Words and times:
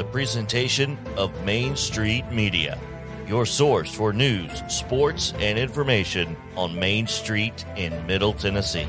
a 0.00 0.04
presentation 0.04 0.98
of 1.18 1.44
Main 1.44 1.76
Street 1.76 2.24
Media, 2.32 2.80
your 3.28 3.44
source 3.44 3.94
for 3.94 4.14
news, 4.14 4.62
sports, 4.66 5.34
and 5.38 5.58
information 5.58 6.34
on 6.56 6.74
Main 6.74 7.06
Street 7.06 7.66
in 7.76 8.06
Middle 8.06 8.32
Tennessee. 8.32 8.88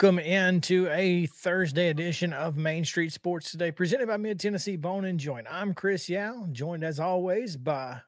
Welcome 0.00 0.20
into 0.20 0.88
a 0.90 1.26
Thursday 1.26 1.88
edition 1.88 2.32
of 2.32 2.56
Main 2.56 2.84
Street 2.84 3.12
Sports 3.12 3.50
Today, 3.50 3.72
presented 3.72 4.06
by 4.06 4.16
Mid 4.16 4.38
Tennessee 4.38 4.76
Bone 4.76 5.04
and 5.04 5.18
Joint. 5.18 5.48
I'm 5.50 5.74
Chris 5.74 6.08
Yow, 6.08 6.46
joined 6.52 6.84
as 6.84 7.00
always 7.00 7.56
by 7.56 7.98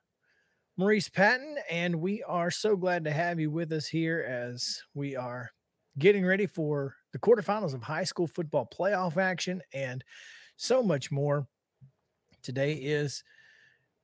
Maurice 0.76 1.08
Patton, 1.08 1.56
and 1.68 1.96
we 1.96 2.22
are 2.22 2.48
so 2.48 2.76
glad 2.76 3.02
to 3.02 3.10
have 3.10 3.40
you 3.40 3.50
with 3.50 3.72
us 3.72 3.88
here 3.88 4.20
as 4.20 4.80
we 4.94 5.16
are 5.16 5.50
getting 5.98 6.24
ready 6.24 6.46
for 6.46 6.94
the 7.12 7.18
quarterfinals 7.18 7.74
of 7.74 7.82
high 7.82 8.04
school 8.04 8.28
football 8.28 8.68
playoff 8.72 9.16
action 9.16 9.60
and 9.74 10.04
so 10.54 10.84
much 10.84 11.10
more. 11.10 11.48
Today 12.44 12.74
is 12.74 13.24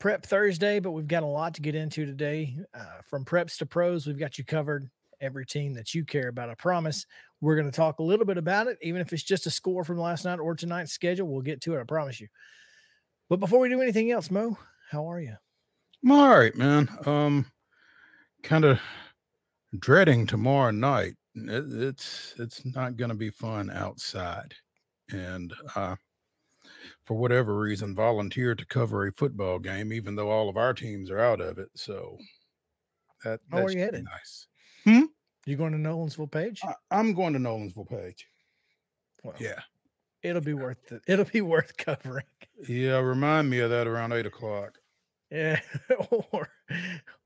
Prep 0.00 0.26
Thursday, 0.26 0.80
but 0.80 0.90
we've 0.90 1.06
got 1.06 1.22
a 1.22 1.26
lot 1.26 1.54
to 1.54 1.62
get 1.62 1.76
into 1.76 2.04
today. 2.04 2.58
Uh, 2.74 3.00
from 3.08 3.24
preps 3.24 3.58
to 3.58 3.66
pros, 3.66 4.08
we've 4.08 4.18
got 4.18 4.38
you 4.38 4.44
covered 4.44 4.90
every 5.20 5.46
team 5.46 5.74
that 5.74 5.94
you 5.94 6.04
care 6.04 6.28
about. 6.28 6.50
I 6.50 6.54
promise. 6.54 7.06
We're 7.40 7.56
going 7.56 7.70
to 7.70 7.76
talk 7.76 7.98
a 7.98 8.02
little 8.02 8.24
bit 8.24 8.38
about 8.38 8.66
it, 8.66 8.78
even 8.82 9.00
if 9.00 9.12
it's 9.12 9.22
just 9.22 9.46
a 9.46 9.50
score 9.50 9.84
from 9.84 9.98
last 9.98 10.24
night 10.24 10.38
or 10.38 10.54
tonight's 10.54 10.92
schedule. 10.92 11.28
We'll 11.28 11.42
get 11.42 11.60
to 11.62 11.74
it. 11.74 11.80
I 11.80 11.84
promise 11.84 12.20
you. 12.20 12.28
But 13.28 13.40
before 13.40 13.60
we 13.60 13.68
do 13.68 13.80
anything 13.80 14.10
else, 14.10 14.30
Mo, 14.30 14.56
how 14.90 15.10
are 15.10 15.20
you? 15.20 15.36
I'm 16.04 16.12
all 16.12 16.38
right, 16.38 16.54
man. 16.54 16.88
Um, 17.04 17.50
kind 18.42 18.64
of 18.64 18.80
dreading 19.78 20.26
tomorrow 20.26 20.70
night. 20.70 21.14
It, 21.34 21.64
it's 21.68 22.34
it's 22.38 22.64
not 22.64 22.96
going 22.96 23.10
to 23.10 23.16
be 23.16 23.30
fun 23.30 23.70
outside, 23.70 24.54
and 25.10 25.52
uh, 25.74 25.96
for 27.04 27.14
whatever 27.14 27.58
reason, 27.58 27.94
volunteered 27.94 28.58
to 28.58 28.66
cover 28.66 29.06
a 29.06 29.12
football 29.12 29.58
game, 29.58 29.92
even 29.92 30.14
though 30.16 30.30
all 30.30 30.48
of 30.48 30.56
our 30.56 30.72
teams 30.72 31.10
are 31.10 31.20
out 31.20 31.40
of 31.40 31.58
it. 31.58 31.68
So 31.74 32.16
that 33.24 33.40
that's 33.50 33.74
headed? 33.74 34.04
nice. 34.04 34.46
You 35.46 35.56
going 35.56 35.72
to 35.72 35.78
Nolensville 35.78 36.30
Page? 36.30 36.60
I, 36.64 36.74
I'm 36.90 37.14
going 37.14 37.32
to 37.32 37.38
Nolensville 37.38 37.88
Page. 37.88 38.28
Well, 39.22 39.34
Yeah, 39.38 39.60
it'll 40.22 40.42
be 40.42 40.54
worth 40.54 40.90
it. 40.92 41.02
It'll 41.06 41.24
be 41.24 41.40
worth 41.40 41.76
covering. 41.76 42.24
yeah. 42.68 42.98
Remind 42.98 43.48
me 43.48 43.60
of 43.60 43.70
that 43.70 43.86
around 43.86 44.12
eight 44.12 44.26
o'clock. 44.26 44.78
Yeah, 45.30 45.60
or 46.30 46.48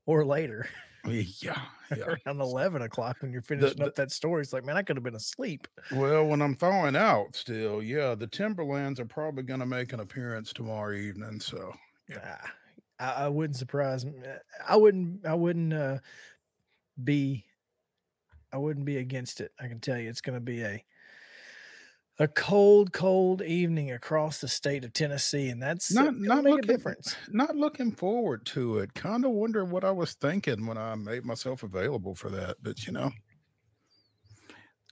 or 0.07 0.25
later 0.25 0.67
Yeah, 1.05 1.61
yeah. 1.95 2.15
around 2.25 2.41
eleven 2.41 2.81
o'clock 2.83 3.17
when 3.21 3.31
you're 3.31 3.41
finishing 3.43 3.77
the- 3.79 3.85
up 3.87 3.95
that 3.95 4.11
story. 4.11 4.41
It's 4.41 4.53
like, 4.53 4.65
man, 4.65 4.77
I 4.77 4.81
could 4.83 4.95
have 4.97 5.03
been 5.03 5.15
asleep. 5.15 5.67
Well, 5.91 6.25
when 6.25 6.41
I'm 6.41 6.55
thawing 6.55 6.95
out 6.95 7.35
still, 7.35 7.81
yeah, 7.83 8.15
the 8.15 8.25
Timberlands 8.27 8.99
are 8.99 9.05
probably 9.05 9.43
going 9.43 9.59
to 9.59 9.65
make 9.67 9.93
an 9.93 9.99
appearance 9.99 10.51
tomorrow 10.53 10.95
evening. 10.95 11.39
So, 11.39 11.73
Ah, 12.23 12.51
I, 12.99 13.11
I 13.25 13.27
wouldn't 13.29 13.57
surprise 13.57 14.03
me. 14.05 14.13
I 14.67 14.75
wouldn't. 14.75 15.25
I 15.25 15.33
wouldn't 15.35 15.73
uh, 15.73 15.97
be. 17.03 17.45
I 18.53 18.57
wouldn't 18.57 18.85
be 18.85 18.97
against 18.97 19.41
it. 19.41 19.51
I 19.59 19.67
can 19.67 19.79
tell 19.79 19.97
you, 19.97 20.09
it's 20.09 20.21
going 20.21 20.35
to 20.37 20.41
be 20.43 20.61
a 20.63 20.83
a 22.19 22.27
cold, 22.27 22.91
cold 22.93 23.41
evening 23.41 23.91
across 23.91 24.41
the 24.41 24.47
state 24.47 24.83
of 24.85 24.93
Tennessee, 24.93 25.49
and 25.49 25.61
that's 25.63 25.91
Not- 25.91 26.15
not 26.17 26.35
not 26.35 26.43
make 26.43 26.51
a 26.51 26.55
looking- 26.57 26.67
difference. 26.67 27.15
not 27.29 27.55
looking 27.55 27.91
forward 27.93 28.45
to 28.47 28.77
it. 28.79 28.93
Kind 28.93 29.25
of 29.25 29.31
wonder 29.31 29.65
what 29.65 29.83
I 29.83 29.89
was 29.91 30.13
thinking 30.13 30.67
when 30.67 30.77
I 30.77 30.93
made 30.95 31.25
myself 31.25 31.63
available 31.63 32.13
for 32.13 32.29
that. 32.29 32.57
But 32.61 32.85
you 32.85 32.93
know, 32.93 33.11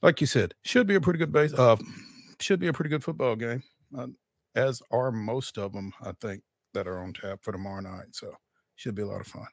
like 0.02 0.22
you 0.22 0.28
said, 0.28 0.56
should 0.64 0.88
be 0.88 0.96
a 0.96 1.02
pretty 1.02 1.19
good 1.19 1.31
base. 1.31 1.53
Uh, 1.53 1.75
should 2.40 2.59
be 2.59 2.68
a 2.68 2.74
pretty 2.74 2.90
good 2.90 3.03
football 3.03 3.36
game, 3.36 3.62
uh, 3.96 4.08
as 4.56 4.81
are 4.90 5.12
most 5.12 5.58
of 5.59 5.74
them. 5.74 5.94
I 6.02 6.14
think 6.14 6.42
that 6.74 6.88
are 6.88 7.00
on 7.00 7.14
tap 7.14 7.44
for 7.44 7.52
tomorrow 7.52 7.81
night. 7.81 8.08
So, 8.16 8.34
should 8.75 8.96
be 8.96 9.02
a 9.03 9.08
lot 9.08 9.22
of 9.22 9.28
fun. 9.28 9.46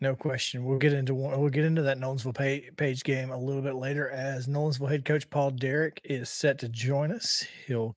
No 0.00 0.14
question. 0.14 0.64
We'll 0.64 0.78
get 0.78 0.92
into. 0.92 1.14
We'll 1.14 1.48
get 1.48 1.64
into 1.64 1.82
that 1.82 1.98
Nolensville 1.98 2.76
page, 2.76 3.02
game 3.02 3.30
a 3.30 3.38
little 3.38 3.62
bit 3.62 3.76
later 3.76 4.10
as 4.10 4.46
Nolensville 4.46 4.90
head 4.90 5.06
coach 5.06 5.28
Paul 5.30 5.52
Derrick 5.52 6.00
is 6.04 6.28
set 6.28 6.58
to 6.58 6.68
join 6.68 7.10
us. 7.10 7.44
He'll 7.66 7.96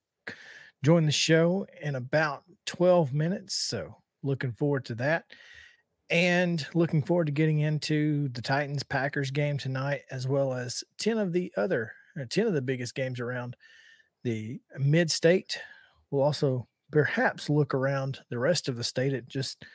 join 0.84 1.06
the 1.06 1.12
show 1.12 1.68
in 1.82 1.96
about 1.96 2.44
12 2.68 3.14
minutes. 3.14 3.56
So 3.56 3.98
looking 4.24 4.54
forward 4.54 4.86
to 4.86 4.96
that. 4.96 5.26
And 6.10 6.66
looking 6.74 7.04
forward 7.04 7.26
to 7.28 7.34
getting 7.34 7.60
into 7.60 8.30
the 8.30 8.42
Titans 8.42 8.82
Packers 8.82 9.30
game 9.30 9.58
tonight, 9.58 10.02
as 10.10 10.28
well 10.28 10.54
as 10.54 10.84
10 11.00 11.18
of 11.18 11.34
the 11.34 11.52
other, 11.58 11.92
10 12.30 12.48
of 12.48 12.54
the 12.54 12.62
biggest 12.62 12.96
games 12.96 13.20
around 13.20 13.56
the 14.24 14.60
mid 14.78 15.12
state. 15.12 15.60
We'll 16.10 16.24
also 16.24 16.68
perhaps 16.92 17.50
look 17.50 17.74
around 17.74 18.20
the 18.30 18.40
rest 18.40 18.70
of 18.70 18.78
the 18.78 18.84
state 18.84 19.14
at 19.14 19.28
just 19.28 19.66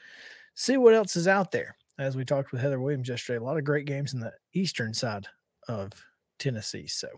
see 0.54 0.76
what 0.76 0.94
else 0.94 1.16
is 1.16 1.28
out 1.28 1.52
there 1.52 1.76
as 1.99 2.16
we 2.16 2.25
talked 2.25 2.53
with 2.53 2.60
Heather 2.60 2.81
Williams 2.81 3.09
yesterday, 3.09 3.38
a 3.38 3.43
lot 3.43 3.56
of 3.56 3.65
great 3.65 3.87
games 3.87 4.15
in 4.15 4.21
the 4.21 4.32
eastern 4.55 4.94
side 4.94 5.27
of 5.69 5.93
Tennessee. 6.38 6.87
So 6.87 7.09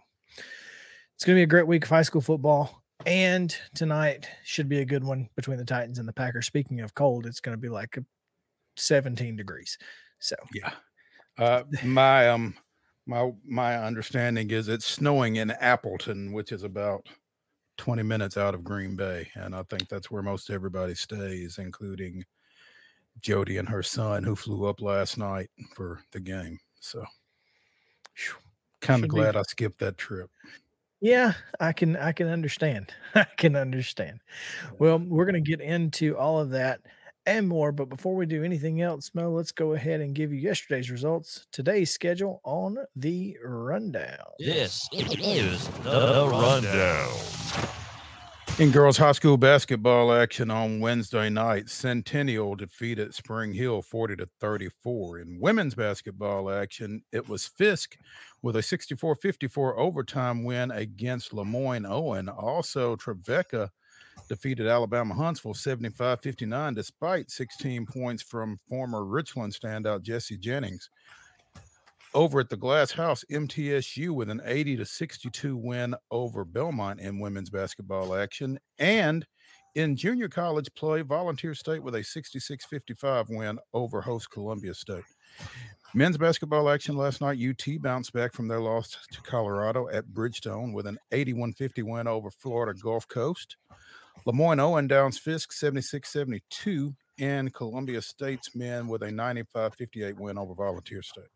it's 1.14 1.24
going 1.24 1.36
to 1.36 1.38
be 1.38 1.44
a 1.44 1.46
great 1.46 1.66
week 1.66 1.84
of 1.84 1.90
high 1.90 2.02
school 2.02 2.20
football. 2.20 2.82
And 3.04 3.54
tonight 3.74 4.28
should 4.44 4.68
be 4.68 4.80
a 4.80 4.84
good 4.84 5.04
one 5.04 5.28
between 5.36 5.58
the 5.58 5.64
Titans 5.64 5.98
and 5.98 6.08
the 6.08 6.12
Packers. 6.12 6.46
Speaking 6.46 6.80
of 6.80 6.94
cold, 6.94 7.26
it's 7.26 7.40
going 7.40 7.56
to 7.56 7.60
be 7.60 7.68
like 7.68 7.98
17 8.76 9.36
degrees. 9.36 9.78
So 10.18 10.36
Yeah. 10.54 10.72
Uh, 11.38 11.64
my 11.84 12.28
um, 12.28 12.54
my 13.06 13.30
my 13.44 13.76
understanding 13.76 14.50
is 14.50 14.68
it's 14.68 14.86
snowing 14.86 15.36
in 15.36 15.50
Appleton, 15.50 16.32
which 16.32 16.52
is 16.52 16.62
about 16.62 17.06
twenty 17.76 18.02
minutes 18.02 18.36
out 18.36 18.54
of 18.54 18.64
Green 18.64 18.96
Bay, 18.96 19.28
and 19.34 19.54
I 19.54 19.62
think 19.64 19.88
that's 19.88 20.10
where 20.10 20.22
most 20.22 20.50
everybody 20.50 20.94
stays, 20.94 21.58
including 21.58 22.24
Jody 23.20 23.56
and 23.58 23.68
her 23.68 23.82
son, 23.82 24.22
who 24.24 24.34
flew 24.36 24.66
up 24.66 24.80
last 24.80 25.18
night 25.18 25.50
for 25.74 26.00
the 26.12 26.20
game. 26.20 26.58
So, 26.80 27.04
kind 28.80 29.00
Should 29.00 29.10
of 29.10 29.14
be- 29.14 29.20
glad 29.20 29.36
I 29.36 29.42
skipped 29.42 29.78
that 29.80 29.98
trip. 29.98 30.30
yeah, 31.00 31.32
I 31.60 31.72
can 31.72 31.96
I 31.96 32.12
can 32.12 32.28
understand. 32.28 32.92
I 33.14 33.26
can 33.36 33.56
understand. 33.56 34.20
Well, 34.78 34.98
we're 34.98 35.24
going 35.26 35.42
to 35.42 35.50
get 35.50 35.60
into 35.60 36.16
all 36.16 36.38
of 36.40 36.50
that 36.50 36.80
and 37.26 37.48
more. 37.48 37.72
But 37.72 37.88
before 37.88 38.14
we 38.14 38.24
do 38.26 38.44
anything 38.44 38.80
else, 38.82 39.10
Mo, 39.12 39.30
let's 39.30 39.50
go 39.52 39.72
ahead 39.72 40.00
and 40.00 40.14
give 40.14 40.32
you 40.32 40.38
yesterday's 40.38 40.90
results, 40.90 41.46
today's 41.50 41.90
schedule 41.90 42.40
on 42.44 42.76
the 42.94 43.36
rundown. 43.42 44.18
This 44.38 44.88
is 44.92 45.66
the 45.82 46.28
rundown. 46.30 47.10
In 48.58 48.70
girls 48.70 48.96
high 48.96 49.12
school 49.12 49.36
basketball 49.36 50.10
action 50.14 50.50
on 50.50 50.80
Wednesday 50.80 51.28
night, 51.28 51.68
Centennial 51.68 52.54
defeated 52.54 53.14
Spring 53.14 53.52
Hill 53.52 53.82
40 53.82 54.16
to 54.16 54.28
34. 54.40 55.18
In 55.18 55.38
women's 55.38 55.74
basketball 55.74 56.50
action, 56.50 57.02
it 57.12 57.28
was 57.28 57.46
Fisk 57.46 57.98
with 58.40 58.56
a 58.56 58.60
64-54 58.60 59.76
overtime 59.76 60.42
win 60.42 60.70
against 60.70 61.34
Lemoyne 61.34 61.84
Owen. 61.84 62.30
Also, 62.30 62.96
Trevecca 62.96 63.68
defeated 64.26 64.66
Alabama 64.66 65.12
Huntsville 65.12 65.52
75-59 65.52 66.74
despite 66.74 67.30
16 67.30 67.84
points 67.84 68.22
from 68.22 68.58
former 68.66 69.04
Richland 69.04 69.52
standout 69.52 70.00
Jesse 70.00 70.38
Jennings. 70.38 70.88
Over 72.16 72.40
at 72.40 72.48
the 72.48 72.56
Glass 72.56 72.92
House, 72.92 73.26
MTSU 73.30 74.08
with 74.08 74.30
an 74.30 74.40
80 74.42 74.78
to 74.78 74.86
62 74.86 75.54
win 75.54 75.94
over 76.10 76.46
Belmont 76.46 76.98
in 76.98 77.20
women's 77.20 77.50
basketball 77.50 78.14
action. 78.14 78.58
And 78.78 79.26
in 79.74 79.96
junior 79.96 80.26
college 80.26 80.70
play, 80.74 81.02
Volunteer 81.02 81.52
State 81.52 81.82
with 81.82 81.94
a 81.94 82.02
66 82.02 82.64
55 82.64 83.28
win 83.28 83.58
over 83.74 84.00
host 84.00 84.30
Columbia 84.30 84.72
State. 84.72 85.04
Men's 85.92 86.16
basketball 86.16 86.70
action 86.70 86.96
last 86.96 87.20
night, 87.20 87.38
UT 87.38 87.82
bounced 87.82 88.14
back 88.14 88.32
from 88.32 88.48
their 88.48 88.60
loss 88.60 88.96
to 89.12 89.20
Colorado 89.20 89.90
at 89.90 90.06
Bridgestone 90.06 90.72
with 90.72 90.86
an 90.86 90.96
81 91.12 91.52
50 91.52 91.82
win 91.82 92.08
over 92.08 92.30
Florida 92.30 92.72
Gulf 92.82 93.06
Coast. 93.08 93.58
Lemoyne 94.24 94.58
Owen 94.58 94.86
downs 94.86 95.18
Fisk 95.18 95.52
76 95.52 96.10
72, 96.10 96.94
and 97.18 97.52
Columbia 97.52 98.00
State's 98.00 98.56
men 98.56 98.88
with 98.88 99.02
a 99.02 99.10
95 99.10 99.74
58 99.74 100.18
win 100.18 100.38
over 100.38 100.54
Volunteer 100.54 101.02
State. 101.02 101.26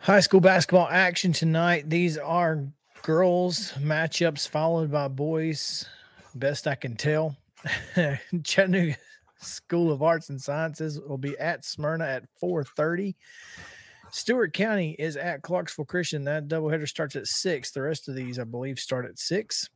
High 0.00 0.20
school 0.20 0.40
basketball 0.40 0.88
action 0.88 1.32
tonight. 1.32 1.88
These 1.88 2.18
are 2.18 2.68
girls 3.02 3.72
matchups 3.72 4.48
followed 4.48 4.90
by 4.90 5.08
boys. 5.08 5.86
Best 6.34 6.66
I 6.66 6.74
can 6.74 6.96
tell. 6.96 7.36
Chattanooga 8.42 8.96
School 9.38 9.92
of 9.92 10.02
Arts 10.02 10.28
and 10.30 10.40
Sciences 10.40 11.00
will 11.00 11.18
be 11.18 11.38
at 11.38 11.64
Smyrna 11.64 12.04
at 12.04 12.24
4:30. 12.42 13.14
Stewart 14.10 14.52
County 14.52 14.94
is 14.98 15.16
at 15.16 15.42
Clarksville 15.42 15.86
Christian. 15.86 16.24
That 16.24 16.48
doubleheader 16.48 16.88
starts 16.88 17.16
at 17.16 17.26
six. 17.26 17.70
The 17.70 17.82
rest 17.82 18.08
of 18.08 18.14
these, 18.14 18.38
I 18.38 18.44
believe, 18.44 18.78
start 18.78 19.06
at 19.06 19.18
six. 19.18 19.68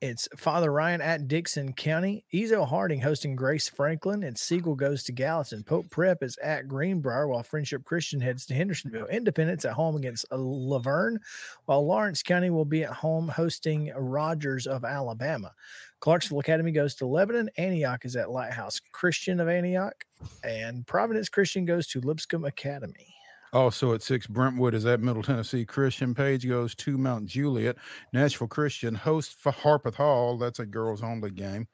It's 0.00 0.28
Father 0.36 0.70
Ryan 0.70 1.00
at 1.00 1.26
Dickson 1.26 1.72
County. 1.72 2.24
Ezell-Harding 2.32 3.00
hosting 3.00 3.34
Grace 3.34 3.68
Franklin. 3.68 4.22
And 4.22 4.38
Siegel 4.38 4.76
goes 4.76 5.02
to 5.04 5.12
Gallatin. 5.12 5.64
Pope 5.64 5.90
Prep 5.90 6.22
is 6.22 6.38
at 6.40 6.68
Greenbrier, 6.68 7.26
while 7.26 7.42
Friendship 7.42 7.82
Christian 7.82 8.20
heads 8.20 8.46
to 8.46 8.54
Hendersonville. 8.54 9.06
Independence 9.06 9.64
at 9.64 9.72
home 9.72 9.96
against 9.96 10.24
uh, 10.30 10.38
La 10.38 10.78
Vergne, 10.78 11.18
while 11.64 11.84
Lawrence 11.84 12.22
County 12.22 12.48
will 12.48 12.64
be 12.64 12.84
at 12.84 12.92
home 12.92 13.26
hosting 13.26 13.92
Rogers 13.96 14.68
of 14.68 14.84
Alabama. 14.84 15.52
Clarksville 15.98 16.38
Academy 16.38 16.70
goes 16.70 16.94
to 16.94 17.06
Lebanon. 17.06 17.50
Antioch 17.56 18.04
is 18.04 18.14
at 18.14 18.30
Lighthouse 18.30 18.80
Christian 18.92 19.40
of 19.40 19.48
Antioch. 19.48 20.04
And 20.44 20.86
Providence 20.86 21.28
Christian 21.28 21.64
goes 21.64 21.88
to 21.88 22.00
Lipscomb 22.00 22.44
Academy. 22.44 23.17
Also 23.52 23.94
at 23.94 24.02
six, 24.02 24.26
Brentwood 24.26 24.74
is 24.74 24.86
at 24.86 25.00
Middle 25.00 25.22
Tennessee 25.22 25.64
Christian. 25.64 26.14
Page 26.14 26.46
goes 26.46 26.74
to 26.76 26.98
Mount 26.98 27.26
Juliet. 27.26 27.76
Nashville 28.12 28.48
Christian 28.48 28.94
hosts 28.94 29.34
for 29.38 29.52
Harpeth 29.52 29.94
Hall. 29.94 30.36
That's 30.38 30.58
a 30.58 30.66
girls 30.66 31.02
only 31.02 31.30
game. 31.30 31.66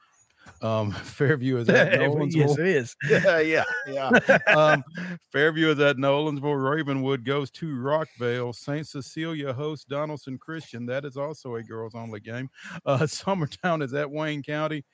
Um, 0.63 0.93
Fairview 0.93 1.57
is 1.57 1.69
at 1.69 1.93
Nolensville. 2.01 2.35
yes, 2.35 2.59
it 2.59 2.67
is. 2.67 2.97
yeah, 3.09 3.41
yeah, 3.41 3.65
yeah. 3.89 4.39
um, 4.55 4.85
Fairview 5.33 5.71
is 5.71 5.81
at 5.81 5.97
Nolensville. 5.97 6.63
Ravenwood 6.63 7.25
goes 7.25 7.51
to 7.53 7.67
Rockvale. 7.67 8.55
St. 8.55 8.87
Cecilia 8.87 9.53
hosts 9.53 9.87
Donelson 9.91 10.39
Christian. 10.39 10.87
That 10.87 11.05
is 11.05 11.17
also 11.17 11.57
a 11.57 11.63
girls 11.63 11.95
only 11.95 12.21
game. 12.21 12.49
Uh, 12.85 12.99
Summertown 13.01 13.83
is 13.83 13.95
at 13.95 14.11
Wayne 14.11 14.43
County. 14.43 14.85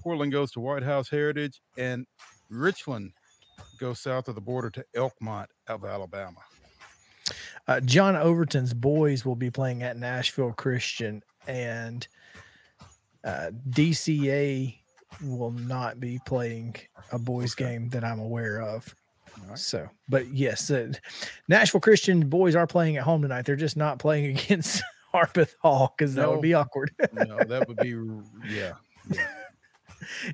Portland 0.00 0.32
goes 0.32 0.52
to 0.52 0.60
White 0.60 0.82
House 0.82 1.08
Heritage. 1.08 1.60
And 1.76 2.06
Richland 2.48 3.12
go 3.78 3.92
south 3.92 4.28
of 4.28 4.34
the 4.34 4.40
border 4.40 4.70
to 4.70 4.84
Elkmont 4.94 5.46
of 5.68 5.84
Alabama. 5.84 6.40
Uh, 7.68 7.80
John 7.80 8.16
Overton's 8.16 8.74
boys 8.74 9.24
will 9.24 9.36
be 9.36 9.50
playing 9.50 9.82
at 9.82 9.96
Nashville 9.96 10.52
Christian, 10.52 11.22
and 11.46 12.06
uh, 13.24 13.50
DCA 13.70 14.76
will 15.22 15.52
not 15.52 16.00
be 16.00 16.20
playing 16.26 16.76
a 17.12 17.18
boys 17.18 17.54
okay. 17.54 17.64
game 17.64 17.88
that 17.90 18.04
I'm 18.04 18.18
aware 18.18 18.60
of. 18.62 18.94
Right. 19.46 19.58
So, 19.58 19.88
but 20.08 20.28
yes, 20.28 20.70
uh, 20.70 20.92
Nashville 21.48 21.80
Christian 21.80 22.28
boys 22.28 22.54
are 22.54 22.66
playing 22.66 22.96
at 22.96 23.04
home 23.04 23.22
tonight. 23.22 23.44
They're 23.44 23.56
just 23.56 23.76
not 23.76 23.98
playing 23.98 24.36
against 24.38 24.82
Harpeth 25.12 25.54
Hall 25.60 25.94
because 25.96 26.16
no, 26.16 26.22
that 26.22 26.30
would 26.30 26.42
be 26.42 26.54
awkward. 26.54 26.92
no, 27.12 27.38
that 27.44 27.68
would 27.68 27.76
be 27.78 27.90
yeah. 28.48 28.72
yeah. 29.08 29.28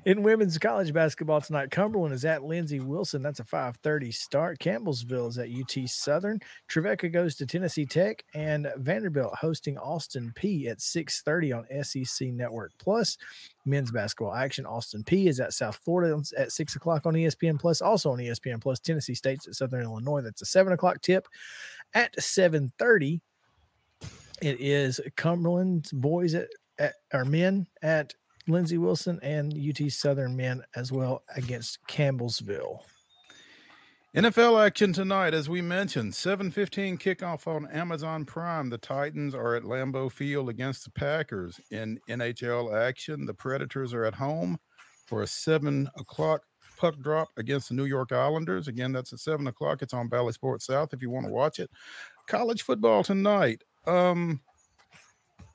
In 0.05 0.23
women's 0.23 0.57
college 0.57 0.93
basketball 0.93 1.41
tonight, 1.41 1.71
Cumberland 1.71 2.13
is 2.13 2.25
at 2.25 2.43
Lindsey 2.43 2.79
Wilson. 2.79 3.21
That's 3.21 3.39
a 3.39 3.43
5:30 3.43 4.11
start. 4.13 4.59
Campbellsville 4.59 5.29
is 5.29 5.37
at 5.37 5.49
UT 5.49 5.87
Southern. 5.89 6.39
Trevecca 6.67 7.09
goes 7.09 7.35
to 7.35 7.45
Tennessee 7.45 7.85
Tech, 7.85 8.23
and 8.33 8.71
Vanderbilt 8.77 9.35
hosting 9.35 9.77
Austin 9.77 10.33
Peay 10.35 10.67
at 10.67 10.81
6:30 10.81 11.53
on 11.53 11.83
SEC 11.83 12.31
Network 12.31 12.71
Plus. 12.77 13.17
Men's 13.65 13.91
basketball 13.91 14.33
action: 14.33 14.65
Austin 14.65 15.03
Peay 15.03 15.27
is 15.27 15.39
at 15.39 15.53
South 15.53 15.77
Florida 15.83 16.21
at 16.37 16.51
six 16.51 16.75
o'clock 16.75 17.05
on 17.05 17.13
ESPN 17.13 17.59
Plus. 17.59 17.81
Also 17.81 18.11
on 18.11 18.19
ESPN 18.19 18.61
Plus, 18.61 18.79
Tennessee 18.79 19.15
State's 19.15 19.47
at 19.47 19.55
Southern 19.55 19.83
Illinois. 19.83 20.21
That's 20.21 20.41
a 20.41 20.45
seven 20.45 20.73
o'clock 20.73 21.01
tip. 21.01 21.27
At 21.93 22.15
7:30, 22.17 23.21
it 24.41 24.59
is 24.59 24.99
Cumberland's 25.15 25.91
boys 25.91 26.33
at, 26.35 26.47
at 26.77 26.95
or 27.13 27.25
men 27.25 27.67
at 27.81 28.13
Lindsey 28.47 28.77
Wilson 28.77 29.19
and 29.21 29.53
UT 29.53 29.91
Southern 29.91 30.35
men 30.35 30.63
as 30.75 30.91
well 30.91 31.23
against 31.35 31.79
Campbellsville. 31.87 32.79
NFL 34.15 34.65
action 34.65 34.93
tonight, 34.93 35.33
as 35.33 35.47
we 35.47 35.61
mentioned, 35.61 36.13
7:15 36.13 36.97
kickoff 36.97 37.45
on 37.45 37.69
Amazon 37.69 38.25
Prime. 38.25 38.69
The 38.69 38.77
Titans 38.77 39.35
are 39.35 39.53
at 39.55 39.63
Lambeau 39.63 40.11
Field 40.11 40.49
against 40.49 40.85
the 40.85 40.91
Packers. 40.91 41.59
In 41.69 41.99
NHL 42.09 42.73
action, 42.73 43.25
the 43.25 43.33
Predators 43.33 43.93
are 43.93 44.05
at 44.05 44.15
home 44.15 44.57
for 45.05 45.21
a 45.21 45.27
seven 45.27 45.89
o'clock 45.99 46.41
puck 46.77 46.97
drop 46.99 47.29
against 47.37 47.69
the 47.69 47.75
New 47.75 47.85
York 47.85 48.11
Islanders. 48.11 48.67
Again, 48.67 48.91
that's 48.91 49.13
at 49.13 49.19
seven 49.19 49.45
o'clock. 49.47 49.81
It's 49.81 49.93
on 49.93 50.07
Bally 50.07 50.33
Sports 50.33 50.65
South 50.65 50.93
if 50.93 51.01
you 51.01 51.09
want 51.09 51.25
to 51.25 51.31
watch 51.31 51.59
it. 51.59 51.69
College 52.27 52.63
football 52.63 53.03
tonight. 53.03 53.63
Um, 53.85 54.41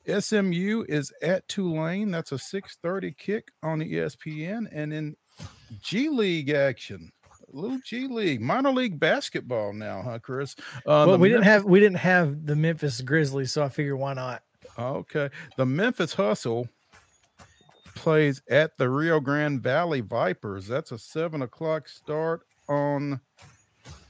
SMU 0.07 0.85
is 0.89 1.11
at 1.21 1.47
Tulane. 1.47 2.11
That's 2.11 2.31
a 2.31 2.37
6:30 2.37 3.17
kick 3.17 3.51
on 3.61 3.79
the 3.79 3.93
ESPN. 3.93 4.67
And 4.71 4.93
in 4.93 5.15
G 5.81 6.09
League 6.09 6.49
action, 6.49 7.11
a 7.53 7.57
little 7.57 7.79
G 7.85 8.07
League, 8.07 8.41
minor 8.41 8.71
league 8.71 8.99
basketball 8.99 9.73
now, 9.73 10.01
huh, 10.01 10.19
Chris? 10.19 10.55
Uh, 10.85 11.05
well, 11.07 11.17
we 11.17 11.29
didn't 11.29 11.43
have 11.43 11.65
we 11.65 11.79
didn't 11.79 11.97
have 11.97 12.45
the 12.45 12.55
Memphis 12.55 13.01
Grizzlies, 13.01 13.51
so 13.51 13.63
I 13.63 13.69
figure 13.69 13.95
why 13.95 14.13
not? 14.13 14.43
Okay, 14.77 15.29
the 15.57 15.65
Memphis 15.65 16.13
Hustle 16.13 16.67
plays 17.95 18.41
at 18.49 18.77
the 18.77 18.89
Rio 18.89 19.19
Grande 19.19 19.61
Valley 19.61 20.01
Vipers. 20.01 20.67
That's 20.67 20.91
a 20.91 20.97
seven 20.97 21.43
o'clock 21.43 21.87
start 21.87 22.41
on 22.67 23.21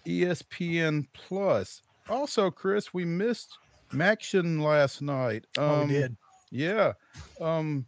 ESPN 0.07 1.07
Plus. 1.13 1.81
Also, 2.09 2.51
Chris, 2.51 2.93
we 2.93 3.05
missed 3.05 3.57
MACtion 3.93 4.61
last 4.61 5.01
night. 5.01 5.45
Um, 5.57 5.63
oh, 5.63 5.77
we 5.77 5.81
um, 5.83 5.89
did. 5.89 6.17
Yeah. 6.51 6.93
Um, 7.39 7.85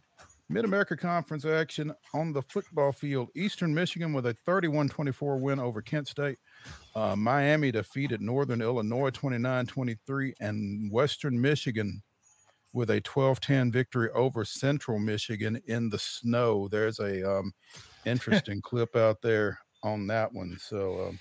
Mid 0.48 0.64
America 0.64 0.96
Conference 0.96 1.44
action 1.44 1.92
on 2.14 2.32
the 2.32 2.42
football 2.42 2.92
field. 2.92 3.30
Eastern 3.34 3.74
Michigan 3.74 4.12
with 4.12 4.26
a 4.26 4.36
31 4.46 4.88
24 4.88 5.38
win 5.38 5.58
over 5.58 5.82
Kent 5.82 6.06
State. 6.06 6.38
Uh, 6.94 7.16
Miami 7.16 7.72
defeated 7.72 8.20
Northern 8.20 8.62
Illinois 8.62 9.10
29 9.10 9.66
23, 9.66 10.34
and 10.40 10.92
Western 10.92 11.40
Michigan 11.40 12.00
with 12.72 12.90
a 12.90 13.00
12 13.00 13.40
10 13.40 13.72
victory 13.72 14.08
over 14.14 14.44
Central 14.44 15.00
Michigan 15.00 15.60
in 15.66 15.88
the 15.88 15.98
snow. 15.98 16.68
There's 16.68 17.00
a 17.00 17.28
um, 17.28 17.52
interesting 18.06 18.60
clip 18.62 18.94
out 18.94 19.20
there 19.22 19.58
on 19.82 20.06
that 20.06 20.32
one. 20.32 20.56
So, 20.60 21.08
um, 21.08 21.18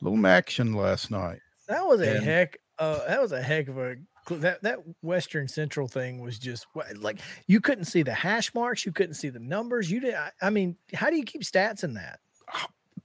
little 0.00 0.26
action 0.26 0.74
last 0.74 1.12
night. 1.12 1.38
That 1.68 1.86
was 1.86 2.00
a 2.00 2.16
and, 2.16 2.24
heck 2.24 2.58
uh, 2.78 3.06
that 3.06 3.20
was 3.20 3.32
a 3.32 3.42
heck 3.42 3.68
of 3.68 3.78
a 3.78 3.96
that 4.30 4.62
that 4.62 4.78
Western 5.02 5.48
Central 5.48 5.88
thing 5.88 6.20
was 6.20 6.38
just 6.38 6.66
like 6.96 7.20
you 7.46 7.60
couldn't 7.60 7.84
see 7.84 8.02
the 8.02 8.14
hash 8.14 8.54
marks, 8.54 8.84
you 8.84 8.92
couldn't 8.92 9.14
see 9.14 9.28
the 9.28 9.38
numbers. 9.38 9.90
You 9.90 10.00
did. 10.00 10.14
I, 10.14 10.30
I 10.42 10.50
mean, 10.50 10.76
how 10.94 11.10
do 11.10 11.16
you 11.16 11.24
keep 11.24 11.42
stats 11.42 11.84
in 11.84 11.94
that? 11.94 12.20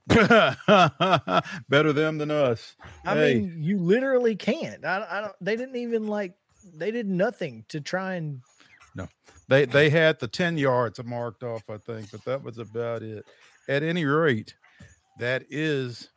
Better 1.68 1.92
them 1.92 2.18
than 2.18 2.30
us. 2.30 2.74
I 3.04 3.14
hey. 3.14 3.34
mean, 3.34 3.62
you 3.62 3.78
literally 3.78 4.34
can't. 4.34 4.84
I, 4.84 5.06
I 5.08 5.20
don't. 5.20 5.34
They 5.40 5.56
didn't 5.56 5.76
even 5.76 6.06
like. 6.06 6.34
They 6.74 6.90
did 6.90 7.08
nothing 7.08 7.64
to 7.68 7.80
try 7.80 8.14
and. 8.14 8.40
No, 8.94 9.08
they 9.48 9.64
they 9.64 9.90
had 9.90 10.18
the 10.18 10.28
ten 10.28 10.58
yards 10.58 11.02
marked 11.04 11.44
off, 11.44 11.62
I 11.70 11.78
think, 11.78 12.10
but 12.10 12.24
that 12.24 12.42
was 12.42 12.58
about 12.58 13.02
it. 13.02 13.24
At 13.68 13.84
any 13.84 14.04
rate, 14.04 14.54
that 15.20 15.44
is 15.50 16.10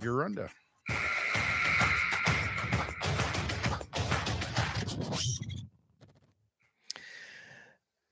your 0.00 0.14
rundown. 0.14 0.50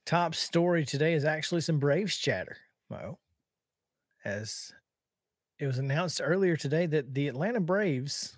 Top 0.07 0.33
story 0.33 0.85
today 0.85 1.13
is 1.13 1.25
actually 1.25 1.61
some 1.61 1.77
Braves 1.77 2.17
chatter, 2.17 2.57
Mo. 2.89 3.19
As 4.25 4.73
it 5.59 5.67
was 5.67 5.77
announced 5.77 6.21
earlier 6.23 6.55
today 6.55 6.85
that 6.87 7.13
the 7.13 7.27
Atlanta 7.27 7.59
Braves 7.59 8.37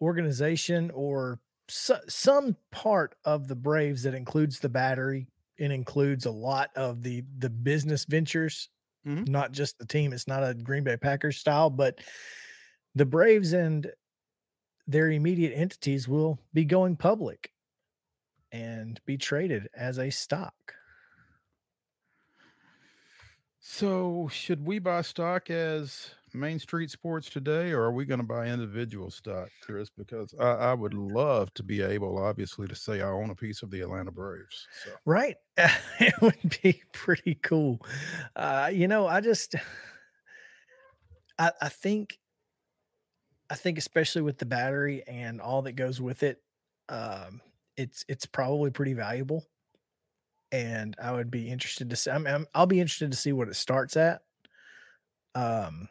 organization 0.00 0.90
or 0.92 1.40
so, 1.68 1.98
some 2.08 2.56
part 2.72 3.14
of 3.24 3.46
the 3.46 3.54
Braves 3.54 4.02
that 4.02 4.14
includes 4.14 4.58
the 4.58 4.68
battery 4.68 5.28
and 5.60 5.72
includes 5.72 6.26
a 6.26 6.30
lot 6.30 6.70
of 6.74 7.02
the 7.02 7.22
the 7.38 7.50
business 7.50 8.04
ventures, 8.06 8.70
mm-hmm. 9.06 9.30
not 9.30 9.52
just 9.52 9.78
the 9.78 9.86
team. 9.86 10.12
It's 10.12 10.28
not 10.28 10.42
a 10.42 10.54
Green 10.54 10.84
Bay 10.84 10.96
Packers 10.96 11.36
style, 11.36 11.68
but 11.68 11.98
the 12.94 13.06
Braves 13.06 13.52
and 13.52 13.86
their 14.86 15.10
immediate 15.10 15.54
entities 15.54 16.08
will 16.08 16.38
be 16.54 16.64
going 16.64 16.96
public 16.96 17.52
and 18.52 19.00
be 19.06 19.16
traded 19.16 19.68
as 19.74 19.98
a 19.98 20.10
stock. 20.10 20.74
So, 23.60 24.28
should 24.32 24.64
we 24.64 24.78
buy 24.78 25.02
stock 25.02 25.50
as 25.50 26.12
Main 26.34 26.58
Street 26.58 26.90
Sports 26.90 27.28
today, 27.28 27.70
or 27.72 27.82
are 27.82 27.92
we 27.92 28.04
going 28.04 28.20
to 28.20 28.26
buy 28.26 28.46
individual 28.46 29.10
stock, 29.10 29.48
Chris? 29.62 29.90
Because 29.90 30.34
I, 30.38 30.48
I, 30.48 30.74
would 30.74 30.94
love 30.94 31.52
to 31.54 31.62
be 31.62 31.82
able, 31.82 32.18
obviously, 32.18 32.66
to 32.66 32.74
say 32.74 33.00
I 33.00 33.08
own 33.08 33.30
a 33.30 33.34
piece 33.34 33.62
of 33.62 33.70
the 33.70 33.80
Atlanta 33.80 34.10
Braves. 34.10 34.66
So. 34.84 34.90
Right. 35.04 35.36
it 36.00 36.14
would 36.20 36.58
be 36.62 36.82
pretty 36.92 37.34
cool. 37.42 37.80
Uh, 38.36 38.70
you 38.72 38.88
know, 38.88 39.06
I 39.06 39.20
just, 39.20 39.54
I, 41.38 41.52
I 41.60 41.68
think, 41.68 42.18
I 43.50 43.54
think, 43.54 43.78
especially 43.78 44.22
with 44.22 44.38
the 44.38 44.46
battery 44.46 45.02
and 45.06 45.40
all 45.40 45.62
that 45.62 45.72
goes 45.72 46.00
with 46.00 46.22
it, 46.22 46.42
um, 46.88 47.40
it's 47.78 48.06
it's 48.08 48.26
probably 48.26 48.72
pretty 48.72 48.94
valuable, 48.94 49.46
and 50.50 50.96
I 51.02 51.12
would 51.12 51.30
be 51.30 51.50
interested 51.50 51.90
to 51.90 51.96
see. 51.96 52.10
I 52.10 52.18
mean, 52.18 52.46
I'll 52.54 52.66
be 52.66 52.80
interested 52.80 53.10
to 53.10 53.16
see 53.16 53.32
what 53.32 53.48
it 53.48 53.54
starts 53.54 53.96
at. 53.96 54.22
Um, 55.34 55.88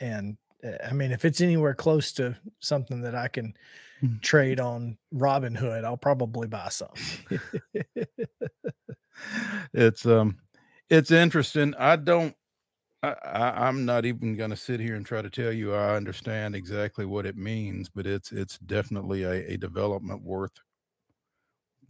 and 0.00 0.36
uh, 0.64 0.76
I 0.84 0.92
mean, 0.92 1.12
if 1.12 1.24
it's 1.24 1.40
anywhere 1.40 1.74
close 1.74 2.12
to 2.14 2.36
something 2.60 3.02
that 3.02 3.14
I 3.14 3.28
can 3.28 3.54
Mm. 4.02 4.22
trade 4.22 4.60
on 4.60 4.98
Robinhood, 5.14 5.84
I'll 5.84 5.98
probably 5.98 6.48
buy 6.48 6.70
some. 6.70 7.02
it's 9.72 10.06
um 10.06 10.38
it's 10.90 11.10
interesting. 11.10 11.74
I 11.78 11.96
don't 11.96 12.34
I, 13.02 13.14
I 13.24 13.68
I'm 13.68 13.84
not 13.84 14.06
even 14.06 14.36
gonna 14.36 14.56
sit 14.56 14.80
here 14.80 14.94
and 14.96 15.04
try 15.06 15.22
to 15.22 15.30
tell 15.30 15.52
you 15.52 15.74
I 15.74 15.96
understand 15.96 16.56
exactly 16.56 17.04
what 17.06 17.26
it 17.26 17.36
means, 17.36 17.90
but 17.90 18.06
it's 18.06 18.32
it's 18.32 18.58
definitely 18.60 19.24
a, 19.24 19.54
a 19.54 19.58
development 19.58 20.22
worth 20.24 20.52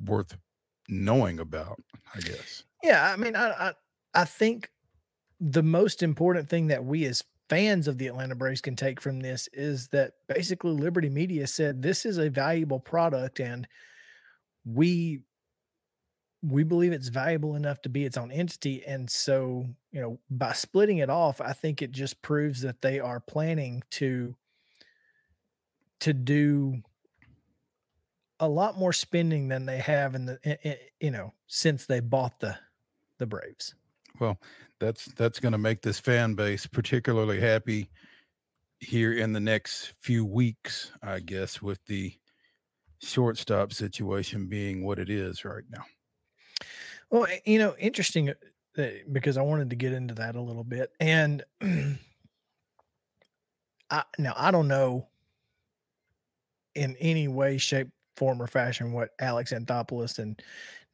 worth 0.05 0.37
knowing 0.89 1.39
about, 1.39 1.81
I 2.15 2.21
guess. 2.21 2.65
yeah, 2.83 3.13
I 3.13 3.17
mean, 3.17 3.37
I, 3.37 3.51
I 3.51 3.73
I 4.15 4.25
think 4.25 4.71
the 5.41 5.63
most 5.63 6.03
important 6.03 6.49
thing 6.49 6.69
that 6.69 6.85
we 6.85 7.05
as 7.05 7.25
fans 7.49 7.89
of 7.89 7.99
the 7.99 8.07
Atlanta 8.07 8.35
Braves 8.35 8.61
can 8.61 8.77
take 8.77 9.01
from 9.01 9.21
this 9.21 9.49
is 9.53 9.89
that 9.89 10.13
basically 10.29 10.73
Liberty 10.73 11.11
Media 11.11 11.47
said 11.47 11.83
this 11.83 12.07
is 12.07 12.19
a 12.19 12.31
valuable 12.31 12.81
product 12.81 13.41
and 13.41 13.67
we 14.65 15.23
we 16.43 16.65
believe 16.65 16.93
it's 16.93 17.09
valuable 17.09 17.55
enough 17.55 17.81
to 17.83 17.89
be 17.89 18.05
its 18.05 18.17
own 18.17 18.33
entity 18.33 18.85
and 18.85 19.09
so 19.09 19.65
you 19.93 20.01
know 20.01 20.19
by 20.31 20.53
splitting 20.53 20.99
it 20.99 21.09
off 21.09 21.41
i 21.41 21.53
think 21.53 21.81
it 21.81 21.93
just 21.93 22.21
proves 22.21 22.63
that 22.63 22.83
they 22.83 22.99
are 22.99 23.21
planning 23.21 23.83
to 23.91 24.35
to 26.01 26.13
do 26.13 26.83
a 28.43 28.49
lot 28.49 28.79
more 28.79 28.93
spending 28.93 29.49
than 29.49 29.67
they 29.67 29.79
have 29.79 30.17
in 30.17 30.27
the 30.27 30.41
i- 30.47 30.69
i- 30.71 30.91
you 31.01 31.13
know 31.13 31.33
since 31.49 31.87
they 31.87 32.01
bought 32.01 32.41
the 32.41 32.59
the 33.19 33.27
braves 33.27 33.75
Well, 34.21 34.41
that's 34.79 35.07
that's 35.15 35.41
going 35.41 35.53
to 35.53 35.59
make 35.59 35.83
this 35.83 36.01
fan 36.01 36.35
base 36.35 36.67
particularly 36.67 37.41
happy 37.41 37.91
here 38.81 39.13
in 39.13 39.33
the 39.35 39.41
next 39.41 39.95
few 40.01 40.25
weeks, 40.27 40.93
I 41.03 41.21
guess, 41.21 41.63
with 41.63 41.85
the 41.87 42.19
shortstop 43.03 43.73
situation 43.73 44.49
being 44.49 44.85
what 44.85 44.99
it 45.01 45.11
is 45.11 45.45
right 45.45 45.65
now. 45.71 45.85
well 47.11 47.27
eh, 47.27 47.39
you 47.45 47.59
know 47.59 47.75
interesting 47.79 48.31
uh, 48.31 48.35
uh, 48.79 48.89
because 49.11 49.37
i 49.37 49.43
wanted 49.43 49.71
to 49.71 49.77
get 49.77 49.93
into 49.93 50.15
that 50.15 50.37
a 50.37 50.41
little 50.41 50.65
bit 50.65 50.93
and 51.01 51.45
I, 53.91 54.05
now 54.19 54.33
i 54.37 54.51
don't 54.51 54.69
know 54.69 55.09
in 56.75 56.97
any 56.97 57.29
way 57.29 57.59
shape 57.59 57.89
form 58.17 58.41
or 58.43 58.47
fashion 58.47 58.93
what 58.93 59.11
alex 59.21 59.53
anthopoulos 59.53 60.19
and 60.19 60.43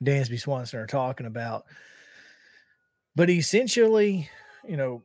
dansby 0.02 0.38
swanson 0.38 0.78
are 0.80 0.86
talking 0.86 1.26
about 1.26 1.64
but 3.16 3.28
essentially 3.30 4.28
you 4.66 4.76
know 4.76 5.02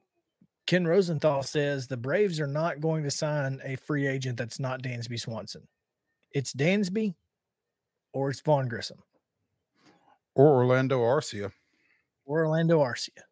ken 0.68 0.86
rosenthal 0.86 1.44
says 1.44 1.88
the 1.88 1.98
braves 1.98 2.40
are 2.40 2.48
not 2.48 2.80
going 2.80 3.04
to 3.04 3.12
sign 3.12 3.60
a 3.64 3.76
free 3.76 4.08
agent 4.08 4.38
that's 4.38 4.60
not 4.60 4.82
dansby 4.84 5.20
swanson 5.20 5.68
it's 6.32 6.54
dansby 6.54 7.16
or 8.14 8.30
it's 8.30 8.42
vaughn 8.42 8.68
grissom 8.68 9.00
Or 10.36 10.48
Orlando 10.64 11.00
Arcia. 11.02 11.52
or 12.26 12.46
orlando 12.46 12.80
arcia 12.80 13.24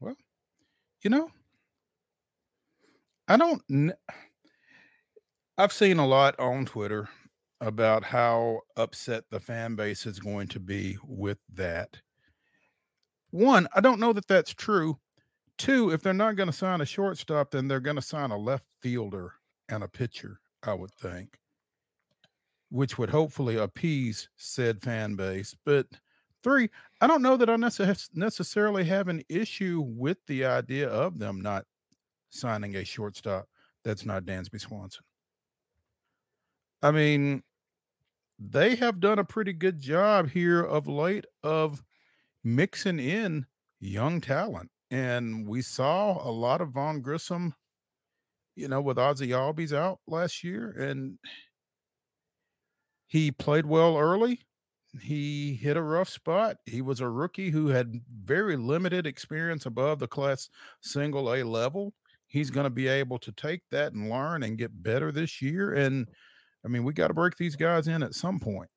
Well, 0.00 0.16
You 1.02 1.10
know, 1.10 1.30
I 3.28 3.36
don't. 3.36 3.62
I've 5.56 5.72
seen 5.72 5.98
a 5.98 6.06
lot 6.06 6.38
on 6.38 6.66
Twitter 6.66 7.08
about 7.64 8.04
how 8.04 8.60
upset 8.76 9.24
the 9.30 9.40
fan 9.40 9.74
base 9.74 10.06
is 10.06 10.18
going 10.18 10.48
to 10.48 10.60
be 10.60 10.98
with 11.06 11.38
that. 11.54 11.96
One, 13.30 13.66
I 13.74 13.80
don't 13.80 14.00
know 14.00 14.12
that 14.12 14.28
that's 14.28 14.52
true. 14.52 14.98
Two, 15.56 15.90
if 15.90 16.02
they're 16.02 16.12
not 16.12 16.36
going 16.36 16.48
to 16.48 16.52
sign 16.52 16.80
a 16.80 16.86
shortstop, 16.86 17.50
then 17.50 17.66
they're 17.66 17.80
going 17.80 17.96
to 17.96 18.02
sign 18.02 18.30
a 18.30 18.38
left 18.38 18.64
fielder 18.80 19.32
and 19.68 19.82
a 19.82 19.88
pitcher, 19.88 20.40
I 20.62 20.74
would 20.74 20.92
think, 20.92 21.38
which 22.70 22.98
would 22.98 23.10
hopefully 23.10 23.56
appease 23.56 24.28
said 24.36 24.80
fan 24.80 25.14
base. 25.16 25.54
But 25.64 25.86
three, 26.42 26.68
I 27.00 27.06
don't 27.06 27.22
know 27.22 27.36
that 27.36 27.48
I 27.48 27.56
necessarily 27.56 28.84
have 28.84 29.08
an 29.08 29.22
issue 29.28 29.82
with 29.86 30.18
the 30.26 30.44
idea 30.44 30.88
of 30.88 31.18
them 31.18 31.40
not 31.40 31.64
signing 32.30 32.76
a 32.76 32.84
shortstop 32.84 33.48
that's 33.84 34.04
not 34.04 34.24
Dansby 34.24 34.60
Swanson. 34.60 35.04
I 36.82 36.90
mean, 36.90 37.42
they 38.50 38.76
have 38.76 39.00
done 39.00 39.18
a 39.18 39.24
pretty 39.24 39.52
good 39.52 39.80
job 39.80 40.30
here 40.30 40.60
of 40.60 40.86
late 40.86 41.24
of 41.42 41.82
mixing 42.42 42.98
in 42.98 43.46
young 43.80 44.20
talent. 44.20 44.70
And 44.90 45.46
we 45.46 45.62
saw 45.62 46.26
a 46.26 46.30
lot 46.30 46.60
of 46.60 46.70
Vaughn 46.70 47.00
Grissom, 47.00 47.54
you 48.54 48.68
know, 48.68 48.80
with 48.80 48.98
Ozzy 48.98 49.28
Albies 49.28 49.72
out 49.72 50.00
last 50.06 50.44
year. 50.44 50.70
And 50.70 51.18
he 53.06 53.30
played 53.30 53.66
well 53.66 53.96
early. 53.96 54.40
He 55.00 55.54
hit 55.54 55.76
a 55.76 55.82
rough 55.82 56.08
spot. 56.08 56.58
He 56.66 56.80
was 56.80 57.00
a 57.00 57.08
rookie 57.08 57.50
who 57.50 57.68
had 57.68 58.00
very 58.24 58.56
limited 58.56 59.06
experience 59.06 59.66
above 59.66 59.98
the 59.98 60.06
class 60.06 60.48
single 60.80 61.34
A 61.34 61.42
level. 61.42 61.94
He's 62.26 62.50
going 62.50 62.64
to 62.64 62.70
be 62.70 62.88
able 62.88 63.18
to 63.20 63.32
take 63.32 63.62
that 63.70 63.92
and 63.92 64.10
learn 64.10 64.42
and 64.42 64.58
get 64.58 64.82
better 64.82 65.10
this 65.10 65.42
year. 65.42 65.72
And 65.72 66.08
I 66.64 66.68
mean, 66.68 66.84
we 66.84 66.92
got 66.92 67.08
to 67.08 67.14
break 67.14 67.36
these 67.36 67.56
guys 67.56 67.88
in 67.88 68.02
at 68.02 68.14
some 68.14 68.40
point. 68.40 68.70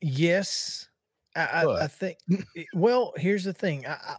Yes, 0.00 0.88
I, 1.36 1.44
I, 1.44 1.84
I 1.84 1.86
think. 1.86 2.18
Eh, 2.30 2.42
eh, 2.56 2.64
well, 2.74 3.12
here's 3.16 3.44
the 3.44 3.52
thing. 3.52 3.86
I, 3.86 3.92
I 3.92 4.16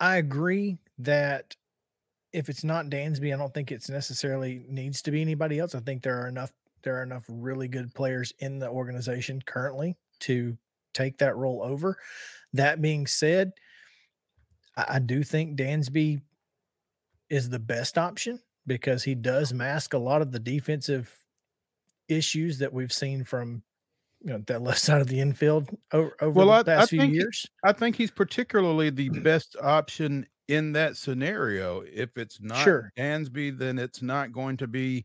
I 0.00 0.16
agree 0.16 0.78
that 0.98 1.56
if 2.32 2.48
it's 2.48 2.62
not 2.62 2.86
Dansby, 2.86 3.34
I 3.34 3.36
don't 3.36 3.52
think 3.52 3.72
it's 3.72 3.90
necessarily 3.90 4.64
needs 4.68 5.02
to 5.02 5.10
be 5.10 5.20
anybody 5.20 5.58
else. 5.58 5.74
I 5.74 5.80
think 5.80 6.02
there 6.02 6.20
are 6.22 6.28
enough 6.28 6.52
there 6.82 6.98
are 6.98 7.02
enough 7.02 7.24
really 7.28 7.68
good 7.68 7.92
players 7.94 8.32
in 8.38 8.58
the 8.58 8.68
organization 8.68 9.42
currently 9.44 9.96
to 10.20 10.56
take 10.94 11.18
that 11.18 11.36
role 11.36 11.62
over. 11.62 11.98
That 12.52 12.80
being 12.80 13.06
said, 13.06 13.52
I, 14.76 14.84
I 14.88 14.98
do 15.00 15.22
think 15.22 15.58
Dansby 15.58 16.20
is 17.28 17.48
the 17.48 17.58
best 17.58 17.98
option 17.98 18.40
because 18.68 19.02
he 19.02 19.16
does 19.16 19.52
mask 19.52 19.94
a 19.94 19.98
lot 19.98 20.22
of 20.22 20.30
the 20.30 20.38
defensive 20.38 21.12
issues 22.08 22.58
that 22.58 22.72
we've 22.72 22.92
seen 22.92 23.24
from 23.24 23.62
you 24.20 24.30
know 24.32 24.42
that 24.46 24.62
left 24.68 24.78
side 24.80 25.00
of 25.00 25.08
the 25.08 25.20
infield 25.20 25.68
over, 25.92 26.14
over 26.20 26.30
Well, 26.30 26.46
the 26.46 26.52
I- 26.52 26.58
I 26.60 26.62
past 26.78 26.90
few 26.90 27.00
think 27.00 27.12
he- 27.12 27.18
years. 27.18 27.46
I 27.64 27.72
think 27.72 27.96
he's 27.96 28.10
particularly 28.10 28.90
the 28.90 29.08
best 29.08 29.56
option 29.60 30.26
in 30.48 30.72
that 30.72 30.96
scenario. 30.96 31.82
If 31.92 32.16
it's 32.16 32.40
not 32.40 32.62
Sure. 32.64 32.90
Dansby, 32.96 33.58
then 33.58 33.78
it's 33.78 34.00
not 34.02 34.32
going 34.32 34.56
to 34.58 34.66
be 34.66 35.04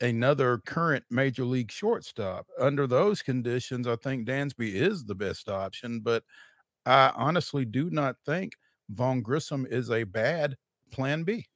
another 0.00 0.58
current 0.64 1.04
major 1.10 1.44
league 1.44 1.70
shortstop. 1.70 2.46
Under 2.58 2.86
those 2.86 3.20
conditions, 3.20 3.86
I 3.86 3.96
think 3.96 4.26
Dansby 4.26 4.72
is 4.72 5.04
the 5.04 5.14
best 5.14 5.50
option, 5.50 6.00
but 6.00 6.24
I 6.86 7.12
honestly 7.14 7.66
do 7.66 7.90
not 7.90 8.16
think 8.24 8.54
Vaughn 8.88 9.20
Grissom 9.20 9.66
is 9.70 9.90
a 9.90 10.04
bad 10.04 10.56
plan 10.90 11.22
B. 11.24 11.46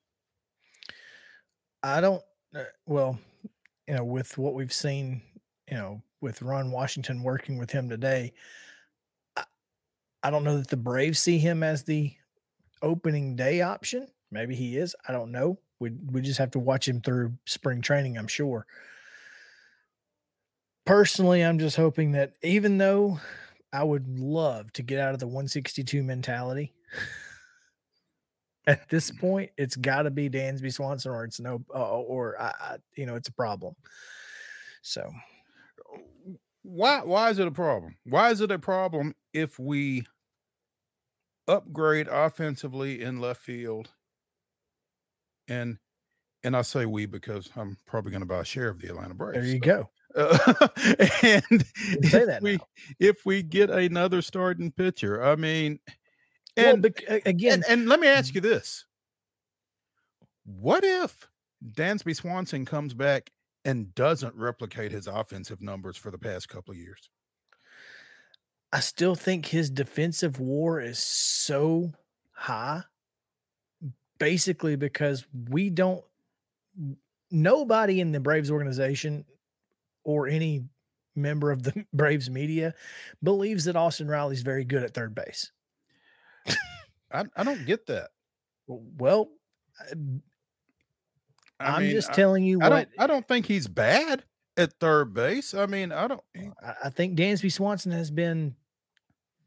I 1.84 2.00
don't. 2.00 2.22
Uh, 2.56 2.64
well, 2.86 3.18
you 3.86 3.94
know, 3.94 4.04
with 4.04 4.38
what 4.38 4.54
we've 4.54 4.72
seen, 4.72 5.20
you 5.70 5.76
know, 5.76 6.02
with 6.22 6.40
Ron 6.40 6.70
Washington 6.70 7.22
working 7.22 7.58
with 7.58 7.70
him 7.70 7.90
today, 7.90 8.32
I, 9.36 9.44
I 10.22 10.30
don't 10.30 10.44
know 10.44 10.56
that 10.56 10.68
the 10.68 10.78
Braves 10.78 11.18
see 11.18 11.38
him 11.38 11.62
as 11.62 11.84
the 11.84 12.14
opening 12.80 13.36
day 13.36 13.60
option. 13.60 14.08
Maybe 14.30 14.54
he 14.54 14.78
is. 14.78 14.96
I 15.06 15.12
don't 15.12 15.30
know. 15.30 15.58
We 15.78 15.90
we 16.10 16.22
just 16.22 16.38
have 16.38 16.52
to 16.52 16.58
watch 16.58 16.88
him 16.88 17.02
through 17.02 17.34
spring 17.44 17.82
training. 17.82 18.16
I'm 18.16 18.28
sure. 18.28 18.66
Personally, 20.86 21.42
I'm 21.42 21.58
just 21.58 21.76
hoping 21.76 22.12
that 22.12 22.34
even 22.42 22.78
though 22.78 23.20
I 23.74 23.84
would 23.84 24.18
love 24.18 24.72
to 24.74 24.82
get 24.82 25.00
out 25.00 25.12
of 25.12 25.20
the 25.20 25.26
162 25.26 26.02
mentality. 26.02 26.72
At 28.66 28.88
this 28.88 29.10
point, 29.10 29.50
it's 29.58 29.76
got 29.76 30.02
to 30.02 30.10
be 30.10 30.30
Dansby 30.30 30.72
Swanson, 30.72 31.12
or 31.12 31.24
it's 31.24 31.40
no, 31.40 31.62
uh, 31.74 31.98
or 32.00 32.36
you 32.96 33.06
know, 33.06 33.14
it's 33.16 33.28
a 33.28 33.32
problem. 33.32 33.74
So 34.82 35.10
Why 36.62 37.02
why 37.04 37.30
is 37.30 37.38
it 37.38 37.46
a 37.46 37.50
problem? 37.50 37.96
Why 38.04 38.30
is 38.30 38.40
it 38.40 38.50
a 38.50 38.58
problem 38.58 39.14
if 39.34 39.58
we 39.58 40.06
upgrade 41.46 42.08
offensively 42.08 43.02
in 43.02 43.20
left 43.20 43.42
field? 43.42 43.90
And 45.48 45.78
and 46.42 46.56
I 46.56 46.62
say 46.62 46.86
we 46.86 47.06
because 47.06 47.50
I'm 47.56 47.76
probably 47.86 48.10
going 48.12 48.22
to 48.22 48.26
buy 48.26 48.40
a 48.40 48.44
share 48.44 48.68
of 48.68 48.80
the 48.80 48.88
Atlanta 48.88 49.14
Braves. 49.14 49.34
there 49.34 49.44
you 49.44 49.60
so, 49.62 49.62
go. 49.62 49.90
uh, 50.16 50.68
and 51.22 51.64
say 52.02 52.22
if 52.22 52.26
that 52.26 52.42
we 52.42 52.58
now. 52.58 52.66
if 53.00 53.24
we 53.26 53.42
get 53.42 53.70
another 53.70 54.22
starting 54.22 54.70
pitcher, 54.72 55.22
I 55.24 55.36
mean, 55.36 55.78
and 56.56 56.82
bec- 56.82 57.04
a- 57.08 57.28
again, 57.28 57.62
and, 57.68 57.80
and 57.80 57.88
let 57.88 58.00
me 58.00 58.08
ask 58.08 58.34
you 58.34 58.40
this: 58.40 58.84
What 60.44 60.84
if 60.84 61.28
Dansby 61.72 62.16
Swanson 62.16 62.64
comes 62.64 62.94
back 62.94 63.30
and 63.64 63.94
doesn't 63.94 64.34
replicate 64.34 64.92
his 64.92 65.06
offensive 65.06 65.60
numbers 65.60 65.96
for 65.96 66.10
the 66.10 66.18
past 66.18 66.48
couple 66.48 66.72
of 66.72 66.78
years? 66.78 67.10
I 68.72 68.80
still 68.80 69.14
think 69.14 69.46
his 69.46 69.70
defensive 69.70 70.40
war 70.40 70.80
is 70.80 70.98
so 70.98 71.92
high 72.32 72.82
basically 74.18 74.76
because 74.76 75.26
we 75.50 75.70
don't 75.70 76.04
nobody 77.30 78.00
in 78.00 78.12
the 78.12 78.20
Braves 78.20 78.50
organization 78.50 79.24
or 80.04 80.28
any 80.28 80.64
member 81.16 81.50
of 81.50 81.62
the 81.62 81.84
Braves 81.92 82.30
media 82.30 82.74
believes 83.22 83.64
that 83.64 83.76
Austin 83.76 84.08
Riley's 84.08 84.42
very 84.42 84.64
good 84.64 84.82
at 84.82 84.94
third 84.94 85.14
base. 85.14 85.52
I, 87.12 87.24
I 87.36 87.44
don't 87.44 87.64
get 87.66 87.86
that. 87.86 88.10
Well, 88.66 89.28
I 91.60 91.76
am 91.76 91.82
mean, 91.82 91.90
just 91.90 92.10
I- 92.10 92.14
telling 92.14 92.44
you 92.44 92.60
I 92.60 92.68
what 92.68 92.76
don't 92.76 92.88
I 92.98 93.06
don't 93.06 93.26
think 93.28 93.46
he's 93.46 93.68
bad 93.68 94.24
at 94.56 94.72
third 94.80 95.14
base. 95.14 95.54
I 95.54 95.66
mean, 95.66 95.92
I 95.92 96.08
don't 96.08 96.22
I 96.62 96.74
I 96.84 96.90
think 96.90 97.18
Dansby 97.18 97.52
Swanson 97.52 97.92
has 97.92 98.10
been 98.10 98.56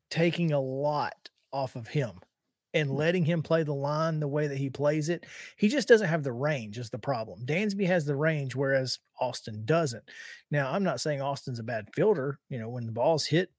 taking 0.10 0.51
a 0.51 0.60
lot 0.60 1.30
off 1.51 1.75
of 1.75 1.88
him 1.88 2.20
and 2.74 2.89
mm. 2.89 2.96
letting 2.98 3.25
him 3.25 3.42
play 3.42 3.63
the 3.63 3.74
line 3.74 4.20
the 4.20 4.27
way 4.27 4.48
that 4.48 4.58
he 4.58 4.70
plays 4.70 5.10
it. 5.10 5.25
He 5.58 5.68
just 5.68 5.88
doesn't 5.88 6.08
have 6.08 6.24
the 6.24 6.32
range, 6.32 6.77
is 6.77 6.89
the 6.89 7.00
problem. 7.00 7.46
Dansby 7.46 7.88
has 7.88 8.06
the 8.06 8.16
range, 8.16 8.56
whereas 8.56 9.00
Austin 9.20 9.63
doesn't. 9.66 10.04
Now, 10.51 10.72
I'm 10.72 10.84
not 10.84 11.01
saying 11.01 11.22
Austin's 11.22 11.60
a 11.60 11.63
bad 11.63 11.88
fielder. 11.96 12.39
You 12.50 12.60
know, 12.60 12.70
when 12.70 12.86
the 12.86 12.92
ball's 12.92 13.25
hit 13.25 13.50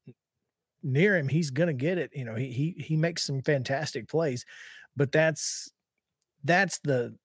near 0.88 1.16
him, 1.16 1.28
he's 1.28 1.50
gonna 1.50 1.72
get 1.72 1.98
it. 1.98 2.10
You 2.14 2.24
know, 2.24 2.34
he 2.34 2.50
he 2.50 2.70
he 2.78 2.96
makes 2.96 3.22
some 3.22 3.42
fantastic 3.42 4.08
plays, 4.08 4.44
but 4.96 5.12
that's 5.12 5.70
that's 6.44 6.78
the 6.80 7.16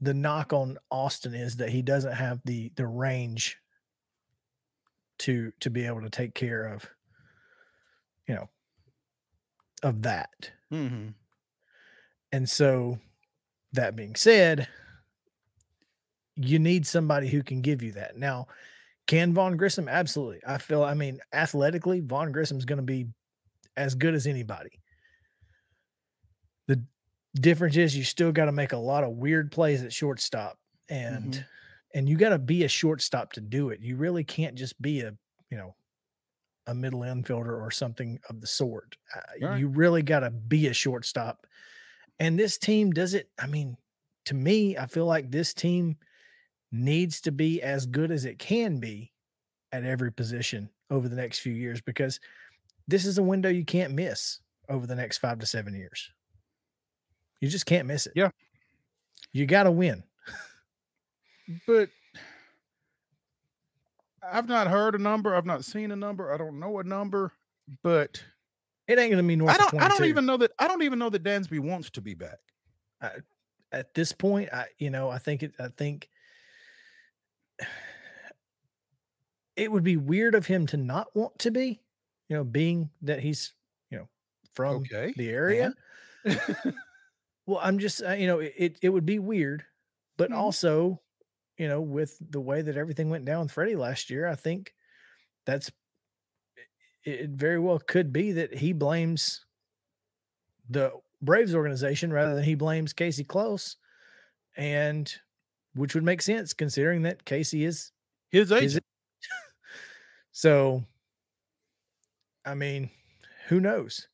the 0.00 0.14
knock 0.14 0.52
on 0.52 0.78
Austin 0.90 1.34
is 1.34 1.56
that 1.56 1.68
he 1.70 1.82
doesn't 1.82 2.14
have 2.14 2.40
the 2.44 2.72
the 2.76 2.86
range 2.86 3.58
to 5.18 5.52
to 5.60 5.70
be 5.70 5.86
able 5.86 6.02
to 6.02 6.10
take 6.10 6.34
care 6.34 6.64
of 6.64 6.88
you 8.26 8.34
know 8.34 8.48
of 9.82 10.02
that 10.02 10.50
Mm-hmm. 10.72 11.08
and 12.32 12.48
so 12.48 12.98
that 13.74 13.94
being 13.94 14.16
said 14.16 14.66
you 16.34 16.58
need 16.58 16.86
somebody 16.86 17.28
who 17.28 17.42
can 17.42 17.60
give 17.60 17.82
you 17.82 17.92
that 17.92 18.16
now 18.16 18.46
can 19.12 19.34
vaughn 19.34 19.56
grissom? 19.56 19.88
Absolutely. 19.88 20.40
I 20.46 20.58
feel 20.58 20.82
i 20.82 20.94
mean 20.94 21.18
athletically 21.32 22.00
vaughn 22.00 22.32
grissom's 22.32 22.64
going 22.64 22.78
to 22.78 22.82
be 22.82 23.06
as 23.76 23.94
good 23.94 24.14
as 24.14 24.26
anybody. 24.26 24.80
The 26.68 26.84
difference 27.34 27.76
is 27.76 27.96
you 27.96 28.04
still 28.04 28.32
got 28.32 28.46
to 28.46 28.52
make 28.52 28.72
a 28.72 28.76
lot 28.78 29.04
of 29.04 29.10
weird 29.12 29.50
plays 29.52 29.82
at 29.82 29.92
shortstop 29.92 30.58
and 30.88 31.34
Mhm. 31.34 31.46
and 31.94 32.08
you 32.08 32.16
got 32.16 32.30
to 32.30 32.38
be 32.38 32.64
a 32.64 32.68
shortstop 32.68 33.32
to 33.34 33.40
do 33.40 33.68
it. 33.70 33.80
You 33.80 33.96
really 33.96 34.24
can't 34.24 34.54
just 34.54 34.80
be 34.80 35.00
a 35.00 35.16
you 35.50 35.56
know 35.58 35.74
a 36.66 36.74
middle 36.74 37.00
infielder 37.00 37.60
or 37.60 37.70
something 37.70 38.20
of 38.30 38.40
the 38.40 38.46
sort. 38.46 38.96
Uh, 39.14 39.20
Right. 39.40 39.58
you 39.60 39.68
really 39.68 40.02
got 40.02 40.20
to 40.20 40.30
be 40.30 40.68
a 40.68 40.72
shortstop. 40.72 41.46
And 42.20 42.38
this 42.38 42.56
team 42.58 42.92
does 42.92 43.14
it 43.14 43.30
i 43.38 43.46
mean 43.46 43.76
to 44.26 44.34
me 44.34 44.76
i 44.78 44.86
feel 44.86 45.06
like 45.06 45.30
this 45.30 45.52
team 45.54 45.98
needs 46.72 47.20
to 47.20 47.30
be 47.30 47.62
as 47.62 47.86
good 47.86 48.10
as 48.10 48.24
it 48.24 48.38
can 48.38 48.78
be 48.80 49.12
at 49.70 49.84
every 49.84 50.10
position 50.10 50.70
over 50.90 51.08
the 51.08 51.16
next 51.16 51.38
few 51.40 51.52
years 51.52 51.80
because 51.80 52.18
this 52.88 53.04
is 53.04 53.18
a 53.18 53.22
window 53.22 53.48
you 53.48 53.64
can't 53.64 53.92
miss 53.92 54.40
over 54.68 54.86
the 54.86 54.94
next 54.94 55.18
five 55.18 55.38
to 55.38 55.46
seven 55.46 55.74
years. 55.74 56.10
You 57.40 57.48
just 57.48 57.66
can't 57.66 57.86
miss 57.86 58.06
it. 58.06 58.12
Yeah. 58.16 58.30
You 59.32 59.46
got 59.46 59.64
to 59.64 59.70
win. 59.70 60.02
But 61.66 61.88
I've 64.22 64.48
not 64.48 64.68
heard 64.68 64.94
a 64.94 64.98
number. 64.98 65.34
I've 65.34 65.46
not 65.46 65.64
seen 65.64 65.90
a 65.90 65.96
number. 65.96 66.32
I 66.32 66.36
don't 66.36 66.60
know 66.60 66.78
a 66.78 66.84
number. 66.84 67.32
But 67.82 68.22
It 68.86 68.98
ain't 68.98 69.10
going 69.10 69.22
to 69.22 69.28
be 69.28 69.36
north 69.36 69.54
I 69.54 69.58
don't. 69.58 69.82
I 69.82 69.88
don't 69.88 70.04
even 70.04 70.26
know 70.26 70.36
that. 70.36 70.52
I 70.58 70.68
don't 70.68 70.82
even 70.82 70.98
know 70.98 71.10
that 71.10 71.22
Dansby 71.22 71.60
wants 71.60 71.90
to 71.90 72.00
be 72.00 72.14
back. 72.14 72.38
at 73.72 73.94
this 73.94 74.12
point, 74.12 74.52
I 74.52 74.66
you 74.78 74.90
know, 74.90 75.10
I 75.10 75.18
think 75.18 75.42
it 75.42 75.52
I 75.58 75.68
think 75.68 76.08
it 79.56 79.70
would 79.70 79.84
be 79.84 79.96
weird 79.96 80.34
of 80.34 80.46
him 80.46 80.66
to 80.68 80.76
not 80.76 81.14
want 81.14 81.38
to 81.40 81.50
be, 81.50 81.82
you 82.28 82.36
know, 82.36 82.44
being 82.44 82.90
that 83.02 83.20
he's, 83.20 83.54
you 83.90 83.98
know, 83.98 84.08
from 84.54 84.90
Okay. 84.90 85.14
the 85.14 85.28
area. 85.30 85.74
Well, 87.46 87.60
I'm 87.62 87.78
just, 87.78 88.02
uh, 88.02 88.12
you 88.12 88.26
know, 88.26 88.38
it, 88.38 88.78
it 88.82 88.90
would 88.90 89.06
be 89.06 89.18
weird, 89.18 89.64
but 90.16 90.30
Mhm. 90.30 90.32
also, 90.32 91.02
you 91.58 91.68
know, 91.68 91.80
with 91.80 92.18
the 92.20 92.40
way 92.40 92.62
that 92.62 92.76
everything 92.76 93.10
went 93.10 93.24
down 93.24 93.42
with 93.44 93.52
Freddie 93.52 93.76
last 93.76 94.10
year, 94.10 94.26
I 94.26 94.36
think 94.36 94.74
that's 95.46 95.70
it, 97.04 97.20
it 97.20 97.30
very 97.30 97.58
well 97.58 97.78
could 97.78 98.12
be 98.12 98.32
that 98.32 98.54
he 98.54 98.72
blames 98.72 99.44
the 100.68 100.92
Braves 101.20 101.54
organization 101.54 102.12
rather 102.12 102.34
than 102.34 102.44
he 102.44 102.54
blames 102.54 102.92
Casey 102.92 103.24
Close, 103.24 103.76
and 104.56 105.12
which 105.74 105.94
would 105.94 106.04
make 106.04 106.22
sense 106.22 106.52
considering 106.52 107.02
that 107.02 107.24
Casey 107.24 107.64
is 107.64 107.92
His 108.30 108.50
is 108.50 108.76
agent. 108.76 108.84
so, 110.32 110.84
I 112.44 112.54
mean, 112.54 112.90
who 113.48 113.60
knows? 113.60 114.08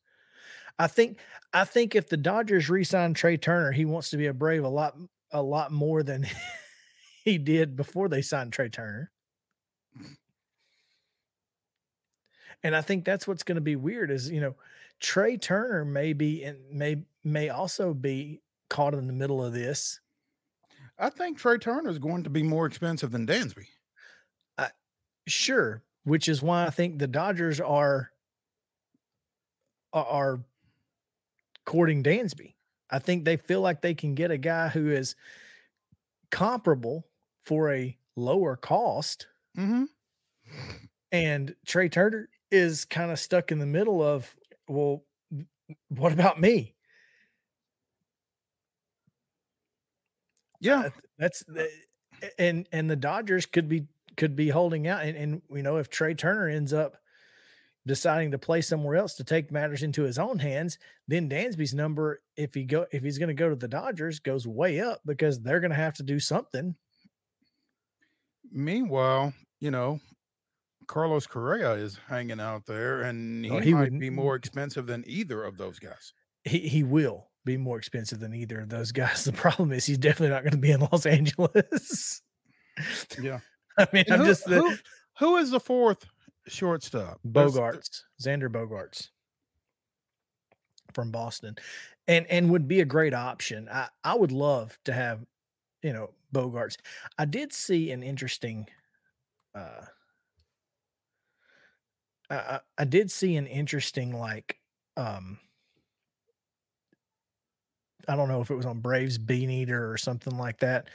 I 0.79 0.87
think 0.87 1.19
I 1.53 1.65
think 1.65 1.95
if 1.95 2.09
the 2.09 2.17
Dodgers 2.17 2.69
re-sign 2.69 3.15
Trea 3.15 3.39
Turner, 3.39 3.73
he 3.73 3.85
wants 3.85 4.11
to 4.11 4.17
be 4.17 4.27
a 4.27 4.35
Brave 4.35 4.65
a 4.65 4.69
lot 4.69 4.97
a 5.33 5.43
lot 5.43 5.73
more 5.73 6.03
than 6.03 6.27
he 7.25 7.39
did 7.39 7.77
before 7.77 8.09
they 8.09 8.23
signed 8.23 8.53
Trea 8.53 8.69
Turner. 8.69 9.11
And 12.63 12.75
I 12.75 12.81
think 12.81 13.05
that's 13.05 13.27
what's 13.27 13.45
going 13.45 13.57
to 13.57 13.63
be 13.63 13.77
weird 13.77 14.11
is, 14.11 14.31
you 14.31 14.41
know, 14.41 14.57
Trea 15.01 15.39
Turner 15.39 15.85
may 15.85 16.13
be 16.13 16.43
and 16.43 16.59
may 16.73 17.05
may 17.23 17.49
also 17.49 17.95
be 17.95 18.41
caught 18.69 18.95
in 18.95 19.07
the 19.07 19.13
middle 19.13 19.45
of 19.45 19.53
this. 19.53 20.01
I 20.99 21.11
think 21.11 21.39
Trea 21.39 21.59
Turner 21.59 21.91
is 21.91 21.99
going 21.99 22.25
to 22.25 22.31
be 22.31 22.43
more 22.43 22.67
expensive 22.67 23.11
than 23.13 23.27
Dansby. 23.27 23.67
Sure, 25.27 25.83
which 26.05 26.27
is 26.27 26.41
why 26.41 26.65
I 26.67 26.71
think 26.71 26.99
the 26.99 27.07
Dodgers 27.07 27.61
are 27.61 28.11
are- 29.93 30.07
are 30.07 30.41
courting 31.67 32.03
Dansby. 32.03 32.55
I 32.91 32.99
think 32.99 33.25
they 33.25 33.37
feel 33.37 33.61
like 33.61 33.83
they 33.83 33.95
can 33.95 34.15
get 34.15 34.31
a 34.31 34.39
guy 34.39 34.69
who 34.69 34.89
is 34.91 35.15
comparable 36.31 37.07
for 37.43 37.71
a 37.73 37.97
lower 38.17 38.57
cost, 38.57 39.27
Mm-hmm. 39.57 39.85
and 41.13 41.55
Trea 41.67 41.89
Turner 41.89 42.29
is 42.51 42.85
kind 42.85 43.11
of 43.11 43.19
stuck 43.19 43.51
in 43.53 43.59
the 43.59 43.67
middle 43.67 44.03
of, 44.03 44.35
well, 44.69 45.05
what 45.89 46.13
about 46.13 46.41
me? 46.41 46.75
Yeah. 50.61 50.89
That's 51.19 51.45
the, 51.47 51.69
and 52.39 52.69
and 52.73 52.91
the 52.91 52.97
Dodgers 52.97 53.47
could 53.47 53.69
be 53.69 53.87
could 54.17 54.35
be 54.35 54.49
holding 54.49 54.87
out, 54.89 55.05
and 55.05 55.17
and 55.17 55.43
you 55.51 55.63
know 55.63 55.77
if 55.77 55.89
Trea 55.89 56.15
Turner 56.15 56.49
ends 56.49 56.73
up 56.73 56.97
deciding 57.87 58.33
to 58.33 58.39
play 58.39 58.61
somewhere 58.61 58.97
else 58.97 59.15
to 59.15 59.25
take 59.25 59.51
matters 59.53 59.83
into 59.83 60.03
his 60.03 60.19
own 60.19 60.41
hands, 60.41 60.79
then 61.07 61.31
Dansby's 61.31 61.73
number, 61.73 62.19
if 62.37 62.55
he 62.55 62.65
go 62.65 62.87
if 62.93 63.03
he's 63.03 63.19
going 63.19 63.29
to 63.29 63.35
go 63.35 63.49
to 63.49 63.55
the 63.57 63.69
Dodgers, 63.69 64.19
goes 64.19 64.47
way 64.47 64.81
up 64.81 65.01
because 65.07 65.41
they're 65.41 65.61
going 65.61 65.71
to 65.71 65.77
have 65.77 65.95
to 65.95 66.03
do 66.03 66.19
something. 66.19 66.75
Meanwhile, 68.51 69.35
you 69.61 69.71
know, 69.71 70.01
Carlos 70.87 71.27
Correa 71.27 71.73
is 71.73 71.99
hanging 72.09 72.41
out 72.41 72.67
there, 72.67 73.03
and 73.03 73.45
oh, 73.47 73.51
he, 73.51 73.55
Oh, 73.57 73.61
he 73.61 73.75
might 73.75 73.93
would- 73.93 74.01
be 74.01 74.11
more 74.11 74.35
expensive 74.35 74.87
than 74.87 75.05
either 75.07 75.45
of 75.45 75.57
those 75.59 75.79
guys. 75.79 76.13
He 76.45 76.61
he 76.61 76.83
will 76.83 77.28
be 77.49 77.57
more 77.57 77.79
expensive 77.79 78.21
than 78.21 78.35
either 78.35 78.61
of 78.61 78.69
those 78.69 78.93
guys. 78.93 79.25
The 79.29 79.33
problem 79.33 79.73
is 79.73 79.87
he's 79.87 79.99
definitely 79.99 80.35
not 80.35 80.43
going 80.43 80.53
to 80.53 80.59
be 80.59 80.71
in 80.71 80.81
Los 80.81 81.07
Angeles. 81.19 82.23
Yeah. 83.21 83.41
I 83.79 83.87
mean, 83.93 84.05
And 84.07 84.15
I'm 84.15 84.21
who, 84.21 84.27
just 84.27 84.45
the 84.45 84.61
who, 84.61 84.77
who 85.19 85.37
is 85.37 85.51
the 85.51 85.61
fourth 85.61 86.07
shortstop? 86.47 87.21
Bogaerts, 87.27 88.03
Xander 88.23 88.49
Bogaerts 88.49 89.09
from 90.95 91.11
Boston, 91.11 91.57
and 92.07 92.27
and 92.29 92.51
would 92.51 92.67
be 92.69 92.81
a 92.81 92.85
great 92.85 93.15
option. 93.15 93.69
I 93.71 93.89
I 94.05 94.15
would 94.15 94.33
love 94.33 94.79
to 94.85 94.93
have, 94.93 95.25
you 95.83 95.93
know, 95.93 96.11
Bogaerts. 96.35 96.77
I 97.19 97.25
did 97.25 97.53
see 97.53 97.91
an 97.93 98.03
interesting. 98.03 98.67
uh 99.55 99.87
I 102.31 102.61
I 102.77 102.85
did 102.85 103.11
see 103.11 103.37
an 103.37 103.47
interesting 103.47 104.13
like 104.19 104.59
um 104.97 105.39
I 108.09 108.17
don't 108.17 108.29
know 108.29 108.41
if 108.41 108.51
it 108.51 108.55
was 108.57 108.67
on 108.67 108.81
Braves 108.81 109.19
Bean 109.19 109.51
Eater 109.51 109.91
or 109.91 109.97
something 109.99 110.37
like 110.39 110.59
that. 110.61 110.89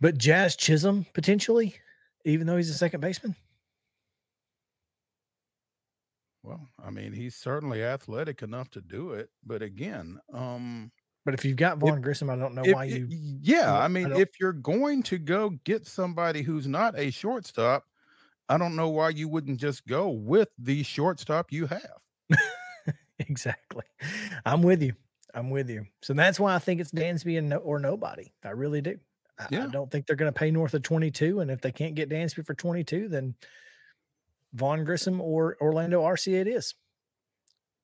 But 0.00 0.18
Jazz 0.18 0.56
Chisholm 0.56 1.06
potentially, 1.14 1.76
even 2.24 2.46
though 2.46 2.56
he's 2.56 2.70
a 2.70 2.74
second 2.74 3.00
baseman. 3.00 3.36
Well, 6.42 6.68
I 6.84 6.90
mean, 6.90 7.12
he's 7.12 7.36
certainly 7.36 7.84
athletic 7.84 8.42
enough 8.42 8.68
to 8.70 8.80
do 8.80 9.12
it, 9.12 9.30
but 9.44 9.62
again, 9.62 10.18
um, 10.34 10.90
But 11.24 11.34
if 11.34 11.44
you've 11.44 11.56
got 11.56 11.78
Vaughn 11.78 12.00
Grissom, 12.00 12.28
I 12.30 12.36
don't 12.36 12.54
know 12.56 12.62
if 12.64 12.74
why 12.74 12.84
you. 12.84 13.06
yeah, 13.08 13.72
I 13.72 13.84
I 13.84 13.88
mean, 13.88 14.08
don't- 14.08 14.20
if 14.20 14.30
you're 14.40 14.52
going 14.52 15.04
to 15.04 15.18
go 15.18 15.50
get 15.64 15.86
somebody 15.86 16.42
who's 16.42 16.66
not 16.66 16.98
a 16.98 17.10
shortstop, 17.12 17.84
I 18.48 18.58
don't 18.58 18.74
know 18.74 18.88
why 18.88 19.10
you 19.10 19.28
wouldn't 19.28 19.60
just 19.60 19.86
go 19.86 20.10
with 20.10 20.48
the 20.58 20.82
shortstop 20.82 21.52
you 21.52 21.66
have. 21.66 22.00
exactly. 23.20 23.84
I'm 24.44 24.62
with 24.62 24.82
you. 24.82 24.94
I'm 25.34 25.50
with 25.50 25.70
you. 25.70 25.86
So 26.02 26.12
that's 26.12 26.38
why 26.38 26.54
I 26.54 26.58
think 26.58 26.80
it's 26.80 26.92
Dansby 26.92 27.38
and 27.38 27.48
no, 27.48 27.56
or 27.58 27.78
nobody. 27.78 28.32
I 28.44 28.50
really 28.50 28.80
do. 28.80 28.98
I, 29.38 29.46
Yeah. 29.50 29.64
I 29.64 29.68
don't 29.68 29.90
think 29.90 30.06
they're 30.06 30.16
going 30.16 30.32
to 30.32 30.38
pay 30.38 30.50
north 30.50 30.74
of 30.74 30.82
22. 30.82 31.40
And 31.40 31.50
if 31.50 31.60
they 31.60 31.72
can't 31.72 31.94
get 31.94 32.10
Dansby 32.10 32.44
for 32.46 32.54
22, 32.54 33.08
then 33.08 33.34
Vaughn 34.52 34.84
Grissom 34.84 35.20
or 35.20 35.56
Orlando 35.60 36.02
Arcia 36.02 36.40
it 36.40 36.48
is. 36.48 36.74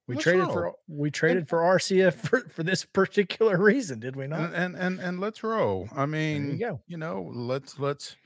We 0.06 0.14
Let's 0.14 0.24
traded 0.24 0.44
roll. 0.46 0.52
for 0.52 0.72
we 0.88 1.10
traded 1.10 1.48
for 1.48 1.58
Arcia 1.58 2.12
for, 2.26 2.40
for 2.48 2.62
this 2.62 2.84
particular 2.84 3.58
reason, 3.58 4.00
did 4.00 4.16
we 4.16 4.26
not? 4.26 4.54
and, 4.54 4.74
and 4.74 4.98
and 4.98 5.20
let's 5.20 5.42
roll. 5.42 5.86
I 5.94 6.06
mean, 6.06 6.58
you 6.58 6.80
you 6.86 6.96
know, 6.96 7.30
let's 7.34 7.78
let's 7.78 8.16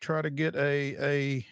try 0.00 0.22
to 0.22 0.30
get 0.30 0.56
a 0.56 0.96
a 0.98 1.46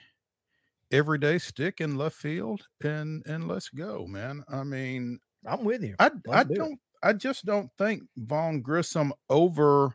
everyday 0.91 1.39
stick 1.39 1.81
in 1.81 1.97
left 1.97 2.17
field 2.17 2.67
and 2.83 3.25
and 3.27 3.47
let's 3.47 3.69
go, 3.69 4.05
man. 4.05 4.43
I 4.49 4.65
mean, 4.65 5.21
I'm 5.47 5.63
with 5.65 5.85
you. 5.85 5.95
I 6.01 6.07
I 6.07 6.11
Let's 6.27 6.51
do 6.51 6.65
it. 6.65 6.79
I 7.03 7.13
just 7.13 7.45
don't 7.45 7.71
think 7.79 8.03
Vaughn 8.17 8.61
Grissom 8.61 9.13
over 9.29 9.95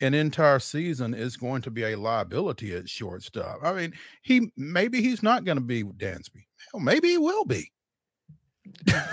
an 0.00 0.14
entire 0.14 0.58
season 0.58 1.14
is 1.14 1.36
going 1.36 1.62
to 1.62 1.70
be 1.70 1.84
a 1.84 1.96
liability 1.96 2.74
at 2.74 2.88
shortstop. 2.88 3.58
I 3.62 3.72
mean, 3.72 3.92
he 4.22 4.50
maybe 4.56 5.00
he's 5.00 5.22
not 5.22 5.44
going 5.44 5.58
to 5.58 5.62
be 5.62 5.84
Dansby. 5.84 6.44
Hell, 6.72 6.80
maybe 6.80 7.08
he 7.08 7.18
will 7.18 7.44
be. 7.44 7.70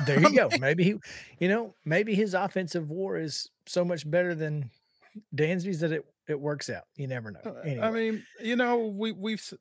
There 0.05 0.19
you 0.29 0.35
go. 0.35 0.49
Maybe 0.59 0.83
he, 0.83 0.95
you 1.39 1.47
know, 1.47 1.75
maybe 1.85 2.15
his 2.15 2.33
offensive 2.33 2.89
war 2.89 3.17
is 3.17 3.49
so 3.65 3.85
much 3.85 4.09
better 4.09 4.33
than 4.33 4.71
Dansby's 5.35 5.79
that 5.81 5.91
it 5.91 6.05
it 6.27 6.39
works 6.39 6.69
out. 6.69 6.83
You 6.95 7.07
never 7.07 7.31
know. 7.31 7.39
Uh, 7.45 7.59
Anyway, 7.63 7.81
I 7.81 7.91
mean, 7.91 8.23
you 8.41 8.55
know, 8.55 8.87
we 8.87 9.11
we've 9.11 9.53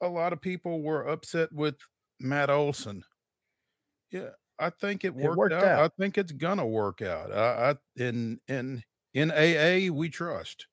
a 0.00 0.08
lot 0.08 0.32
of 0.32 0.40
people 0.40 0.82
were 0.82 1.08
upset 1.08 1.52
with 1.52 1.76
Matt 2.20 2.50
Olson. 2.50 3.02
Yeah, 4.10 4.30
I 4.58 4.70
think 4.70 5.04
it 5.04 5.14
worked, 5.14 5.36
worked 5.36 5.54
out. 5.54 5.64
out. 5.64 5.92
I 5.92 6.02
think 6.02 6.18
it's 6.18 6.32
gonna 6.32 6.66
work 6.66 7.02
out. 7.02 7.30
I, 7.32 7.70
I 7.70 7.74
in 8.02 8.38
in 8.48 8.82
in 9.14 9.30
AA 9.30 9.92
we 9.92 10.08
trust. 10.08 10.66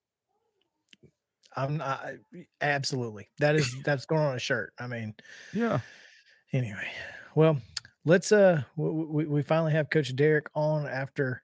I'm 1.56 1.78
not 1.78 2.04
absolutely. 2.62 3.30
That 3.39 3.56
is 3.56 3.76
that's 3.84 4.06
going 4.06 4.22
on 4.24 4.36
a 4.36 4.39
shirt. 4.39 4.74
I 4.80 4.88
mean, 4.88 5.13
Yeah. 5.54 5.80
anyway, 6.52 6.91
well, 7.36 7.60
let's 8.06 8.32
uh 8.32 8.63
we, 8.76 9.26
we 9.26 9.41
finally 9.43 9.74
have 9.74 9.89
Coach 9.89 10.15
Derrick 10.15 10.48
on 10.56 10.88
after 10.88 11.42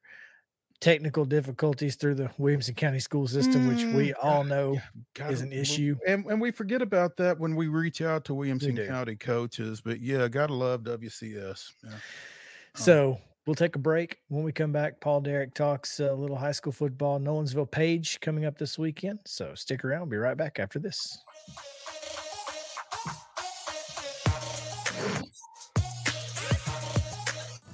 technical 0.81 1.25
difficulties 1.25 1.95
through 1.95 2.15
the 2.15 2.29
Williamson 2.37 2.73
County 2.75 2.99
school 2.99 3.27
system, 3.27 3.67
which 3.67 3.83
we 3.93 4.09
Mm, 4.13 4.23
all 4.23 4.43
know 4.43 4.77
God, 5.13 5.31
is 5.31 5.41
an 5.41 5.51
issue. 5.51 5.95
and 6.07 6.25
and 6.27 6.39
we 6.39 6.51
forget 6.51 6.81
about 6.81 7.17
that 7.17 7.37
when 7.39 7.55
we 7.55 7.67
reach 7.67 8.01
out 8.01 8.25
to 8.25 8.33
Williamson. 8.33 8.77
County 8.87 9.15
coaches. 9.15 9.81
But 9.81 9.99
yeah, 10.01 10.27
gotta 10.27 10.53
love 10.53 10.83
WCS. 10.83 11.73
Yeah. 11.83 11.89
Um, 11.93 11.99
So 12.75 13.21
we'll 13.45 13.55
take 13.55 13.75
a 13.75 13.79
break. 13.79 14.19
When 14.29 14.43
we 14.43 14.51
come 14.51 14.71
back, 14.71 14.99
Paul 15.01 15.21
Derrick 15.21 15.53
talks 15.53 15.99
a 15.99 16.13
little 16.13 16.37
high 16.37 16.51
school 16.53 16.71
football. 16.71 17.19
Nolensville 17.19 17.69
Page 17.69 18.19
coming 18.21 18.45
up 18.45 18.57
this 18.57 18.77
weekend. 18.77 19.19
So 19.25 19.53
stick 19.55 19.83
around. 19.83 20.01
We'll 20.01 20.09
be 20.11 20.17
right 20.17 20.37
back 20.37 20.59
after 20.59 20.79
this. 20.79 21.17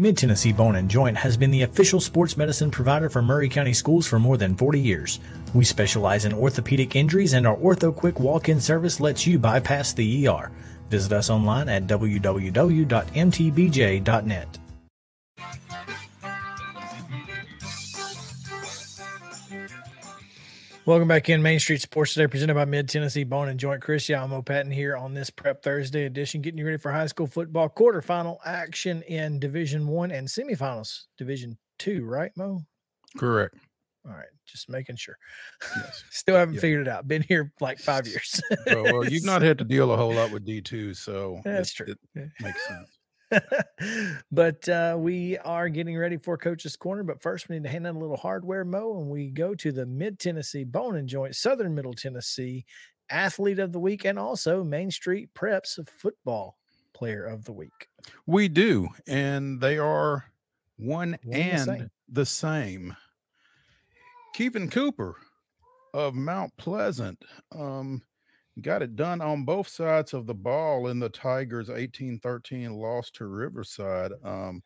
Mid 0.00 0.16
Tennessee 0.16 0.54
Bone 0.54 0.76
and 0.76 0.88
Joint 0.88 1.18
has 1.18 1.36
been 1.36 1.50
the 1.50 1.60
official 1.60 2.00
sports 2.00 2.34
medicine 2.34 2.70
provider 2.70 3.10
for 3.10 3.20
Maury 3.20 3.50
County 3.50 3.74
Schools 3.74 4.06
for 4.06 4.18
more 4.18 4.38
than 4.38 4.56
40 4.56 4.80
years. 4.80 5.20
We 5.52 5.66
specialize 5.66 6.24
in 6.24 6.32
orthopedic 6.32 6.96
injuries, 6.96 7.34
and 7.34 7.46
our 7.46 7.56
Ortho 7.56 7.94
Quick 7.94 8.18
walk 8.18 8.48
in 8.48 8.62
service 8.62 8.98
lets 8.98 9.26
you 9.26 9.38
bypass 9.38 9.92
the 9.92 10.26
ER. 10.26 10.50
Visit 10.88 11.12
us 11.12 11.28
online 11.28 11.68
at 11.68 11.86
www.mtbj.net. 11.86 12.18
Welcome 20.86 21.08
back 21.08 21.28
in 21.28 21.42
Main 21.42 21.60
Street 21.60 21.82
Sports 21.82 22.14
today, 22.14 22.26
presented 22.26 22.54
by 22.54 22.64
Mid 22.64 22.88
Tennessee 22.88 23.22
Bone 23.24 23.48
and 23.48 23.60
Joint. 23.60 23.82
Chris 23.82 24.06
Yalmo 24.08 24.44
Patton 24.44 24.72
here 24.72 24.96
on 24.96 25.14
this 25.14 25.30
Prep 25.30 25.62
Thursday 25.62 26.04
edition, 26.06 26.40
getting 26.40 26.58
you 26.58 26.64
ready 26.64 26.78
for 26.78 26.90
high 26.90 27.06
school 27.06 27.26
football 27.26 27.68
quarterfinal 27.68 28.38
action 28.44 29.02
in 29.02 29.38
Division 29.38 29.86
One 29.86 30.10
and 30.10 30.26
semifinals, 30.26 31.02
Division 31.18 31.58
Two, 31.78 32.04
right, 32.06 32.32
Mo? 32.36 32.62
Correct. 33.18 33.54
All 34.06 34.12
right, 34.12 34.26
just 34.46 34.70
making 34.70 34.96
sure. 34.96 35.16
Yes. 35.76 36.02
Still 36.10 36.36
haven't 36.36 36.58
figured 36.58 36.86
it 36.86 36.88
out. 36.88 37.06
Been 37.06 37.22
here 37.22 37.52
like 37.60 37.78
five 37.78 38.06
years. 38.06 38.40
Oh, 38.68 38.82
well, 38.82 39.04
you've 39.08 39.26
not 39.26 39.42
had 39.42 39.58
to 39.58 39.64
deal 39.64 39.92
a 39.92 39.96
whole 39.96 40.14
lot 40.14 40.32
with 40.32 40.46
D2, 40.46 40.96
so 40.96 41.40
That's 41.44 41.70
it- 41.72 41.74
true. 41.84 41.94
It 42.16 42.30
makes 42.40 42.66
sense. 42.66 42.88
but 44.32 44.68
uh, 44.68 44.96
we 44.98 45.38
are 45.38 45.68
getting 45.68 45.96
ready 45.96 46.16
for 46.16 46.36
Coach's 46.36 46.76
Corner. 46.76 47.02
But 47.02 47.22
first, 47.22 47.48
we 47.48 47.56
need 47.56 47.64
to 47.64 47.70
hand 47.70 47.86
out 47.86 47.94
a 47.96 47.98
little 47.98 48.16
hardware, 48.16 48.64
Mo, 48.64 48.98
and 49.00 49.08
we 49.08 49.30
go 49.30 49.54
to 49.54 49.72
the 49.72 49.86
Mid 49.86 50.18
Tennessee 50.18 50.64
Bone 50.64 50.96
and 50.96 51.08
Joint, 51.08 51.36
Southern 51.36 51.74
Middle 51.74 51.94
Tennessee 51.94 52.64
Athlete 53.10 53.58
of 53.58 53.72
the 53.72 53.80
Week, 53.80 54.04
and 54.04 54.18
also 54.18 54.62
Main 54.64 54.90
Street 54.90 55.30
Preps 55.34 55.78
Football 55.88 56.56
Player 56.92 57.24
of 57.24 57.44
the 57.44 57.52
Week. 57.52 57.88
We 58.26 58.48
do, 58.48 58.88
and 59.06 59.60
they 59.60 59.78
are 59.78 60.24
one, 60.76 61.18
One 61.24 61.36
and 61.36 61.60
the 61.60 61.64
same. 61.64 61.90
the 62.08 62.26
same. 62.26 62.96
Kevin 64.34 64.70
Cooper 64.70 65.16
of 65.92 66.14
Mount 66.14 66.56
Pleasant 66.56 67.22
um, 67.52 68.02
got 68.62 68.82
it 68.82 68.96
done 68.96 69.20
on 69.20 69.44
both 69.44 69.68
sides 69.68 70.14
of 70.14 70.26
the 70.26 70.34
ball 70.34 70.88
in 70.88 70.98
the 70.98 71.08
Tigers' 71.08 71.68
18-13 71.68 72.76
loss 72.76 73.10
to 73.12 73.26
Riverside. 73.26 74.12
Um, 74.24 74.62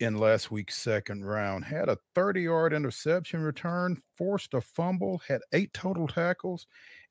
in 0.00 0.16
last 0.16 0.50
week's 0.50 0.76
second 0.76 1.24
round. 1.24 1.64
Had 1.64 1.88
a 1.88 1.98
30 2.14 2.42
yard 2.42 2.72
interception 2.72 3.42
return, 3.42 4.00
forced 4.16 4.54
a 4.54 4.60
fumble, 4.60 5.20
had 5.28 5.42
eight 5.52 5.72
total 5.72 6.08
tackles, 6.08 6.66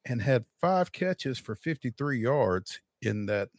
and 0.05 0.21
had 0.21 0.45
five 0.60 0.91
catches 0.91 1.38
for 1.38 1.55
53 1.55 2.19
yards 2.19 2.82
in 3.01 3.27
that 3.27 3.49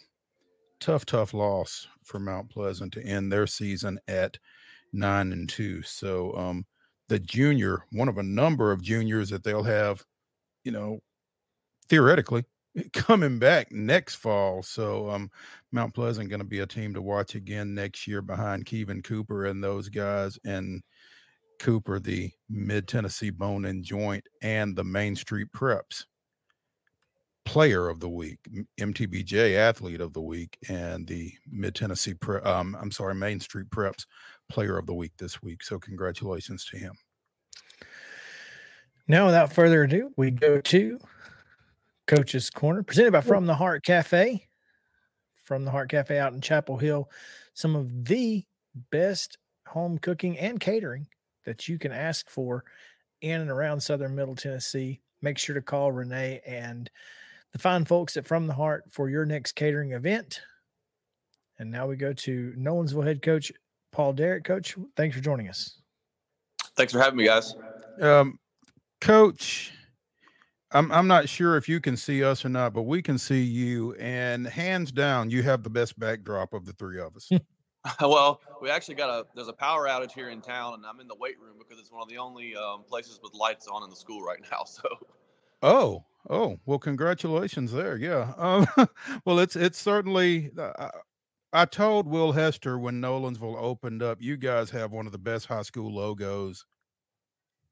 tough, 0.80 1.06
tough 1.06 1.32
loss 1.32 1.86
for 2.02 2.18
Mount 2.18 2.50
Pleasant 2.50 2.92
to 2.94 3.02
end 3.02 3.32
their 3.32 3.46
season 3.46 3.98
at 4.08 4.36
nine 4.92 5.32
and 5.32 5.48
two. 5.48 5.82
So, 5.82 6.36
um, 6.36 6.66
the 7.08 7.18
junior, 7.18 7.84
one 7.92 8.08
of 8.08 8.18
a 8.18 8.22
number 8.22 8.72
of 8.72 8.82
juniors 8.82 9.30
that 9.30 9.42
they'll 9.42 9.64
have, 9.64 10.04
you 10.64 10.72
know, 10.72 11.00
theoretically 11.90 12.44
coming 12.94 13.38
back 13.38 13.70
next 13.72 14.14
fall. 14.14 14.62
So 14.62 15.10
um, 15.10 15.30
Mount 15.72 15.92
Pleasant 15.92 16.30
going 16.30 16.40
to 16.40 16.46
be 16.46 16.60
a 16.60 16.66
team 16.66 16.94
to 16.94 17.02
watch 17.02 17.34
again 17.34 17.74
next 17.74 18.06
year 18.06 18.22
behind 18.22 18.64
Kevin 18.64 19.02
Cooper 19.02 19.46
and 19.46 19.62
those 19.62 19.88
guys 19.88 20.38
and 20.44 20.82
Cooper, 21.58 21.98
the 21.98 22.30
Mid 22.48 22.88
Tennessee 22.88 23.30
Bone 23.30 23.66
and 23.66 23.84
Joint, 23.84 24.26
and 24.40 24.74
the 24.74 24.84
Main 24.84 25.14
Street 25.14 25.48
Preps 25.54 26.04
Player 27.44 27.88
of 27.88 28.00
the 28.00 28.08
Week, 28.08 28.38
MTBJ 28.80 29.56
Athlete 29.56 30.00
of 30.00 30.14
the 30.14 30.22
Week, 30.22 30.56
and 30.70 31.06
the 31.06 31.32
Mid 31.50 31.74
Tennessee 31.74 32.14
Pre- 32.14 32.40
um, 32.40 32.76
I'm 32.80 32.90
sorry, 32.90 33.14
Main 33.14 33.40
Street 33.40 33.68
Preps 33.68 34.06
Player 34.48 34.78
of 34.78 34.86
the 34.86 34.94
Week 34.94 35.12
this 35.18 35.42
week. 35.42 35.62
So 35.62 35.78
congratulations 35.78 36.64
to 36.66 36.78
him. 36.78 36.94
Now, 39.06 39.26
without 39.26 39.52
further 39.52 39.82
ado, 39.82 40.12
we 40.16 40.30
go 40.30 40.60
to 40.60 40.98
Coach's 42.10 42.50
Corner, 42.50 42.82
presented 42.82 43.12
by 43.12 43.20
From 43.20 43.46
the 43.46 43.54
Heart 43.54 43.84
Cafe. 43.84 44.44
From 45.44 45.64
the 45.64 45.70
Heart 45.70 45.90
Cafe 45.90 46.18
out 46.18 46.32
in 46.32 46.40
Chapel 46.40 46.76
Hill. 46.76 47.08
Some 47.54 47.76
of 47.76 48.04
the 48.04 48.44
best 48.90 49.38
home 49.68 49.96
cooking 49.96 50.36
and 50.36 50.58
catering 50.58 51.06
that 51.46 51.68
you 51.68 51.78
can 51.78 51.92
ask 51.92 52.28
for 52.28 52.64
in 53.20 53.40
and 53.40 53.48
around 53.48 53.80
southern 53.80 54.16
Middle 54.16 54.34
Tennessee. 54.34 55.00
Make 55.22 55.38
sure 55.38 55.54
to 55.54 55.62
call 55.62 55.92
Renee 55.92 56.40
and 56.44 56.90
the 57.52 57.60
fine 57.60 57.84
folks 57.84 58.16
at 58.16 58.26
From 58.26 58.48
the 58.48 58.54
Heart 58.54 58.86
for 58.90 59.08
your 59.08 59.24
next 59.24 59.52
catering 59.52 59.92
event. 59.92 60.40
And 61.60 61.70
now 61.70 61.86
we 61.86 61.94
go 61.94 62.12
to 62.12 62.52
Nolensville 62.58 63.06
head 63.06 63.22
coach 63.22 63.52
Paul 63.92 64.14
Derrick. 64.14 64.42
Coach, 64.42 64.74
thanks 64.96 65.14
for 65.14 65.22
joining 65.22 65.48
us. 65.48 65.78
Thanks 66.74 66.92
for 66.92 66.98
having 66.98 67.18
me, 67.18 67.26
guys. 67.26 67.54
Um, 68.00 68.36
coach, 69.00 69.74
I'm 70.72 70.92
I'm 70.92 71.08
not 71.08 71.28
sure 71.28 71.56
if 71.56 71.68
you 71.68 71.80
can 71.80 71.96
see 71.96 72.22
us 72.22 72.44
or 72.44 72.48
not, 72.48 72.72
but 72.72 72.82
we 72.82 73.02
can 73.02 73.18
see 73.18 73.42
you, 73.42 73.94
and 73.94 74.46
hands 74.46 74.92
down, 74.92 75.30
you 75.30 75.42
have 75.42 75.62
the 75.62 75.70
best 75.70 75.98
backdrop 75.98 76.52
of 76.52 76.64
the 76.64 76.72
three 76.72 77.00
of 77.00 77.16
us. 77.16 77.28
well, 78.00 78.40
we 78.62 78.70
actually 78.70 78.94
got 78.94 79.10
a 79.10 79.26
there's 79.34 79.48
a 79.48 79.52
power 79.52 79.88
outage 79.88 80.12
here 80.12 80.30
in 80.30 80.40
town, 80.40 80.74
and 80.74 80.86
I'm 80.86 81.00
in 81.00 81.08
the 81.08 81.16
weight 81.16 81.40
room 81.40 81.56
because 81.58 81.80
it's 81.80 81.90
one 81.90 82.02
of 82.02 82.08
the 82.08 82.18
only 82.18 82.54
um, 82.54 82.84
places 82.84 83.18
with 83.22 83.34
lights 83.34 83.66
on 83.66 83.82
in 83.82 83.90
the 83.90 83.96
school 83.96 84.22
right 84.22 84.40
now. 84.50 84.64
So, 84.66 84.88
oh, 85.62 86.04
oh, 86.30 86.58
well, 86.64 86.78
congratulations 86.78 87.72
there. 87.72 87.96
Yeah. 87.96 88.32
Um, 88.36 88.66
well, 89.24 89.40
it's 89.40 89.56
it's 89.56 89.78
certainly. 89.78 90.50
Uh, 90.56 90.88
I 91.52 91.64
told 91.64 92.06
Will 92.06 92.30
Hester 92.30 92.78
when 92.78 93.00
Nolensville 93.00 93.60
opened 93.60 94.04
up, 94.04 94.18
you 94.20 94.36
guys 94.36 94.70
have 94.70 94.92
one 94.92 95.06
of 95.06 95.12
the 95.12 95.18
best 95.18 95.46
high 95.46 95.62
school 95.62 95.92
logos 95.92 96.64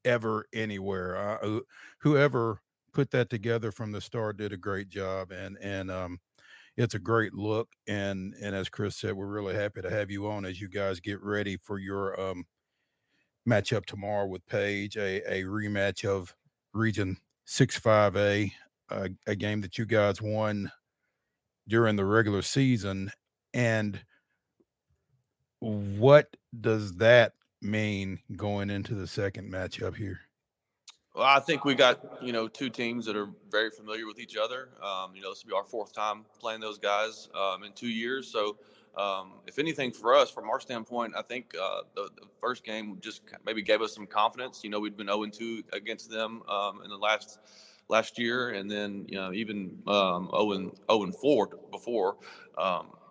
ever 0.03 0.47
anywhere. 0.53 1.15
Uh, 1.15 1.59
whoever 2.01 2.61
put 2.91 3.11
that 3.11 3.29
together 3.29 3.71
from 3.71 3.91
the 3.91 4.01
start 4.01 4.37
did 4.37 4.53
a 4.53 4.57
great 4.57 4.89
job 4.89 5.31
and 5.31 5.57
and 5.61 5.91
um 5.91 6.19
it's 6.77 6.95
a 6.95 6.99
great 6.99 7.33
look 7.33 7.69
and 7.87 8.33
and 8.41 8.55
as 8.55 8.69
chris 8.69 8.95
said 8.95 9.13
we're 9.13 9.27
really 9.27 9.55
happy 9.55 9.81
to 9.81 9.89
have 9.89 10.09
you 10.09 10.27
on 10.27 10.45
as 10.45 10.61
you 10.61 10.69
guys 10.69 10.99
get 10.99 11.21
ready 11.21 11.57
for 11.57 11.79
your 11.79 12.19
um 12.19 12.45
matchup 13.47 13.85
tomorrow 13.85 14.25
with 14.27 14.45
page 14.45 14.97
a, 14.97 15.21
a 15.31 15.43
rematch 15.43 16.05
of 16.05 16.35
region 16.73 17.17
6-5a 17.47 18.51
a, 18.91 19.09
a 19.27 19.35
game 19.35 19.61
that 19.61 19.77
you 19.77 19.85
guys 19.85 20.21
won 20.21 20.71
during 21.67 21.95
the 21.95 22.05
regular 22.05 22.41
season 22.41 23.11
and 23.53 24.01
what 25.59 26.35
does 26.61 26.93
that 26.97 27.33
mean 27.61 28.19
going 28.35 28.69
into 28.69 28.93
the 28.95 29.07
second 29.07 29.51
matchup 29.51 29.95
here 29.95 30.19
well, 31.13 31.25
I 31.25 31.39
think 31.39 31.65
we 31.65 31.75
got 31.75 32.21
you 32.21 32.31
know 32.31 32.47
two 32.47 32.69
teams 32.69 33.05
that 33.05 33.15
are 33.15 33.29
very 33.51 33.69
familiar 33.71 34.05
with 34.05 34.19
each 34.19 34.37
other. 34.37 34.69
Um, 34.81 35.15
you 35.15 35.21
know, 35.21 35.31
this 35.31 35.43
will 35.43 35.49
be 35.49 35.55
our 35.55 35.63
fourth 35.63 35.93
time 35.93 36.25
playing 36.39 36.61
those 36.61 36.77
guys 36.77 37.29
um, 37.33 37.63
in 37.63 37.71
two 37.73 37.89
years. 37.89 38.27
So, 38.31 38.57
um, 38.95 39.33
if 39.47 39.59
anything, 39.59 39.91
for 39.91 40.15
us, 40.15 40.29
from 40.29 40.49
our 40.49 40.59
standpoint, 40.59 41.13
I 41.17 41.21
think 41.21 41.53
uh, 41.59 41.81
the, 41.95 42.09
the, 42.15 42.27
first 42.39 42.63
game 42.63 42.97
just 43.01 43.21
maybe 43.45 43.61
gave 43.61 43.81
us 43.81 43.93
some 43.93 44.07
confidence. 44.07 44.61
You 44.63 44.69
know, 44.69 44.79
we'd 44.79 44.97
been 44.97 45.07
0 45.07 45.25
2 45.25 45.63
against 45.73 46.09
them 46.09 46.41
um, 46.47 46.81
in 46.83 46.89
the 46.89 46.97
last 46.97 47.39
last 47.89 48.19
year, 48.19 48.51
and 48.51 48.69
then 48.69 49.05
you 49.07 49.17
know 49.17 49.33
even 49.33 49.77
um, 49.87 50.29
0 50.31 50.71
0 50.89 51.11
4 51.11 51.49
before. 51.71 52.17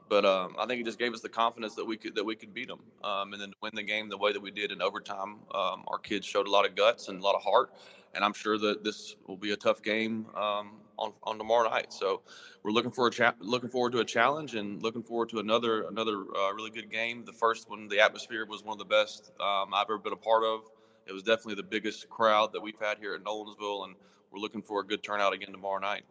But 0.09 0.25
um, 0.25 0.57
I 0.59 0.67
think 0.67 0.81
it 0.81 0.85
just 0.85 0.99
gave 0.99 1.13
us 1.13 1.21
the 1.21 1.29
confidence 1.29 1.75
that 1.75 1.85
we 1.85 1.97
could 1.97 2.15
that 2.15 2.25
we 2.25 2.35
could 2.35 2.55
beat 2.55 2.69
them, 2.69 2.81
um, 3.05 3.33
and 3.33 3.43
then 3.43 3.53
win 3.61 3.73
the 3.75 3.83
game 3.83 4.09
the 4.09 4.17
way 4.17 4.33
that 4.33 4.41
we 4.41 4.51
did 4.51 4.73
in 4.73 4.81
overtime. 4.81 5.37
Um, 5.55 5.85
our 5.87 5.99
kids 5.99 6.27
showed 6.27 6.47
a 6.47 6.51
lot 6.51 6.67
of 6.67 6.75
guts 6.75 7.09
and 7.09 7.21
a 7.21 7.23
lot 7.23 7.35
of 7.35 7.43
heart, 7.43 7.73
and 8.15 8.25
I'm 8.25 8.33
sure 8.33 8.59
that 8.59 8.85
this 8.85 9.17
will 9.27 9.37
be 9.37 9.53
a 9.53 9.57
tough 9.57 9.83
game 9.83 10.27
um, 10.35 10.81
on 10.99 11.13
on 11.23 11.39
tomorrow 11.39 11.69
night. 11.69 11.93
So 11.93 12.23
we're 12.63 12.73
looking 12.73 12.91
for 12.91 13.07
a 13.07 13.11
cha- 13.11 13.35
looking 13.41 13.69
forward 13.69 13.93
to 13.93 13.99
a 13.99 14.05
challenge 14.05 14.55
and 14.55 14.83
looking 14.83 15.03
forward 15.03 15.29
to 15.31 15.41
another 15.41 15.83
another 15.89 16.25
uh, 16.37 16.53
really 16.55 16.71
good 16.71 16.91
game. 16.91 17.25
The 17.25 17.33
first 17.33 17.69
one, 17.69 17.89
the 17.89 18.01
atmosphere 18.01 18.47
was 18.47 18.65
one 18.65 18.75
of 18.75 18.79
the 18.79 18.85
best 18.85 19.33
um, 19.41 19.75
I've 19.75 19.87
ever 19.91 19.99
been 19.99 20.13
a 20.13 20.17
part 20.17 20.45
of. 20.45 20.61
It 21.07 21.13
was 21.13 21.23
definitely 21.23 21.55
the 21.55 21.63
biggest 21.63 22.09
crowd 22.11 22.53
that 22.53 22.61
we've 22.61 22.79
had 22.79 22.99
here 22.99 23.15
at 23.15 23.25
Nolensville, 23.25 23.85
and 23.85 23.95
we're 24.31 24.41
looking 24.41 24.63
for 24.63 24.81
a 24.81 24.85
good 24.85 25.03
turnout 25.03 25.33
again 25.33 25.53
tomorrow 25.53 25.81
night. 25.81 26.05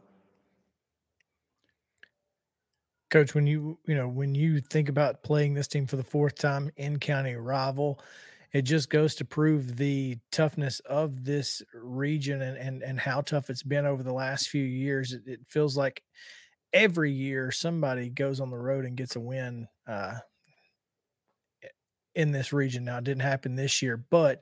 Coach, 3.10 3.34
when 3.34 3.48
you 3.48 3.80
you 3.88 3.96
know 3.96 4.08
when 4.10 4.36
you 4.36 4.60
think 4.60 4.90
about 4.90 5.24
playing 5.24 5.54
this 5.54 5.68
team 5.68 5.88
for 5.88 5.96
the 5.96 6.04
fourth 6.04 6.36
time 6.36 6.72
in 6.76 7.00
county 7.00 7.36
rival, 7.36 8.02
it 8.52 8.64
just 8.64 8.90
goes 8.90 9.16
to 9.16 9.26
prove 9.26 9.78
the 9.78 10.18
toughness 10.32 10.82
of 10.82 11.24
this 11.24 11.62
region 11.74 12.42
and 12.42 12.58
and 12.58 12.84
and 12.84 13.00
how 13.00 13.22
tough 13.22 13.50
it's 13.50 13.64
been 13.64 13.86
over 13.86 14.04
the 14.04 14.14
last 14.14 14.50
few 14.50 14.64
years. 14.64 15.14
It, 15.14 15.22
it 15.26 15.40
feels 15.48 15.78
like 15.78 16.04
every 16.74 17.12
year 17.12 17.52
somebody 17.52 18.10
goes 18.10 18.40
on 18.40 18.52
the 18.52 18.58
road 18.58 18.86
and 18.86 18.98
gets 18.98 19.16
a 19.16 19.22
win 19.22 19.68
uh, 19.88 20.20
in 22.16 22.32
this 22.32 22.54
region. 22.54 22.86
Now 22.86 22.98
it 22.98 23.04
didn't 23.04 23.22
happen 23.22 23.56
this 23.56 23.82
year, 23.82 23.98
but 23.98 24.42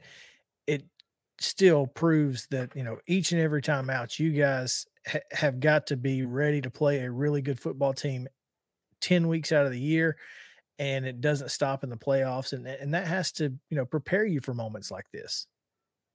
it 0.67 0.85
still 1.39 1.87
proves 1.87 2.47
that 2.47 2.75
you 2.75 2.83
know 2.83 2.99
each 3.07 3.31
and 3.31 3.41
every 3.41 3.61
time 3.61 3.89
out, 3.89 4.19
you 4.19 4.31
guys 4.31 4.87
ha- 5.07 5.19
have 5.33 5.59
got 5.59 5.87
to 5.87 5.97
be 5.97 6.25
ready 6.25 6.61
to 6.61 6.71
play 6.71 6.99
a 7.01 7.11
really 7.11 7.41
good 7.41 7.59
football 7.59 7.93
team 7.93 8.27
10 9.01 9.27
weeks 9.27 9.51
out 9.51 9.65
of 9.65 9.71
the 9.71 9.79
year 9.79 10.17
and 10.79 11.05
it 11.05 11.21
doesn't 11.21 11.51
stop 11.51 11.83
in 11.83 11.89
the 11.89 11.97
playoffs 11.97 12.53
and 12.53 12.67
and 12.67 12.93
that 12.93 13.07
has 13.07 13.31
to 13.31 13.45
you 13.69 13.77
know 13.77 13.85
prepare 13.85 14.25
you 14.25 14.41
for 14.41 14.53
moments 14.53 14.91
like 14.91 15.09
this. 15.11 15.47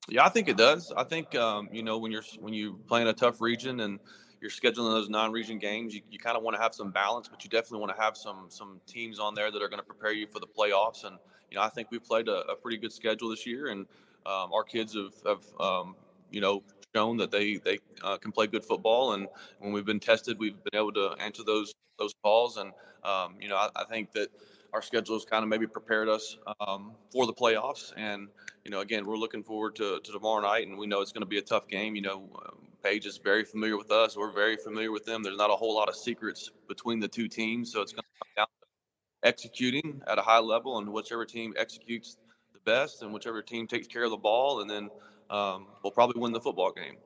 Yeah 0.08 0.24
i 0.24 0.28
think 0.28 0.48
it 0.48 0.56
does. 0.56 0.92
I 0.96 1.04
think 1.04 1.34
um, 1.34 1.68
you 1.72 1.82
know 1.82 1.98
when 1.98 2.12
you're 2.12 2.24
when 2.38 2.54
you 2.54 2.80
play 2.86 3.02
in 3.02 3.08
a 3.08 3.12
tough 3.12 3.40
region 3.40 3.80
and 3.80 3.98
you're 4.40 4.50
scheduling 4.50 4.92
those 4.92 5.08
non-region 5.10 5.58
games 5.58 5.94
you, 5.94 6.00
you 6.10 6.18
kind 6.18 6.36
of 6.36 6.42
want 6.42 6.56
to 6.56 6.62
have 6.62 6.74
some 6.74 6.90
balance 6.90 7.28
but 7.28 7.44
you 7.44 7.50
definitely 7.50 7.80
want 7.80 7.94
to 7.94 8.02
have 8.02 8.16
some 8.16 8.46
some 8.48 8.80
teams 8.86 9.18
on 9.18 9.34
there 9.34 9.50
that 9.50 9.62
are 9.62 9.68
going 9.68 9.80
to 9.80 9.86
prepare 9.86 10.12
you 10.12 10.26
for 10.26 10.40
the 10.40 10.46
playoffs 10.46 11.04
and 11.04 11.16
you 11.50 11.56
know 11.56 11.62
i 11.62 11.68
think 11.68 11.90
we 11.90 11.98
played 11.98 12.28
a, 12.28 12.40
a 12.50 12.56
pretty 12.56 12.78
good 12.78 12.92
schedule 12.92 13.28
this 13.28 13.46
year 13.46 13.68
and 13.68 13.86
um, 14.26 14.52
our 14.52 14.62
kids 14.62 14.94
have, 14.94 15.12
have 15.26 15.60
um, 15.60 15.94
you 16.30 16.40
know 16.40 16.62
shown 16.94 17.16
that 17.16 17.30
they 17.30 17.56
they 17.56 17.78
uh, 18.02 18.16
can 18.16 18.32
play 18.32 18.46
good 18.46 18.64
football 18.64 19.12
and 19.12 19.28
when 19.58 19.72
we've 19.72 19.84
been 19.84 20.00
tested 20.00 20.38
we've 20.38 20.62
been 20.64 20.80
able 20.80 20.92
to 20.92 21.14
answer 21.20 21.42
those 21.44 21.74
those 22.00 22.14
calls. 22.24 22.56
And 22.56 22.72
um, 23.04 23.36
you 23.40 23.48
know, 23.48 23.56
I, 23.56 23.68
I, 23.76 23.84
think 23.84 24.12
that 24.12 24.28
our 24.72 24.82
schedule 24.82 25.14
has 25.14 25.24
kind 25.24 25.44
of 25.44 25.48
maybe 25.48 25.66
prepared 25.66 26.08
us 26.08 26.36
um, 26.66 26.92
for 27.12 27.26
the 27.26 27.32
playoffs. 27.32 27.92
And 27.96 28.28
you 28.64 28.70
know, 28.72 28.80
again, 28.80 29.06
we're 29.06 29.16
looking 29.16 29.44
forward 29.44 29.76
to, 29.76 30.00
to 30.00 30.12
tomorrow 30.12 30.40
night, 30.40 30.66
and 30.66 30.76
we 30.76 30.86
know 30.86 31.00
it's 31.00 31.12
going 31.12 31.22
to 31.22 31.28
be 31.28 31.38
a 31.38 31.42
tough 31.42 31.68
game. 31.68 31.94
You 31.94 32.02
know, 32.02 32.28
um, 32.46 32.56
Page 32.82 33.04
is 33.04 33.18
very 33.18 33.44
familiar 33.44 33.76
with 33.76 33.90
us. 33.90 34.16
We're 34.16 34.32
very 34.32 34.56
familiar 34.56 34.90
with 34.90 35.04
them. 35.04 35.22
There's 35.22 35.36
not 35.36 35.50
a 35.50 35.54
whole 35.54 35.74
lot 35.74 35.90
of 35.90 35.94
secrets 35.94 36.50
between 36.66 36.98
the 36.98 37.08
two 37.08 37.28
teams, 37.28 37.70
so 37.70 37.82
it's 37.82 37.92
going 37.92 38.04
to 38.04 38.24
come 38.24 38.32
down 38.36 38.46
to 38.46 39.28
executing 39.28 40.00
at 40.06 40.18
a 40.18 40.22
high 40.22 40.38
level, 40.38 40.78
and 40.78 40.90
whichever 40.90 41.26
team 41.26 41.52
executes 41.58 42.16
the 42.54 42.60
best, 42.60 43.02
and 43.02 43.12
whichever 43.12 43.42
team 43.42 43.66
takes 43.66 43.86
care 43.86 44.04
of 44.04 44.10
the 44.10 44.16
ball, 44.16 44.62
and 44.62 44.70
then 44.70 44.88
um, 45.30 45.66
we'll 45.82 45.92
probably 45.92 46.20
win 46.20 46.32
the 46.32 46.40
football 46.40 46.72
game. 46.72 46.96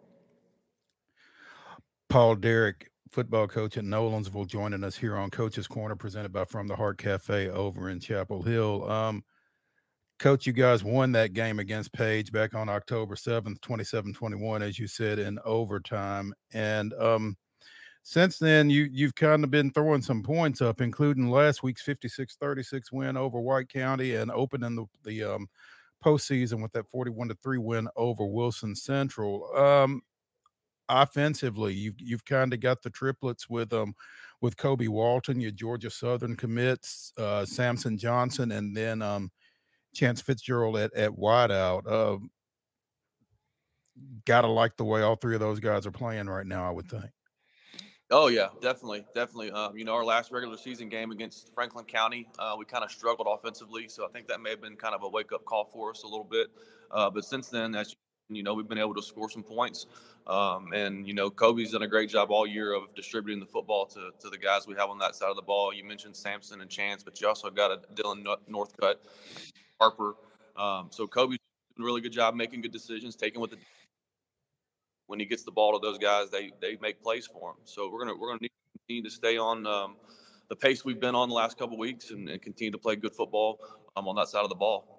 Paul 2.08 2.36
Derrick, 2.36 2.90
football 3.10 3.46
coach 3.46 3.76
at 3.76 3.84
Nolensville, 3.84 4.46
joining 4.46 4.84
us 4.84 4.96
here 4.96 5.16
on 5.16 5.30
Coach's 5.30 5.66
Corner, 5.66 5.96
presented 5.96 6.32
by 6.32 6.44
From 6.44 6.66
the 6.66 6.76
Heart 6.76 6.98
Cafe 6.98 7.48
over 7.50 7.90
in 7.90 8.00
Chapel 8.00 8.42
Hill. 8.42 8.90
Um, 8.90 9.24
Coach, 10.18 10.46
you 10.46 10.52
guys 10.52 10.84
won 10.84 11.12
that 11.12 11.32
game 11.32 11.58
against 11.58 11.92
Page 11.92 12.30
back 12.30 12.54
on 12.54 12.68
October 12.68 13.16
7th, 13.16 13.60
27 13.60 14.14
21, 14.14 14.62
as 14.62 14.78
you 14.78 14.86
said, 14.86 15.18
in 15.18 15.38
overtime. 15.44 16.32
And 16.52 16.94
um, 16.94 17.36
since 18.04 18.38
then 18.38 18.70
you 18.70 18.88
you've 18.92 19.14
kind 19.16 19.42
of 19.42 19.50
been 19.50 19.72
throwing 19.72 20.02
some 20.02 20.22
points 20.22 20.62
up, 20.62 20.80
including 20.80 21.30
last 21.30 21.62
week's 21.62 21.82
56-36 21.82 22.92
win 22.92 23.16
over 23.16 23.40
White 23.40 23.68
County 23.68 24.14
and 24.14 24.30
opening 24.30 24.76
the 24.76 24.86
the 25.02 25.24
um, 25.24 25.48
postseason 26.04 26.62
with 26.62 26.72
that 26.72 26.88
41 26.88 27.28
to 27.28 27.34
3 27.42 27.58
win 27.58 27.88
over 27.96 28.24
Wilson 28.26 28.74
Central. 28.74 29.54
Um, 29.56 30.02
offensively, 30.88 31.74
you've 31.74 32.00
you've 32.00 32.24
kind 32.24 32.52
of 32.52 32.60
got 32.60 32.82
the 32.82 32.90
triplets 32.90 33.48
with 33.48 33.72
um 33.72 33.94
with 34.40 34.56
Kobe 34.56 34.88
Walton, 34.88 35.40
your 35.40 35.50
Georgia 35.52 35.90
Southern 35.90 36.36
commits, 36.36 37.12
uh, 37.16 37.44
Samson 37.46 37.96
Johnson, 37.96 38.52
and 38.52 38.76
then 38.76 39.00
um, 39.00 39.30
Chance 39.94 40.20
Fitzgerald 40.22 40.76
at 40.76 40.94
at 40.94 41.12
wideout. 41.12 41.86
Uh, 41.90 42.18
gotta 44.26 44.48
like 44.48 44.76
the 44.76 44.84
way 44.84 45.02
all 45.02 45.16
three 45.16 45.34
of 45.34 45.40
those 45.40 45.60
guys 45.60 45.86
are 45.86 45.92
playing 45.92 46.26
right 46.26 46.46
now. 46.46 46.66
I 46.68 46.70
would 46.70 46.88
think. 46.88 47.13
Oh 48.10 48.28
yeah, 48.28 48.48
definitely, 48.60 49.04
definitely. 49.14 49.50
Um, 49.50 49.76
you 49.76 49.84
know, 49.84 49.94
our 49.94 50.04
last 50.04 50.30
regular 50.30 50.58
season 50.58 50.88
game 50.88 51.10
against 51.10 51.54
Franklin 51.54 51.86
County, 51.86 52.28
uh, 52.38 52.54
we 52.58 52.66
kind 52.66 52.84
of 52.84 52.90
struggled 52.90 53.26
offensively, 53.30 53.88
so 53.88 54.04
I 54.04 54.08
think 54.08 54.28
that 54.28 54.42
may 54.42 54.50
have 54.50 54.60
been 54.60 54.76
kind 54.76 54.94
of 54.94 55.02
a 55.02 55.08
wake 55.08 55.32
up 55.32 55.44
call 55.46 55.64
for 55.64 55.90
us 55.90 56.02
a 56.02 56.06
little 56.06 56.24
bit. 56.24 56.48
Uh, 56.90 57.08
but 57.08 57.24
since 57.24 57.48
then, 57.48 57.74
as 57.74 57.96
you 58.28 58.42
know, 58.42 58.52
we've 58.52 58.68
been 58.68 58.78
able 58.78 58.94
to 58.94 59.02
score 59.02 59.30
some 59.30 59.42
points, 59.42 59.86
um, 60.26 60.72
and 60.74 61.08
you 61.08 61.14
know, 61.14 61.30
Kobe's 61.30 61.72
done 61.72 61.82
a 61.82 61.88
great 61.88 62.10
job 62.10 62.30
all 62.30 62.46
year 62.46 62.74
of 62.74 62.94
distributing 62.94 63.40
the 63.40 63.46
football 63.46 63.86
to, 63.86 64.10
to 64.20 64.28
the 64.28 64.38
guys 64.38 64.66
we 64.66 64.74
have 64.74 64.90
on 64.90 64.98
that 64.98 65.14
side 65.14 65.30
of 65.30 65.36
the 65.36 65.42
ball. 65.42 65.72
You 65.72 65.84
mentioned 65.84 66.14
Samson 66.14 66.60
and 66.60 66.68
Chance, 66.70 67.02
but 67.02 67.18
you 67.20 67.26
also 67.26 67.50
got 67.50 67.70
a 67.70 67.78
Dylan 67.94 68.24
Northcutt, 68.50 68.96
Harper. 69.80 70.16
Um, 70.56 70.88
so 70.90 71.06
Kobe's 71.06 71.38
doing 71.76 71.84
a 71.84 71.86
really 71.86 72.02
good 72.02 72.12
job 72.12 72.34
making 72.34 72.60
good 72.60 72.72
decisions, 72.72 73.16
taking 73.16 73.40
what 73.40 73.50
the 73.50 73.56
when 75.06 75.20
he 75.20 75.26
gets 75.26 75.42
the 75.42 75.50
ball 75.50 75.78
to 75.78 75.84
those 75.84 75.98
guys, 75.98 76.30
they 76.30 76.52
they 76.60 76.76
make 76.80 77.02
plays 77.02 77.26
for 77.26 77.50
him. 77.50 77.56
So 77.64 77.90
we're 77.90 78.00
gonna 78.00 78.16
we're 78.18 78.28
gonna 78.28 78.40
need 78.42 78.48
to 78.48 78.78
continue 78.78 79.02
to 79.02 79.10
stay 79.10 79.36
on 79.36 79.66
um, 79.66 79.96
the 80.48 80.56
pace 80.56 80.84
we've 80.84 81.00
been 81.00 81.14
on 81.14 81.28
the 81.28 81.34
last 81.34 81.58
couple 81.58 81.78
weeks 81.78 82.10
and, 82.10 82.28
and, 82.28 82.40
continue 82.40 82.70
to 82.70 82.78
play 82.78 82.96
good 82.96 83.14
football 83.14 83.58
um, 83.96 84.08
on 84.08 84.16
that 84.16 84.28
side 84.28 84.42
of 84.42 84.48
the 84.48 84.54
ball. 84.54 84.94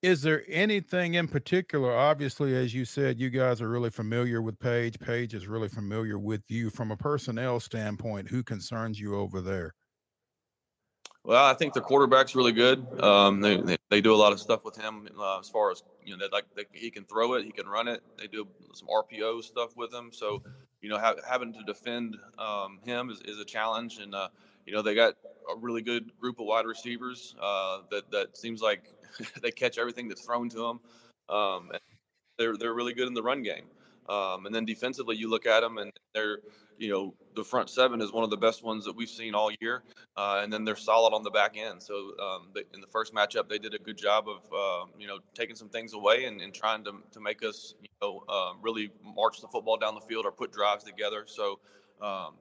Is 0.00 0.22
there 0.22 0.44
anything 0.48 1.14
in 1.14 1.26
particular? 1.26 1.92
Obviously, 1.92 2.54
as 2.54 2.72
you 2.72 2.84
said, 2.84 3.18
you 3.18 3.30
guys 3.30 3.60
are 3.60 3.68
really 3.68 3.90
familiar 3.90 4.40
with 4.40 4.58
Page. 4.60 4.96
Page 5.00 5.34
is 5.34 5.48
really 5.48 5.68
familiar 5.68 6.18
with 6.18 6.42
you 6.48 6.70
from 6.70 6.92
a 6.92 6.96
personnel 6.96 7.58
standpoint. 7.58 8.28
Who 8.28 8.44
concerns 8.44 9.00
you 9.00 9.16
over 9.16 9.40
there? 9.40 9.74
Well, 11.28 11.44
I 11.44 11.52
think 11.52 11.74
the 11.74 11.82
quarterback's 11.82 12.34
really 12.34 12.52
good. 12.52 12.86
Um, 13.02 13.42
they, 13.42 13.58
they, 13.58 13.76
they 13.90 14.00
do 14.00 14.14
a 14.14 14.16
lot 14.16 14.32
of 14.32 14.40
stuff 14.40 14.64
with 14.64 14.76
him 14.76 15.06
uh, 15.20 15.38
as 15.38 15.50
far 15.50 15.70
as 15.70 15.82
you 16.02 16.16
know. 16.16 16.24
Like 16.32 16.46
they, 16.56 16.64
he 16.72 16.90
can 16.90 17.04
throw 17.04 17.34
it, 17.34 17.44
he 17.44 17.50
can 17.50 17.66
run 17.66 17.86
it. 17.86 18.02
They 18.16 18.28
do 18.28 18.48
some 18.72 18.88
RPO 18.88 19.44
stuff 19.44 19.76
with 19.76 19.92
him. 19.92 20.08
So 20.10 20.42
you 20.80 20.88
know, 20.88 20.98
having 21.28 21.52
to 21.52 21.62
defend 21.64 22.16
um, 22.38 22.78
him 22.82 23.10
is, 23.10 23.20
is 23.26 23.38
a 23.38 23.44
challenge. 23.44 23.98
And 23.98 24.14
uh, 24.14 24.28
you 24.64 24.72
know, 24.72 24.80
they 24.80 24.94
got 24.94 25.16
a 25.52 25.56
really 25.58 25.82
good 25.82 26.10
group 26.18 26.40
of 26.40 26.46
wide 26.46 26.64
receivers 26.64 27.36
uh, 27.42 27.80
that 27.90 28.10
that 28.10 28.34
seems 28.34 28.62
like 28.62 28.90
they 29.42 29.50
catch 29.50 29.76
everything 29.76 30.08
that's 30.08 30.24
thrown 30.24 30.48
to 30.48 30.56
them. 30.56 30.80
Um, 31.28 31.72
they're 32.38 32.56
they're 32.56 32.72
really 32.72 32.94
good 32.94 33.06
in 33.06 33.12
the 33.12 33.22
run 33.22 33.42
game. 33.42 33.66
Um, 34.08 34.46
and 34.46 34.54
then 34.54 34.64
defensively, 34.64 35.16
you 35.16 35.28
look 35.28 35.44
at 35.44 35.60
them 35.60 35.76
and 35.76 35.92
they're, 36.14 36.38
you 36.78 36.90
know, 36.90 37.14
the 37.34 37.44
front 37.44 37.70
seven 37.70 38.00
is 38.00 38.12
one 38.12 38.24
of 38.24 38.30
the 38.30 38.36
best 38.36 38.62
ones 38.64 38.84
that 38.84 38.94
we've 38.94 39.08
seen 39.08 39.34
all 39.34 39.50
year. 39.60 39.82
Uh, 40.16 40.40
and 40.42 40.52
then 40.52 40.64
they're 40.64 40.76
solid 40.76 41.14
on 41.14 41.22
the 41.22 41.30
back 41.30 41.56
end. 41.56 41.82
So 41.82 41.94
um, 42.20 42.48
they, 42.54 42.62
in 42.74 42.80
the 42.80 42.86
first 42.86 43.14
matchup, 43.14 43.48
they 43.48 43.58
did 43.58 43.74
a 43.74 43.78
good 43.78 43.96
job 43.96 44.26
of, 44.28 44.42
uh, 44.52 44.90
you 44.98 45.06
know, 45.06 45.18
taking 45.34 45.54
some 45.54 45.68
things 45.68 45.92
away 45.92 46.24
and, 46.24 46.40
and 46.40 46.52
trying 46.52 46.84
to, 46.84 46.92
to 47.12 47.20
make 47.20 47.44
us, 47.44 47.74
you 47.80 47.88
know, 48.02 48.24
uh, 48.28 48.52
really 48.60 48.90
march 49.04 49.40
the 49.40 49.48
football 49.48 49.76
down 49.76 49.94
the 49.94 50.00
field 50.00 50.24
or 50.24 50.32
put 50.32 50.52
drives 50.52 50.84
together. 50.84 51.24
So, 51.26 51.60
um, 52.00 52.34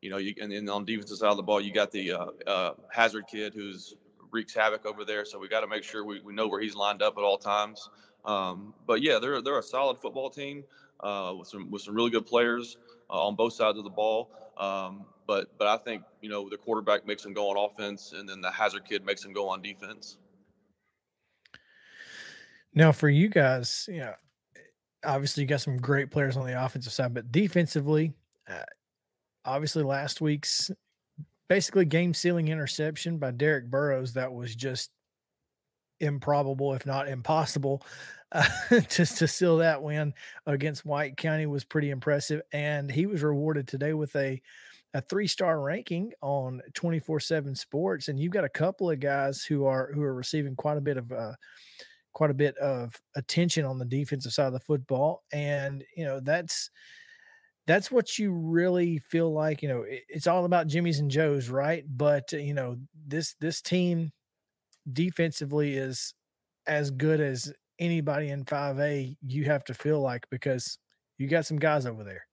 you 0.00 0.10
know, 0.10 0.18
you, 0.18 0.34
and 0.40 0.52
then 0.52 0.68
on 0.68 0.84
defensive 0.84 1.18
side 1.18 1.30
of 1.30 1.36
the 1.36 1.42
ball, 1.42 1.60
you 1.60 1.72
got 1.72 1.90
the 1.90 2.12
uh, 2.12 2.26
uh, 2.46 2.74
Hazard 2.92 3.24
kid 3.30 3.54
who's 3.54 3.96
wreaks 4.30 4.54
havoc 4.54 4.84
over 4.86 5.04
there. 5.04 5.24
So 5.24 5.38
we 5.38 5.48
got 5.48 5.60
to 5.60 5.66
make 5.66 5.82
sure 5.82 6.04
we, 6.04 6.20
we 6.20 6.34
know 6.34 6.46
where 6.46 6.60
he's 6.60 6.74
lined 6.74 7.02
up 7.02 7.16
at 7.16 7.24
all 7.24 7.38
times. 7.38 7.88
Um, 8.24 8.74
but 8.86 9.02
yeah, 9.02 9.18
they're 9.20 9.40
they're 9.40 9.58
a 9.58 9.62
solid 9.62 9.98
football 9.98 10.30
team 10.30 10.64
uh, 11.00 11.32
with 11.38 11.48
some 11.48 11.70
with 11.70 11.82
some 11.82 11.94
really 11.94 12.10
good 12.10 12.26
players 12.26 12.76
on 13.08 13.34
both 13.34 13.52
sides 13.52 13.78
of 13.78 13.84
the 13.84 13.90
ball. 13.90 14.30
Um, 14.56 15.04
but 15.26 15.56
but 15.58 15.66
I 15.66 15.76
think 15.76 16.02
you 16.20 16.28
know 16.28 16.48
the 16.48 16.56
quarterback 16.56 17.06
makes 17.06 17.22
them 17.22 17.32
go 17.32 17.50
on 17.50 17.70
offense, 17.70 18.12
and 18.16 18.28
then 18.28 18.40
the 18.40 18.50
Hazard 18.50 18.84
kid 18.84 19.04
makes 19.04 19.22
them 19.22 19.32
go 19.32 19.48
on 19.48 19.62
defense. 19.62 20.18
Now, 22.74 22.92
for 22.92 23.08
you 23.08 23.28
guys, 23.28 23.88
you 23.88 24.00
know, 24.00 24.14
obviously 25.04 25.42
you 25.42 25.48
got 25.48 25.62
some 25.62 25.78
great 25.78 26.10
players 26.10 26.36
on 26.36 26.46
the 26.46 26.62
offensive 26.62 26.92
side, 26.92 27.14
but 27.14 27.32
defensively, 27.32 28.12
uh, 28.48 28.64
obviously 29.44 29.82
last 29.82 30.20
week's 30.20 30.70
basically 31.48 31.86
game 31.86 32.12
sealing 32.12 32.48
interception 32.48 33.18
by 33.18 33.30
Derek 33.30 33.70
Burrows 33.70 34.12
that 34.12 34.32
was 34.32 34.54
just 34.54 34.90
improbable, 36.00 36.74
if 36.74 36.84
not 36.84 37.08
impossible, 37.08 37.82
uh, 38.32 38.44
just 38.88 39.18
to 39.18 39.28
seal 39.28 39.58
that 39.58 39.82
win 39.82 40.12
against 40.46 40.84
White 40.84 41.16
County 41.16 41.46
was 41.46 41.64
pretty 41.64 41.90
impressive. 41.90 42.42
And 42.52 42.90
he 42.90 43.06
was 43.06 43.22
rewarded 43.22 43.68
today 43.68 43.92
with 43.94 44.14
a 44.16 44.40
a 44.94 45.00
three 45.02 45.26
star 45.26 45.60
ranking 45.60 46.12
on 46.22 46.62
24 46.74 47.20
7 47.20 47.54
sports. 47.54 48.08
And 48.08 48.18
you've 48.18 48.32
got 48.32 48.44
a 48.44 48.48
couple 48.48 48.90
of 48.90 49.00
guys 49.00 49.44
who 49.44 49.66
are 49.66 49.92
who 49.92 50.02
are 50.02 50.14
receiving 50.14 50.56
quite 50.56 50.78
a 50.78 50.80
bit 50.80 50.96
of 50.96 51.12
uh, 51.12 51.32
quite 52.14 52.30
a 52.30 52.34
bit 52.34 52.56
of 52.56 52.98
attention 53.14 53.64
on 53.66 53.78
the 53.78 53.84
defensive 53.84 54.32
side 54.32 54.46
of 54.46 54.52
the 54.54 54.60
football. 54.60 55.22
And 55.32 55.84
you 55.96 56.04
know, 56.04 56.20
that's 56.20 56.70
that's 57.66 57.90
what 57.90 58.18
you 58.18 58.32
really 58.32 58.98
feel 58.98 59.32
like, 59.32 59.60
you 59.60 59.68
know, 59.68 59.82
it, 59.82 60.04
it's 60.08 60.26
all 60.26 60.44
about 60.44 60.68
Jimmy's 60.68 61.00
and 61.00 61.10
Joe's, 61.10 61.50
right? 61.50 61.84
But 61.86 62.32
you 62.32 62.54
know, 62.54 62.76
this 63.06 63.34
this 63.40 63.60
team 63.60 64.12
defensively 64.90 65.74
is 65.76 66.14
as 66.66 66.90
good 66.90 67.20
as 67.20 67.52
anybody 67.78 68.28
in 68.30 68.44
5A 68.44 69.16
you 69.22 69.44
have 69.44 69.64
to 69.64 69.74
feel 69.74 70.00
like 70.00 70.26
because 70.30 70.78
you 71.18 71.28
got 71.28 71.46
some 71.46 71.58
guys 71.58 71.86
over 71.86 72.04
there. 72.04 72.26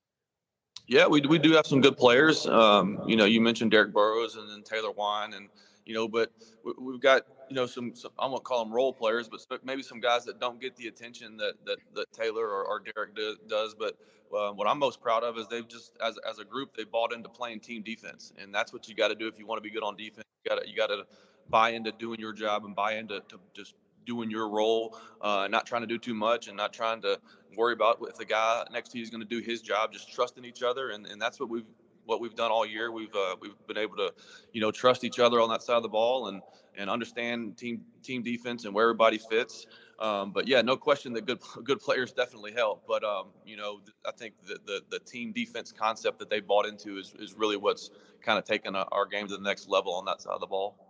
Yeah, 0.88 1.08
we, 1.08 1.22
we 1.22 1.40
do 1.40 1.54
have 1.54 1.66
some 1.66 1.80
good 1.80 1.98
players. 1.98 2.46
Um, 2.46 3.02
you 3.08 3.16
know, 3.16 3.26
you 3.26 3.40
mentioned 3.40 3.72
Derek 3.72 3.94
Burrows 3.94 4.36
and 4.36 4.50
then 4.50 4.64
Taylor 4.64 4.92
Wine, 4.92 5.34
and 5.34 5.48
you 5.86 5.94
know, 5.94 6.08
but 6.08 6.32
we, 6.64 6.94
have 6.94 7.02
got 7.02 7.22
you 7.50 7.56
know 7.56 7.66
some, 7.66 7.96
some 7.96 8.12
I 8.20 8.26
won't 8.28 8.44
call 8.44 8.64
them 8.64 8.74
role 8.74 8.92
players, 8.92 9.30
but 9.30 9.64
maybe 9.64 9.82
some 9.82 10.02
guys 10.02 10.26
that 10.26 10.42
don't 10.42 10.60
get 10.60 10.76
the 10.76 10.88
attention 10.88 11.38
that 11.38 11.54
that, 11.66 11.78
that 11.96 12.12
Taylor 12.12 12.48
or, 12.48 12.66
or 12.66 12.82
Derek 12.82 13.16
do, 13.16 13.38
does. 13.48 13.74
But 13.74 13.98
uh, 14.36 14.52
what 14.52 14.68
I'm 14.68 14.78
most 14.78 15.02
proud 15.02 15.24
of 15.24 15.38
is 15.38 15.48
they've 15.48 15.68
just 15.68 15.94
as 16.06 16.18
as 16.30 16.40
a 16.40 16.46
group 16.46 16.76
they 16.76 16.84
bought 16.84 17.14
into 17.14 17.30
playing 17.30 17.62
team 17.62 17.82
defense, 17.82 18.34
and 18.38 18.54
that's 18.54 18.74
what 18.74 18.90
you 18.90 18.96
got 18.96 19.08
to 19.08 19.16
do 19.16 19.28
if 19.28 19.40
you 19.40 19.46
want 19.46 19.64
to 19.64 19.68
be 19.68 19.74
good 19.74 19.84
on 19.84 19.96
defense. 19.96 20.26
You 20.44 20.50
got 20.50 20.68
you 20.68 20.76
got 20.76 20.88
to 20.88 21.06
buy 21.50 21.70
into 21.70 21.94
doing 21.94 22.20
your 22.20 22.34
job 22.34 22.66
and 22.66 22.76
buy 22.76 22.96
into 22.96 23.22
to 23.30 23.40
just 23.54 23.76
doing 24.06 24.30
your 24.30 24.50
role, 24.50 24.98
uh, 25.22 25.48
not 25.50 25.66
trying 25.66 25.82
to 25.82 25.88
do 25.88 25.98
too 25.98 26.14
much 26.14 26.48
and 26.48 26.58
not 26.58 26.74
trying 26.74 27.02
to 27.02 27.20
worry 27.56 27.74
about 27.74 28.00
if 28.10 28.16
the 28.18 28.26
guy 28.26 28.66
next 28.72 28.90
to 28.90 28.98
you 28.98 29.04
is 29.04 29.10
going 29.10 29.22
to 29.22 29.28
do 29.28 29.40
his 29.40 29.62
job. 29.62 29.92
Just 29.92 30.12
trusting 30.14 30.46
each 30.46 30.64
other, 30.64 30.92
and, 30.92 31.06
and 31.06 31.22
that's 31.22 31.40
what 31.40 31.50
we've 31.50 31.66
what 32.06 32.20
we've 32.20 32.36
done 32.36 32.52
all 32.52 32.66
year. 32.66 32.92
We've 32.92 33.14
uh, 33.16 33.36
we've 33.40 33.56
been 33.68 33.78
able 33.78 33.98
to, 33.98 34.14
you 34.52 34.62
know, 34.62 34.72
trust 34.72 35.04
each 35.04 35.20
other 35.20 35.42
on 35.42 35.50
that 35.50 35.62
side 35.62 35.78
of 35.78 35.84
the 35.84 35.90
ball 35.90 36.28
and 36.28 36.42
and 36.78 36.90
understand 36.90 37.58
team 37.58 37.82
team 38.02 38.24
defense 38.24 38.66
and 38.66 38.74
where 38.74 38.86
everybody 38.86 39.18
fits. 39.18 39.66
Um, 40.00 40.32
but 40.32 40.48
yeah, 40.48 40.62
no 40.62 40.76
question 40.76 41.14
that 41.14 41.26
good 41.26 41.40
good 41.64 41.80
players 41.80 42.12
definitely 42.12 42.54
help. 42.54 42.84
But 42.88 43.04
um, 43.04 43.28
you 43.46 43.58
know, 43.58 43.82
I 44.06 44.12
think 44.12 44.34
the, 44.46 44.60
the, 44.66 44.82
the 44.90 45.00
team 45.00 45.32
defense 45.32 45.72
concept 45.72 46.20
that 46.20 46.30
they 46.30 46.40
bought 46.40 46.66
into 46.66 46.98
is 46.98 47.14
is 47.20 47.36
really 47.36 47.58
what's 47.58 47.90
kind 48.22 48.40
of 48.40 48.46
taken 48.46 48.76
our 48.76 49.06
game 49.06 49.28
to 49.28 49.36
the 49.36 49.44
next 49.44 49.70
level 49.70 49.94
on 49.94 50.06
that 50.06 50.22
side 50.22 50.34
of 50.34 50.40
the 50.40 50.48
ball. 50.48 50.83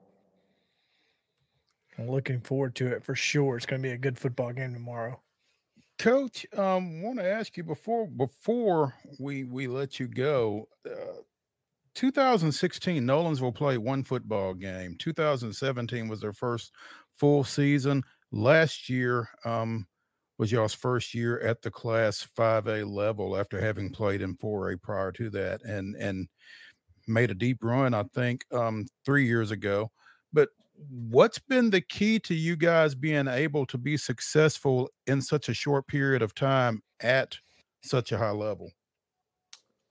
I'm 1.97 2.09
looking 2.09 2.39
forward 2.39 2.75
to 2.75 2.87
it 2.87 3.03
for 3.03 3.15
sure. 3.15 3.57
It's 3.57 3.65
going 3.65 3.81
to 3.81 3.87
be 3.87 3.93
a 3.93 3.97
good 3.97 4.17
football 4.17 4.51
game 4.51 4.73
tomorrow. 4.73 5.21
Coach, 5.99 6.45
um, 6.57 7.01
want 7.01 7.19
to 7.19 7.25
ask 7.25 7.55
you 7.55 7.63
before 7.63 8.07
before 8.07 8.95
we 9.19 9.43
we 9.43 9.67
let 9.67 9.99
you 9.99 10.07
go. 10.07 10.67
Uh, 10.85 11.21
2016, 11.95 13.03
Nolensville 13.03 13.53
played 13.53 13.77
one 13.77 14.03
football 14.03 14.53
game. 14.53 14.95
2017 14.97 16.07
was 16.07 16.21
their 16.21 16.33
first 16.33 16.71
full 17.11 17.43
season. 17.43 18.03
Last 18.31 18.89
year 18.89 19.29
um, 19.45 19.85
was 20.39 20.51
y'all's 20.51 20.73
first 20.73 21.13
year 21.13 21.39
at 21.41 21.61
the 21.61 21.69
Class 21.69 22.27
5A 22.35 22.91
level 22.91 23.37
after 23.37 23.61
having 23.61 23.91
played 23.91 24.23
in 24.23 24.35
4A 24.35 24.81
prior 24.81 25.11
to 25.11 25.29
that, 25.29 25.61
and 25.63 25.95
and 25.95 26.27
made 27.07 27.29
a 27.31 27.35
deep 27.35 27.63
run, 27.63 27.93
I 27.93 28.03
think, 28.13 28.45
um, 28.51 28.87
three 29.05 29.25
years 29.27 29.51
ago. 29.51 29.91
What's 30.75 31.39
been 31.39 31.69
the 31.69 31.81
key 31.81 32.19
to 32.19 32.33
you 32.33 32.55
guys 32.55 32.95
being 32.95 33.27
able 33.27 33.65
to 33.67 33.77
be 33.77 33.97
successful 33.97 34.89
in 35.07 35.21
such 35.21 35.49
a 35.49 35.53
short 35.53 35.87
period 35.87 36.21
of 36.21 36.33
time 36.33 36.81
at 36.99 37.37
such 37.83 38.11
a 38.11 38.17
high 38.17 38.31
level? 38.31 38.71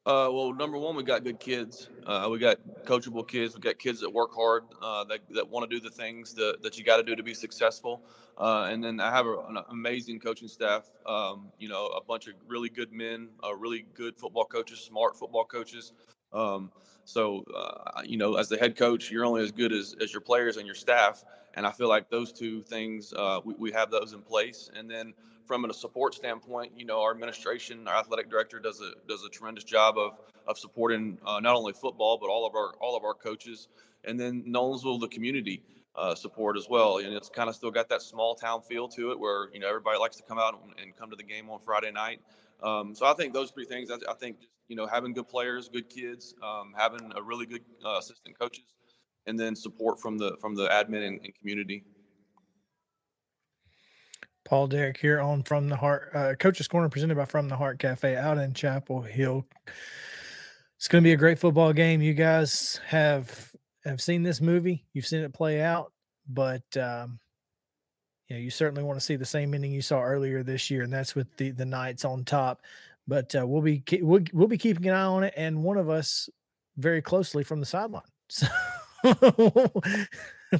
Uh, 0.04 0.28
well, 0.32 0.52
number 0.52 0.76
one, 0.76 0.96
we 0.96 1.04
got 1.04 1.22
good 1.22 1.38
kids. 1.38 1.88
Uh, 2.04 2.28
we 2.28 2.36
got 2.36 2.58
coachable 2.84 3.26
kids. 3.26 3.54
We 3.54 3.60
got 3.60 3.78
kids 3.78 4.00
that 4.00 4.10
work 4.10 4.34
hard, 4.34 4.64
uh, 4.82 5.04
that, 5.04 5.20
that 5.30 5.48
want 5.48 5.70
to 5.70 5.76
do 5.76 5.80
the 5.80 5.94
things 5.94 6.34
that, 6.34 6.60
that 6.62 6.76
you 6.76 6.82
got 6.82 6.96
to 6.96 7.04
do 7.04 7.14
to 7.14 7.22
be 7.22 7.34
successful. 7.34 8.04
Uh, 8.36 8.68
and 8.68 8.82
then 8.82 8.98
I 8.98 9.10
have 9.10 9.26
a, 9.26 9.38
an 9.48 9.58
amazing 9.70 10.18
coaching 10.18 10.48
staff. 10.48 10.90
Um, 11.06 11.52
you 11.56 11.68
know, 11.68 11.86
a 11.86 12.02
bunch 12.02 12.26
of 12.26 12.34
really 12.48 12.68
good 12.68 12.92
men, 12.92 13.28
uh, 13.44 13.54
really 13.54 13.86
good 13.94 14.18
football 14.18 14.44
coaches, 14.44 14.80
smart 14.80 15.16
football 15.16 15.44
coaches. 15.44 15.92
Um, 16.32 16.72
so, 17.04 17.44
uh, 17.56 18.02
you 18.04 18.16
know, 18.16 18.36
as 18.36 18.48
the 18.48 18.56
head 18.56 18.76
coach, 18.76 19.10
you're 19.10 19.24
only 19.24 19.42
as 19.42 19.52
good 19.52 19.72
as, 19.72 19.94
as 20.00 20.12
your 20.12 20.20
players 20.20 20.56
and 20.56 20.66
your 20.66 20.74
staff. 20.74 21.24
And 21.54 21.66
I 21.66 21.70
feel 21.70 21.88
like 21.88 22.08
those 22.08 22.32
two 22.32 22.62
things, 22.62 23.12
we, 23.44 23.54
we 23.58 23.72
have 23.72 23.90
those 23.90 24.12
in 24.12 24.22
place. 24.22 24.70
And 24.74 24.90
then 24.90 25.12
from 25.46 25.64
a 25.64 25.74
support 25.74 26.14
standpoint, 26.14 26.72
you 26.76 26.84
know, 26.84 27.02
our 27.02 27.10
administration, 27.10 27.86
our 27.88 27.96
athletic 27.96 28.30
director 28.30 28.58
does 28.58 28.80
a 28.80 28.92
does 29.08 29.24
a 29.24 29.28
tremendous 29.28 29.64
job 29.64 29.98
of 29.98 30.18
of 30.46 30.58
supporting 30.58 31.18
uh, 31.26 31.40
not 31.40 31.54
only 31.54 31.72
football 31.72 32.18
but 32.18 32.28
all 32.28 32.46
of 32.46 32.54
our 32.54 32.74
all 32.80 32.96
of 32.96 33.04
our 33.04 33.14
coaches, 33.14 33.68
and 34.04 34.18
then 34.18 34.44
Nolensville, 34.46 35.00
the 35.00 35.08
community 35.08 35.62
uh, 35.94 36.14
support 36.14 36.56
as 36.56 36.68
well. 36.68 36.98
And 36.98 37.12
it's 37.12 37.28
kind 37.28 37.48
of 37.48 37.54
still 37.54 37.70
got 37.70 37.88
that 37.90 38.02
small 38.02 38.34
town 38.34 38.62
feel 38.62 38.88
to 38.88 39.12
it, 39.12 39.18
where 39.18 39.48
you 39.52 39.60
know 39.60 39.68
everybody 39.68 39.98
likes 39.98 40.16
to 40.16 40.22
come 40.22 40.38
out 40.38 40.60
and, 40.62 40.72
and 40.80 40.96
come 40.96 41.10
to 41.10 41.16
the 41.16 41.22
game 41.22 41.50
on 41.50 41.60
Friday 41.60 41.90
night. 41.90 42.20
Um, 42.62 42.94
so 42.94 43.06
I 43.06 43.14
think 43.14 43.34
those 43.34 43.50
three 43.50 43.64
things. 43.64 43.90
I, 43.90 43.96
I, 44.10 44.14
think 44.14 44.36
you 44.72 44.76
know 44.76 44.86
having 44.86 45.12
good 45.12 45.28
players, 45.28 45.68
good 45.68 45.90
kids, 45.90 46.34
um, 46.42 46.72
having 46.74 47.12
a 47.14 47.22
really 47.22 47.44
good 47.44 47.60
uh, 47.84 47.98
assistant 47.98 48.38
coaches, 48.38 48.64
and 49.26 49.38
then 49.38 49.54
support 49.54 50.00
from 50.00 50.16
the 50.16 50.34
from 50.40 50.54
the 50.54 50.66
admin 50.68 51.06
and, 51.06 51.20
and 51.22 51.34
community. 51.34 51.84
Paul 54.46 54.68
Derrick 54.68 54.96
here 54.96 55.20
on 55.20 55.42
From 55.42 55.68
the 55.68 55.76
Heart, 55.76 56.10
uh, 56.14 56.34
Coach's 56.40 56.68
Corner 56.68 56.88
presented 56.88 57.18
by 57.18 57.26
From 57.26 57.50
the 57.50 57.56
Heart 57.56 57.80
Cafe 57.80 58.16
out 58.16 58.38
in 58.38 58.54
Chapel 58.54 59.02
Hill. 59.02 59.46
It's 60.78 60.88
going 60.88 61.04
to 61.04 61.06
be 61.06 61.12
a 61.12 61.18
great 61.18 61.38
football 61.38 61.74
game. 61.74 62.00
You 62.00 62.14
guys 62.14 62.80
have 62.86 63.52
have 63.84 64.00
seen 64.00 64.22
this 64.22 64.40
movie, 64.40 64.86
you've 64.94 65.06
seen 65.06 65.20
it 65.20 65.34
play 65.34 65.60
out, 65.60 65.92
but 66.26 66.64
um, 66.78 67.18
you 68.28 68.36
know 68.36 68.40
you 68.40 68.48
certainly 68.48 68.82
want 68.82 68.98
to 68.98 69.04
see 69.04 69.16
the 69.16 69.26
same 69.26 69.52
ending 69.52 69.70
you 69.70 69.82
saw 69.82 70.02
earlier 70.02 70.42
this 70.42 70.70
year, 70.70 70.82
and 70.82 70.92
that's 70.92 71.14
with 71.14 71.26
the 71.36 71.50
the 71.50 71.66
Knights 71.66 72.06
on 72.06 72.24
top. 72.24 72.62
But 73.06 73.34
uh, 73.34 73.46
we'll 73.46 73.62
be 73.62 73.82
we'll, 74.00 74.22
we'll 74.32 74.48
be 74.48 74.58
keeping 74.58 74.86
an 74.88 74.94
eye 74.94 75.02
on 75.04 75.24
it, 75.24 75.34
and 75.36 75.64
one 75.64 75.76
of 75.76 75.90
us 75.90 76.28
very 76.76 77.02
closely 77.02 77.44
from 77.44 77.60
the 77.60 77.66
sideline. 77.66 78.02
So 79.12 79.70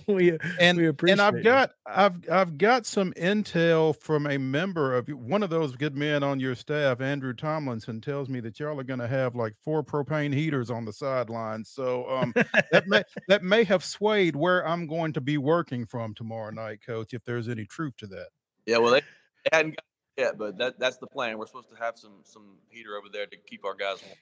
we 0.07 0.39
and 0.59 0.79
we 0.79 0.87
appreciate 0.87 1.13
and 1.13 1.21
I've 1.21 1.37
it. 1.37 1.45
got 1.45 1.71
I've 1.87 2.29
I've 2.31 2.59
got 2.59 2.87
some 2.87 3.13
intel 3.13 3.99
from 4.01 4.27
a 4.27 4.39
member 4.39 4.95
of 4.97 5.09
one 5.09 5.43
of 5.43 5.51
those 5.51 5.77
good 5.77 5.97
men 5.97 6.23
on 6.23 6.41
your 6.41 6.55
staff, 6.55 7.01
Andrew 7.01 7.35
Tomlinson, 7.35 8.01
tells 8.01 8.29
me 8.29 8.41
that 8.41 8.59
y'all 8.59 8.79
are 8.81 8.85
going 8.85 9.01
to 9.01 9.09
have 9.09 9.35
like 9.35 9.55
four 9.65 9.83
propane 9.83 10.33
heaters 10.33 10.71
on 10.71 10.85
the 10.85 10.93
sidelines. 10.93 11.71
So 11.71 12.09
um, 12.09 12.33
that 12.71 12.87
may 12.87 13.03
that 13.29 13.43
may 13.43 13.65
have 13.65 13.85
swayed 13.85 14.35
where 14.35 14.67
I'm 14.67 14.87
going 14.87 15.13
to 15.15 15.21
be 15.21 15.39
working 15.39 15.85
from 15.85 16.15
tomorrow 16.15 16.51
night, 16.51 16.81
Coach. 16.85 17.13
If 17.13 17.25
there's 17.25 17.49
any 17.49 17.67
truth 17.67 17.95
to 17.99 18.07
that. 18.09 18.29
Yeah, 18.67 18.79
well, 18.79 18.93
they, 18.93 19.01
they 19.01 19.57
hadn't 19.57 19.77
got 19.77 19.85
it 20.17 20.21
yet, 20.23 20.39
but 20.39 20.57
that 20.59 20.79
that's 20.79 20.99
the 20.99 21.07
plan. 21.07 21.39
We're 21.39 21.47
supposed 21.47 21.71
to 21.71 21.77
have 21.77 21.97
some 21.99 22.21
some 22.25 22.57
heater 22.69 22.97
over 22.97 23.09
there 23.13 23.27
to 23.27 23.37
keep 23.37 23.65
our 23.65 23.75
guys 23.75 23.99
warm. 24.05 24.19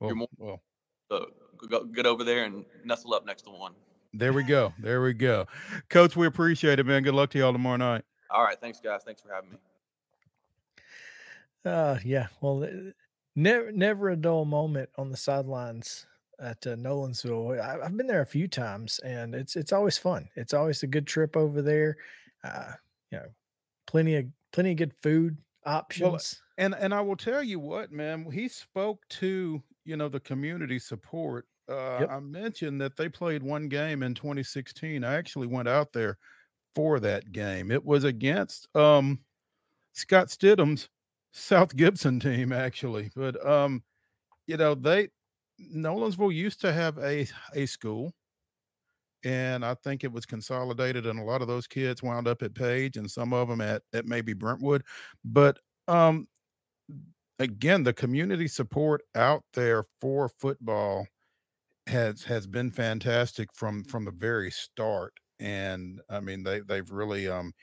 Well, 0.00 0.14
more- 0.14 0.28
well, 0.38 0.62
So 1.10 1.26
go, 1.70 1.84
get 1.84 2.06
over 2.06 2.24
there 2.24 2.44
and 2.44 2.64
nestle 2.84 3.14
up 3.14 3.24
next 3.26 3.42
to 3.42 3.50
one. 3.50 3.72
there 4.12 4.32
we 4.32 4.42
go. 4.44 4.72
There 4.78 5.00
we 5.02 5.12
go. 5.14 5.46
Coach, 5.88 6.16
we 6.16 6.26
appreciate 6.26 6.78
it, 6.78 6.84
man. 6.86 7.02
Good 7.02 7.14
luck 7.14 7.30
to 7.30 7.38
y'all 7.38 7.52
tomorrow 7.52 7.76
night. 7.76 8.04
All 8.30 8.42
right, 8.44 8.58
thanks, 8.60 8.80
guys. 8.80 9.02
Thanks 9.04 9.22
for 9.22 9.32
having 9.32 9.50
me. 9.52 9.56
Uh, 11.64 11.98
yeah. 12.04 12.28
Well, 12.40 12.68
never, 13.34 13.72
never 13.72 14.10
a 14.10 14.16
dull 14.16 14.44
moment 14.44 14.90
on 14.96 15.10
the 15.10 15.16
sidelines 15.16 16.06
at 16.40 16.66
uh, 16.66 16.76
Nolensville. 16.76 17.60
I, 17.60 17.84
I've 17.84 17.96
been 17.96 18.06
there 18.06 18.20
a 18.20 18.26
few 18.26 18.46
times, 18.48 18.98
and 19.04 19.34
it's 19.34 19.56
it's 19.56 19.72
always 19.72 19.96
fun. 19.98 20.28
It's 20.36 20.54
always 20.54 20.82
a 20.82 20.86
good 20.86 21.06
trip 21.06 21.36
over 21.36 21.62
there. 21.62 21.96
Uh, 22.44 22.72
you 23.10 23.18
know, 23.18 23.26
plenty 23.86 24.16
of 24.16 24.26
plenty 24.56 24.72
of 24.72 24.78
good 24.78 24.94
food 25.02 25.38
options. 25.66 26.42
And 26.58 26.74
and 26.74 26.94
I 26.94 27.02
will 27.02 27.16
tell 27.16 27.42
you 27.42 27.60
what, 27.60 27.92
man, 27.92 28.30
he 28.30 28.48
spoke 28.48 29.06
to, 29.10 29.62
you 29.84 29.96
know, 29.96 30.08
the 30.08 30.20
community 30.20 30.78
support. 30.78 31.46
Uh 31.68 31.74
Yep. 31.98 32.10
I 32.10 32.20
mentioned 32.20 32.80
that 32.80 32.96
they 32.96 33.08
played 33.08 33.42
one 33.42 33.68
game 33.68 34.02
in 34.02 34.14
2016. 34.14 35.04
I 35.04 35.14
actually 35.16 35.48
went 35.48 35.68
out 35.68 35.92
there 35.92 36.18
for 36.74 37.00
that 37.00 37.32
game. 37.32 37.70
It 37.70 37.84
was 37.84 38.04
against 38.04 38.68
um 38.76 39.20
Scott 39.94 40.28
Stidham's 40.28 40.88
South 41.32 41.76
Gibson 41.76 42.20
team, 42.20 42.52
actually. 42.52 43.10
But 43.16 43.44
um, 43.46 43.84
you 44.46 44.56
know, 44.58 44.74
they 44.74 45.10
Nolensville 45.60 46.34
used 46.34 46.60
to 46.62 46.72
have 46.72 46.98
a 46.98 47.28
a 47.54 47.66
school, 47.66 48.14
and 49.24 49.64
I 49.64 49.74
think 49.74 50.04
it 50.04 50.12
was 50.12 50.26
consolidated, 50.26 51.06
and 51.06 51.18
a 51.18 51.24
lot 51.24 51.42
of 51.42 51.48
those 51.48 51.66
kids 51.66 52.02
wound 52.02 52.28
up 52.28 52.42
at 52.42 52.54
Page, 52.54 52.96
and 52.96 53.10
some 53.10 53.32
of 53.32 53.48
them 53.48 53.60
at 53.60 53.82
at 53.92 54.06
maybe 54.06 54.32
Brentwood. 54.34 54.84
But 55.24 55.58
um, 55.88 56.28
again, 57.38 57.82
the 57.82 57.92
community 57.92 58.48
support 58.48 59.02
out 59.14 59.44
there 59.54 59.84
for 60.00 60.28
football 60.28 61.06
has 61.88 62.24
has 62.24 62.46
been 62.46 62.70
fantastic 62.72 63.50
from 63.54 63.84
from 63.84 64.04
the 64.04 64.10
very 64.12 64.50
start. 64.50 65.14
And 65.40 66.00
I 66.10 66.20
mean, 66.20 66.44
they 66.44 66.60
they've 66.60 66.90
really 66.90 67.28
um 67.28 67.54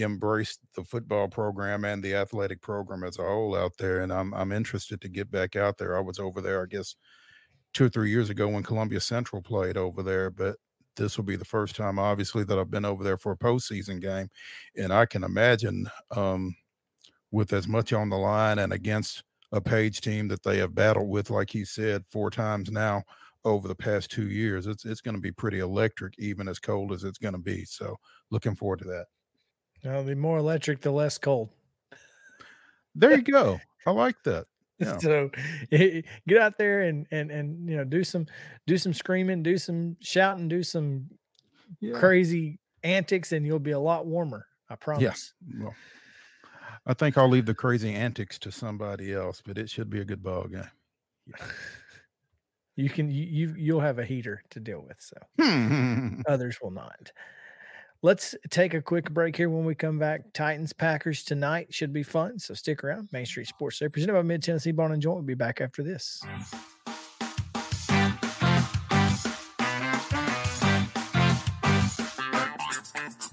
embraced 0.00 0.60
the 0.76 0.84
football 0.84 1.28
program 1.28 1.84
and 1.84 2.02
the 2.02 2.14
athletic 2.14 2.62
program 2.62 3.04
as 3.04 3.18
a 3.18 3.24
whole 3.24 3.56
out 3.56 3.74
there. 3.78 4.02
And 4.02 4.12
I'm 4.12 4.34
I'm 4.34 4.52
interested 4.52 5.00
to 5.02 5.08
get 5.08 5.30
back 5.30 5.56
out 5.56 5.78
there. 5.78 5.96
I 5.96 6.00
was 6.00 6.18
over 6.20 6.40
there, 6.40 6.62
I 6.62 6.66
guess, 6.66 6.96
two 7.74 7.86
or 7.86 7.88
three 7.88 8.10
years 8.10 8.30
ago 8.30 8.48
when 8.48 8.62
Columbia 8.62 9.00
Central 9.00 9.42
played 9.42 9.76
over 9.76 10.02
there, 10.02 10.30
but 10.30 10.56
this 10.96 11.16
will 11.16 11.24
be 11.24 11.36
the 11.36 11.44
first 11.44 11.76
time, 11.76 11.98
obviously, 11.98 12.44
that 12.44 12.58
I've 12.58 12.70
been 12.70 12.84
over 12.84 13.04
there 13.04 13.18
for 13.18 13.32
a 13.32 13.36
postseason 13.36 14.00
game, 14.00 14.28
and 14.76 14.92
I 14.92 15.06
can 15.06 15.24
imagine 15.24 15.88
um, 16.10 16.54
with 17.30 17.52
as 17.52 17.66
much 17.66 17.92
on 17.92 18.10
the 18.10 18.16
line 18.16 18.58
and 18.58 18.72
against 18.72 19.24
a 19.52 19.60
Page 19.60 20.00
team 20.00 20.28
that 20.28 20.42
they 20.42 20.58
have 20.58 20.74
battled 20.74 21.08
with, 21.08 21.30
like 21.30 21.50
he 21.50 21.64
said, 21.64 22.04
four 22.06 22.30
times 22.30 22.70
now 22.70 23.02
over 23.44 23.68
the 23.68 23.74
past 23.74 24.10
two 24.10 24.28
years. 24.28 24.66
It's 24.66 24.84
it's 24.84 25.00
going 25.00 25.14
to 25.14 25.20
be 25.20 25.30
pretty 25.30 25.60
electric, 25.60 26.18
even 26.18 26.48
as 26.48 26.58
cold 26.58 26.92
as 26.92 27.04
it's 27.04 27.18
going 27.18 27.34
to 27.34 27.40
be. 27.40 27.64
So, 27.64 27.96
looking 28.30 28.56
forward 28.56 28.80
to 28.80 28.84
that. 28.86 29.06
Uh, 29.88 30.02
the 30.02 30.16
more 30.16 30.38
electric, 30.38 30.80
the 30.80 30.90
less 30.90 31.18
cold. 31.18 31.50
There 32.94 33.12
you 33.12 33.22
go. 33.22 33.60
I 33.86 33.90
like 33.90 34.16
that. 34.24 34.46
Yeah. 34.80 34.98
So 34.98 35.30
get 35.70 36.38
out 36.38 36.58
there 36.58 36.82
and 36.82 37.06
and 37.12 37.30
and 37.30 37.68
you 37.68 37.76
know 37.76 37.84
do 37.84 38.02
some 38.02 38.26
do 38.66 38.76
some 38.76 38.92
screaming, 38.92 39.42
do 39.42 39.56
some 39.56 39.96
shouting, 40.00 40.48
do 40.48 40.62
some 40.62 41.10
Yeah. 41.80 41.98
crazy 41.98 42.58
antics, 42.82 43.30
and 43.32 43.46
you'll 43.46 43.58
be 43.60 43.70
a 43.70 43.78
lot 43.78 44.06
warmer. 44.06 44.46
I 44.68 44.74
promise. 44.76 45.32
Well, 45.60 45.74
I 46.86 46.94
think 46.94 47.16
I'll 47.16 47.28
leave 47.28 47.46
the 47.46 47.54
crazy 47.54 47.94
antics 47.94 48.38
to 48.40 48.50
somebody 48.50 49.12
else, 49.14 49.40
but 49.44 49.58
it 49.58 49.70
should 49.70 49.90
be 49.90 50.00
a 50.00 50.04
good 50.04 50.22
ball 50.22 50.48
game. 50.48 50.68
You 52.76 52.90
can 52.90 53.08
you 53.08 53.24
you- 53.24 53.54
you'll 53.56 53.80
have 53.80 54.00
a 54.00 54.04
heater 54.04 54.42
to 54.50 54.58
deal 54.60 54.80
with, 54.84 55.00
so 55.00 55.16
Hmm. 55.40 56.22
others 56.28 56.58
will 56.60 56.72
not. 56.72 57.12
Let's 58.04 58.34
take 58.50 58.74
a 58.74 58.82
quick 58.82 59.10
break 59.14 59.34
here. 59.34 59.48
When 59.48 59.64
we 59.64 59.74
come 59.74 59.98
back, 59.98 60.34
Titans 60.34 60.74
Packers 60.74 61.24
tonight 61.24 61.72
should 61.72 61.90
be 61.90 62.02
fun. 62.02 62.38
So 62.38 62.52
stick 62.52 62.84
around. 62.84 63.08
Main 63.12 63.24
Street 63.24 63.46
Sports 63.46 63.78
Today, 63.78 63.88
presented 63.88 64.12
by 64.12 64.20
Mid 64.20 64.42
Tennessee 64.42 64.72
Bone 64.72 64.92
and 64.92 65.00
Joint. 65.00 65.16
We'll 65.16 65.24
be 65.24 65.32
back 65.32 65.62
after 65.62 65.82
this. 65.82 66.22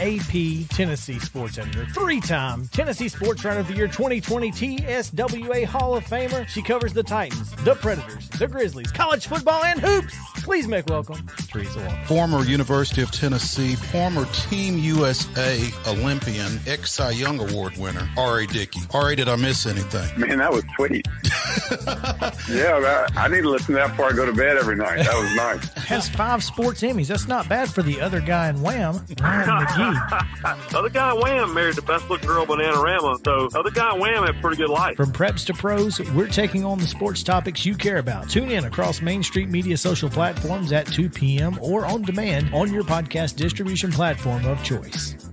AP 0.00 0.68
Tennessee 0.68 1.18
Sports 1.18 1.58
Editor, 1.58 1.86
three 1.86 2.20
time 2.20 2.68
Tennessee 2.68 3.08
Sports 3.08 3.44
Writer 3.44 3.60
of 3.60 3.68
the 3.68 3.74
Year 3.74 3.88
2020 3.88 4.50
TSWA 4.52 5.64
Hall 5.64 5.96
of 5.96 6.04
Famer. 6.04 6.46
She 6.48 6.62
covers 6.62 6.92
the 6.92 7.02
Titans, 7.02 7.50
the 7.64 7.74
Predators, 7.74 8.28
the 8.30 8.48
Grizzlies, 8.48 8.90
college 8.92 9.26
football, 9.26 9.62
and 9.64 9.80
hoops. 9.80 10.14
Please 10.42 10.66
make 10.66 10.86
welcome 10.86 11.24
Teresa 11.48 11.78
Walker. 11.78 12.04
former 12.06 12.44
University 12.44 13.02
of 13.02 13.10
Tennessee, 13.12 13.76
former 13.76 14.24
Team 14.32 14.78
USA 14.78 15.70
Olympian, 15.86 16.58
ex 16.66 16.92
Cy 16.92 17.10
Young 17.10 17.38
Award 17.38 17.76
winner, 17.76 18.08
R.A. 18.16 18.46
Dickey. 18.46 18.80
R.A., 18.92 19.14
did 19.16 19.28
I 19.28 19.36
miss 19.36 19.66
anything? 19.66 20.18
Man, 20.18 20.38
that 20.38 20.52
was 20.52 20.64
sweet. 20.76 21.06
yeah, 22.50 23.06
I 23.16 23.28
need 23.28 23.42
to 23.42 23.50
listen 23.50 23.74
to 23.74 23.80
that 23.80 23.90
before 23.90 24.06
I 24.06 24.12
go 24.12 24.26
to 24.26 24.32
bed 24.32 24.56
every 24.56 24.76
night. 24.76 24.98
That 24.98 25.14
was 25.14 25.34
nice. 25.34 25.72
Has 25.86 26.08
five 26.08 26.42
sports 26.42 26.82
Emmys. 26.82 27.08
That's 27.08 27.28
not 27.28 27.48
bad 27.48 27.68
for 27.70 27.82
the 27.82 28.00
other 28.00 28.20
guy 28.20 28.48
in 28.48 28.60
Wham, 28.62 29.04
Ryan 29.20 29.66
McGee. 29.66 30.70
the 30.70 30.78
other 30.78 30.88
guy 30.88 31.14
in 31.14 31.20
Wham 31.20 31.54
married 31.54 31.76
the 31.76 31.82
best 31.82 32.08
looking 32.08 32.28
girl, 32.28 32.46
Bananarama. 32.46 33.24
So 33.24 33.48
the 33.48 33.58
other 33.58 33.70
guy 33.70 33.94
in 33.94 34.00
Wham 34.00 34.24
had 34.24 34.36
a 34.36 34.40
pretty 34.40 34.56
good 34.56 34.70
life. 34.70 34.96
From 34.96 35.12
preps 35.12 35.46
to 35.46 35.54
pros, 35.54 36.00
we're 36.12 36.28
taking 36.28 36.64
on 36.64 36.78
the 36.78 36.86
sports 36.86 37.22
topics 37.22 37.64
you 37.66 37.74
care 37.74 37.98
about. 37.98 38.28
Tune 38.28 38.50
in 38.50 38.64
across 38.64 39.00
Main 39.00 39.22
Street 39.22 39.48
Media 39.48 39.76
social 39.76 40.08
platforms 40.10 40.72
at 40.72 40.86
2 40.86 41.08
p.m. 41.10 41.58
or 41.60 41.86
on 41.86 42.02
demand 42.02 42.52
on 42.54 42.72
your 42.72 42.82
podcast 42.84 43.36
distribution 43.36 43.90
platform 43.90 44.44
of 44.46 44.62
choice. 44.62 45.31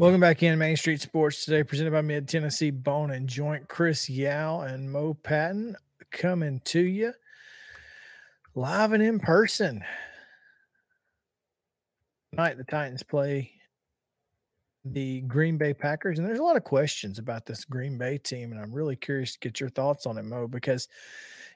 Welcome 0.00 0.22
back 0.22 0.42
in 0.42 0.58
Main 0.58 0.78
Street 0.78 1.02
Sports 1.02 1.44
today, 1.44 1.62
presented 1.62 1.90
by 1.90 2.00
Mid 2.00 2.26
Tennessee 2.26 2.70
Bone 2.70 3.10
and 3.10 3.28
Joint. 3.28 3.68
Chris 3.68 4.08
Yow 4.08 4.62
and 4.62 4.90
Mo 4.90 5.12
Patton 5.12 5.76
coming 6.10 6.62
to 6.64 6.80
you 6.80 7.12
live 8.54 8.94
and 8.94 9.02
in 9.02 9.20
person. 9.20 9.84
Tonight, 12.30 12.56
the 12.56 12.64
Titans 12.64 13.02
play 13.02 13.52
the 14.86 15.20
Green 15.20 15.58
Bay 15.58 15.74
Packers, 15.74 16.18
and 16.18 16.26
there's 16.26 16.38
a 16.38 16.44
lot 16.44 16.56
of 16.56 16.64
questions 16.64 17.18
about 17.18 17.44
this 17.44 17.66
Green 17.66 17.98
Bay 17.98 18.16
team, 18.16 18.52
and 18.52 18.60
I'm 18.60 18.72
really 18.72 18.96
curious 18.96 19.34
to 19.34 19.38
get 19.38 19.60
your 19.60 19.68
thoughts 19.68 20.06
on 20.06 20.16
it, 20.16 20.24
Mo, 20.24 20.48
because 20.48 20.88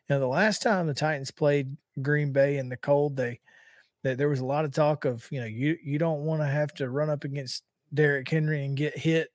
you 0.07 0.14
know 0.14 0.20
the 0.20 0.26
last 0.26 0.61
time 0.61 0.86
the 0.86 0.92
Titans 0.92 1.30
played 1.30 1.74
Green 2.03 2.30
Bay 2.30 2.59
in 2.59 2.68
the 2.68 2.76
cold, 2.76 3.16
they, 3.16 3.40
they 4.03 4.14
there 4.14 4.28
was 4.28 4.40
a 4.40 4.45
lot 4.45 4.66
of 4.66 4.72
talk 4.72 5.07
of 5.07 5.26
you 5.30 5.40
know 5.40 5.47
you 5.47 5.78
you 5.82 5.99
don't 5.99 6.26
want 6.26 6.42
to 6.42 6.47
have 6.47 6.74
to 6.74 6.90
run 6.90 7.09
up 7.09 7.24
against 7.24 7.64
Derrick 7.95 8.28
Henry 8.28 8.64
and 8.64 8.76
get 8.76 8.99
hit 8.99 9.30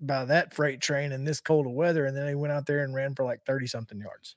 by 0.00 0.24
that 0.26 0.54
freight 0.54 0.80
train 0.80 1.12
in 1.12 1.24
this 1.24 1.40
cold 1.40 1.66
of 1.66 1.72
weather. 1.72 2.06
And 2.06 2.16
then 2.16 2.28
he 2.28 2.34
went 2.34 2.52
out 2.52 2.66
there 2.66 2.84
and 2.84 2.94
ran 2.94 3.14
for 3.14 3.24
like 3.24 3.44
30 3.44 3.66
something 3.66 4.00
yards. 4.00 4.36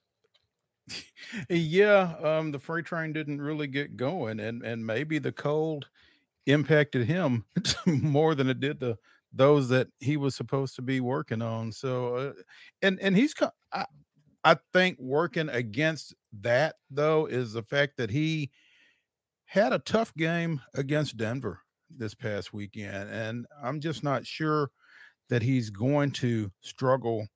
yeah, 1.49 2.15
um, 2.23 2.51
the 2.51 2.59
freight 2.59 2.85
train 2.85 3.13
didn't 3.13 3.41
really 3.41 3.67
get 3.67 3.95
going, 3.95 4.39
and 4.39 4.63
and 4.63 4.85
maybe 4.85 5.19
the 5.19 5.31
cold 5.31 5.87
impacted 6.45 7.05
him 7.05 7.45
more 7.85 8.35
than 8.35 8.49
it 8.49 8.59
did 8.59 8.79
the 8.79 8.97
those 9.31 9.69
that 9.69 9.87
he 9.99 10.17
was 10.17 10.35
supposed 10.35 10.75
to 10.75 10.81
be 10.81 10.99
working 10.99 11.41
on. 11.41 11.71
So, 11.71 12.15
uh, 12.15 12.33
and 12.81 12.99
and 12.99 13.15
he's 13.15 13.33
I, 13.71 13.85
I 14.43 14.57
think 14.73 14.97
working 14.99 15.49
against 15.49 16.15
that 16.41 16.75
though 16.89 17.25
is 17.27 17.53
the 17.53 17.63
fact 17.63 17.97
that 17.97 18.09
he 18.09 18.49
had 19.45 19.73
a 19.73 19.79
tough 19.79 20.13
game 20.15 20.61
against 20.73 21.17
Denver 21.17 21.61
this 21.89 22.13
past 22.13 22.53
weekend, 22.53 23.09
and 23.09 23.45
I'm 23.61 23.79
just 23.79 24.03
not 24.03 24.25
sure 24.25 24.71
that 25.29 25.41
he's 25.41 25.69
going 25.69 26.11
to 26.11 26.51
struggle 26.61 27.27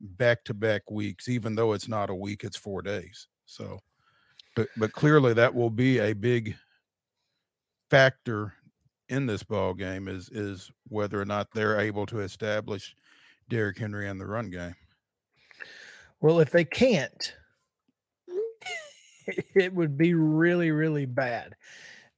back 0.00 0.44
to 0.44 0.54
back 0.54 0.90
weeks, 0.90 1.28
even 1.28 1.54
though 1.54 1.72
it's 1.72 1.88
not 1.88 2.10
a 2.10 2.14
week, 2.14 2.44
it's 2.44 2.56
four 2.56 2.82
days. 2.82 3.26
So, 3.46 3.80
but 4.54 4.68
but 4.76 4.92
clearly 4.92 5.34
that 5.34 5.54
will 5.54 5.70
be 5.70 5.98
a 5.98 6.12
big 6.12 6.56
factor 7.90 8.54
in 9.08 9.26
this 9.26 9.42
ball 9.42 9.74
game 9.74 10.08
is 10.08 10.28
is 10.30 10.70
whether 10.88 11.20
or 11.20 11.24
not 11.24 11.48
they're 11.52 11.80
able 11.80 12.06
to 12.06 12.20
establish 12.20 12.94
Derrick 13.48 13.78
Henry 13.78 14.08
in 14.08 14.18
the 14.18 14.26
run 14.26 14.50
game. 14.50 14.74
Well, 16.20 16.40
if 16.40 16.50
they 16.50 16.64
can't, 16.64 17.34
it 19.54 19.72
would 19.72 19.96
be 19.96 20.14
really, 20.14 20.70
really 20.70 21.06
bad 21.06 21.54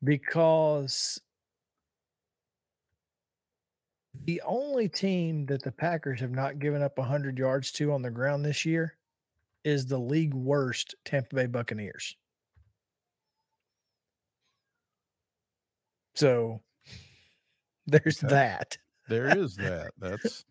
because 0.03 1.21
the 4.25 4.43
only 4.45 4.89
team 4.89 5.47
that 5.47 5.63
the 5.63 5.73
Packers 5.73 6.21
have 6.21 6.31
not 6.31 6.59
given 6.59 6.83
up 6.83 6.99
100 6.99 7.39
yards 7.39 7.73
to 7.73 7.93
on 7.93 8.03
the 8.03 8.11
ground 8.11 8.45
this 8.45 8.65
year 8.65 8.97
is 9.65 9.87
the 9.87 9.99
league 9.99 10.35
worst 10.35 10.95
Tampa 11.05 11.35
Bay 11.35 11.47
Buccaneers. 11.47 12.17
So 16.15 16.61
there's 17.87 18.19
that. 18.21 18.77
There 19.09 19.27
is 19.39 19.57
that. 19.57 19.93
That's 19.99 20.45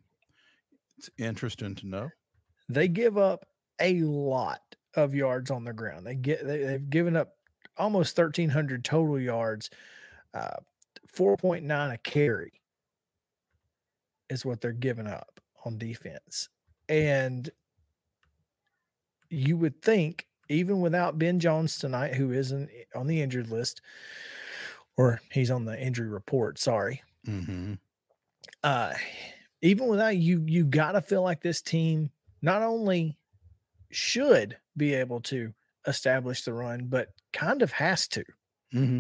it's 0.98 1.10
interesting 1.18 1.76
to 1.76 1.88
know. 1.88 2.10
They 2.68 2.88
give 2.88 3.18
up 3.18 3.46
a 3.80 4.02
lot 4.02 4.62
of 4.96 5.16
yards 5.16 5.50
on 5.50 5.64
the 5.64 5.74
ground. 5.74 6.06
They 6.06 6.16
get 6.16 6.46
they, 6.46 6.64
they've 6.64 6.90
given 6.90 7.16
up 7.16 7.36
almost 7.78 8.18
1300 8.18 8.84
total 8.84 9.20
yards. 9.20 9.70
Uh 10.34 10.58
4.9 11.16 11.94
a 11.94 11.98
carry 11.98 12.60
is 14.30 14.46
what 14.46 14.62
they're 14.62 14.72
giving 14.72 15.08
up 15.08 15.40
on 15.66 15.78
defense. 15.78 16.50
And 16.88 17.50
you 19.30 19.58
would 19.58 19.82
think, 19.82 20.28
even 20.50 20.82
without 20.82 21.20
Ben 21.20 21.40
Jones 21.40 21.78
tonight, 21.78 22.16
who 22.16 22.32
isn't 22.32 22.70
on 22.96 23.08
the 23.08 23.22
injured 23.22 23.50
list, 23.50 23.82
or 24.98 25.22
he's 25.32 25.52
on 25.52 25.66
the 25.66 25.80
injury 25.80 26.08
report, 26.08 26.58
sorry. 26.58 27.04
Mm-hmm. 27.28 27.74
Uh, 28.64 28.94
even 29.62 29.88
without 29.88 30.18
you, 30.18 30.44
you 30.46 30.66
got 30.66 30.94
to 30.94 31.02
feel 31.02 31.22
like 31.22 31.42
this 31.42 31.62
team 31.62 32.10
not 32.42 32.62
only 32.62 33.18
should 33.92 34.58
be 34.76 34.94
able 34.94 35.22
to 35.22 35.54
establish 35.88 36.44
the 36.44 36.54
run, 36.54 36.88
but 36.88 37.10
kind 37.34 37.62
of 37.62 37.72
has 37.74 38.08
to. 38.08 38.24
Mm-hmm. 38.74 39.00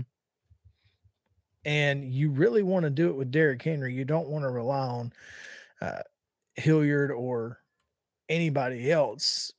And 1.66 2.14
you 2.14 2.32
really 2.32 2.64
want 2.64 2.84
to 2.84 2.90
do 2.90 3.10
it 3.10 3.16
with 3.16 3.32
Derrick 3.32 3.62
Henry. 3.62 3.94
You 3.94 4.06
don't 4.06 4.30
want 4.30 4.44
to 4.44 4.50
rely 4.50 4.88
on 4.88 5.14
uh, 5.82 6.02
Hilliard 6.56 7.12
or 7.12 7.60
anybody 8.28 8.92
else. 8.92 9.52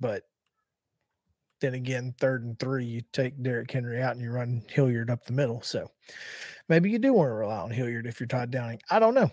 But 0.00 0.24
then 1.60 1.74
again, 1.74 2.14
third 2.18 2.44
and 2.44 2.58
three, 2.58 2.84
you 2.84 3.02
take 3.12 3.42
Derrick 3.42 3.70
Henry 3.70 4.02
out 4.02 4.12
and 4.12 4.20
you 4.20 4.30
run 4.30 4.62
Hilliard 4.68 5.10
up 5.10 5.24
the 5.24 5.32
middle. 5.32 5.62
So 5.62 5.90
maybe 6.68 6.90
you 6.90 6.98
do 6.98 7.12
want 7.12 7.28
to 7.28 7.34
rely 7.34 7.58
on 7.58 7.70
Hilliard 7.70 8.06
if 8.06 8.20
you're 8.20 8.26
Todd 8.26 8.50
Downing. 8.50 8.80
I 8.90 8.98
don't 8.98 9.14
know. 9.14 9.30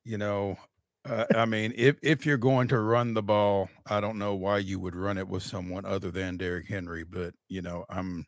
you 0.05 0.18
know, 0.18 0.57
uh, 1.05 1.24
I 1.34 1.47
mean, 1.47 1.72
if 1.74 1.97
if 2.03 2.24
you're 2.24 2.36
going 2.36 2.68
to 2.68 2.78
run 2.78 3.14
the 3.14 3.22
ball, 3.22 3.68
I 3.86 4.01
don't 4.01 4.18
know 4.18 4.34
why 4.34 4.59
you 4.59 4.78
would 4.78 4.95
run 4.95 5.18
it 5.18 5.26
with 5.26 5.43
someone 5.43 5.84
other 5.84 6.12
than 6.12 6.36
Derrick 6.36 6.68
Henry. 6.68 7.03
But 7.05 7.34
you 7.49 7.62
know, 7.62 7.84
I'm 7.90 8.26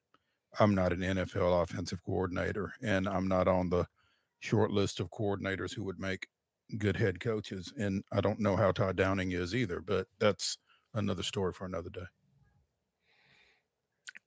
I'm 0.61 0.75
not 0.75 0.93
an 0.93 1.01
NFL 1.01 1.63
offensive 1.63 2.03
coordinator, 2.05 2.73
and 2.83 3.09
I'm 3.09 3.29
not 3.29 3.49
on 3.49 3.71
the 3.71 3.87
short 4.41 4.71
list 4.71 5.01
of 5.01 5.11
coordinators 5.11 5.75
who 5.75 5.85
would 5.85 5.99
make 5.99 6.29
good 6.79 6.97
head 6.97 7.21
coaches. 7.21 7.73
And 7.77 8.05
I 8.13 8.21
don't 8.21 8.41
know 8.41 8.57
how 8.57 8.73
Todd 8.73 8.97
Downing 8.97 9.33
is 9.33 9.55
either. 9.55 9.81
But 9.81 10.07
that's 10.19 10.59
another 10.95 11.23
story 11.23 11.53
for 11.53 11.67
another 11.67 11.91
day. 11.91 12.07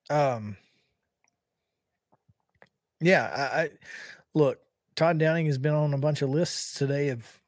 Um, 0.10 0.58
yeah, 3.00 3.52
I, 3.54 3.62
I 3.62 3.70
look. 4.34 4.60
Todd 4.96 5.20
Downing 5.20 5.46
has 5.46 5.60
been 5.60 5.74
on 5.74 5.94
a 5.94 5.98
bunch 5.98 6.24
of 6.24 6.30
lists 6.30 6.74
today 6.74 7.10
of, 7.10 7.42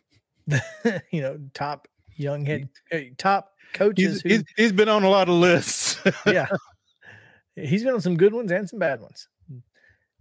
the, 0.46 1.02
you 1.10 1.22
know, 1.22 1.40
top 1.54 1.88
young 2.16 2.44
head, 2.44 2.68
top 3.16 3.52
coaches. 3.72 4.20
He's, 4.20 4.22
who, 4.22 4.28
he's, 4.28 4.44
he's 4.56 4.72
been 4.72 4.88
on 4.88 5.04
a 5.04 5.08
lot 5.08 5.28
of 5.28 5.36
lists. 5.36 5.98
yeah, 6.26 6.46
he's 7.60 7.84
been 7.84 7.94
on 7.94 8.00
some 8.00 8.16
good 8.16 8.32
ones 8.32 8.50
and 8.50 8.68
some 8.68 8.78
bad 8.78 9.00
ones. 9.00 9.28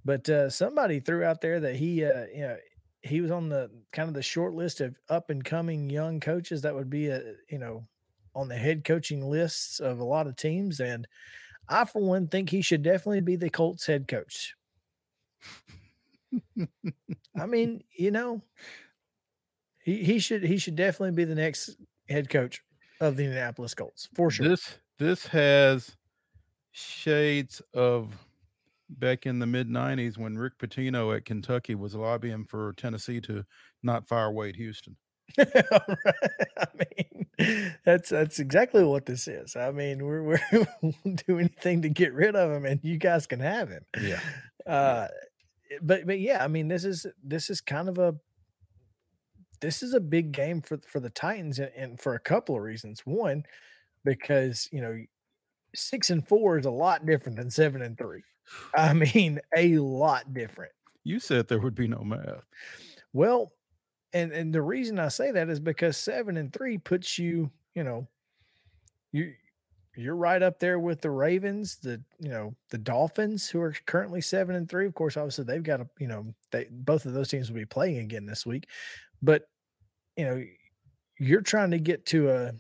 But 0.06 0.30
uh, 0.30 0.50
somebody 0.50 1.00
threw 1.00 1.24
out 1.24 1.42
there 1.42 1.60
that 1.60 1.76
he, 1.76 2.04
uh, 2.06 2.26
you 2.34 2.42
know, 2.42 2.58
he 3.02 3.22
was 3.22 3.32
on 3.32 3.50
the 3.50 3.70
kind 3.92 4.08
of 4.08 4.16
the 4.16 4.22
short 4.22 4.54
list 4.54 4.82
of 4.82 4.96
up 5.10 5.30
and 5.30 5.44
coming 5.44 5.90
young 5.90 6.20
coaches 6.20 6.62
that 6.62 6.76
would 6.76 6.90
be 6.90 7.08
a, 7.08 7.22
you 7.50 7.58
know, 7.58 7.88
on 8.36 8.48
the 8.48 8.56
head 8.56 8.84
coaching 8.84 9.30
lists 9.30 9.80
of 9.80 10.00
a 10.00 10.04
lot 10.04 10.28
of 10.28 10.36
teams. 10.36 10.80
And 10.80 11.08
I, 11.68 11.86
for 11.86 12.02
one, 12.02 12.28
think 12.28 12.50
he 12.50 12.62
should 12.62 12.84
definitely 12.84 13.22
be 13.22 13.36
the 13.36 13.50
Colts 13.50 13.86
head 13.86 14.08
coach. 14.08 14.56
I 17.40 17.46
mean, 17.46 17.84
you 17.98 18.12
know, 18.12 18.42
he, 19.84 20.04
he 20.04 20.20
should 20.20 20.44
he 20.44 20.58
should 20.58 20.76
definitely 20.76 21.12
be 21.16 21.26
the 21.26 21.36
next 21.36 21.78
head 22.08 22.30
coach 22.30 22.62
of 23.00 23.16
the 23.16 23.24
Indianapolis 23.24 23.74
Colts 23.74 24.10
for 24.14 24.30
sure. 24.30 24.48
This 24.48 24.80
this 24.98 25.28
has 25.28 25.96
shades 26.72 27.62
of 27.74 28.16
back 28.90 29.26
in 29.26 29.40
the 29.40 29.46
mid 29.46 29.70
'90s 29.70 30.18
when 30.18 30.38
Rick 30.38 30.58
Pitino 30.58 31.16
at 31.16 31.26
Kentucky 31.26 31.76
was 31.76 31.96
lobbying 31.96 32.46
for 32.46 32.74
Tennessee 32.74 33.22
to 33.22 33.46
not 33.84 34.08
fire 34.08 34.32
Wade 34.32 34.56
Houston. 34.56 34.96
I 35.38 36.68
mean, 36.76 37.76
that's 37.86 38.10
that's 38.10 38.40
exactly 38.40 38.84
what 38.84 39.06
this 39.06 39.28
is. 39.28 39.56
I 39.56 39.72
mean, 39.72 40.04
we're 40.04 40.24
we're 40.24 40.42
we'll 40.82 40.94
do 41.28 41.40
anything 41.40 41.84
to 41.84 41.90
get 41.90 42.14
rid 42.14 42.36
of 42.36 42.52
him, 42.52 42.66
and 42.66 42.80
you 42.84 42.98
guys 42.98 43.28
can 43.28 43.40
have 43.40 43.70
him. 43.70 43.86
Yeah. 44.02 44.20
Uh, 44.66 45.08
but 45.82 46.06
but 46.06 46.20
yeah, 46.20 46.44
I 46.44 46.48
mean, 46.48 46.68
this 46.68 46.84
is 46.84 47.06
this 47.24 47.50
is 47.50 47.62
kind 47.62 47.90
of 47.90 47.98
a 47.98 48.16
this 49.62 49.84
is 49.84 49.94
a 49.94 50.00
big 50.00 50.32
game 50.32 50.62
for 50.62 50.80
for 50.88 51.00
the 51.00 51.10
Titans, 51.10 51.60
and, 51.60 51.72
and 51.76 52.00
for 52.00 52.16
a 52.16 52.20
couple 52.20 52.56
of 52.56 52.62
reasons. 52.62 53.02
One, 53.06 53.44
because 54.04 54.68
you 54.72 54.82
know, 54.82 54.98
six 55.76 56.10
and 56.10 56.28
four 56.28 56.58
is 56.58 56.66
a 56.66 56.72
lot 56.72 57.06
different 57.06 57.38
than 57.38 57.52
seven 57.52 57.82
and 57.82 57.98
three. 57.98 58.24
I 58.76 58.94
mean, 58.94 59.40
a 59.56 59.78
lot 59.78 60.34
different. 60.34 60.72
You 61.04 61.20
said 61.20 61.48
there 61.48 61.60
would 61.60 61.76
be 61.76 61.88
no 61.88 62.04
math. 62.04 62.46
Well, 63.14 63.54
and 64.14 64.32
and 64.32 64.54
the 64.54 64.62
reason 64.62 65.00
I 65.00 65.08
say 65.08 65.32
that 65.32 65.50
is 65.50 65.60
because 65.60 65.98
seven 65.98 66.38
and 66.38 66.52
three 66.52 66.78
puts 66.78 67.18
you, 67.18 67.52
you 67.74 67.84
know, 67.84 68.08
you 69.12 69.34
you're 69.96 70.16
right 70.16 70.42
up 70.42 70.60
there 70.60 70.80
with 70.80 71.02
the 71.02 71.10
Ravens, 71.10 71.78
the 71.78 72.02
you 72.20 72.30
know 72.30 72.56
the 72.70 72.78
Dolphins, 72.78 73.50
who 73.50 73.62
are 73.62 73.74
currently 73.86 74.22
seven 74.22 74.56
and 74.56 74.70
three. 74.70 74.86
Of 74.86 74.94
course, 74.94 75.18
obviously 75.18 75.46
they've 75.46 75.64
got 75.64 75.82
a 75.82 75.88
you 76.00 76.08
know 76.08 76.34
they 76.52 76.68
both 76.70 77.06
of 77.06 77.14
those 77.14 77.30
teams 77.30 77.50
will 77.50 77.60
be 77.60 77.66
playing 77.66 77.98
again 77.98 78.26
this 78.26 78.46
week, 78.46 78.68
but 79.22 79.44
you 80.16 80.26
know 80.26 80.44
you're 81.18 81.42
trying 81.42 81.72
to 81.72 81.80
get 81.80 82.06
to 82.08 82.30
a 82.30 82.54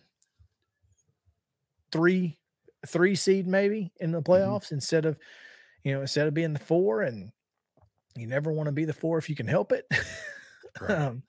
three 1.91 2.39
three 2.88 3.15
seed 3.15 3.47
maybe 3.47 3.91
in 3.99 4.11
the 4.11 4.21
playoffs 4.21 4.65
mm-hmm. 4.65 4.75
instead 4.75 5.05
of 5.05 5.17
you 5.84 5.93
know 5.93 6.01
instead 6.01 6.27
of 6.27 6.34
being 6.34 6.53
the 6.53 6.59
four 6.59 7.01
and 7.01 7.32
you 8.15 8.27
never 8.27 8.51
want 8.51 8.67
to 8.67 8.73
be 8.73 8.86
the 8.86 8.93
four 8.93 9.17
if 9.17 9.30
you 9.30 9.36
can 9.36 9.47
help 9.47 9.71
it. 9.71 9.86
Right. 10.80 10.91
um, 10.91 11.23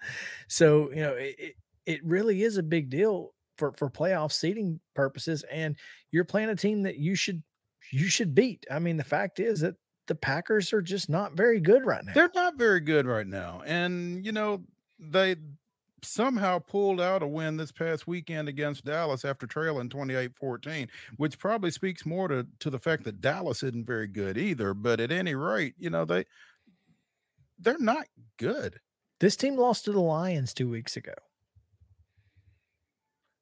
so 0.48 0.90
you 0.90 1.01
know 1.01 1.14
it, 1.14 1.57
it 1.86 2.05
really 2.05 2.42
is 2.42 2.59
a 2.59 2.62
big 2.62 2.90
deal 2.90 3.32
for 3.57 3.72
for 3.72 3.88
playoff 3.88 4.32
seating 4.32 4.80
purposes, 4.94 5.44
and 5.51 5.76
you're 6.12 6.24
playing 6.24 6.51
a 6.51 6.57
team 6.57 6.82
that 6.82 6.98
you 6.98 7.14
should 7.14 7.42
you 7.90 8.09
should 8.09 8.34
beat. 8.34 8.66
I 8.70 8.78
mean, 8.78 8.98
the 8.98 9.03
fact 9.03 9.40
is 9.40 9.61
that 9.61 9.76
the 10.09 10.14
Packers 10.14 10.72
are 10.72 10.82
just 10.82 11.09
not 11.09 11.32
very 11.32 11.59
good 11.59 11.86
right 11.86 12.05
now. 12.05 12.12
They're 12.12 12.30
not 12.34 12.59
very 12.59 12.80
good 12.80 13.07
right 13.07 13.26
now, 13.26 13.62
and 13.64 14.24
you 14.24 14.32
know 14.32 14.62
they 14.98 15.36
somehow 16.03 16.59
pulled 16.59 17.01
out 17.01 17.22
a 17.22 17.26
win 17.26 17.57
this 17.57 17.72
past 17.72 18.07
weekend 18.07 18.48
against 18.48 18.84
Dallas 18.84 19.24
after 19.24 19.46
trailing 19.46 19.88
28-14, 19.88 20.88
which 21.16 21.38
probably 21.38 21.70
speaks 21.70 22.05
more 22.07 22.28
to, 22.28 22.46
to 22.61 22.70
the 22.70 22.78
fact 22.78 23.05
that 23.05 23.20
Dallas 23.20 23.62
isn't 23.62 23.86
very 23.86 24.07
good 24.07 24.36
either. 24.36 24.74
But 24.74 25.01
at 25.01 25.12
any 25.12 25.34
rate, 25.34 25.74
you 25.78 25.90
know, 25.90 26.05
they 26.05 26.24
they're 27.59 27.78
not 27.78 28.07
good. 28.38 28.80
This 29.20 29.36
team 29.36 29.57
lost 29.57 29.84
to 29.84 29.92
the 29.92 30.01
Lions 30.01 30.55
two 30.55 30.68
weeks 30.68 30.96
ago. 30.96 31.12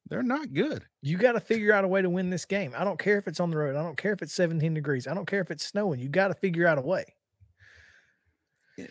They're 0.09 0.23
not 0.23 0.55
good. 0.55 0.87
You 1.03 1.19
got 1.19 1.33
to 1.33 1.41
figure 1.41 1.73
out 1.73 1.85
a 1.85 1.89
way 1.89 2.03
to 2.03 2.11
win 2.11 2.31
this 2.31 2.47
game. 2.47 2.73
I 2.77 2.83
don't 2.83 2.99
care 2.99 3.19
if 3.19 3.29
it's 3.29 3.41
on 3.41 3.51
the 3.51 3.59
road. 3.59 3.77
I 3.77 3.83
don't 3.83 3.97
care 3.99 4.13
if 4.13 4.23
it's 4.23 4.33
17 4.33 4.73
degrees. 4.75 5.07
I 5.07 5.15
don't 5.15 5.27
care 5.27 5.43
if 5.43 5.51
it's 5.51 5.65
snowing. 5.65 6.01
You 6.01 6.09
got 6.09 6.29
to 6.29 6.35
figure 6.35 6.67
out 6.67 6.79
a 6.79 6.83
way 6.83 7.05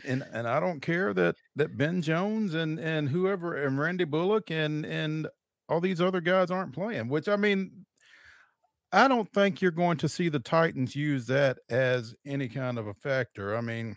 and 0.06 0.26
and 0.32 0.48
I 0.48 0.60
don't 0.60 0.82
care 0.82 1.14
that 1.14 1.36
that 1.56 1.78
Ben 1.78 2.02
Jones 2.02 2.54
and 2.54 2.80
and 2.80 3.10
whoever 3.10 3.56
and 3.66 3.80
Randy 3.80 4.04
Bullock 4.04 4.52
and 4.52 4.86
and 4.86 5.28
all 5.70 5.82
these 5.82 6.02
other 6.02 6.22
guys 6.22 6.52
aren't 6.52 6.74
playing. 6.74 7.10
Which 7.10 7.28
I 7.28 7.36
mean, 7.36 7.86
I 8.92 9.08
don't 9.08 9.32
think 9.34 9.62
you're 9.62 9.72
going 9.72 9.98
to 9.98 10.10
see 10.10 10.30
the 10.30 10.40
Titans 10.40 10.96
use 10.96 11.26
that 11.28 11.58
as 11.70 12.16
any 12.26 12.48
kind 12.48 12.78
of 12.78 12.88
a 12.88 12.94
factor. 12.94 13.56
I 13.56 13.62
mean, 13.62 13.96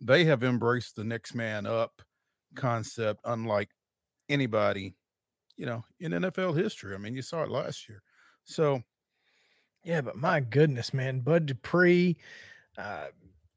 they 0.00 0.24
have 0.24 0.44
embraced 0.44 0.96
the 0.96 1.04
next 1.04 1.34
man 1.34 1.66
up 1.66 2.02
concept, 2.54 3.20
unlike 3.24 3.68
anybody, 4.28 4.94
you 5.56 5.66
know, 5.66 5.84
in 5.98 6.12
NFL 6.12 6.56
history. 6.56 6.94
I 6.94 6.98
mean, 6.98 7.14
you 7.14 7.22
saw 7.22 7.42
it 7.42 7.50
last 7.50 7.88
year. 7.88 8.02
So, 8.44 8.82
yeah, 9.84 10.00
but 10.00 10.16
my 10.16 10.40
goodness, 10.40 10.94
man, 10.94 11.20
Bud 11.20 11.46
Dupree, 11.46 12.16
uh, 12.78 13.06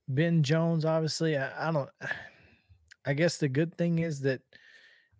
Ben 0.08 0.44
Jones, 0.44 0.86
obviously, 0.86 1.38
I, 1.38 1.70
I 1.70 1.72
don't. 1.72 1.90
I 3.06 3.14
guess 3.14 3.38
the 3.38 3.50
good 3.50 3.78
thing 3.78 4.00
is 4.00 4.22
that 4.22 4.40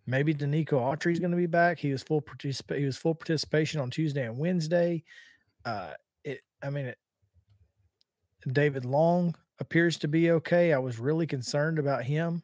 maybe 0.06 0.32
Denico 0.32 0.72
Autry 0.72 1.12
is 1.12 1.18
going 1.18 1.32
to 1.32 1.36
be 1.36 1.44
back. 1.44 1.78
He 1.78 1.92
was 1.92 2.02
full 2.02 2.22
particip- 2.22 2.78
He 2.78 2.86
was 2.86 2.96
full 2.96 3.14
participation 3.14 3.78
on 3.78 3.90
Tuesday 3.90 4.24
and 4.24 4.38
Wednesday. 4.38 5.04
Uh, 5.66 5.92
it. 6.24 6.40
I 6.62 6.70
mean, 6.70 6.86
it, 6.86 6.98
David 8.50 8.86
Long 8.86 9.34
appears 9.58 9.98
to 9.98 10.08
be 10.08 10.30
okay. 10.30 10.72
I 10.72 10.78
was 10.78 10.98
really 10.98 11.26
concerned 11.26 11.78
about 11.78 12.04
him 12.04 12.42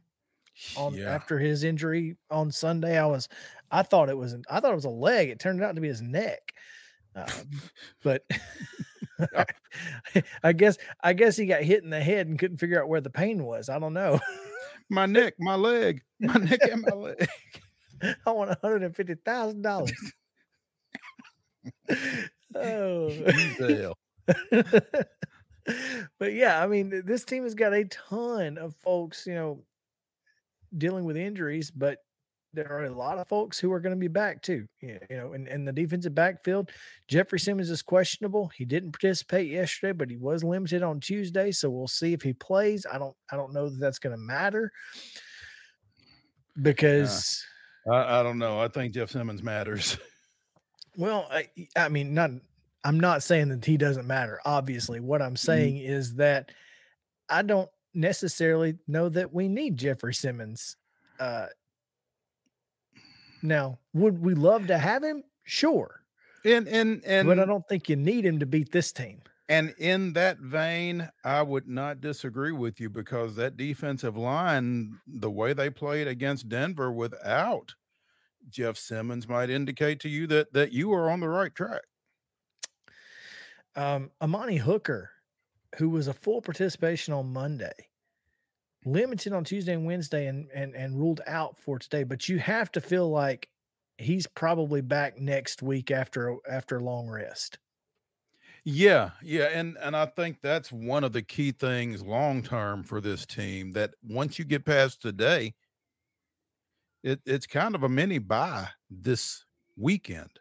on 0.77 0.95
yeah. 0.95 1.11
after 1.11 1.39
his 1.39 1.65
injury 1.65 2.17
on 2.31 2.51
Sunday. 2.51 2.99
I 2.99 3.07
was, 3.07 3.29
I 3.71 3.83
thought 3.83 4.11
it 4.11 4.17
was, 4.17 4.37
I 4.51 4.61
thought 4.61 4.73
it 4.73 4.77
was 4.77 4.85
a 4.85 4.91
leg. 4.91 5.31
It 5.31 5.39
turned 5.39 5.63
out 5.63 5.75
to 5.75 5.81
be 5.81 5.89
his 5.89 6.03
neck. 6.03 6.53
Uh, 7.15 7.27
but 8.03 8.25
I 10.43 10.53
guess 10.53 10.79
I 11.03 11.13
guess 11.13 11.37
he 11.37 11.47
got 11.47 11.63
hit 11.63 11.83
in 11.83 11.91
the 11.91 12.01
head 12.01 12.27
and 12.27 12.39
couldn't 12.39 12.59
figure 12.59 12.81
out 12.81 12.89
where 12.89 13.01
the 13.01 13.11
pain 13.11 13.45
was. 13.45 13.69
I 13.69 13.79
don't 13.79 13.95
know. 13.95 14.21
my 14.91 15.07
neck, 15.07 15.35
my 15.39 15.55
leg, 15.55 16.03
my 16.21 16.35
neck 16.35 16.61
and 16.71 16.83
my 16.83 16.95
leg. 16.95 17.29
I 18.27 18.31
want 18.31 18.57
hundred 18.61 18.83
and 18.83 18.97
fifty 18.97 19.15
thousand 19.15 19.63
dollars. 19.63 19.93
oh. 22.55 23.95
but 26.19 26.33
yeah, 26.33 26.63
I 26.63 26.67
mean, 26.67 27.03
this 27.05 27.25
team 27.25 27.45
has 27.45 27.55
got 27.55 27.75
a 27.75 27.85
ton 27.85 28.59
of 28.59 28.75
folks, 28.77 29.27
you 29.27 29.35
know, 29.35 29.65
dealing 30.77 31.05
with 31.05 31.17
injuries, 31.17 31.71
but 31.71 31.99
there 32.53 32.71
are 32.71 32.85
a 32.85 32.91
lot 32.91 33.19
of 33.19 33.29
folks 33.29 33.59
who 33.59 33.73
are 33.73 33.81
going 33.81 33.95
to 33.95 34.01
be 34.01 34.09
back 34.09 34.43
too. 34.43 34.67
You 34.81 34.99
know, 35.11 35.33
in, 35.35 35.47
in 35.47 35.65
the 35.65 35.73
defensive 35.73 36.15
backfield, 36.15 36.71
Jeffrey 37.09 37.39
Simmons 37.39 37.71
is 37.71 37.83
questionable. 37.83 38.49
He 38.49 38.65
didn't 38.65 38.93
participate 38.93 39.49
yesterday, 39.49 39.93
but 39.93 40.11
he 40.11 40.17
was 40.17 40.43
limited 40.43 40.83
on 40.83 41.01
Tuesday, 41.01 41.53
so 41.53 41.71
we'll 41.71 41.87
see 41.87 42.13
if 42.13 42.23
he 42.23 42.33
plays. 42.33 42.87
I 42.91 42.99
don't 42.99 43.17
I 43.31 43.37
don't 43.37 43.53
know 43.53 43.69
that 43.69 43.79
that's 43.79 43.99
going 43.99 44.17
to 44.17 44.23
matter 44.23 44.73
because 46.61 47.45
uh, 47.89 47.93
I, 47.93 48.21
I 48.21 48.23
don't 48.23 48.39
know. 48.39 48.61
I 48.61 48.69
think 48.69 48.95
Jeff 48.95 49.11
Simmons 49.11 49.43
matters. 49.43 49.97
Well, 50.97 51.29
I, 51.31 51.49
I 51.77 51.89
mean, 51.89 52.15
not 52.15 52.31
I'm 52.85 52.99
not 52.99 53.23
saying 53.23 53.49
that 53.51 53.65
he 53.65 53.77
doesn't 53.77 54.07
matter. 54.07 54.41
Obviously, 54.45 55.01
what 55.01 55.23
I'm 55.23 55.31
mm-hmm. 55.31 55.37
saying 55.37 55.75
mm-hmm. 55.77 55.93
is 55.93 56.15
that 56.17 56.51
I 57.29 57.43
don't 57.43 57.71
necessarily 57.95 58.77
know 58.87 59.09
that 59.09 59.33
we 59.33 59.49
need 59.49 59.77
Jeffrey 59.77 60.15
Simmons 60.15 60.77
uh, 61.19 61.47
now, 63.43 63.79
would 63.93 64.21
we 64.21 64.35
love 64.35 64.67
to 64.69 64.79
have 64.79 65.03
him? 65.03 65.25
Sure. 65.45 66.03
And 66.45 66.69
and 66.69 67.03
and 67.05 67.27
but 67.27 67.39
I 67.39 67.45
don't 67.45 67.67
think 67.69 67.89
you 67.89 67.97
need 67.97 68.25
him 68.25 68.39
to 68.39 68.47
beat 68.47 68.73
this 68.73 68.93
team. 68.93 69.21
And 69.49 69.75
in 69.79 70.13
that 70.13 70.39
vein, 70.39 71.11
I 71.25 71.43
would 71.43 71.67
not 71.67 72.01
disagree 72.01 72.53
with 72.53 72.81
you 72.81 72.89
because 72.89 73.35
that 73.35 73.57
defensive 73.57 74.17
line, 74.17 75.01
the 75.09 75.31
way 75.31 75.53
they 75.53 75.71
played 75.71 76.07
against 76.07 76.49
Denver 76.49 76.93
without 76.93 77.75
Jeff 78.49 78.77
Simmons, 78.77 79.29
might 79.29 79.51
indicate 79.51 80.01
to 80.01 80.09
you 80.09 80.27
that 80.29 80.53
that 80.53 80.73
you 80.73 80.93
are 80.93 81.11
on 81.11 81.21
the 81.21 81.29
right 81.29 81.55
track. 81.55 81.83
Um, 83.77 84.11
Amani 84.23 84.57
Hooker, 84.57 85.11
who 85.77 85.91
was 85.91 86.09
a 86.09 86.15
full 86.15 86.41
participation 86.41 87.13
on 87.13 87.33
Monday, 87.33 87.90
limited 88.85 89.33
on 89.33 89.45
Tuesday 89.45 89.75
and 89.75 89.87
Wednesday 89.87 90.27
and 90.27 90.51
and 90.55 90.75
and 90.75 90.99
ruled 90.99 91.21
out 91.27 91.59
for 91.59 91.79
today. 91.79 92.05
But 92.05 92.29
you 92.29 92.39
have 92.39 92.73
to 92.73 92.81
feel 92.81 93.09
like 93.11 93.49
he's 93.99 94.27
probably 94.27 94.81
back 94.81 95.19
next 95.19 95.63
week 95.63 95.91
after 95.91 96.37
after 96.49 96.79
a 96.79 96.85
long 96.85 97.09
rest. 97.09 97.59
Yeah, 98.65 99.11
yeah, 99.23 99.45
and 99.47 99.77
and 99.81 99.97
I 99.97 100.07
think 100.07 100.39
that's 100.43 100.71
one 100.71 101.03
of 101.05 101.13
the 101.13 101.23
key 101.23 101.53
things 101.53 102.03
long 102.03 102.43
term 102.43 102.85
for 102.85 103.01
this 103.01 103.25
team. 103.25 103.73
That 103.73 103.95
once 104.03 104.39
you 104.39 104.45
get 104.45 104.67
past 104.67 105.01
today, 105.01 105.55
it 107.03 107.21
it's 107.25 107.47
kind 107.47 107.75
of 107.75 107.83
a 107.83 107.89
mini 107.89 108.19
bye 108.19 108.69
this 108.91 109.45
weekend, 109.77 110.41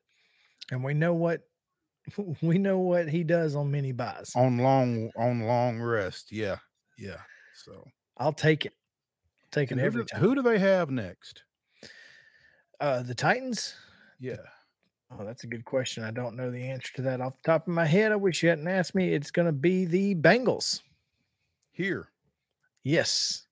and 0.69 0.83
we 0.83 0.93
know 0.93 1.13
what 1.13 1.43
we 2.41 2.57
know 2.57 2.79
what 2.79 3.07
he 3.07 3.23
does 3.23 3.55
on 3.55 3.71
mini 3.71 3.93
byes 3.93 4.33
on 4.35 4.57
long 4.57 5.11
on 5.17 5.41
long 5.41 5.79
rest. 5.79 6.29
Yeah, 6.31 6.57
yeah. 6.97 7.21
So 7.55 7.85
I'll 8.19 8.33
take 8.33 8.65
it. 8.65 8.73
Take 9.51 9.71
it 9.71 9.79
every 9.79 10.01
who 10.01 10.05
do, 10.05 10.05
time. 10.05 10.21
Who 10.21 10.35
do 10.35 10.41
they 10.41 10.59
have 10.59 10.91
next? 10.91 11.43
Uh, 12.79 13.01
the 13.01 13.15
Titans. 13.15 13.75
Yeah. 14.19 14.37
Oh, 15.11 15.25
that's 15.25 15.43
a 15.43 15.47
good 15.47 15.65
question. 15.65 16.03
I 16.03 16.11
don't 16.11 16.35
know 16.35 16.51
the 16.51 16.69
answer 16.69 16.93
to 16.95 17.01
that 17.03 17.19
off 17.19 17.33
the 17.37 17.51
top 17.51 17.67
of 17.67 17.73
my 17.73 17.85
head. 17.85 18.11
I 18.11 18.15
wish 18.15 18.43
you 18.43 18.49
hadn't 18.49 18.67
asked 18.67 18.93
me. 18.93 19.13
It's 19.13 19.31
going 19.31 19.47
to 19.47 19.51
be 19.51 19.85
the 19.85 20.13
Bengals. 20.15 20.81
Here. 21.71 22.09
Yes. 22.83 23.47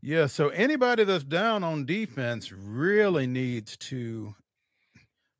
Yeah. 0.00 0.26
So 0.26 0.48
anybody 0.48 1.04
that's 1.04 1.24
down 1.24 1.62
on 1.62 1.84
defense 1.84 2.52
really 2.52 3.26
needs 3.26 3.76
to 3.78 4.34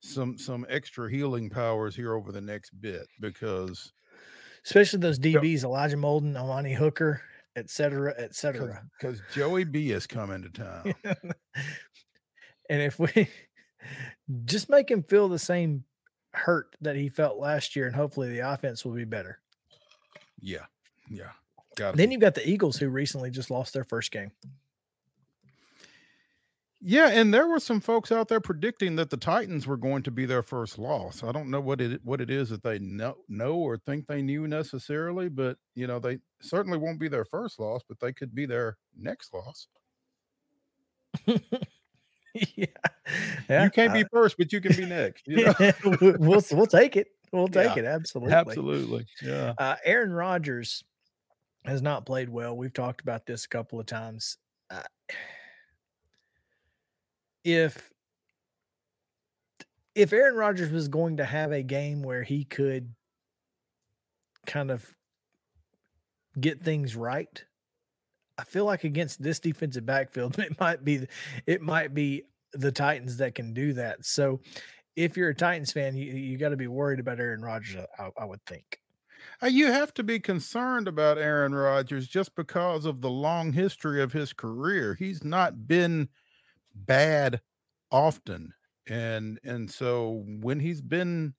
some 0.00 0.36
some 0.36 0.66
extra 0.68 1.10
healing 1.10 1.48
powers 1.48 1.94
here 1.94 2.14
over 2.14 2.32
the 2.32 2.40
next 2.40 2.70
bit 2.80 3.06
because 3.20 3.92
especially 4.64 4.98
those 5.00 5.18
DBs, 5.18 5.64
Elijah 5.64 5.96
Molden, 5.96 6.36
Amani 6.36 6.74
Hooker, 6.74 7.22
et 7.56 7.70
cetera, 7.70 8.14
et 8.16 8.34
cetera. 8.34 8.82
Because 8.98 9.20
Joey 9.34 9.64
B 9.64 9.90
is 9.90 10.06
coming 10.06 10.42
to 10.42 10.48
town. 10.50 10.94
and 12.68 12.82
if 12.82 12.98
we 12.98 13.28
just 14.44 14.68
make 14.68 14.90
him 14.90 15.02
feel 15.02 15.28
the 15.28 15.38
same 15.38 15.84
hurt 16.32 16.76
that 16.80 16.96
he 16.96 17.08
felt 17.08 17.38
last 17.38 17.74
year, 17.76 17.86
and 17.86 17.96
hopefully 17.96 18.28
the 18.30 18.38
offense 18.40 18.84
will 18.84 18.92
be 18.92 19.04
better. 19.04 19.40
Yeah. 20.40 20.66
Yeah. 21.10 21.30
Got 21.76 21.96
then 21.96 22.10
you've 22.10 22.20
got 22.20 22.34
the 22.34 22.48
Eagles 22.48 22.76
who 22.76 22.88
recently 22.88 23.30
just 23.30 23.50
lost 23.50 23.72
their 23.72 23.84
first 23.84 24.10
game. 24.10 24.32
Yeah, 26.82 27.08
and 27.10 27.32
there 27.32 27.46
were 27.46 27.60
some 27.60 27.80
folks 27.80 28.10
out 28.10 28.28
there 28.28 28.40
predicting 28.40 28.96
that 28.96 29.10
the 29.10 29.18
Titans 29.18 29.66
were 29.66 29.76
going 29.76 30.02
to 30.04 30.10
be 30.10 30.24
their 30.24 30.42
first 30.42 30.78
loss. 30.78 31.22
I 31.22 31.30
don't 31.30 31.50
know 31.50 31.60
what 31.60 31.80
it 31.80 32.00
what 32.04 32.22
it 32.22 32.30
is 32.30 32.48
that 32.48 32.62
they 32.62 32.78
know 32.78 33.16
know 33.28 33.54
or 33.56 33.76
think 33.76 34.06
they 34.06 34.22
knew 34.22 34.48
necessarily, 34.48 35.28
but 35.28 35.58
you 35.74 35.86
know, 35.86 35.98
they 35.98 36.18
certainly 36.40 36.78
won't 36.78 36.98
be 36.98 37.08
their 37.08 37.26
first 37.26 37.58
loss, 37.60 37.82
but 37.86 38.00
they 38.00 38.14
could 38.14 38.34
be 38.34 38.46
their 38.46 38.78
next 38.96 39.34
loss. 39.34 39.68
yeah. 41.26 41.38
yeah, 43.48 43.64
you 43.64 43.70
can't 43.70 43.92
be 43.92 44.04
first, 44.12 44.36
but 44.38 44.52
you 44.52 44.60
can 44.60 44.74
be 44.74 44.86
next. 44.86 45.26
you 45.26 45.44
know? 45.60 45.72
we'll, 45.84 46.16
we'll 46.18 46.42
we'll 46.52 46.66
take 46.66 46.96
it. 46.96 47.08
We'll 47.32 47.48
take 47.48 47.76
Yeah, 47.76 47.82
it. 47.82 47.84
Absolutely. 47.84 48.32
Absolutely. 48.34 49.06
Yeah. 49.22 49.54
Uh, 49.58 49.76
Aaron 49.84 50.12
Rodgers 50.12 50.82
has 51.64 51.82
not 51.82 52.06
played 52.06 52.28
well. 52.28 52.56
We've 52.56 52.72
talked 52.72 53.00
about 53.00 53.26
this 53.26 53.44
a 53.44 53.48
couple 53.48 53.78
of 53.78 53.86
times. 53.86 54.38
Uh, 54.70 54.82
if 57.44 57.90
if 59.94 60.12
Aaron 60.12 60.36
Rodgers 60.36 60.70
was 60.70 60.88
going 60.88 61.16
to 61.18 61.24
have 61.24 61.52
a 61.52 61.62
game 61.62 62.02
where 62.02 62.22
he 62.22 62.44
could 62.44 62.94
kind 64.46 64.70
of 64.70 64.94
get 66.38 66.62
things 66.62 66.96
right, 66.96 67.44
I 68.38 68.44
feel 68.44 68.64
like 68.64 68.84
against 68.84 69.22
this 69.22 69.40
defensive 69.40 69.84
backfield, 69.84 70.38
it 70.38 70.58
might 70.60 70.84
be 70.84 71.06
it 71.46 71.60
might 71.60 71.94
be 71.94 72.24
the 72.52 72.72
Titans 72.72 73.18
that 73.18 73.34
can 73.34 73.52
do 73.52 73.72
that. 73.74 74.04
So, 74.04 74.40
if 74.96 75.16
you're 75.16 75.30
a 75.30 75.34
Titans 75.34 75.72
fan, 75.72 75.96
you, 75.96 76.12
you 76.12 76.38
got 76.38 76.48
to 76.50 76.56
be 76.56 76.66
worried 76.66 77.00
about 77.00 77.20
Aaron 77.20 77.42
Rodgers. 77.42 77.84
I, 77.98 78.10
I 78.18 78.24
would 78.24 78.44
think. 78.46 78.80
Uh, 79.42 79.46
You 79.46 79.66
have 79.66 79.94
to 79.94 80.02
be 80.02 80.18
concerned 80.18 80.88
about 80.88 81.18
Aaron 81.18 81.54
Rodgers 81.54 82.08
just 82.08 82.34
because 82.34 82.84
of 82.84 83.00
the 83.00 83.10
long 83.10 83.52
history 83.52 84.02
of 84.02 84.12
his 84.12 84.32
career. 84.32 84.94
He's 84.98 85.22
not 85.24 85.66
been 85.68 86.08
bad 86.74 87.40
often. 87.90 88.54
And 88.88 89.38
and 89.44 89.70
so 89.70 90.24
when 90.26 90.60
he's 90.60 90.80
been, 90.82 91.34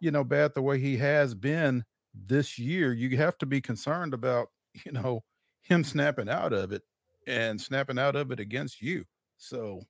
you 0.00 0.10
know, 0.10 0.24
bad 0.24 0.54
the 0.54 0.62
way 0.62 0.78
he 0.80 0.96
has 0.98 1.34
been 1.34 1.84
this 2.14 2.58
year, 2.58 2.92
you 2.92 3.16
have 3.18 3.38
to 3.38 3.46
be 3.46 3.60
concerned 3.60 4.14
about, 4.14 4.48
you 4.86 4.92
know, 4.92 5.24
him 5.62 5.84
snapping 5.84 6.28
out 6.28 6.52
of 6.52 6.72
it 6.72 6.82
and 7.26 7.60
snapping 7.60 7.98
out 7.98 8.16
of 8.16 8.30
it 8.32 8.40
against 8.40 8.82
you. 8.82 9.04
So 9.38 9.82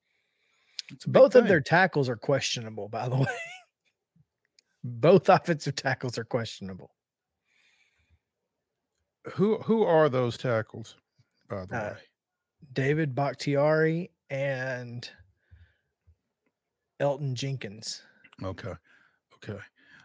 it's 0.90 1.04
a 1.06 1.10
big 1.10 1.14
Both 1.14 1.34
of 1.34 1.48
their 1.48 1.60
tackles 1.60 2.08
are 2.08 2.16
questionable, 2.16 2.88
by 2.88 3.08
the 3.08 3.16
way. 3.20 3.26
Both 4.84 5.28
offensive 5.28 5.74
tackles 5.76 6.16
are 6.16 6.24
questionable. 6.24 6.94
who 9.34 9.58
who 9.58 9.82
are 9.84 10.08
those 10.08 10.36
tackles, 10.38 10.96
by 11.48 11.66
the 11.66 11.76
Uh, 11.76 11.90
way? 11.90 11.98
David 12.72 13.14
Bakhtiari 13.14 14.10
and 14.30 15.08
Elgton 17.00 17.34
Jenkins. 17.34 18.02
Okay. 18.42 18.74
Okay. 19.34 19.58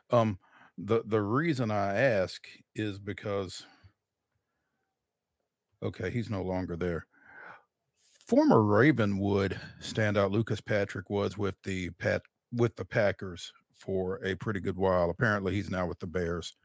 Um 0.09 0.39
the 0.77 1.03
the 1.05 1.21
reason 1.21 1.71
I 1.71 1.95
ask 1.95 2.47
is 2.75 2.99
because 2.99 3.65
okay, 5.83 6.09
he's 6.09 6.29
no 6.29 6.41
longer 6.43 6.75
there. 6.75 7.05
Former 8.25 8.61
Ravenwood 8.63 9.59
standout 9.81 10.31
Lucas 10.31 10.61
Patrick 10.61 11.09
was 11.09 11.37
with 11.37 11.55
the 11.63 11.89
Pat 11.91 12.21
with 12.53 12.75
the 12.75 12.85
Packers 12.85 13.51
for 13.75 14.23
a 14.23 14.35
pretty 14.35 14.59
good 14.59 14.77
while. 14.77 15.09
Apparently 15.09 15.53
he's 15.53 15.69
now 15.69 15.85
with 15.87 15.99
the 15.99 16.07
Bears. 16.07 16.55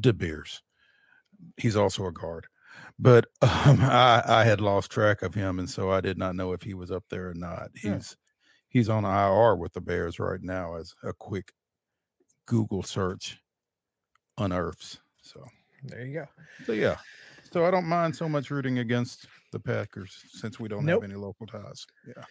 De 0.00 0.12
Beers. 0.12 0.62
He's 1.56 1.76
also 1.76 2.06
a 2.06 2.12
guard. 2.12 2.46
But 2.98 3.26
um, 3.42 3.80
I, 3.80 4.22
I 4.26 4.44
had 4.44 4.60
lost 4.60 4.90
track 4.90 5.22
of 5.22 5.34
him, 5.34 5.58
and 5.58 5.68
so 5.68 5.90
I 5.90 6.00
did 6.00 6.18
not 6.18 6.36
know 6.36 6.52
if 6.52 6.62
he 6.62 6.74
was 6.74 6.90
up 6.90 7.04
there 7.10 7.30
or 7.30 7.34
not. 7.34 7.70
Yeah. 7.82 7.94
He's 7.94 8.16
he's 8.68 8.88
on 8.88 9.04
IR 9.04 9.56
with 9.56 9.72
the 9.72 9.80
Bears 9.80 10.18
right 10.18 10.42
now 10.42 10.76
as 10.76 10.94
a 11.02 11.12
quick 11.12 11.52
Google 12.46 12.82
search 12.82 13.38
unearths. 14.38 14.98
So, 15.22 15.44
There 15.84 16.04
you 16.04 16.14
go. 16.14 16.26
so 16.66 16.72
yeah. 16.72 16.96
So 17.52 17.64
I 17.64 17.70
don't 17.70 17.86
mind 17.86 18.16
so 18.16 18.28
much 18.28 18.50
rooting 18.50 18.78
against 18.80 19.26
the 19.52 19.60
Packers 19.60 20.24
since 20.32 20.58
we 20.58 20.68
don't 20.68 20.84
Nope. 20.84 21.02
have 21.02 21.10
any 21.10 21.18
local 21.18 21.46
ties. 21.46 21.86
Yeah. 22.06 22.24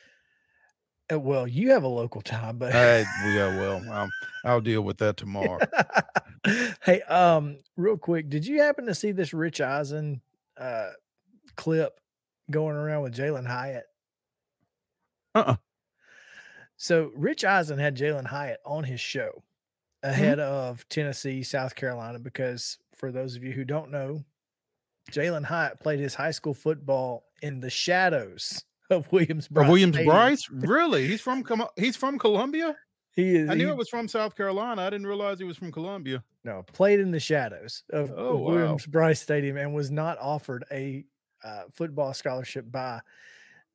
Uh, 1.14 1.20
well, 1.20 1.48
you 1.48 1.72
have 1.72 1.84
a 1.84 1.88
local 1.88 2.22
tie, 2.22 2.52
but 2.52 2.76
I, 2.76 3.00
yeah. 3.26 3.58
Well, 3.58 3.90
um, 3.92 4.10
I'll 4.44 4.62
deal 4.62 4.82
with 4.82 4.98
that 4.98 5.18
tomorrow. 5.18 5.60
hey, 6.84 7.02
um, 7.04 7.58
real 7.78 7.98
quick, 7.98 8.30
did 8.30 8.46
you 8.46 8.62
happen 8.62 8.86
to 8.88 8.96
see 8.96 9.12
this 9.12 9.34
Rich 9.34 9.62
Eisen 9.62 10.22
uh 10.58 10.92
clip 11.56 12.00
going 12.52 12.76
around 12.76 13.04
with 13.04 13.16
Jalen 13.16 13.48
Hyatt? 13.48 13.86
Uh-uh. 15.36 15.56
So 16.78 17.12
Rich 17.16 17.44
Eisen 17.46 17.80
had 17.80 17.96
Jalen 17.98 18.26
Hyatt 18.28 18.60
on 18.66 18.84
his 18.84 19.00
show 19.00 19.44
ahead 20.02 20.40
of 20.40 20.88
Tennessee, 20.90 21.44
South 21.44 21.76
Carolina, 21.76 22.20
because 22.20 22.78
for 22.96 23.12
those 23.12 23.36
of 23.36 23.44
you 23.44 23.54
who 23.54 23.64
don't 23.64 23.90
know, 23.92 24.24
Jalen 25.12 25.46
Hyatt 25.46 25.80
played 25.80 26.00
his 26.00 26.16
high 26.16 26.32
school 26.32 26.54
football 26.54 27.24
in 27.42 27.60
the 27.62 27.70
shadows 27.70 28.64
of 28.90 29.10
Williams-Brice. 29.12 29.68
Williams 29.68 29.96
Stadium. 29.96 30.14
Brice? 30.16 30.50
Really? 30.52 31.08
He's 31.08 31.22
from 31.22 31.44
he's 31.78 31.96
from 31.96 32.20
Columbia? 32.20 32.76
He 33.16 33.36
is 33.36 33.50
I 33.50 33.54
knew 33.54 33.66
he- 33.68 33.72
it 33.72 33.78
was 33.78 33.90
from 33.90 34.08
South 34.08 34.36
Carolina. 34.36 34.82
I 34.82 34.90
didn't 34.90 35.08
realize 35.08 35.38
he 35.40 35.46
was 35.46 35.58
from 35.58 35.72
Columbia. 35.72 36.24
No 36.46 36.64
played 36.74 37.00
in 37.00 37.12
the 37.12 37.20
shadows 37.20 37.84
of, 37.92 38.12
of 38.12 38.18
Oh, 38.18 38.36
wow. 38.38 38.52
Williams-Brice 38.52 39.22
Stadium 39.22 39.58
and 39.58 39.74
was 39.74 39.90
not 39.92 40.18
offered 40.20 40.66
a 40.72 41.06
uh, 41.44 41.64
football 41.72 42.14
scholarship 42.14 42.70
by 42.72 43.00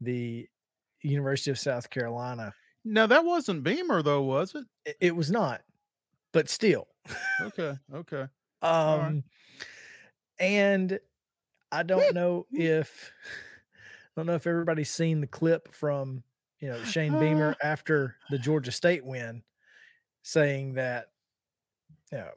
the 0.01 0.49
University 1.03 1.51
of 1.51 1.59
South 1.59 1.89
Carolina. 1.91 2.55
Now 2.85 3.07
that 3.07 3.25
wasn't 3.25 3.63
Beamer 3.63 4.03
though, 4.03 4.23
was 4.23 4.55
it? 4.55 4.65
It, 4.85 4.97
it 5.01 5.17
was 5.17 5.31
not, 5.31 5.63
but 6.33 6.49
still. 6.49 6.89
Okay, 7.41 7.75
okay. 7.95 8.27
Um, 8.61 9.01
right. 9.01 9.23
and 10.41 10.99
I 11.71 11.85
don't 11.85 12.13
know 12.13 12.45
if 12.51 13.13
I 13.23 14.09
don't 14.17 14.27
know 14.27 14.35
if 14.35 14.49
everybody's 14.49 14.91
seen 14.91 15.21
the 15.21 15.29
clip 15.29 15.73
from 15.73 16.25
you 16.59 16.69
know 16.69 16.83
Shane 16.83 17.17
Beamer 17.21 17.55
after 17.63 18.17
the 18.31 18.39
Georgia 18.39 18.73
State 18.73 19.05
win, 19.05 19.45
saying 20.25 20.75
that 20.75 21.11
you 22.11 22.19
know 22.19 22.31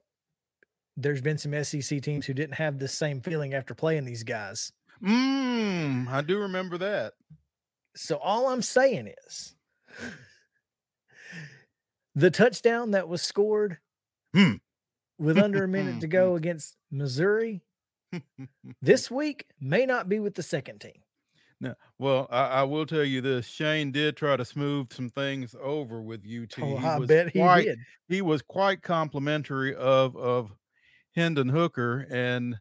there's 1.03 1.21
been 1.21 1.37
some 1.37 1.63
SEC 1.63 2.01
teams 2.01 2.25
who 2.25 2.33
didn't 2.33 2.55
have 2.55 2.79
the 2.79 2.87
same 2.87 3.21
feeling 3.21 3.53
after 3.53 3.73
playing 3.73 4.05
these 4.05 4.23
guys. 4.23 4.71
Mm, 5.03 6.07
I 6.07 6.21
do 6.21 6.39
remember 6.39 6.77
that. 6.79 7.13
So 7.95 8.17
all 8.17 8.47
I'm 8.49 8.61
saying 8.61 9.11
is 9.27 9.55
the 12.15 12.31
touchdown 12.31 12.91
that 12.91 13.07
was 13.07 13.21
scored 13.21 13.77
Hmm. 14.33 14.53
with 15.17 15.37
under 15.37 15.63
a 15.63 15.67
minute 15.67 15.99
to 16.01 16.07
go 16.07 16.35
against 16.37 16.77
Missouri 16.89 17.63
this 18.81 19.09
week 19.11 19.45
may 19.59 19.85
not 19.85 20.07
be 20.09 20.19
with 20.19 20.35
the 20.35 20.43
second 20.43 20.79
team. 20.79 21.01
No, 21.59 21.75
well, 21.99 22.27
I, 22.31 22.41
I 22.47 22.63
will 22.63 22.85
tell 22.87 23.03
you 23.03 23.21
this: 23.21 23.45
Shane 23.45 23.91
did 23.91 24.17
try 24.17 24.35
to 24.35 24.43
smooth 24.43 24.91
some 24.91 25.09
things 25.09 25.55
over 25.61 26.01
with 26.01 26.21
UT. 26.25 26.53
Oh, 26.59 26.77
He 26.77 26.85
I 26.85 26.97
was 26.97 27.07
bet 27.07 27.29
he 27.29 27.39
quite- 27.39 27.65
did. 27.65 27.79
He 28.07 28.21
was 28.23 28.41
quite 28.41 28.81
complimentary 28.81 29.75
of 29.75 30.15
of 30.17 30.51
Hendon 31.15 31.49
Hooker 31.49 32.07
and 32.09 32.55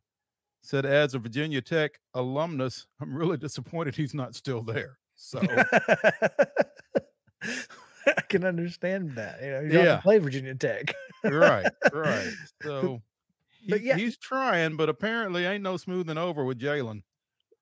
said, 0.63 0.85
as 0.85 1.15
a 1.15 1.19
Virginia 1.19 1.61
Tech 1.63 1.99
alumnus, 2.15 2.87
I'm 3.01 3.15
really 3.15 3.37
disappointed 3.37 3.95
he's 3.97 4.15
not 4.15 4.35
still 4.35 4.63
there. 4.63 4.99
So 5.17 5.41
I 7.43 8.21
can 8.29 8.45
understand 8.45 9.15
that. 9.17 9.43
You 9.43 9.51
know, 9.51 9.61
you 9.61 9.81
Yeah. 9.81 10.01
play 10.01 10.19
Virginia 10.19 10.55
Tech. 10.55 10.95
right, 11.25 11.71
right. 11.93 12.33
So 12.63 13.03
But 13.69 13.83
yeah. 13.83 13.97
he's 13.97 14.17
trying, 14.17 14.77
but 14.77 14.89
apparently 14.89 15.45
ain't 15.45 15.63
no 15.63 15.77
smoothing 15.77 16.19
over 16.19 16.45
with 16.45 16.59
Jalen. 16.59 17.03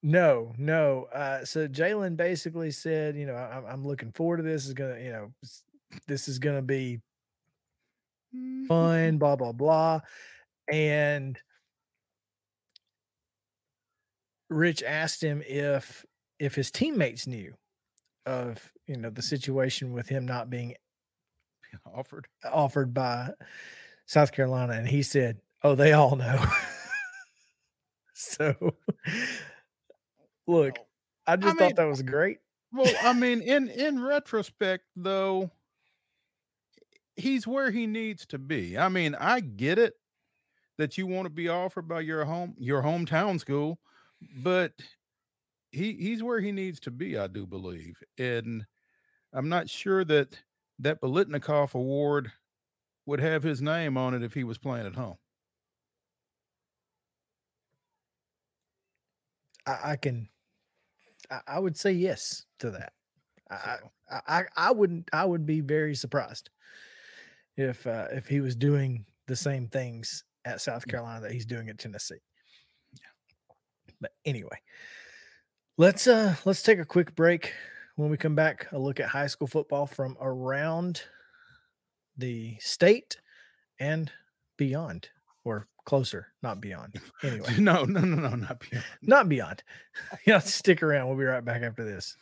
No, 0.02 0.54
no. 0.58 1.04
Uh, 1.12 1.44
so 1.44 1.66
Jalen 1.66 2.16
basically 2.16 2.70
said, 2.70 3.16
you 3.16 3.26
know, 3.26 3.34
I'm, 3.34 3.64
I'm 3.66 3.84
looking 3.86 4.12
forward 4.12 4.36
to 4.36 4.42
this. 4.44 4.66
Is 4.66 4.74
gonna, 4.74 5.00
you 5.00 5.10
know, 5.10 5.32
this 6.06 6.28
is 6.28 6.38
gonna 6.38 6.62
be 6.62 7.00
fun. 8.68 9.18
Blah 9.18 9.34
blah 9.36 9.50
blah. 9.52 10.00
And 10.72 11.38
Rich 14.50 14.82
asked 14.82 15.22
him 15.22 15.42
if 15.46 16.04
if 16.38 16.54
his 16.54 16.70
teammates 16.70 17.26
knew 17.26 17.54
of 18.26 18.72
you 18.86 18.96
know 18.96 19.10
the 19.10 19.22
situation 19.22 19.92
with 19.92 20.08
him 20.08 20.26
not 20.26 20.50
being 20.50 20.74
Offered. 21.84 22.26
offered 22.50 22.94
by 22.94 23.30
South 24.06 24.32
Carolina, 24.32 24.72
and 24.72 24.88
he 24.88 25.02
said, 25.02 25.40
"Oh, 25.62 25.74
they 25.74 25.92
all 25.92 26.16
know." 26.16 26.42
so, 28.14 28.54
look, 30.46 30.78
oh, 30.78 30.84
I 31.26 31.36
just 31.36 31.46
mean- 31.46 31.56
thought 31.56 31.76
that 31.76 31.84
was 31.88 32.02
great. 32.02 32.38
Well, 32.72 32.90
I 33.02 33.12
mean, 33.12 33.40
in 33.42 33.68
in 33.68 34.02
retrospect, 34.02 34.84
though, 34.96 35.50
he's 37.16 37.46
where 37.46 37.70
he 37.70 37.86
needs 37.86 38.24
to 38.26 38.38
be. 38.38 38.78
I 38.78 38.88
mean, 38.88 39.14
I 39.14 39.40
get 39.40 39.78
it 39.78 39.94
that 40.78 40.96
you 40.96 41.06
want 41.06 41.26
to 41.26 41.30
be 41.30 41.48
offered 41.48 41.88
by 41.88 42.00
your 42.00 42.24
home 42.24 42.54
your 42.58 42.82
hometown 42.82 43.38
school, 43.38 43.78
but 44.42 44.72
he 45.70 45.92
he's 45.94 46.22
where 46.22 46.40
he 46.40 46.52
needs 46.52 46.80
to 46.80 46.90
be, 46.90 47.18
I 47.18 47.26
do 47.26 47.46
believe. 47.46 47.96
And 48.16 48.64
I'm 49.32 49.48
not 49.48 49.68
sure 49.68 50.04
that 50.04 50.38
that 50.78 51.00
Biletnikoff 51.00 51.74
award 51.74 52.30
would 53.04 53.20
have 53.20 53.42
his 53.42 53.60
name 53.60 53.96
on 53.96 54.14
it 54.14 54.22
if 54.22 54.32
he 54.34 54.44
was 54.44 54.58
playing 54.58 54.86
at 54.86 54.94
home. 54.94 55.16
I, 59.66 59.92
I 59.92 59.96
can, 59.96 60.28
I, 61.30 61.40
I, 61.46 61.58
would 61.58 61.76
say 61.76 61.92
yes 61.92 62.44
to 62.60 62.70
that. 62.70 62.92
I, 63.50 63.76
I, 64.10 64.44
I 64.56 64.70
wouldn't, 64.70 65.08
I 65.12 65.24
would 65.24 65.46
be 65.46 65.60
very 65.60 65.94
surprised 65.94 66.50
if, 67.56 67.86
uh, 67.86 68.08
if 68.12 68.28
he 68.28 68.40
was 68.40 68.54
doing 68.54 69.06
the 69.26 69.36
same 69.36 69.68
things 69.68 70.24
at 70.48 70.60
South 70.60 70.86
Carolina 70.86 71.20
that 71.20 71.32
he's 71.32 71.46
doing 71.46 71.68
at 71.68 71.78
Tennessee. 71.78 72.22
But 74.00 74.12
anyway, 74.24 74.58
let's, 75.76 76.06
uh, 76.06 76.36
let's 76.44 76.62
take 76.62 76.78
a 76.78 76.84
quick 76.84 77.14
break. 77.14 77.52
When 77.96 78.10
we 78.10 78.16
come 78.16 78.36
back, 78.36 78.68
a 78.72 78.78
look 78.78 79.00
at 79.00 79.08
high 79.08 79.26
school 79.26 79.48
football 79.48 79.86
from 79.86 80.16
around 80.20 81.02
the 82.16 82.56
state 82.60 83.16
and 83.80 84.10
beyond, 84.56 85.08
or 85.44 85.66
closer, 85.84 86.28
not 86.42 86.60
beyond. 86.60 86.94
Anyway, 87.22 87.54
no, 87.58 87.84
no, 87.84 88.00
no, 88.00 88.28
no, 88.28 88.36
not 88.36 88.60
beyond. 88.60 88.84
Not 89.02 89.28
beyond. 89.28 89.62
yeah, 90.26 90.38
stick 90.38 90.82
around. 90.82 91.08
We'll 91.08 91.18
be 91.18 91.24
right 91.24 91.44
back 91.44 91.62
after 91.62 91.84
this. 91.84 92.16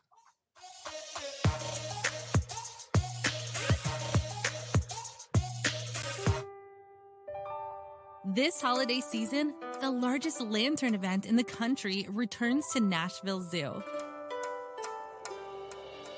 This 8.34 8.60
holiday 8.60 9.00
season, 9.00 9.54
the 9.80 9.88
largest 9.88 10.40
lantern 10.40 10.96
event 10.96 11.26
in 11.26 11.36
the 11.36 11.44
country 11.44 12.08
returns 12.10 12.64
to 12.72 12.80
Nashville 12.80 13.40
Zoo. 13.40 13.80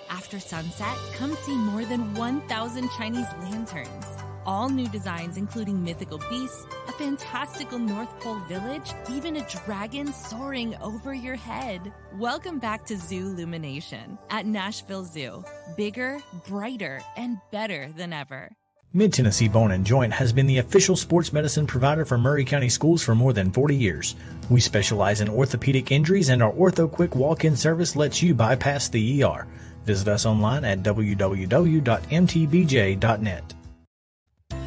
After 0.08 0.40
sunset, 0.40 0.96
come 1.16 1.36
see 1.44 1.54
more 1.54 1.84
than 1.84 2.14
1,000 2.14 2.88
Chinese 2.96 3.26
lanterns. 3.42 4.06
All 4.46 4.70
new 4.70 4.88
designs, 4.88 5.36
including 5.36 5.84
mythical 5.84 6.16
beasts, 6.30 6.66
a 6.88 6.92
fantastical 6.92 7.78
North 7.78 8.18
Pole 8.20 8.40
village, 8.48 8.90
even 9.10 9.36
a 9.36 9.46
dragon 9.66 10.10
soaring 10.14 10.74
over 10.76 11.12
your 11.12 11.36
head. 11.36 11.92
Welcome 12.14 12.58
back 12.58 12.86
to 12.86 12.96
Zoo 12.96 13.26
Illumination 13.26 14.16
at 14.30 14.46
Nashville 14.46 15.04
Zoo. 15.04 15.44
Bigger, 15.76 16.20
brighter, 16.46 17.02
and 17.18 17.36
better 17.52 17.92
than 17.94 18.14
ever. 18.14 18.48
Mid 18.94 19.12
Tennessee 19.12 19.48
Bone 19.48 19.72
and 19.72 19.84
Joint 19.84 20.14
has 20.14 20.32
been 20.32 20.46
the 20.46 20.56
official 20.58 20.96
sports 20.96 21.30
medicine 21.30 21.66
provider 21.66 22.06
for 22.06 22.16
Maury 22.16 22.46
County 22.46 22.70
Schools 22.70 23.02
for 23.02 23.14
more 23.14 23.34
than 23.34 23.52
40 23.52 23.76
years. 23.76 24.16
We 24.48 24.60
specialize 24.60 25.20
in 25.20 25.28
orthopedic 25.28 25.92
injuries, 25.92 26.30
and 26.30 26.42
our 26.42 26.52
Ortho 26.52 26.90
Quick 26.90 27.14
walk 27.14 27.44
in 27.44 27.54
service 27.54 27.96
lets 27.96 28.22
you 28.22 28.32
bypass 28.32 28.88
the 28.88 29.22
ER. 29.22 29.46
Visit 29.84 30.08
us 30.08 30.24
online 30.24 30.64
at 30.64 30.82
www.mtbj.net. 30.82 31.14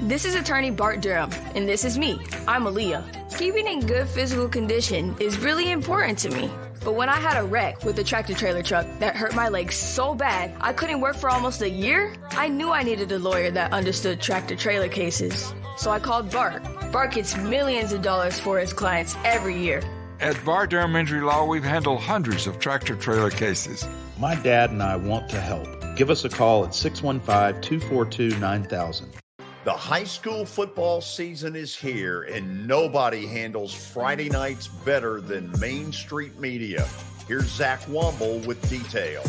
This 0.01 0.25
is 0.25 0.35
attorney 0.35 0.69
Bart 0.69 1.01
Durham, 1.01 1.31
and 1.55 1.67
this 1.67 1.83
is 1.83 1.97
me. 1.97 2.19
I'm 2.47 2.65
Aaliyah. 2.65 3.37
Keeping 3.39 3.65
in 3.65 3.87
good 3.87 4.07
physical 4.07 4.47
condition 4.47 5.15
is 5.19 5.39
really 5.39 5.71
important 5.71 6.19
to 6.19 6.29
me. 6.29 6.51
But 6.83 6.95
when 6.95 7.09
I 7.09 7.17
had 7.17 7.37
a 7.37 7.43
wreck 7.43 7.83
with 7.85 7.99
a 7.99 8.03
tractor 8.03 8.33
trailer 8.33 8.63
truck 8.63 8.87
that 8.99 9.15
hurt 9.15 9.35
my 9.35 9.49
legs 9.49 9.75
so 9.75 10.15
bad 10.15 10.51
I 10.59 10.73
couldn't 10.73 10.99
work 10.99 11.15
for 11.15 11.29
almost 11.29 11.61
a 11.61 11.69
year, 11.69 12.13
I 12.31 12.47
knew 12.47 12.71
I 12.71 12.81
needed 12.81 13.11
a 13.11 13.19
lawyer 13.19 13.51
that 13.51 13.71
understood 13.71 14.19
tractor 14.19 14.55
trailer 14.55 14.89
cases. 14.89 15.53
So 15.77 15.91
I 15.91 15.99
called 15.99 16.31
Bart. 16.31 16.63
Bart 16.91 17.11
gets 17.13 17.37
millions 17.37 17.93
of 17.93 18.01
dollars 18.01 18.39
for 18.39 18.59
his 18.59 18.73
clients 18.73 19.15
every 19.23 19.57
year. 19.57 19.81
At 20.19 20.43
Bart 20.43 20.71
Durham 20.71 20.95
Injury 20.95 21.21
Law, 21.21 21.45
we've 21.45 21.63
handled 21.63 21.99
hundreds 21.99 22.47
of 22.47 22.59
tractor 22.59 22.95
trailer 22.95 23.29
cases. 23.29 23.87
My 24.17 24.35
dad 24.35 24.71
and 24.71 24.81
I 24.81 24.95
want 24.95 25.29
to 25.29 25.39
help. 25.39 25.67
Give 25.95 26.09
us 26.09 26.25
a 26.25 26.29
call 26.29 26.65
at 26.65 26.73
615 26.73 27.61
242 27.61 28.39
9000. 28.39 29.20
The 29.63 29.71
high 29.71 30.05
school 30.05 30.43
football 30.43 31.01
season 31.01 31.55
is 31.55 31.75
here, 31.75 32.23
and 32.23 32.65
nobody 32.65 33.27
handles 33.27 33.71
Friday 33.71 34.27
nights 34.27 34.67
better 34.67 35.21
than 35.21 35.51
Main 35.59 35.91
Street 35.91 36.39
Media. 36.39 36.87
Here's 37.27 37.45
Zach 37.45 37.79
Womble 37.81 38.43
with 38.47 38.67
details. 38.71 39.27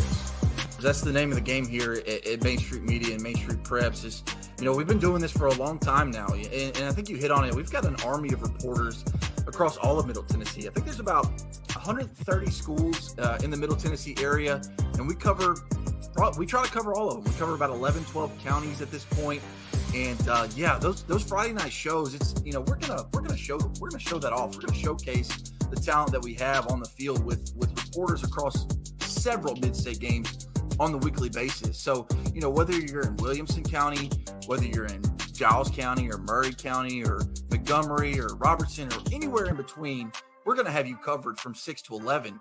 That's 0.80 1.02
the 1.02 1.12
name 1.12 1.28
of 1.28 1.34
the 1.34 1.42
game 1.42 1.68
here 1.68 2.02
at, 2.08 2.26
at 2.26 2.42
Main 2.42 2.56
Street 2.56 2.82
Media 2.82 3.12
and 3.12 3.22
Main 3.22 3.36
Street 3.36 3.62
Preps. 3.62 4.06
Is 4.06 4.22
you 4.58 4.64
know 4.64 4.72
we've 4.74 4.86
been 4.86 4.98
doing 4.98 5.20
this 5.20 5.32
for 5.32 5.48
a 5.48 5.54
long 5.54 5.78
time 5.78 6.10
now, 6.10 6.28
and, 6.28 6.46
and 6.50 6.84
I 6.86 6.92
think 6.92 7.10
you 7.10 7.16
hit 7.16 7.30
on 7.30 7.44
it. 7.44 7.54
We've 7.54 7.70
got 7.70 7.84
an 7.84 7.96
army 7.96 8.32
of 8.32 8.40
reporters 8.40 9.04
across 9.46 9.76
all 9.76 9.98
of 9.98 10.06
Middle 10.06 10.22
Tennessee. 10.22 10.66
I 10.66 10.70
think 10.70 10.86
there's 10.86 10.98
about 10.98 11.26
130 11.74 12.50
schools 12.50 13.18
uh, 13.18 13.38
in 13.44 13.50
the 13.50 13.58
Middle 13.58 13.76
Tennessee 13.76 14.16
area, 14.18 14.62
and 14.94 15.06
we 15.06 15.14
cover 15.14 15.56
we 16.36 16.46
try 16.46 16.64
to 16.64 16.70
cover 16.70 16.94
all 16.94 17.08
of 17.08 17.22
them. 17.22 17.32
We 17.32 17.38
cover 17.38 17.54
about 17.54 17.70
11, 17.70 18.04
12 18.04 18.38
counties 18.44 18.80
at 18.80 18.90
this 18.90 19.04
point. 19.04 19.42
And 19.94 20.28
uh, 20.28 20.48
yeah, 20.56 20.78
those 20.78 21.02
those 21.02 21.22
Friday 21.22 21.52
night 21.52 21.72
shows, 21.72 22.14
it's 22.14 22.34
you 22.44 22.52
know 22.52 22.60
we're 22.62 22.76
gonna 22.76 23.04
we're 23.12 23.20
gonna 23.20 23.36
show 23.36 23.58
we're 23.78 23.90
gonna 23.90 23.98
show 23.98 24.18
that 24.18 24.32
off. 24.32 24.54
We're 24.54 24.62
gonna 24.62 24.78
showcase 24.78 25.28
the 25.70 25.76
talent 25.76 26.12
that 26.12 26.22
we 26.22 26.34
have 26.34 26.68
on 26.68 26.80
the 26.80 26.88
field 26.88 27.24
with 27.24 27.52
with 27.56 27.70
reporters 27.84 28.24
across 28.24 28.66
several 29.00 29.54
mid-state 29.56 29.98
games 29.98 30.48
on 30.80 30.92
the 30.92 30.98
weekly 30.98 31.28
basis. 31.28 31.78
So 31.78 32.06
you 32.34 32.40
know 32.40 32.50
whether 32.50 32.72
you're 32.72 33.02
in 33.02 33.16
Williamson 33.16 33.62
County, 33.62 34.10
whether 34.46 34.64
you're 34.64 34.86
in 34.86 35.02
Giles 35.32 35.70
County 35.70 36.10
or 36.10 36.18
Maury 36.18 36.54
County 36.54 37.04
or 37.04 37.20
Montgomery 37.50 38.18
or 38.18 38.28
Robertson 38.36 38.88
or 38.92 38.98
anywhere 39.12 39.46
in 39.46 39.56
between, 39.56 40.10
we're 40.44 40.56
to 40.56 40.70
have 40.70 40.86
you 40.86 40.96
covered 40.96 41.38
from 41.38 41.54
6 41.54 41.82
to 41.82 41.94
11. 41.94 42.40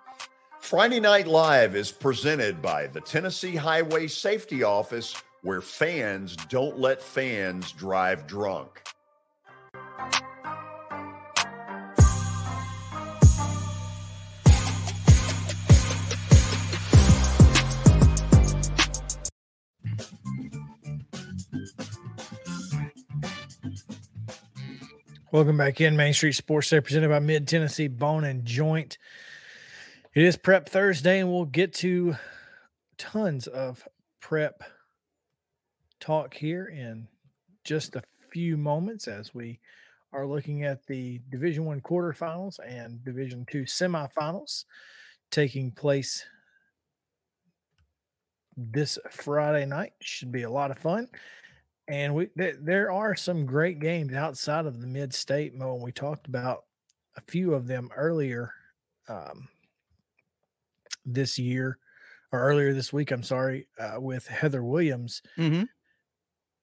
Friday 0.62 1.00
Night 1.00 1.28
Live 1.28 1.76
is 1.76 1.92
presented 1.92 2.62
by 2.62 2.88
the 2.88 3.02
Tennessee 3.02 3.56
Highway 3.56 4.08
Safety 4.08 4.64
Office, 4.64 5.16
where 5.42 5.60
fans 5.60 6.36
don't 6.36 6.80
let 6.80 7.02
fans 7.02 7.72
drive 7.74 8.26
drunk. 8.26 8.82
Welcome 25.32 25.58
back 25.58 25.82
in 25.82 25.98
Main 25.98 26.14
Street 26.14 26.34
Sports 26.34 26.70
Today, 26.70 26.82
presented 26.82 27.10
by 27.10 27.20
Mid 27.20 27.48
Tennessee 27.48 27.88
Bone 27.88 28.24
and 28.24 28.46
Joint. 28.46 28.98
It 30.14 30.24
is 30.24 30.36
Prep 30.36 30.68
Thursday, 30.68 31.22
and 31.22 31.32
we'll 31.32 31.46
get 31.46 31.74
to 31.76 32.18
tons 32.98 33.48
of 33.48 33.88
prep 34.20 34.62
talk 36.02 36.34
here 36.34 36.66
in 36.66 37.08
just 37.64 37.96
a 37.96 38.04
few 38.30 38.58
moments 38.58 39.08
as 39.08 39.34
we 39.34 39.62
are 40.12 40.28
looking 40.28 40.66
at 40.66 40.86
the 40.86 41.22
Division 41.30 41.64
One 41.64 41.80
quarterfinals 41.80 42.60
and 42.68 43.02
Division 43.06 43.46
Two 43.50 43.62
semifinals 43.62 44.66
taking 45.30 45.72
place 45.72 46.26
this 48.58 49.00
Friday 49.12 49.66
night. 49.66 49.94
Should 50.02 50.34
be 50.34 50.44
a 50.44 50.52
lot 50.52 50.72
of 50.72 50.78
fun. 50.78 51.08
And 51.88 52.14
we 52.14 52.26
th- 52.38 52.58
there 52.60 52.92
are 52.92 53.16
some 53.16 53.46
great 53.46 53.80
games 53.80 54.14
outside 54.14 54.66
of 54.66 54.82
the 54.82 54.88
mid 54.88 55.14
state, 55.14 55.56
Mo. 55.56 55.76
We 55.76 55.94
talked 55.94 56.28
about 56.28 56.66
a 57.16 57.22
few 57.30 57.54
of 57.54 57.66
them 57.66 57.90
earlier 57.96 58.54
um, 59.08 59.48
this 61.06 61.38
year 61.38 61.78
or 62.32 62.40
earlier 62.40 62.74
this 62.74 62.94
week. 62.94 63.12
I'm 63.12 63.24
sorry, 63.24 63.68
uh, 63.80 64.00
with 64.00 64.28
Heather 64.28 64.64
Williams. 64.64 65.22
Mm-hmm. 65.38 65.64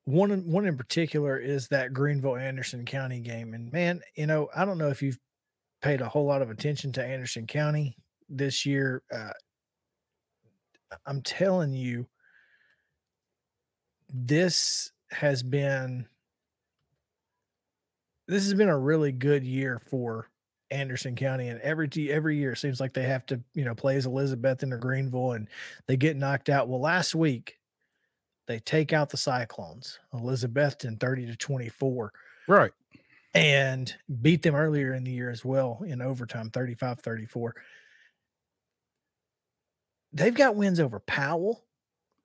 One 0.04 0.50
one 0.50 0.66
in 0.66 0.76
particular 0.76 1.38
is 1.38 1.68
that 1.68 1.92
Greeneville 1.92 2.40
Anderson 2.40 2.86
County 2.86 3.20
game, 3.20 3.52
and 3.52 3.70
man, 3.72 4.00
you 4.16 4.26
know 4.26 4.48
I 4.56 4.64
don't 4.64 4.78
know 4.78 4.88
if 4.88 5.02
you've 5.02 5.18
paid 5.82 6.00
a 6.00 6.08
whole 6.08 6.24
lot 6.24 6.42
of 6.42 6.50
attention 6.50 6.92
to 6.92 7.04
Anderson 7.04 7.46
County 7.46 7.94
this 8.28 8.64
year. 8.64 9.02
Uh, 9.14 9.32
I'm 11.06 11.20
telling 11.22 11.74
you, 11.74 12.06
this 14.08 14.92
has 15.10 15.42
been 15.42 16.06
this 18.26 18.44
has 18.44 18.54
been 18.54 18.68
a 18.68 18.78
really 18.78 19.12
good 19.12 19.44
year 19.44 19.80
for 19.90 20.28
Anderson 20.70 21.14
County, 21.14 21.48
and 21.48 21.60
every 21.60 21.88
every 22.10 22.36
year 22.36 22.52
it 22.52 22.58
seems 22.58 22.80
like 22.80 22.92
they 22.92 23.04
have 23.04 23.26
to 23.26 23.40
you 23.54 23.64
know 23.64 23.74
play 23.74 23.96
as 23.96 24.06
Elizabethton 24.06 24.72
or 24.72 24.78
Greeneville, 24.78 25.36
and 25.36 25.48
they 25.86 25.96
get 25.96 26.16
knocked 26.16 26.48
out. 26.48 26.68
Well, 26.68 26.80
last 26.80 27.14
week 27.14 27.58
they 28.46 28.58
take 28.58 28.92
out 28.92 29.10
the 29.10 29.16
Cyclones, 29.16 29.98
Elizabethton, 30.12 31.00
thirty 31.00 31.26
to 31.26 31.36
twenty 31.36 31.68
four, 31.68 32.12
right, 32.46 32.72
and 33.34 33.94
beat 34.22 34.42
them 34.42 34.54
earlier 34.54 34.94
in 34.94 35.04
the 35.04 35.12
year 35.12 35.30
as 35.30 35.44
well 35.44 35.82
in 35.86 36.00
overtime 36.02 36.50
35-34. 36.50 37.52
They've 40.12 40.34
got 40.34 40.56
wins 40.56 40.80
over 40.80 41.00
Powell, 41.00 41.64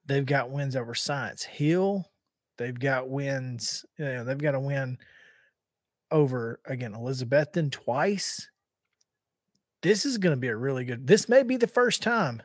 they've 0.06 0.26
got 0.26 0.50
wins 0.50 0.76
over 0.76 0.96
Science 0.96 1.44
Hill, 1.44 2.10
They've 2.58 2.78
got 2.78 3.10
wins. 3.10 3.86
You 3.98 4.06
know, 4.06 4.24
they've 4.24 4.38
got 4.38 4.56
a 4.56 4.60
win 4.60 4.98
over 6.14 6.60
again 6.66 6.94
Elizabethton 6.94 7.72
twice. 7.72 8.50
this 9.82 10.06
is 10.06 10.18
going 10.18 10.32
to 10.36 10.40
be 10.40 10.48
a 10.48 10.56
really 10.56 10.86
good. 10.86 11.06
This 11.08 11.28
may 11.28 11.44
be 11.44 11.58
the 11.58 11.68
first 11.68 12.02
time 12.02 12.42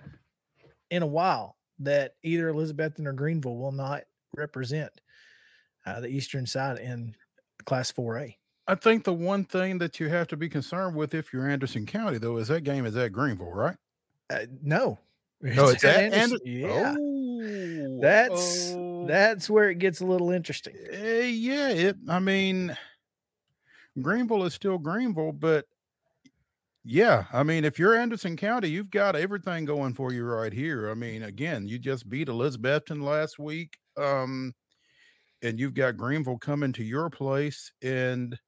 in 0.91 1.03
a 1.03 1.07
while 1.07 1.57
that 1.81 2.15
either 2.25 2.53
Elizabethton 2.53 3.07
or 3.07 3.13
Greeneville 3.13 3.59
will 3.59 3.71
not 3.73 4.03
represent 4.35 4.91
uh, 5.87 6.01
the 6.01 6.09
eastern 6.09 6.47
side 6.47 6.79
in 6.79 7.15
Class 7.65 7.93
4A. 7.93 8.35
I 8.67 8.75
think 8.75 9.05
the 9.05 9.13
one 9.15 9.45
thing 9.45 9.79
that 9.79 10.01
you 10.01 10.09
have 10.09 10.27
to 10.29 10.37
be 10.37 10.49
concerned 10.49 10.97
with 10.97 11.15
if 11.15 11.33
you're 11.33 11.49
Anderson 11.49 11.87
County, 11.87 12.19
though, 12.19 12.37
is 12.39 12.49
that 12.49 12.65
game 12.65 12.85
is 12.87 12.97
at 12.97 13.13
Greeneville, 13.13 13.55
right? 13.55 13.77
Uh, 14.29 14.47
no, 14.63 14.99
No, 15.41 15.69
it's 15.69 15.85
at 15.85 16.13
Anderson- 16.13 16.21
Anderson. 16.21 16.41
Yeah, 16.45 16.95
Oh, 16.99 17.99
that's 18.03 18.73
oh. 18.77 19.07
that's 19.07 19.49
where 19.49 19.71
it 19.71 19.79
gets 19.79 20.01
a 20.01 20.05
little 20.07 20.31
interesting. 20.33 20.75
Eh, 20.91 21.27
yeah, 21.27 21.69
it. 21.69 21.97
I 22.09 22.19
mean, 22.19 22.77
Greeneville 24.03 24.47
is 24.47 24.55
still 24.55 24.79
Greeneville, 24.79 25.39
but 25.39 25.67
yeah, 26.85 27.25
I 27.33 27.43
mean, 27.43 27.65
if 27.65 27.79
you're 27.79 27.95
Anderson 27.95 28.37
County, 28.37 28.71
you've 28.71 28.91
got 28.91 29.17
everything 29.17 29.65
going 29.65 29.93
for 29.95 30.13
you 30.13 30.25
right 30.25 30.53
here. 30.53 30.91
I 30.91 30.95
mean, 30.95 31.25
again, 31.25 31.69
you 31.69 31.79
just 31.79 32.09
beat 32.09 32.29
Elizabethton 32.29 33.03
last 33.03 33.39
week, 33.39 33.77
um, 33.97 34.55
and 35.43 35.59
you've 35.61 35.75
got 35.75 35.97
Greeneville 35.97 36.41
coming 36.41 36.73
to 36.75 36.85
your 36.85 37.11
place, 37.11 37.71
and 37.83 38.39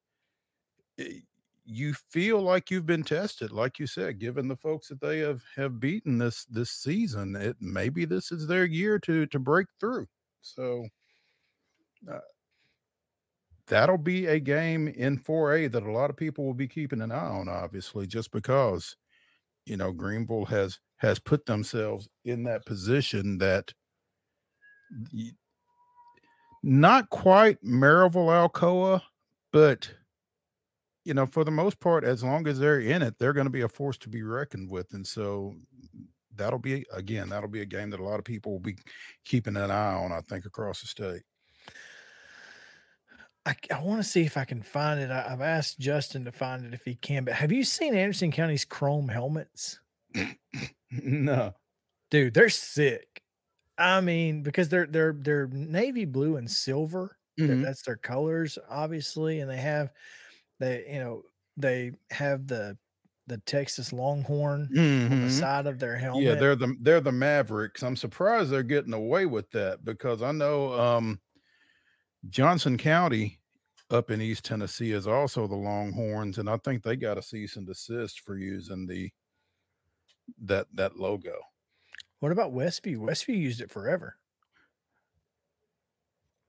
you 1.65 1.93
feel 2.09 2.41
like 2.41 2.71
you've 2.71 2.87
been 2.87 3.03
tested, 3.03 3.51
like 3.51 3.77
you 3.77 3.85
said, 3.85 4.19
given 4.19 4.47
the 4.47 4.55
folks 4.55 4.87
that 4.87 5.01
they 5.01 5.19
have 5.19 5.43
have 5.55 5.79
beaten 5.79 6.17
this 6.17 6.45
this 6.45 6.71
season. 6.71 7.35
It 7.35 7.57
maybe 7.59 8.05
this 8.05 8.31
is 8.31 8.47
their 8.47 8.65
year 8.65 8.97
to 8.99 9.25
to 9.27 9.39
break 9.39 9.67
through. 9.79 10.07
So. 10.41 10.87
Uh, 12.11 12.17
that'll 13.67 13.97
be 13.97 14.27
a 14.27 14.39
game 14.39 14.87
in 14.87 15.17
4A 15.17 15.71
that 15.71 15.83
a 15.83 15.91
lot 15.91 16.09
of 16.09 16.17
people 16.17 16.45
will 16.45 16.53
be 16.53 16.67
keeping 16.67 17.01
an 17.01 17.11
eye 17.11 17.15
on, 17.15 17.47
obviously, 17.49 18.07
just 18.07 18.31
because 18.31 18.95
you 19.65 19.77
know 19.77 19.93
Greeneville 19.93 20.47
has 20.47 20.79
has 20.97 21.19
put 21.19 21.45
themselves 21.45 22.07
in 22.25 22.43
that 22.43 22.65
position 22.65 23.37
that 23.39 23.73
not 26.63 27.09
quite 27.09 27.63
Maryville 27.63 28.49
Alcoa, 28.49 29.01
but 29.51 29.91
you 31.03 31.13
know, 31.15 31.25
for 31.25 31.43
the 31.43 31.51
most 31.51 31.79
part, 31.79 32.03
as 32.03 32.23
long 32.23 32.47
as 32.47 32.59
they're 32.59 32.79
in 32.79 33.01
it, 33.01 33.15
they're 33.17 33.33
going 33.33 33.47
to 33.47 33.51
be 33.51 33.61
a 33.61 33.67
force 33.67 33.97
to 33.97 34.09
be 34.09 34.21
reckoned 34.21 34.69
with. 34.69 34.93
And 34.93 35.05
so 35.05 35.55
that'll 36.35 36.59
be 36.59 36.85
again, 36.93 37.29
that'll 37.29 37.49
be 37.49 37.61
a 37.61 37.65
game 37.65 37.89
that 37.89 37.99
a 37.99 38.03
lot 38.03 38.19
of 38.19 38.25
people 38.25 38.51
will 38.51 38.59
be 38.59 38.77
keeping 39.25 39.57
an 39.57 39.71
eye 39.71 39.95
on, 39.95 40.11
I 40.11 40.21
think, 40.21 40.45
across 40.45 40.81
the 40.81 40.87
state. 40.87 41.23
I, 43.45 43.55
I 43.71 43.81
want 43.83 44.03
to 44.03 44.07
see 44.07 44.21
if 44.23 44.37
I 44.37 44.45
can 44.45 44.61
find 44.61 44.99
it. 44.99 45.09
I, 45.09 45.31
I've 45.33 45.41
asked 45.41 45.79
Justin 45.79 46.25
to 46.25 46.31
find 46.31 46.65
it 46.65 46.73
if 46.73 46.85
he 46.85 46.95
can. 46.95 47.25
But 47.25 47.35
have 47.35 47.51
you 47.51 47.63
seen 47.63 47.95
Anderson 47.95 48.31
County's 48.31 48.65
chrome 48.65 49.07
helmets? 49.09 49.79
no. 50.91 51.53
Dude, 52.09 52.33
they're 52.33 52.49
sick. 52.49 53.23
I 53.77 54.01
mean, 54.01 54.43
because 54.43 54.69
they're 54.69 54.87
they're 54.87 55.13
they're 55.13 55.47
navy 55.47 56.05
blue 56.05 56.37
and 56.37 56.49
silver. 56.51 57.17
Mhm. 57.39 57.63
That's 57.63 57.83
their 57.83 57.97
colors, 57.97 58.57
obviously, 58.69 59.39
and 59.39 59.49
they 59.49 59.57
have 59.57 59.91
they 60.59 60.91
you 60.93 60.99
know 60.99 61.23
they 61.57 61.93
have 62.11 62.47
the 62.47 62.77
the 63.27 63.39
Texas 63.39 63.93
Longhorn 63.93 64.71
on 65.09 65.21
the 65.21 65.27
Mhm. 65.27 65.29
side 65.29 65.67
of 65.67 65.79
their 65.79 65.97
helmet. 65.97 66.23
Yeah, 66.23 66.35
they're 66.35 66.55
the 66.55 66.75
they're 66.81 67.01
the 67.01 67.11
Mavericks. 67.11 67.83
I'm 67.83 67.95
surprised 67.95 68.49
they're 68.51 68.63
getting 68.63 68.93
away 68.93 69.25
with 69.25 69.51
that 69.51 69.85
because 69.85 70.21
I 70.21 70.31
know 70.31 70.73
um 70.73 71.21
Johnson 72.29 72.77
County 72.77 73.39
up 73.89 74.09
in 74.11 74.21
East 74.21 74.45
Tennessee 74.45 74.91
is 74.91 75.07
also 75.07 75.47
the 75.47 75.55
Longhorns, 75.55 76.37
and 76.37 76.49
I 76.49 76.57
think 76.57 76.83
they 76.83 76.95
got 76.95 77.17
a 77.17 77.21
cease 77.21 77.55
and 77.55 77.67
desist 77.67 78.21
for 78.21 78.37
using 78.37 78.87
the 78.87 79.11
that 80.43 80.67
that 80.73 80.97
logo. 80.97 81.35
What 82.19 82.31
about 82.31 82.53
Westview? 82.53 82.97
Westview 82.97 83.37
used 83.37 83.61
it 83.61 83.71
forever. 83.71 84.15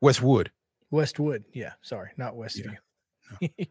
Westwood. 0.00 0.50
Westwood, 0.90 1.44
yeah. 1.52 1.72
Sorry, 1.82 2.10
not 2.16 2.34
Westview. 2.34 2.76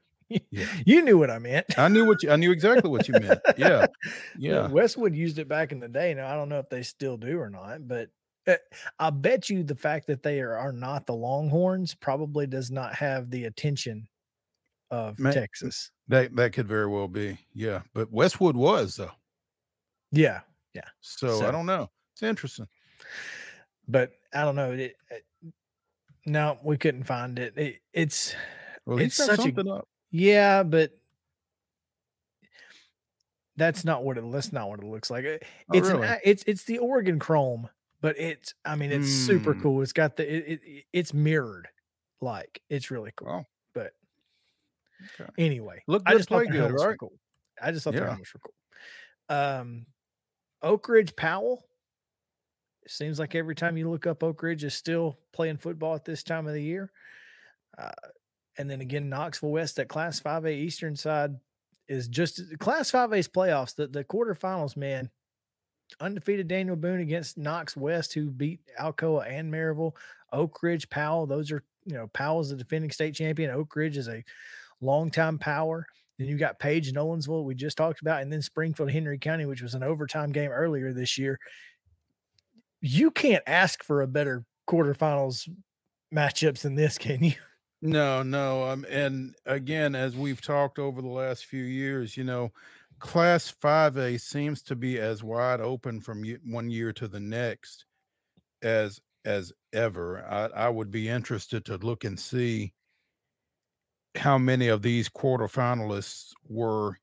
Yeah. 0.49 0.65
you 0.85 1.01
knew 1.01 1.17
what 1.17 1.29
I 1.29 1.39
meant. 1.39 1.77
I 1.77 1.89
knew 1.89 2.05
what 2.05 2.23
you 2.23 2.31
I 2.31 2.37
knew 2.37 2.53
exactly 2.53 2.89
what 2.89 3.05
you 3.09 3.15
meant. 3.15 3.41
Yeah. 3.57 3.87
Yeah. 4.37 4.69
Westwood 4.69 5.13
used 5.13 5.39
it 5.39 5.49
back 5.49 5.73
in 5.73 5.81
the 5.81 5.89
day. 5.89 6.13
Now 6.13 6.31
I 6.31 6.35
don't 6.35 6.47
know 6.47 6.59
if 6.59 6.69
they 6.69 6.83
still 6.83 7.17
do 7.17 7.37
or 7.37 7.49
not, 7.49 7.85
but 7.85 8.07
Eh, 8.47 8.57
I 8.99 9.09
bet 9.11 9.49
you 9.49 9.63
the 9.63 9.75
fact 9.75 10.07
that 10.07 10.23
they 10.23 10.39
are, 10.41 10.55
are 10.57 10.71
not 10.73 11.05
the 11.05 11.13
Longhorns 11.13 11.93
probably 11.93 12.47
does 12.47 12.71
not 12.71 12.95
have 12.95 13.29
the 13.29 13.45
attention 13.45 14.07
of 14.89 15.19
Ma- 15.19 15.31
Texas. 15.31 15.91
That 16.07 16.35
that 16.35 16.51
could 16.53 16.67
very 16.67 16.87
well 16.87 17.07
be. 17.07 17.37
Yeah. 17.53 17.81
But 17.93 18.11
Westwood 18.11 18.55
was 18.57 18.95
though. 18.95 19.11
Yeah, 20.11 20.41
yeah. 20.73 20.87
So, 21.01 21.39
So- 21.39 21.47
I 21.47 21.51
don't 21.51 21.65
know. 21.67 21.89
It's 22.13 22.23
interesting. 22.23 22.67
But 23.87 24.11
I 24.33 24.43
don't 24.43 24.55
know. 24.55 24.71
It, 24.71 24.95
it- 25.09 25.25
no, 26.25 26.59
we 26.63 26.77
couldn't 26.77 27.03
find 27.05 27.37
it. 27.39 27.57
it 27.57 27.79
it's 27.93 28.35
Well, 28.85 28.99
it's 28.99 29.15
such 29.15 29.39
a 29.45 29.69
up. 29.71 29.87
yeah, 30.11 30.61
but 30.63 30.91
that's 33.57 33.83
not 33.83 34.03
what 34.03 34.17
it. 34.17 34.31
That's 34.31 34.51
not 34.53 34.69
what 34.69 34.79
it 34.79 34.85
looks 34.85 35.09
like. 35.09 35.25
It- 35.25 35.43
Oh, 35.69 35.77
It's 35.77 35.89
an 35.89 36.19
it's 36.23 36.43
it's 36.47 36.63
the 36.65 36.77
Oregon 36.79 37.17
Chrome, 37.19 37.69
but 38.01 38.17
it's 38.19 38.53
I 38.65 38.75
mean 38.75 38.91
it's 38.91 39.09
super 39.09 39.55
Mm. 39.55 39.61
cool. 39.61 39.81
It's 39.81 39.93
got 39.93 40.17
the 40.17 40.23
it, 40.53 40.61
it 40.63 40.85
it's 40.93 41.13
mirrored, 41.13 41.69
like 42.21 42.61
it's 42.69 42.91
really 42.91 43.11
cool. 43.15 43.33
Wow. 43.33 43.45
But 43.73 43.93
Okay. 45.05 45.29
anyway, 45.37 45.83
Look 45.87 46.05
I 46.05 46.15
just 46.15 46.29
thought 46.29 46.45
play 46.45 46.47
their 46.47 46.69
good, 46.69 46.71
right? 46.71 46.99
cool. 46.99 47.19
I 47.61 47.71
just 47.71 47.83
thought 47.83 47.95
Yeah. 47.95 47.99
helmets 47.99 48.33
were 48.33 48.39
cool. 48.41 48.55
Um, 49.37 49.87
Oak 50.61 50.89
Ridge 50.89 51.15
Powell. 51.15 51.65
It 52.83 52.91
seems 52.91 53.19
like 53.19 53.35
every 53.35 53.55
time 53.55 53.77
you 53.77 53.89
look 53.89 54.07
up, 54.07 54.23
Oak 54.23 54.41
Ridge 54.41 54.63
is 54.63 54.73
still 54.73 55.19
playing 55.33 55.57
football 55.57 55.93
at 55.95 56.05
this 56.05 56.23
time 56.23 56.47
of 56.47 56.53
the 56.53 56.63
year. 56.63 56.91
Uh, 57.77 57.91
and 58.57 58.69
then 58.69 58.81
again, 58.81 59.09
Knoxville 59.09 59.51
West, 59.51 59.77
that 59.77 59.89
Class 59.89 60.19
5A 60.19 60.55
Eastern 60.55 60.95
side 60.95 61.39
is 61.87 62.07
just 62.07 62.41
Class 62.59 62.91
5A's 62.91 63.27
playoffs. 63.29 63.75
The, 63.75 63.87
the 63.87 64.03
quarterfinals, 64.05 64.77
man, 64.77 65.11
undefeated 65.99 66.47
Daniel 66.47 66.75
Boone 66.75 66.99
against 67.01 67.37
Knox 67.37 67.75
West, 67.75 68.13
who 68.13 68.29
beat 68.29 68.59
Alcoa 68.79 69.29
and 69.29 69.51
Maryville. 69.51 69.95
Oak 70.31 70.63
Ridge, 70.63 70.89
Powell, 70.89 71.25
those 71.25 71.51
are, 71.51 71.63
you 71.85 71.93
know, 71.93 72.07
Powell's 72.07 72.49
the 72.49 72.55
defending 72.55 72.91
state 72.91 73.15
champion. 73.15 73.51
Oak 73.51 73.75
Ridge 73.75 73.97
is 73.97 74.07
a 74.07 74.23
longtime 74.79 75.37
power. 75.37 75.85
Then 76.17 76.27
you 76.27 76.37
got 76.37 76.59
Page, 76.59 76.93
Nolensville, 76.93 77.43
we 77.43 77.55
just 77.55 77.77
talked 77.77 78.01
about, 78.01 78.21
and 78.21 78.31
then 78.31 78.41
Springfield, 78.41 78.91
Henry 78.91 79.17
County, 79.17 79.45
which 79.45 79.61
was 79.61 79.73
an 79.73 79.83
overtime 79.83 80.31
game 80.31 80.51
earlier 80.51 80.93
this 80.93 81.17
year. 81.17 81.39
You 82.79 83.11
can't 83.11 83.43
ask 83.47 83.83
for 83.83 84.01
a 84.01 84.07
better 84.07 84.45
quarterfinals 84.69 85.49
matchups 86.13 86.61
than 86.61 86.75
this, 86.75 86.97
can 86.97 87.23
you? 87.23 87.33
No, 87.81 88.21
no. 88.21 88.65
Um, 88.65 88.85
and 88.89 89.35
again, 89.45 89.95
as 89.95 90.15
we've 90.15 90.41
talked 90.41 90.77
over 90.77 91.01
the 91.01 91.07
last 91.07 91.45
few 91.45 91.63
years, 91.63 92.15
you 92.15 92.23
know, 92.23 92.51
Class 93.01 93.51
5A 93.51 94.21
seems 94.21 94.61
to 94.61 94.75
be 94.75 94.99
as 94.99 95.23
wide 95.23 95.59
open 95.59 95.99
from 95.99 96.23
one 96.45 96.69
year 96.69 96.93
to 96.93 97.07
the 97.07 97.19
next 97.19 97.85
as 98.61 98.99
as 99.25 99.51
ever. 99.73 100.23
I, 100.23 100.65
I 100.65 100.69
would 100.69 100.91
be 100.91 101.09
interested 101.09 101.65
to 101.65 101.77
look 101.77 102.03
and 102.03 102.19
see 102.19 102.73
how 104.15 104.37
many 104.37 104.67
of 104.67 104.83
these 104.83 105.09
quarterfinalists 105.09 106.31
were 106.47 106.97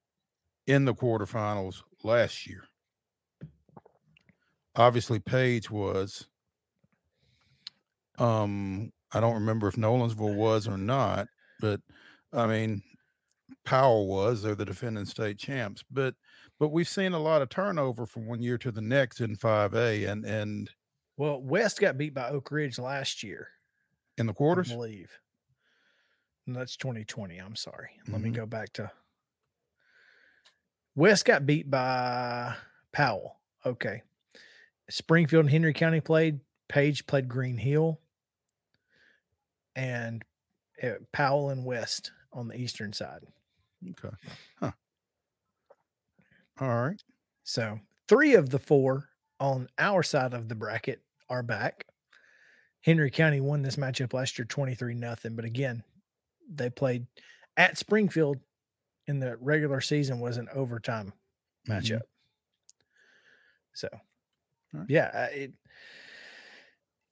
in 0.69 0.85
the 0.85 0.95
quarterfinals 0.95 1.83
last 2.05 2.47
year. 2.47 2.65
Obviously, 4.77 5.19
Page 5.19 5.69
was. 5.69 6.29
Um, 8.19 8.93
I 9.13 9.21
don't 9.21 9.35
remember 9.35 9.67
if 9.67 9.75
Nolensville 9.75 10.37
was 10.37 10.69
or 10.69 10.79
not, 10.79 11.27
but 11.61 11.81
I 12.33 12.47
mean, 12.47 12.83
Powell 13.69 14.07
was. 14.09 14.43
They're 14.43 14.55
the 14.55 14.65
defending 14.65 15.05
state 15.05 15.39
champs, 15.39 15.85
but 15.91 16.15
but 16.59 16.69
we've 16.69 16.89
seen 16.89 17.13
a 17.13 17.19
lot 17.19 17.43
of 17.43 17.49
turnover 17.51 18.07
from 18.07 18.27
one 18.27 18.41
year 18.43 18.59
to 18.59 18.71
the 18.73 18.81
next 18.81 19.21
in 19.21 19.37
5A, 19.37 20.09
and 20.11 20.25
and 20.25 20.71
Well, 21.17 21.41
West 21.43 21.81
got 21.81 21.99
beat 21.99 22.15
by 22.15 22.31
Oak 22.31 22.51
Ridge 22.51 22.79
last 22.79 23.23
year, 23.23 23.49
in 24.17 24.27
the 24.27 24.33
I 24.33 24.37
quarters. 24.37 24.69
believe. 24.73 25.19
No, 26.47 26.59
that's 26.61 26.77
2020. 26.77 27.37
I'm 27.39 27.57
sorry. 27.57 27.91
Let 28.09 28.23
me 28.23 28.31
Mhm. 28.31 28.35
go 28.35 28.47
back 28.47 28.73
to 28.75 28.91
West 30.95 31.25
got 31.25 31.45
beat 31.47 31.71
by 31.71 32.57
Powell. 32.93 33.39
Okay. 33.67 34.03
Springfield 34.91 35.45
and 35.45 35.51
Henry 35.51 35.75
County 35.75 36.01
played. 36.01 36.41
Page 36.69 37.07
played 37.07 37.29
Green 37.29 37.59
Hill. 37.59 38.01
And 39.77 40.25
uh, 40.83 40.95
Powell 41.13 41.51
and 41.51 41.65
West 41.65 42.13
on 42.33 42.49
the 42.49 42.57
eastern 42.59 42.93
side. 42.93 43.27
Okay. 43.91 44.15
Huh. 44.59 44.73
All 46.61 46.69
right. 46.69 47.03
So 47.45 47.79
three 48.09 48.35
of 48.35 48.51
the 48.51 48.59
four 48.59 49.09
on 49.41 49.69
our 49.79 50.03
side 50.03 50.35
of 50.35 50.49
the 50.49 50.55
bracket 50.55 51.03
are 51.29 51.43
back. 51.43 51.87
Henry 52.83 53.11
County 53.11 53.41
won 53.41 53.63
this 53.63 53.77
matchup 53.77 54.13
last 54.13 54.39
year 54.39 54.45
23 54.45 54.95
nothing. 54.95 55.37
But 55.37 55.45
again, 55.45 55.83
they 56.53 56.71
played 56.71 57.07
at 57.57 57.79
Springfield 57.79 58.39
in 59.07 59.21
the 59.21 59.37
regular 59.41 59.81
season 59.81 60.21
was 60.21 60.37
an 60.37 60.49
overtime 60.55 61.13
matchup. 61.69 62.03
So, 63.75 63.89
yeah, 64.89 65.11
uh, 65.15 65.35
it. 65.35 65.53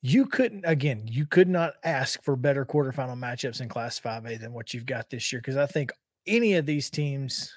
You 0.02 0.26
couldn't 0.26 0.64
again. 0.64 1.04
You 1.06 1.26
could 1.26 1.48
not 1.48 1.74
ask 1.82 2.22
for 2.22 2.36
better 2.36 2.64
quarterfinal 2.64 3.18
matchups 3.18 3.60
in 3.60 3.68
Class 3.68 3.98
Five 3.98 4.26
A 4.26 4.36
than 4.36 4.52
what 4.52 4.72
you've 4.72 4.86
got 4.86 5.10
this 5.10 5.32
year 5.32 5.40
because 5.40 5.56
I 5.56 5.66
think 5.66 5.90
any 6.26 6.54
of 6.54 6.66
these 6.66 6.90
teams 6.90 7.52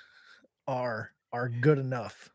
are 0.67 1.11
are 1.32 1.49
good 1.49 1.78
enough 1.78 2.30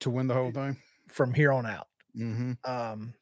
to 0.00 0.10
win 0.10 0.26
the 0.26 0.34
whole 0.34 0.52
thing 0.52 0.76
from 1.08 1.34
here 1.34 1.52
on 1.52 1.66
out. 1.66 1.88
Mm-hmm. 2.16 2.52
Um, 2.64 3.14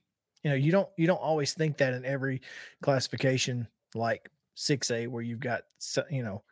you 0.42 0.50
know, 0.50 0.56
you 0.56 0.72
don't 0.72 0.88
you 0.96 1.06
don't 1.06 1.16
always 1.16 1.54
think 1.54 1.78
that 1.78 1.94
in 1.94 2.04
every 2.04 2.42
classification 2.82 3.68
like 3.94 4.30
six 4.54 4.90
A 4.90 5.06
where 5.06 5.22
you've 5.22 5.40
got 5.40 5.62
you 6.10 6.22
know 6.22 6.42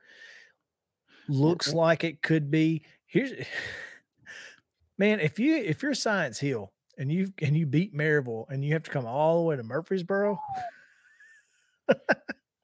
looks 1.29 1.73
like 1.73 2.05
it 2.05 2.23
could 2.23 2.51
be 2.51 2.83
here's 3.07 3.33
man 4.99 5.21
if 5.21 5.39
you 5.39 5.57
if 5.57 5.83
you're 5.83 5.95
Science 5.95 6.39
Hill 6.39 6.73
and 6.99 7.11
you 7.11 7.33
and 7.41 7.57
you 7.57 7.67
beat 7.67 7.95
Maryville 7.95 8.47
and 8.49 8.65
you 8.65 8.73
have 8.75 8.83
to 8.85 8.91
come 8.91 9.07
all 9.07 9.39
the 9.39 9.45
way 9.45 9.57
to 9.57 9.63
Murfreesboro, 9.63 10.39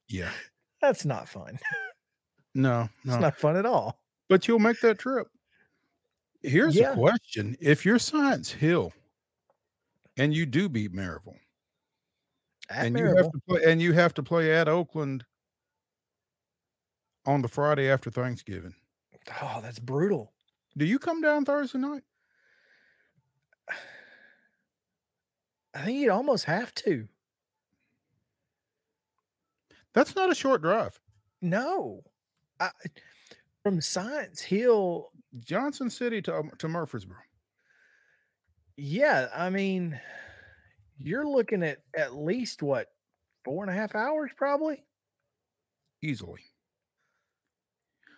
Yeah. 0.07 0.31
that's 0.81 1.05
not 1.05 1.27
fun. 1.27 1.59
No, 2.55 2.89
no. 3.03 3.13
It's 3.13 3.21
not 3.21 3.37
fun 3.37 3.55
at 3.57 3.65
all. 3.65 3.99
But 4.27 4.47
you'll 4.47 4.59
make 4.59 4.79
that 4.81 4.99
trip. 4.99 5.27
Here's 6.41 6.75
Yeah. 6.75 6.91
a 6.93 6.95
question: 6.95 7.55
If 7.59 7.85
you're 7.85 7.99
Science 7.99 8.51
Hill 8.51 8.93
and 10.17 10.33
you 10.33 10.45
do 10.45 10.69
beat 10.69 10.93
Maryville, 10.93 11.39
At 12.69 12.85
and 12.87 12.97
you 12.97 13.05
have 13.15 13.31
to 13.31 13.39
play, 13.47 13.63
and 13.65 13.81
you 13.81 13.93
have 13.93 14.13
to 14.15 14.23
play 14.23 14.55
at 14.55 14.67
Oakland 14.67 15.25
on 17.25 17.41
the 17.41 17.47
Friday 17.47 17.89
after 17.89 18.09
Thanksgiving, 18.09 18.75
Oh, 19.41 19.59
that's 19.61 19.79
brutal. 19.79 20.33
do 20.77 20.85
you 20.85 20.99
come 20.99 21.21
down 21.21 21.45
Thursday 21.45 21.77
night? 21.79 22.03
I 25.73 25.83
think 25.85 25.99
you'd 25.99 26.09
almost 26.09 26.45
have 26.45 26.73
to. 26.75 27.07
That's 29.93 30.15
not 30.15 30.31
a 30.31 30.35
short 30.35 30.61
drive. 30.61 30.99
No. 31.41 32.03
I, 32.59 32.69
from 33.63 33.81
Science 33.81 34.41
Hill, 34.41 35.11
Johnson 35.39 35.89
City 35.89 36.21
to 36.23 36.35
um, 36.37 36.51
to 36.57 36.67
Murfreesboro. 36.67 37.17
yeah, 38.77 39.27
I 39.35 39.49
mean, 39.49 39.99
you're 40.97 41.27
looking 41.27 41.63
at 41.63 41.79
at 41.95 42.15
least 42.15 42.61
what 42.63 42.87
four 43.45 43.63
and 43.63 43.71
a 43.71 43.73
half 43.75 43.95
hours, 43.95 44.31
probably, 44.37 44.83
Easily. 46.01 46.41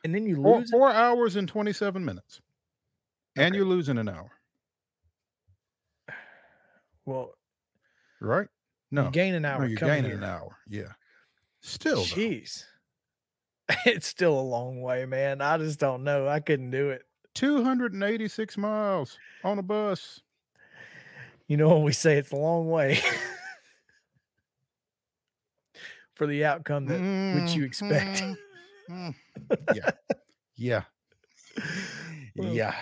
and 0.03 0.13
then 0.13 0.25
you 0.25 0.35
Four, 0.35 0.59
lose. 0.59 0.69
it? 0.69 0.71
four 0.71 0.91
hours 0.91 1.35
and 1.35 1.47
27 1.47 2.03
minutes. 2.03 2.41
And 3.37 3.55
you're 3.55 3.65
losing 3.65 3.97
an 3.97 4.09
hour, 4.09 4.31
Well, 7.05 7.33
right? 8.19 8.47
No. 8.91 9.05
you 9.05 9.11
gain 9.11 9.33
an 9.35 9.45
hour. 9.45 9.61
No, 9.61 9.65
you're 9.67 9.77
gaining 9.77 10.05
here. 10.11 10.17
an 10.17 10.23
hour. 10.23 10.57
Yeah. 10.67 10.91
Still, 11.61 11.97
though. 11.97 12.03
It's 13.85 14.07
still 14.07 14.37
a 14.37 14.41
long 14.41 14.81
way, 14.81 15.05
man. 15.05 15.41
I 15.41 15.57
just 15.57 15.79
don't 15.79 16.03
know. 16.03 16.27
I 16.27 16.39
couldn't 16.39 16.71
do 16.71 16.89
it. 16.89 17.03
286 17.35 18.57
miles 18.57 19.17
on 19.43 19.59
a 19.59 19.63
bus. 19.63 20.21
You 21.47 21.57
know 21.57 21.69
when 21.69 21.83
we 21.83 21.91
say 21.93 22.17
it's 22.17 22.31
a 22.31 22.35
long 22.37 22.69
way 22.69 22.99
for 26.15 26.27
the 26.27 26.45
outcome 26.45 26.85
that 26.85 27.41
which 27.41 27.55
you 27.55 27.65
expect. 27.65 28.23
Mm, 28.89 29.15
yeah. 29.73 29.89
Yeah. 30.55 30.83
Well, 32.35 32.53
Yeah. 32.53 32.73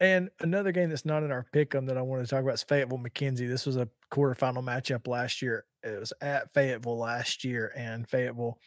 And 0.00 0.30
another 0.40 0.72
game 0.72 0.88
that's 0.88 1.04
not 1.04 1.22
in 1.22 1.30
our 1.30 1.46
pick'em 1.54 1.86
that 1.86 1.96
I 1.96 2.02
want 2.02 2.24
to 2.24 2.28
talk 2.28 2.42
about 2.42 2.54
is 2.54 2.64
Fayetteville 2.64 2.98
McKenzie. 2.98 3.48
This 3.48 3.66
was 3.66 3.76
a 3.76 3.88
quarterfinal 4.10 4.64
matchup 4.64 5.06
last 5.06 5.40
year. 5.42 5.64
It 5.84 6.00
was 6.00 6.12
at 6.20 6.52
Fayetteville 6.54 6.98
last 6.98 7.44
year, 7.44 7.72
and 7.76 8.08
Fayetteville 8.08 8.58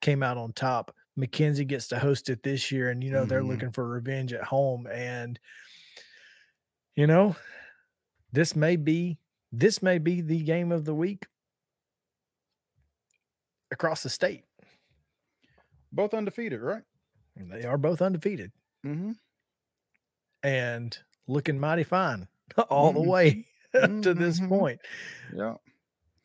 came 0.00 0.22
out 0.22 0.38
on 0.38 0.52
top. 0.54 0.94
McKenzie 1.18 1.66
gets 1.66 1.88
to 1.88 1.98
host 1.98 2.28
it 2.28 2.42
this 2.42 2.70
year, 2.70 2.90
and 2.90 3.02
you 3.02 3.10
know 3.10 3.24
they're 3.24 3.42
Mhm. 3.42 3.48
looking 3.48 3.72
for 3.72 3.88
revenge 3.88 4.32
at 4.32 4.44
home. 4.44 4.86
And 4.86 5.38
you 6.94 7.06
know, 7.06 7.36
this 8.32 8.54
may 8.56 8.76
be 8.76 9.18
this 9.52 9.82
may 9.82 9.98
be 9.98 10.20
the 10.20 10.42
game 10.42 10.72
of 10.72 10.84
the 10.84 10.94
week 10.94 11.26
across 13.70 14.02
the 14.02 14.10
state. 14.10 14.44
Both 15.92 16.14
undefeated, 16.14 16.60
right? 16.60 16.82
They 17.36 17.64
are 17.64 17.78
both 17.78 18.02
undefeated 18.02 18.52
Mm-hmm. 18.84 19.12
and 20.42 20.98
looking 21.26 21.58
mighty 21.58 21.84
fine 21.84 22.28
all 22.70 22.92
the 22.92 23.00
Mhm. 23.00 23.06
way 23.06 23.46
up 23.74 23.90
to 24.02 24.14
this 24.14 24.40
Mhm. 24.40 24.48
point. 24.48 24.80
Yeah. 25.34 25.56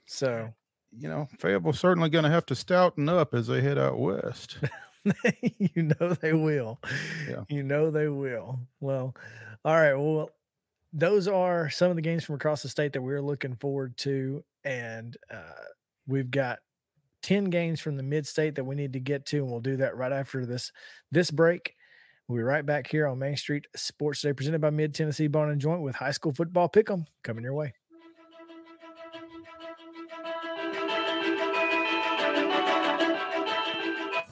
So 0.06 0.54
You 0.98 1.08
know, 1.08 1.28
Fayetteville's 1.38 1.80
certainly 1.80 2.10
going 2.10 2.26
to 2.26 2.30
have 2.30 2.46
to 2.48 2.56
stouten 2.56 3.08
up 3.08 3.34
as 3.34 3.48
they 3.48 3.62
head 3.62 3.78
out 3.78 3.98
west. 4.00 4.58
you 5.42 5.84
know 5.84 6.14
they 6.22 6.34
will. 6.34 6.80
Yeah. 7.30 7.44
You 7.50 7.64
know 7.64 7.92
they 7.92 8.08
will. 8.08 8.60
Well, 8.80 9.16
all 9.64 9.76
right. 9.76 9.94
Well, 9.94 10.30
those 10.94 11.28
are 11.28 11.70
some 11.70 11.90
of 11.90 11.96
the 11.96 12.02
games 12.02 12.26
from 12.26 12.36
across 12.36 12.62
the 12.64 12.70
state 12.70 12.94
that 12.94 13.02
we're 13.02 13.22
looking 13.22 13.56
forward 13.56 13.98
to. 13.98 14.44
And 14.64 15.16
uh, 15.32 15.66
we've 16.08 16.30
got 16.30 16.60
10 17.24 17.46
games 17.46 17.80
from 17.80 17.98
the 17.98 18.04
mid 18.04 18.28
state 18.28 18.56
that 18.56 18.64
we 18.64 18.76
need 18.76 18.94
to 18.94 19.00
get 19.00 19.26
to, 19.28 19.38
and 19.38 19.50
we'll 19.50 19.60
do 19.60 19.78
that 19.78 19.96
right 19.96 20.12
after 20.12 20.46
this 20.46 20.72
this 21.12 21.32
break. 21.32 21.76
We'll 22.28 22.38
be 22.38 22.44
right 22.44 22.66
back 22.66 22.88
here 22.88 23.08
on 23.08 23.20
Main 23.20 23.36
Street 23.38 23.68
Sports 23.76 24.22
Day, 24.22 24.34
presented 24.34 24.62
by 24.62 24.70
Mid 24.70 24.94
Tennessee 24.94 25.28
Bone 25.28 25.52
and 25.52 25.62
Joint 25.62 25.82
with 25.82 25.96
high 25.96 26.12
school 26.12 26.34
football 26.34 26.70
pick'em 26.70 27.06
coming 27.24 27.44
your 27.44 27.54
way. 27.54 27.74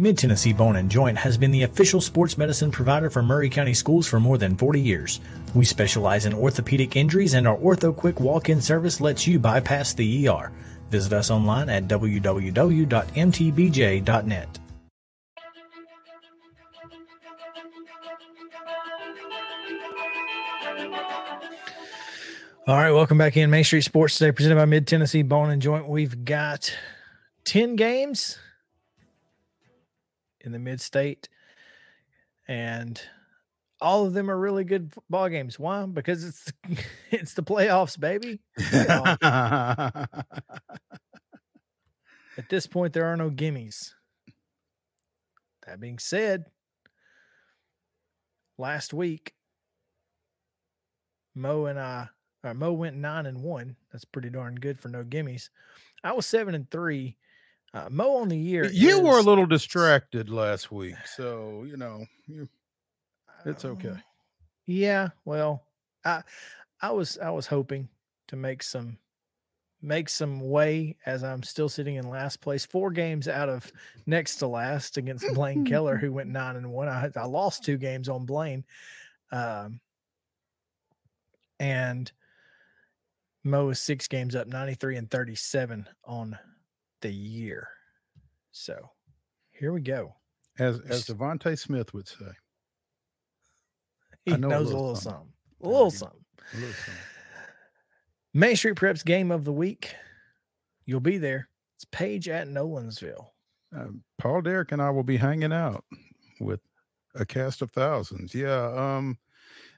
Mid 0.00 0.16
Tennessee 0.16 0.52
Bone 0.52 0.76
and 0.76 0.88
Joint 0.88 1.18
has 1.18 1.36
been 1.36 1.50
the 1.50 1.64
official 1.64 2.00
sports 2.00 2.38
medicine 2.38 2.70
provider 2.70 3.10
for 3.10 3.20
Maury 3.20 3.50
County 3.50 3.74
Schools 3.74 4.06
for 4.06 4.20
more 4.20 4.38
than 4.38 4.56
40 4.56 4.80
years. 4.80 5.18
We 5.56 5.64
specialize 5.64 6.24
in 6.24 6.34
orthopedic 6.34 6.94
injuries, 6.94 7.34
and 7.34 7.48
our 7.48 7.56
Ortho 7.56 7.96
Quick 7.96 8.20
walk 8.20 8.48
in 8.48 8.60
service 8.60 9.00
lets 9.00 9.26
you 9.26 9.40
bypass 9.40 9.94
the 9.94 10.28
ER. 10.28 10.52
Visit 10.88 11.12
us 11.14 11.32
online 11.32 11.68
at 11.68 11.88
www.mtbj.net. 11.88 12.18
All 22.68 22.76
right, 22.76 22.92
welcome 22.92 23.18
back 23.18 23.36
in 23.36 23.50
Main 23.50 23.64
Street 23.64 23.80
Sports 23.80 24.16
today, 24.16 24.30
presented 24.30 24.54
by 24.54 24.64
Mid 24.64 24.86
Tennessee 24.86 25.22
Bone 25.22 25.50
and 25.50 25.60
Joint. 25.60 25.88
We've 25.88 26.24
got 26.24 26.72
10 27.46 27.74
games 27.74 28.38
in 30.40 30.52
the 30.52 30.58
mid 30.58 30.80
state, 30.80 31.28
and 32.46 33.00
all 33.80 34.06
of 34.06 34.12
them 34.12 34.30
are 34.30 34.38
really 34.38 34.64
good 34.64 34.92
ball 35.08 35.28
games. 35.28 35.58
Why? 35.58 35.86
Because 35.86 36.24
it's 36.24 36.52
it's 37.10 37.34
the 37.34 37.42
playoffs, 37.42 37.98
baby. 37.98 38.40
Playoffs. 38.58 40.24
At 42.38 42.48
this 42.48 42.66
point, 42.66 42.92
there 42.92 43.06
are 43.06 43.16
no 43.16 43.30
gimmies. 43.30 43.94
That 45.66 45.80
being 45.80 45.98
said, 45.98 46.46
last 48.56 48.94
week, 48.94 49.34
Mo 51.34 51.66
and 51.66 51.78
I, 51.78 52.08
or 52.44 52.54
Mo 52.54 52.72
went 52.72 52.96
nine 52.96 53.26
and 53.26 53.42
one. 53.42 53.76
That's 53.92 54.04
pretty 54.04 54.30
darn 54.30 54.54
good 54.54 54.78
for 54.80 54.88
no 54.88 55.02
gimmies. 55.04 55.50
I 56.04 56.12
was 56.12 56.26
seven 56.26 56.54
and 56.54 56.70
three. 56.70 57.16
Uh, 57.74 57.88
Mo 57.90 58.16
on 58.16 58.28
the 58.28 58.38
year. 58.38 58.66
You 58.66 59.00
were 59.00 59.18
a 59.18 59.22
little 59.22 59.46
distracted 59.46 60.30
last 60.30 60.72
week, 60.72 60.96
so 61.04 61.64
you 61.66 61.76
know 61.76 62.06
you, 62.26 62.48
it's 63.44 63.64
okay. 63.64 63.90
Um, 63.90 64.02
Yeah, 64.66 65.08
well, 65.24 65.62
I 66.04 66.22
I 66.80 66.90
was 66.92 67.18
I 67.18 67.30
was 67.30 67.46
hoping 67.46 67.88
to 68.28 68.36
make 68.36 68.62
some 68.62 68.98
make 69.80 70.08
some 70.08 70.40
way 70.40 70.96
as 71.06 71.22
I'm 71.22 71.42
still 71.42 71.68
sitting 71.68 71.96
in 71.96 72.08
last 72.08 72.40
place, 72.40 72.66
four 72.66 72.90
games 72.90 73.28
out 73.28 73.48
of 73.48 73.70
next 74.06 74.36
to 74.36 74.46
last 74.46 74.96
against 74.96 75.26
Blaine 75.34 75.64
Keller, 75.64 75.96
who 76.00 76.12
went 76.12 76.30
nine 76.30 76.56
and 76.56 76.72
one. 76.72 76.88
I 76.88 77.10
I 77.16 77.26
lost 77.26 77.64
two 77.64 77.76
games 77.76 78.08
on 78.08 78.24
Blaine, 78.24 78.64
um, 79.30 79.80
and 81.60 82.10
Mo 83.44 83.68
is 83.68 83.80
six 83.80 84.08
games 84.08 84.34
up, 84.34 84.46
93 84.46 84.96
and 84.96 85.10
37 85.10 85.88
on 86.04 86.38
the 87.00 87.12
year. 87.12 87.68
So 88.50 88.90
here 89.50 89.72
we 89.72 89.80
go. 89.80 90.14
As 90.58 90.80
as 90.88 91.06
DeVonta 91.06 91.58
Smith 91.58 91.94
would 91.94 92.08
say, 92.08 92.26
He 94.24 94.32
I 94.32 94.36
know 94.36 94.48
a 94.48 94.50
knows 94.50 94.70
a 94.70 94.76
little 94.76 94.96
something. 94.96 95.32
A 95.62 95.68
little 95.68 95.90
something. 95.90 96.24
a 96.52 96.56
little 96.56 96.72
something. 96.74 97.02
Main 98.34 98.56
Street 98.56 98.74
Preps 98.76 99.04
game 99.04 99.30
of 99.30 99.44
the 99.44 99.52
week. 99.52 99.94
You'll 100.84 101.00
be 101.00 101.18
there. 101.18 101.48
It's 101.76 101.84
Page 101.86 102.28
at 102.28 102.48
Nolensville. 102.48 103.26
Um, 103.74 104.02
Paul 104.18 104.42
Derrick 104.42 104.72
and 104.72 104.82
I 104.82 104.90
will 104.90 105.02
be 105.02 105.16
hanging 105.16 105.52
out 105.52 105.84
with 106.40 106.62
a 107.14 107.24
cast 107.24 107.62
of 107.62 107.70
thousands. 107.70 108.34
Yeah. 108.34 108.72
Um, 108.74 109.18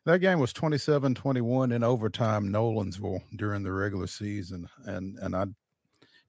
that 0.06 0.20
game 0.20 0.38
was 0.40 0.52
27 0.52 1.14
21 1.14 1.72
in 1.72 1.84
overtime, 1.84 2.48
Nolensville 2.48 3.20
during 3.36 3.62
the 3.62 3.72
regular 3.72 4.06
season. 4.06 4.68
And, 4.84 5.18
and 5.18 5.36
I 5.36 5.47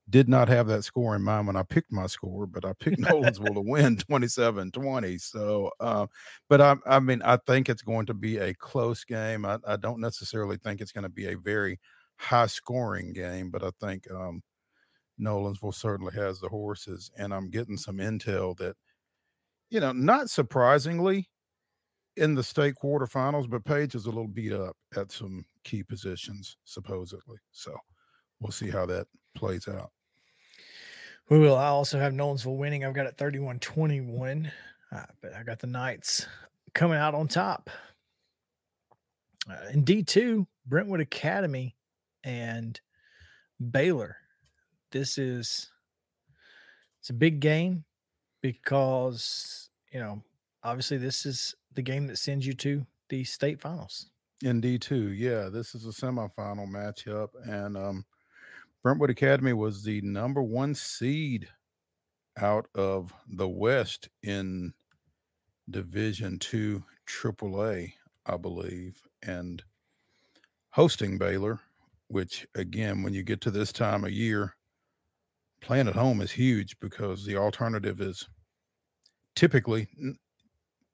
did 0.10 0.28
not 0.28 0.50
have 0.50 0.68
that 0.68 0.84
score 0.84 1.16
in 1.16 1.22
mind 1.22 1.48
when 1.48 1.56
I 1.56 1.64
picked 1.64 1.92
my 1.92 2.08
score, 2.08 2.46
but 2.46 2.66
I 2.66 2.74
picked 2.74 3.00
Nolensville 3.02 3.54
to 3.54 3.62
win 3.62 3.98
27 3.98 4.72
20. 4.72 5.18
So, 5.18 5.72
uh, 5.80 6.08
but 6.50 6.62
I, 6.62 6.76
I 6.86 7.00
mean, 7.00 7.22
I 7.24 7.38
think 7.48 7.70
it's 7.70 7.82
going 7.82 8.06
to 8.08 8.14
be 8.14 8.38
a 8.38 8.54
close 8.54 9.04
game. 9.04 9.46
I, 9.46 9.60
I 9.66 9.78
don't 9.78 10.02
necessarily 10.02 10.58
think 10.58 10.82
it's 10.82 10.92
going 10.92 11.04
to 11.04 11.10
be 11.10 11.28
a 11.28 11.38
very 11.38 11.80
high 12.18 12.48
scoring 12.48 13.14
game, 13.14 13.50
but 13.52 13.64
I 13.64 13.72
think, 13.80 14.10
um, 14.12 14.42
Nolensville 15.20 15.76
certainly 15.76 16.14
has 16.16 16.40
the 16.40 16.50
horses, 16.50 17.12
and 17.16 17.32
I'm 17.32 17.52
getting 17.52 17.78
some 17.78 17.98
intel 17.98 18.58
that, 18.58 18.76
you 19.70 19.80
know, 19.80 19.92
not 19.92 20.32
surprisingly, 20.32 21.30
in 22.18 22.36
the 22.36 22.44
state 22.44 22.76
quarterfinals, 22.82 23.50
but 23.50 23.64
Page 23.64 23.96
is 23.96 24.06
a 24.06 24.10
little 24.10 24.28
beat 24.28 24.54
up 24.54 24.76
at 24.96 25.12
some 25.12 25.46
key 25.64 25.84
positions, 25.84 26.58
supposedly. 26.66 27.38
So 27.52 27.76
we'll 28.40 28.52
see 28.52 28.70
how 28.70 28.86
that 28.88 29.08
plays 29.36 29.68
out. 29.68 29.92
We 31.30 31.40
will. 31.40 31.58
I 31.58 31.68
also 31.68 32.00
have 32.00 32.14
Nolensville 32.14 32.58
winning. 32.58 32.84
I've 32.84 32.94
got 32.94 33.06
it 33.06 33.18
31 33.18 33.60
21, 33.60 34.52
uh, 34.92 35.04
but 35.22 35.34
I 35.34 35.44
got 35.44 35.60
the 35.60 35.68
Knights 35.68 36.28
coming 36.74 36.98
out 36.98 37.16
on 37.16 37.28
top. 37.28 37.70
Uh, 39.50 39.70
in 39.74 39.84
D2, 39.84 40.46
Brentwood 40.66 41.00
Academy 41.00 41.76
and 42.24 42.80
Baylor. 43.72 44.18
This 44.92 45.18
is 45.18 45.72
it's 47.00 47.10
a 47.10 47.14
big 47.14 47.40
game 47.40 47.84
because, 48.42 49.70
you 49.92 50.00
know, 50.00 50.22
obviously 50.64 50.98
this 50.98 51.26
is 51.26 51.56
the 51.74 51.82
game 51.82 52.08
that 52.08 52.18
sends 52.18 52.46
you 52.46 52.54
to 52.54 52.86
the 53.10 53.24
state 53.24 53.60
finals. 53.60 54.10
In 54.44 54.62
D2, 54.62 55.18
yeah, 55.18 55.50
this 55.50 55.74
is 55.76 55.86
a 55.86 55.90
semifinal 55.90 56.68
matchup, 56.68 57.30
and 57.44 57.78
um, 57.78 58.06
Brentwood 58.84 59.10
Academy 59.12 59.54
was 59.54 59.84
the 59.84 60.02
number 60.02 60.42
one 60.42 60.76
seed 60.76 61.48
out 62.40 62.68
of 62.76 63.14
the 63.30 63.50
West 63.50 64.10
in 64.24 64.74
Division 65.70 66.40
Two 66.40 66.84
AAA, 67.08 67.94
I 68.26 68.38
believe, 68.38 69.02
and 69.24 69.64
hosting 70.72 71.18
Baylor, 71.18 71.60
which 72.10 72.48
again, 72.56 73.04
when 73.04 73.14
you 73.14 73.24
get 73.24 73.42
to 73.42 73.52
this 73.52 73.72
time 73.72 74.04
of 74.04 74.12
year, 74.12 74.56
playing 75.62 75.88
at 75.90 75.96
home 75.96 76.22
is 76.22 76.32
huge 76.32 76.80
because 76.80 77.26
the 77.26 77.38
alternative 77.38 78.02
is 78.02 78.28
typically 79.36 79.90
n- 80.00 80.18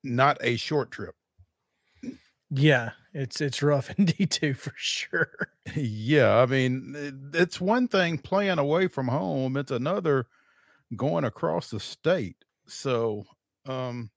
not 0.04 0.40
a 0.42 0.58
short 0.58 0.92
trip. 0.92 1.16
Yeah, 2.49 2.91
it's 3.14 3.41
it's 3.41 3.61
rough 3.61 3.90
in 3.98 4.06
D2 4.06 4.53
for 4.53 4.74
sure. 4.76 5.49
yeah, 5.76 6.38
I 6.41 6.45
mean, 6.45 7.32
it's 7.34 7.60
one 7.60 7.88
thing 7.88 8.18
playing 8.18 8.60
away 8.60 8.88
from 8.88 9.07
home, 9.07 9.57
it's 9.57 9.72
another 9.72 10.28
going 10.95 11.26
across 11.26 11.72
the 11.72 11.80
state. 11.82 12.38
So, 12.68 13.26
um 13.68 14.11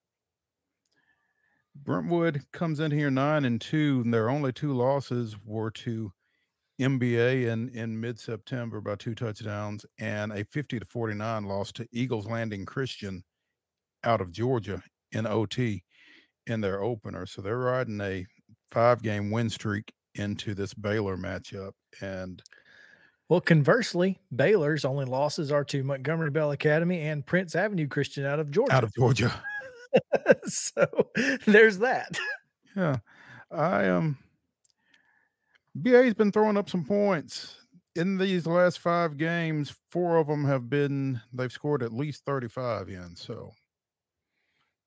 Brentwood 1.76 2.42
comes 2.52 2.80
in 2.80 2.90
here 2.90 3.10
9 3.10 3.44
and 3.44 3.60
2 3.60 4.02
and 4.04 4.12
their 4.12 4.28
only 4.28 4.52
two 4.52 4.72
losses 4.72 5.36
were 5.44 5.70
to 5.70 6.12
MBA 6.80 7.46
in 7.46 7.68
in 7.70 8.00
mid-September 8.00 8.80
by 8.80 8.96
two 8.96 9.14
touchdowns 9.14 9.86
and 9.98 10.32
a 10.32 10.44
50 10.44 10.80
to 10.80 10.86
49 10.86 11.44
loss 11.44 11.72
to 11.72 11.88
Eagles 11.92 12.26
Landing 12.26 12.66
Christian 12.66 13.24
out 14.04 14.20
of 14.20 14.32
Georgia 14.32 14.82
in 15.12 15.26
OT 15.26 15.84
in 16.50 16.60
their 16.60 16.82
opener. 16.82 17.26
So 17.26 17.40
they're 17.42 17.58
riding 17.58 18.00
a 18.00 18.26
five 18.70 19.02
game 19.02 19.30
win 19.30 19.50
streak 19.50 19.92
into 20.14 20.54
this 20.54 20.74
Baylor 20.74 21.16
matchup. 21.16 21.72
And 22.00 22.42
Well, 23.28 23.40
conversely, 23.40 24.18
Baylor's 24.34 24.84
only 24.84 25.04
losses 25.04 25.50
are 25.52 25.64
to 25.64 25.82
Montgomery 25.82 26.30
Bell 26.30 26.50
Academy 26.50 27.00
and 27.02 27.24
Prince 27.24 27.54
Avenue 27.54 27.88
Christian 27.88 28.26
out 28.26 28.40
of 28.40 28.50
Georgia. 28.50 28.74
out 28.74 28.84
of 28.84 28.94
Georgia. 28.94 29.32
so 30.44 30.86
there's 31.46 31.78
that. 31.78 32.18
Yeah. 32.76 32.96
I 33.50 33.88
um 33.88 34.18
BA's 35.74 36.14
been 36.14 36.32
throwing 36.32 36.56
up 36.56 36.68
some 36.68 36.84
points. 36.84 37.56
In 37.96 38.18
these 38.18 38.46
last 38.46 38.78
five 38.78 39.16
games, 39.16 39.74
four 39.90 40.18
of 40.18 40.28
them 40.28 40.44
have 40.44 40.70
been 40.70 41.20
they've 41.32 41.50
scored 41.50 41.82
at 41.82 41.92
least 41.92 42.24
35 42.24 42.88
in. 42.88 43.16
So 43.16 43.52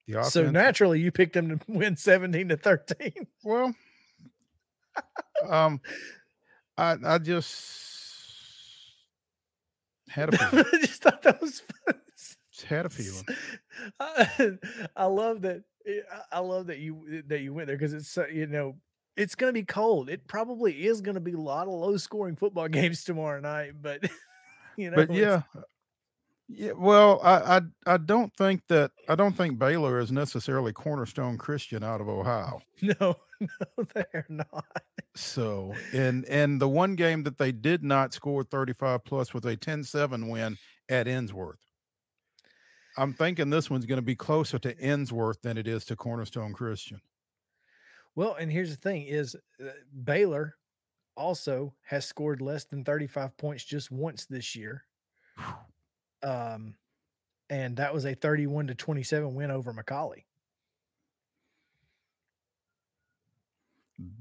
the 0.07 0.19
offense, 0.19 0.33
So 0.33 0.49
naturally, 0.51 0.99
you 0.99 1.11
picked 1.11 1.33
them 1.33 1.49
to 1.49 1.59
win 1.71 1.95
17 1.97 2.49
to 2.49 2.57
13. 2.57 3.11
well, 3.43 3.73
um 5.47 5.81
I 6.77 6.95
I 7.05 7.17
just 7.19 7.91
had 10.09 10.33
a 10.33 10.37
feeling. 10.37 10.65
I 10.73 10.77
just 10.81 11.01
thought 11.03 11.21
that 11.23 11.41
was 11.41 11.61
fun. 11.61 11.95
Just 12.15 12.65
had 12.67 12.85
a 12.85 12.89
feeling. 12.89 13.25
I, 13.99 14.51
I 14.95 15.05
love 15.05 15.41
that. 15.41 15.63
I- 15.87 16.01
I 16.31 16.39
love 16.39 16.67
that 16.67 16.79
you 16.79 17.23
that 17.27 17.39
you 17.41 17.53
went 17.53 17.67
there 17.67 17.75
because 17.77 17.93
it's 17.93 18.09
so- 18.09 18.27
you 18.27 18.47
know 18.47 18.75
it's 19.17 19.35
going 19.35 19.49
to 19.49 19.53
be 19.53 19.63
cold. 19.65 20.09
It 20.09 20.27
probably 20.27 20.85
is 20.87 21.01
going 21.01 21.15
to 21.15 21.21
be 21.21 21.33
a 21.33 21.39
lot 21.39 21.67
of 21.67 21.73
low 21.73 21.97
scoring 21.97 22.35
football 22.35 22.67
games 22.67 23.03
tomorrow 23.03 23.39
night, 23.39 23.73
but 23.81 24.03
you 24.77 24.89
know, 24.89 24.95
but 24.95 25.13
yeah, 25.13 25.41
Yeah, 26.49 26.73
well, 26.73 27.19
I, 27.23 27.57
I 27.57 27.61
I 27.93 27.97
don't 27.97 28.33
think 28.35 28.61
that 28.67 28.91
I 29.07 29.15
don't 29.15 29.35
think 29.35 29.57
Baylor 29.57 29.99
is 29.99 30.11
necessarily 30.11 30.73
Cornerstone 30.73 31.37
Christian 31.37 31.83
out 31.83 32.01
of 32.01 32.09
Ohio. 32.09 32.61
No, 32.81 33.15
no, 33.39 33.85
they're 33.93 34.25
not. 34.27 34.65
So, 35.15 35.73
and 35.93 36.25
and 36.25 36.59
the 36.59 36.67
one 36.67 36.95
game 36.95 37.23
that 37.23 37.37
they 37.37 37.51
did 37.51 37.83
not 37.83 38.13
score 38.13 38.43
35 38.43 39.05
plus 39.05 39.33
was 39.33 39.45
a 39.45 39.55
10-7 39.55 40.29
win 40.29 40.57
at 40.89 41.07
Ensworth. 41.07 41.59
I'm 42.97 43.13
thinking 43.13 43.49
this 43.49 43.69
one's 43.69 43.85
going 43.85 43.97
to 43.97 44.01
be 44.01 44.15
closer 44.15 44.59
to 44.59 44.75
Ensworth 44.75 45.41
than 45.41 45.57
it 45.57 45.67
is 45.67 45.85
to 45.85 45.95
Cornerstone 45.95 46.53
Christian. 46.53 46.99
Well, 48.15 48.35
and 48.35 48.51
here's 48.51 48.71
the 48.71 48.81
thing: 48.81 49.03
is 49.03 49.35
uh, 49.63 49.69
Baylor 50.03 50.55
also 51.15 51.73
has 51.83 52.05
scored 52.05 52.41
less 52.41 52.65
than 52.65 52.83
35 52.83 53.37
points 53.37 53.63
just 53.63 53.91
once 53.91 54.25
this 54.25 54.55
year. 54.55 54.83
Um, 56.23 56.75
and 57.49 57.75
that 57.77 57.93
was 57.93 58.05
a 58.05 58.15
31 58.15 58.67
to 58.67 58.75
27 58.75 59.35
win 59.35 59.51
over 59.51 59.73
McCallie. 59.73 60.23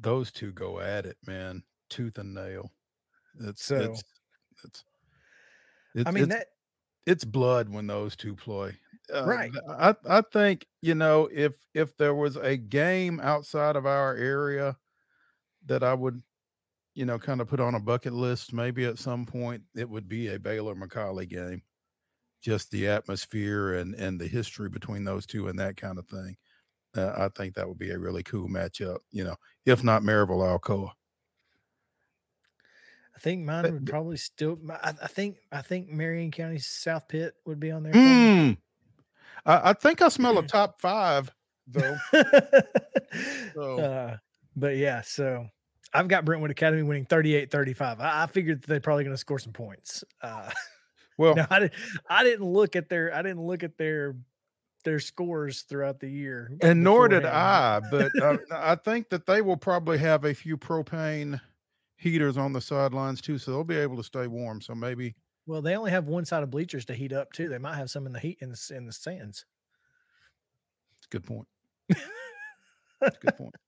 Those 0.00 0.30
two 0.30 0.52
go 0.52 0.80
at 0.80 1.06
it, 1.06 1.16
man, 1.26 1.62
tooth 1.88 2.18
and 2.18 2.34
nail. 2.34 2.70
It's 3.40 3.64
So- 3.64 3.76
it's 3.76 4.02
it's. 4.64 4.84
it's 5.94 6.08
I 6.08 6.10
mean, 6.10 6.24
it's, 6.24 6.34
that- 6.34 6.48
it's 7.06 7.24
blood 7.24 7.68
when 7.68 7.86
those 7.86 8.14
two 8.16 8.34
play. 8.36 8.76
Uh, 9.12 9.24
Right. 9.26 9.52
I 9.68 9.94
I 10.08 10.20
think 10.20 10.66
you 10.80 10.94
know 10.94 11.28
if 11.32 11.54
if 11.74 11.96
there 11.96 12.14
was 12.14 12.36
a 12.36 12.56
game 12.56 13.18
outside 13.20 13.76
of 13.76 13.86
our 13.86 14.14
area 14.14 14.78
that 15.66 15.82
I 15.82 15.94
would, 15.94 16.22
you 16.94 17.04
know, 17.06 17.18
kind 17.18 17.40
of 17.40 17.48
put 17.48 17.60
on 17.60 17.74
a 17.74 17.80
bucket 17.80 18.12
list, 18.12 18.52
maybe 18.52 18.84
at 18.84 18.98
some 18.98 19.26
point 19.26 19.64
it 19.74 19.88
would 19.88 20.08
be 20.08 20.28
a 20.28 20.38
Baylor 20.38 20.74
McCallie 20.74 21.28
game. 21.28 21.62
Just 22.42 22.70
the 22.70 22.88
atmosphere 22.88 23.74
and 23.74 23.94
and 23.94 24.20
the 24.20 24.26
history 24.26 24.68
between 24.68 25.04
those 25.04 25.24
two 25.26 25.48
and 25.48 25.58
that 25.58 25.76
kind 25.76 25.98
of 25.98 26.06
thing. 26.08 26.36
Uh, 26.94 27.12
I 27.16 27.28
think 27.28 27.54
that 27.54 27.66
would 27.66 27.78
be 27.78 27.90
a 27.90 27.98
really 27.98 28.22
cool 28.22 28.48
matchup. 28.48 28.98
You 29.12 29.24
know, 29.24 29.36
if 29.64 29.82
not 29.82 30.02
Maryville 30.02 30.58
Alcoa. 30.60 30.90
I 33.14 33.18
think 33.18 33.44
mine 33.44 33.62
would 33.72 33.86
probably 33.86 34.16
still. 34.16 34.58
I, 34.70 34.92
I 35.02 35.06
think 35.06 35.36
I 35.52 35.62
think 35.62 35.88
Marion 35.88 36.30
County 36.30 36.58
South 36.58 37.06
Pitt 37.08 37.34
would 37.46 37.60
be 37.60 37.70
on 37.70 37.82
there. 37.84 37.92
Mm. 37.92 38.56
I, 39.46 39.70
I 39.70 39.72
think 39.74 40.02
I 40.02 40.08
smell 40.08 40.38
a 40.38 40.42
top 40.46 40.80
five 40.80 41.30
though. 41.66 41.96
So- 43.54 43.78
Uh, 43.78 44.16
but 44.56 44.76
yeah, 44.76 45.02
so 45.02 45.46
I've 45.94 46.08
got 46.08 46.24
Brentwood 46.24 46.50
Academy 46.50 46.82
winning 46.82 47.04
38-35. 47.06 48.00
I, 48.00 48.22
I 48.22 48.26
figured 48.26 48.62
they're 48.62 48.80
probably 48.80 49.04
going 49.04 49.14
to 49.14 49.18
score 49.20 49.38
some 49.38 49.52
points. 49.52 50.02
Uh, 50.22 50.50
well, 51.18 51.34
no, 51.34 51.46
I 51.50 51.60
didn't. 51.60 51.74
I 52.08 52.24
didn't 52.24 52.46
look 52.46 52.76
at 52.76 52.88
their. 52.88 53.14
I 53.14 53.22
didn't 53.22 53.42
look 53.42 53.62
at 53.62 53.76
their 53.76 54.16
their 54.84 54.98
scores 55.00 55.62
throughout 55.62 56.00
the 56.00 56.08
year. 56.08 56.50
and 56.60 56.82
nor 56.82 57.08
did. 57.08 57.24
I. 57.24 57.80
But 57.90 58.10
uh, 58.20 58.38
I 58.50 58.74
think 58.74 59.10
that 59.10 59.26
they 59.26 59.40
will 59.42 59.56
probably 59.56 59.98
have 59.98 60.24
a 60.24 60.34
few 60.34 60.56
propane 60.56 61.40
heaters 61.96 62.36
on 62.36 62.52
the 62.52 62.60
sidelines 62.60 63.20
too, 63.20 63.38
so 63.38 63.50
they'll 63.52 63.64
be 63.64 63.76
able 63.76 63.96
to 63.96 64.02
stay 64.02 64.26
warm. 64.26 64.60
So 64.60 64.74
maybe 64.74 65.14
Well, 65.46 65.62
they 65.62 65.76
only 65.76 65.92
have 65.92 66.06
one 66.06 66.24
side 66.24 66.42
of 66.42 66.50
bleachers 66.50 66.84
to 66.86 66.94
heat 66.94 67.12
up 67.12 67.32
too. 67.32 67.48
They 67.48 67.58
might 67.58 67.76
have 67.76 67.90
some 67.90 68.06
in 68.06 68.12
the 68.12 68.18
heat 68.20 68.38
in 68.40 68.50
the, 68.50 68.72
in 68.76 68.86
the 68.86 68.92
stands. 68.92 69.44
it's 70.98 71.06
a 71.06 71.10
good 71.10 71.24
point. 71.24 71.46
That's 73.00 73.16
a 73.16 73.20
good 73.20 73.36
point. 73.36 73.54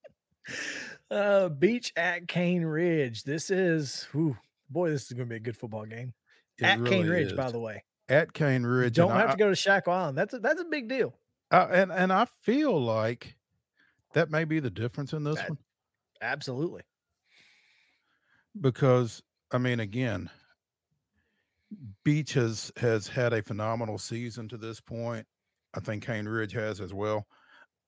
Uh, 1.11 1.49
Beech 1.49 1.93
at 1.97 2.27
Cane 2.27 2.65
Ridge. 2.65 3.23
This 3.23 3.51
is, 3.51 4.09
whew, 4.13 4.37
boy, 4.69 4.91
this 4.91 5.05
is 5.05 5.13
going 5.13 5.29
to 5.29 5.31
be 5.31 5.37
a 5.37 5.41
good 5.41 5.57
football 5.57 5.85
game. 5.85 6.13
It 6.59 6.65
at 6.65 6.85
Cane 6.85 7.07
really 7.07 7.25
Ridge, 7.25 7.37
by 7.37 7.51
the 7.51 7.59
way. 7.61 7.85
At 8.09 8.33
Cane 8.33 8.65
Ridge, 8.65 8.95
Don't 8.97 9.11
have 9.13 9.31
I- 9.31 9.33
to 9.33 9.39
go 9.39 9.49
to 9.49 9.57
Shackle 9.57 9.93
Island. 9.93 10.19
That's 10.19 10.35
a, 10.35 10.39
that's 10.39 10.61
a 10.61 10.65
big 10.65 10.89
deal. 10.89 11.15
I- 11.51 11.65
and 11.81 11.93
and 11.93 12.13
I 12.13 12.27
feel 12.43 12.81
like 12.81 13.37
that 14.13 14.31
may 14.31 14.45
be 14.45 14.61
the 14.61 14.71
difference 14.71 15.13
in 15.13 15.25
this 15.25 15.39
one 15.49 15.59
Absolutely. 16.21 16.83
because 18.61 19.23
I 19.53 19.59
mean, 19.59 19.81
again, 19.81 20.31
Beech 22.05 22.35
has 22.35 22.71
has 22.77 23.09
had 23.09 23.33
a 23.33 23.43
phenomenal 23.43 23.99
season 23.99 24.49
to 24.49 24.57
this 24.57 24.81
point. 24.81 25.27
I 25.75 25.81
think 25.81 26.05
Cane 26.05 26.27
Ridge 26.29 26.53
has 26.53 26.81
as 26.81 26.95
well. 26.95 27.27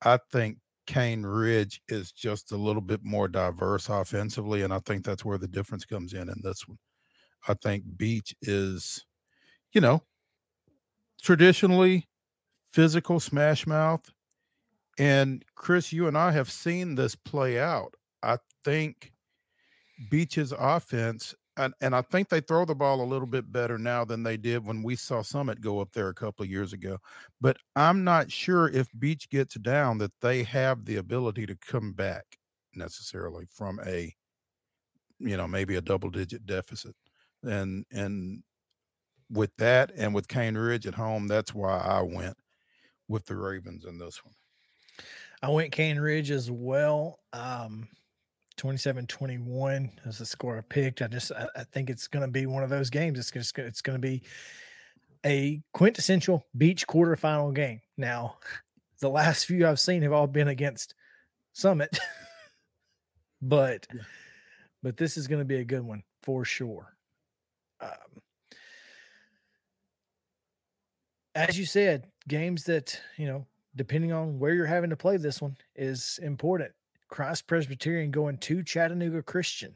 I 0.02 0.18
think 0.32 0.58
Cane 0.86 1.22
Ridge 1.24 1.80
is 1.88 2.12
just 2.12 2.52
a 2.52 2.56
little 2.56 2.82
bit 2.82 3.00
more 3.04 3.28
diverse 3.28 3.88
offensively, 3.88 4.62
and 4.62 4.72
I 4.72 4.80
think 4.80 5.04
that's 5.04 5.24
where 5.24 5.38
the 5.38 5.48
difference 5.48 5.84
comes 5.84 6.12
in 6.14 6.28
in 6.28 6.40
this 6.42 6.66
one. 6.66 6.78
I 7.48 7.54
think 7.54 7.84
Beech 7.96 8.34
is, 8.42 9.04
you 9.72 9.80
know, 9.80 10.02
traditionally 11.20 12.06
physical 12.70 13.20
smash 13.20 13.66
mouth. 13.66 14.10
And 14.98 15.44
Chris, 15.54 15.92
you 15.92 16.08
and 16.08 16.16
I 16.16 16.32
have 16.32 16.50
seen 16.50 16.94
this 16.94 17.14
play 17.14 17.58
out. 17.60 17.94
I 18.22 18.38
think 18.64 19.12
Beech's 20.10 20.52
offense, 20.52 21.34
and, 21.56 21.74
and 21.80 21.94
I 21.94 22.02
think 22.02 22.28
they 22.28 22.40
throw 22.40 22.64
the 22.64 22.74
ball 22.74 23.02
a 23.02 23.04
little 23.04 23.26
bit 23.26 23.50
better 23.52 23.78
now 23.78 24.04
than 24.04 24.22
they 24.22 24.36
did 24.36 24.66
when 24.66 24.82
we 24.82 24.96
saw 24.96 25.22
Summit 25.22 25.60
go 25.60 25.80
up 25.80 25.92
there 25.92 26.08
a 26.08 26.14
couple 26.14 26.44
of 26.44 26.50
years 26.50 26.72
ago. 26.72 26.98
But 27.40 27.58
I'm 27.76 28.04
not 28.04 28.30
sure 28.30 28.68
if 28.68 28.88
Beech 28.98 29.28
gets 29.30 29.54
down 29.56 29.98
that 29.98 30.12
they 30.20 30.42
have 30.44 30.84
the 30.84 30.96
ability 30.96 31.46
to 31.46 31.56
come 31.56 31.92
back 31.92 32.24
necessarily 32.74 33.46
from 33.50 33.80
a, 33.86 34.14
you 35.18 35.36
know, 35.36 35.48
maybe 35.48 35.76
a 35.76 35.80
double 35.80 36.10
digit 36.10 36.46
deficit. 36.46 36.94
And 37.42 37.84
and 37.90 38.42
with 39.30 39.50
that 39.58 39.92
and 39.96 40.14
with 40.14 40.28
Cane 40.28 40.56
Ridge 40.56 40.86
at 40.86 40.94
home, 40.94 41.28
that's 41.28 41.54
why 41.54 41.78
I 41.78 42.02
went 42.02 42.36
with 43.08 43.26
the 43.26 43.36
Ravens 43.36 43.84
in 43.84 43.98
this 43.98 44.24
one. 44.24 44.34
I 45.42 45.50
went 45.50 45.72
Cane 45.72 45.98
Ridge 45.98 46.30
as 46.30 46.50
well. 46.50 47.20
Um, 47.32 47.88
27 48.56 49.06
21 49.06 49.90
is 50.06 50.18
the 50.18 50.26
score 50.26 50.56
I 50.56 50.62
picked. 50.62 51.02
I 51.02 51.08
just, 51.08 51.30
I, 51.32 51.46
I 51.56 51.64
think 51.64 51.90
it's 51.90 52.08
going 52.08 52.24
to 52.24 52.30
be 52.30 52.46
one 52.46 52.62
of 52.62 52.70
those 52.70 52.90
games. 52.90 53.18
It's 53.18 53.30
just, 53.30 53.58
it's 53.58 53.82
going 53.82 54.00
to 54.00 54.00
be 54.00 54.22
a 55.24 55.60
quintessential 55.72 56.46
Beech 56.56 56.86
quarterfinal 56.86 57.54
game. 57.54 57.80
Now, 57.96 58.38
the 59.00 59.10
last 59.10 59.44
few 59.44 59.66
I've 59.66 59.80
seen 59.80 60.02
have 60.02 60.12
all 60.12 60.26
been 60.26 60.48
against 60.48 60.94
Summit, 61.52 61.98
but, 63.42 63.86
but 64.82 64.96
this 64.96 65.16
is 65.16 65.26
going 65.26 65.40
to 65.40 65.46
be 65.46 65.58
a 65.58 65.64
good 65.64 65.82
one 65.82 66.02
for 66.22 66.44
sure. 66.44 66.95
As 71.36 71.58
you 71.58 71.66
said, 71.66 72.06
games 72.26 72.64
that, 72.64 72.98
you 73.18 73.26
know, 73.26 73.46
depending 73.76 74.10
on 74.10 74.38
where 74.38 74.54
you're 74.54 74.64
having 74.64 74.88
to 74.88 74.96
play 74.96 75.18
this 75.18 75.42
one 75.42 75.58
is 75.74 76.18
important. 76.22 76.72
Christ 77.08 77.46
Presbyterian 77.46 78.10
going 78.10 78.38
to 78.38 78.62
Chattanooga 78.62 79.22
Christian. 79.22 79.74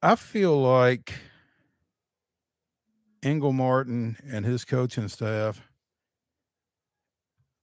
I 0.00 0.14
feel 0.14 0.62
like 0.62 1.12
Ingle 3.20 3.52
Martin 3.52 4.16
and 4.30 4.44
his 4.44 4.64
coaching 4.64 5.08
staff 5.08 5.60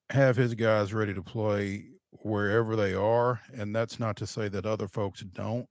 have 0.09 0.35
his 0.35 0.53
guys 0.53 0.93
ready 0.93 1.13
to 1.13 1.21
play 1.21 1.85
wherever 2.11 2.75
they 2.75 2.93
are. 2.93 3.39
And 3.53 3.73
that's 3.73 4.01
not 4.01 4.17
to 4.17 4.27
say 4.27 4.49
that 4.49 4.65
other 4.65 4.89
folks 4.89 5.21
don't, 5.21 5.67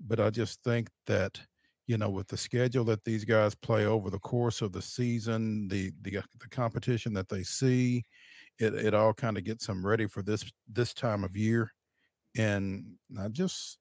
but 0.00 0.20
I 0.20 0.30
just 0.30 0.62
think 0.62 0.88
that, 1.06 1.40
you 1.86 1.98
know, 1.98 2.10
with 2.10 2.28
the 2.28 2.36
schedule 2.36 2.84
that 2.84 3.04
these 3.04 3.24
guys 3.24 3.54
play 3.54 3.86
over 3.86 4.10
the 4.10 4.18
course 4.18 4.62
of 4.62 4.72
the 4.72 4.82
season, 4.82 5.68
the 5.68 5.92
the, 6.02 6.18
uh, 6.18 6.22
the 6.40 6.48
competition 6.48 7.12
that 7.14 7.28
they 7.28 7.42
see, 7.42 8.04
it, 8.58 8.74
it 8.74 8.94
all 8.94 9.12
kind 9.12 9.36
of 9.36 9.44
gets 9.44 9.66
them 9.66 9.84
ready 9.84 10.06
for 10.06 10.22
this 10.22 10.44
this 10.70 10.94
time 10.94 11.24
of 11.24 11.36
year. 11.36 11.72
And 12.36 12.94
I 13.18 13.28
just 13.28 13.78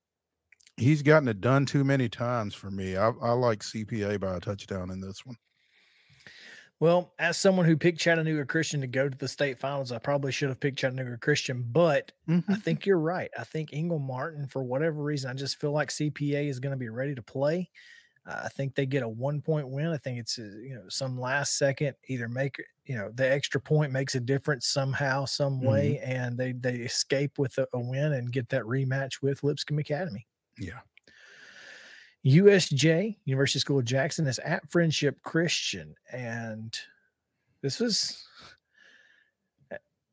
he's 0.77 1.01
gotten 1.01 1.27
it 1.27 1.41
done 1.41 1.65
too 1.65 1.83
many 1.83 2.09
times 2.09 2.55
for 2.55 2.71
me. 2.71 2.97
I, 2.97 3.09
I 3.21 3.31
like 3.31 3.59
CPA 3.59 4.19
by 4.19 4.37
a 4.37 4.39
touchdown 4.39 4.89
in 4.91 4.99
this 5.01 5.25
one. 5.25 5.37
Well, 6.81 7.13
as 7.19 7.37
someone 7.37 7.67
who 7.67 7.77
picked 7.77 7.99
Chattanooga 7.99 8.43
Christian 8.43 8.81
to 8.81 8.87
go 8.87 9.07
to 9.07 9.15
the 9.15 9.27
state 9.27 9.59
finals, 9.59 9.91
I 9.91 9.99
probably 9.99 10.31
should 10.31 10.49
have 10.49 10.59
picked 10.59 10.79
Chattanooga 10.79 11.15
Christian, 11.19 11.63
but 11.71 12.11
I 12.49 12.55
think 12.55 12.87
you're 12.87 12.97
right. 12.97 13.29
I 13.37 13.43
think 13.43 13.71
Ingle 13.71 13.99
Martin, 13.99 14.47
for 14.47 14.63
whatever 14.63 15.03
reason, 15.03 15.29
I 15.29 15.35
just 15.35 15.61
feel 15.61 15.71
like 15.73 15.89
CPA 15.89 16.49
is 16.49 16.59
going 16.59 16.71
to 16.71 16.79
be 16.79 16.89
ready 16.89 17.13
to 17.13 17.21
play. 17.21 17.69
Uh, 18.25 18.41
I 18.45 18.49
think 18.49 18.73
they 18.73 18.87
get 18.87 19.03
a 19.03 19.07
one 19.07 19.41
point 19.41 19.69
win. 19.69 19.89
I 19.89 19.97
think 19.97 20.17
it's 20.17 20.39
uh, 20.39 20.41
you 20.41 20.73
know 20.73 20.85
some 20.89 21.19
last 21.19 21.59
second 21.59 21.95
either 22.07 22.27
make 22.27 22.59
you 22.85 22.95
know 22.95 23.11
the 23.13 23.31
extra 23.31 23.61
point 23.61 23.91
makes 23.91 24.15
a 24.15 24.19
difference 24.19 24.65
somehow, 24.65 25.25
some 25.25 25.61
way, 25.61 25.99
and 26.03 26.35
they 26.35 26.51
they 26.51 26.77
escape 26.77 27.37
with 27.37 27.55
a, 27.59 27.67
a 27.73 27.79
win 27.79 28.13
and 28.13 28.31
get 28.31 28.49
that 28.49 28.63
rematch 28.63 29.21
with 29.21 29.43
Lipscomb 29.43 29.77
Academy. 29.77 30.25
Yeah. 30.57 30.79
USJ, 32.25 33.17
University 33.25 33.59
School 33.59 33.79
of 33.79 33.85
Jackson, 33.85 34.27
is 34.27 34.39
at 34.39 34.69
Friendship 34.69 35.21
Christian. 35.23 35.95
And 36.11 36.77
this 37.61 37.79
was, 37.79 38.23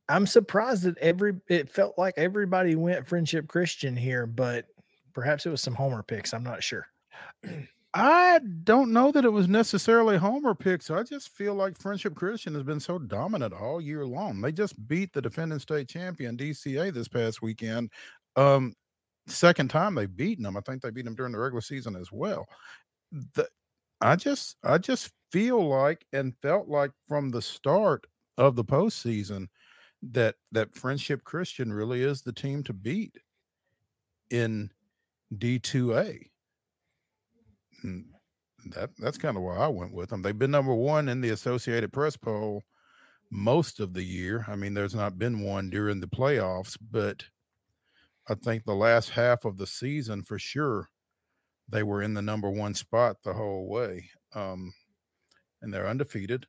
I'm 0.08 0.26
surprised 0.26 0.84
that 0.84 0.98
every, 0.98 1.34
it 1.48 1.68
felt 1.68 1.98
like 1.98 2.14
everybody 2.16 2.74
went 2.74 3.06
Friendship 3.06 3.46
Christian 3.46 3.96
here, 3.96 4.26
but 4.26 4.66
perhaps 5.12 5.44
it 5.44 5.50
was 5.50 5.60
some 5.60 5.74
homer 5.74 6.02
picks. 6.02 6.32
I'm 6.32 6.44
not 6.44 6.62
sure. 6.62 6.86
I 7.94 8.40
don't 8.64 8.92
know 8.92 9.10
that 9.12 9.24
it 9.24 9.32
was 9.32 9.48
necessarily 9.48 10.18
homer 10.18 10.54
picks. 10.54 10.90
I 10.90 11.02
just 11.02 11.30
feel 11.30 11.54
like 11.54 11.78
Friendship 11.78 12.14
Christian 12.14 12.54
has 12.54 12.62
been 12.62 12.80
so 12.80 12.98
dominant 12.98 13.54
all 13.54 13.80
year 13.80 14.06
long. 14.06 14.40
They 14.40 14.52
just 14.52 14.86
beat 14.88 15.12
the 15.12 15.22
defending 15.22 15.58
state 15.58 15.88
champion 15.88 16.36
DCA 16.36 16.92
this 16.92 17.08
past 17.08 17.42
weekend. 17.42 17.90
Um, 18.36 18.74
second 19.28 19.68
time 19.68 19.94
they've 19.94 20.14
beaten 20.14 20.44
them. 20.44 20.56
I 20.56 20.60
think 20.60 20.82
they 20.82 20.90
beat 20.90 21.04
them 21.04 21.14
during 21.14 21.32
the 21.32 21.38
regular 21.38 21.60
season 21.60 21.96
as 21.96 22.10
well. 22.12 22.46
The, 23.12 23.48
I 24.00 24.16
just 24.16 24.56
I 24.64 24.78
just 24.78 25.12
feel 25.32 25.66
like 25.68 26.06
and 26.12 26.36
felt 26.42 26.68
like 26.68 26.92
from 27.08 27.30
the 27.30 27.42
start 27.42 28.06
of 28.38 28.56
the 28.56 28.64
postseason 28.64 29.48
that 30.02 30.36
that 30.52 30.74
Friendship 30.74 31.24
Christian 31.24 31.72
really 31.72 32.02
is 32.02 32.22
the 32.22 32.32
team 32.32 32.62
to 32.64 32.72
beat 32.72 33.18
in 34.30 34.70
D2A. 35.36 36.30
Hmm, 37.82 38.00
that 38.66 38.90
that's 38.98 39.18
kind 39.18 39.36
of 39.36 39.42
why 39.42 39.56
I 39.56 39.68
went 39.68 39.92
with 39.94 40.10
them. 40.10 40.22
They've 40.22 40.38
been 40.38 40.50
number 40.50 40.74
one 40.74 41.08
in 41.08 41.20
the 41.20 41.30
Associated 41.30 41.92
Press 41.92 42.16
poll 42.16 42.64
most 43.30 43.80
of 43.80 43.94
the 43.94 44.02
year. 44.04 44.44
I 44.48 44.56
mean, 44.56 44.74
there's 44.74 44.94
not 44.94 45.18
been 45.18 45.40
one 45.42 45.70
during 45.70 46.00
the 46.00 46.08
playoffs, 46.08 46.76
but 46.90 47.24
I 48.28 48.34
think 48.34 48.64
the 48.64 48.74
last 48.74 49.10
half 49.10 49.44
of 49.44 49.56
the 49.56 49.66
season 49.66 50.22
for 50.22 50.38
sure 50.38 50.90
they 51.68 51.82
were 51.82 52.02
in 52.02 52.14
the 52.14 52.22
number 52.22 52.50
one 52.50 52.74
spot 52.74 53.16
the 53.22 53.32
whole 53.32 53.68
way. 53.68 54.10
Um, 54.34 54.72
and 55.62 55.72
they're 55.72 55.88
undefeated. 55.88 56.46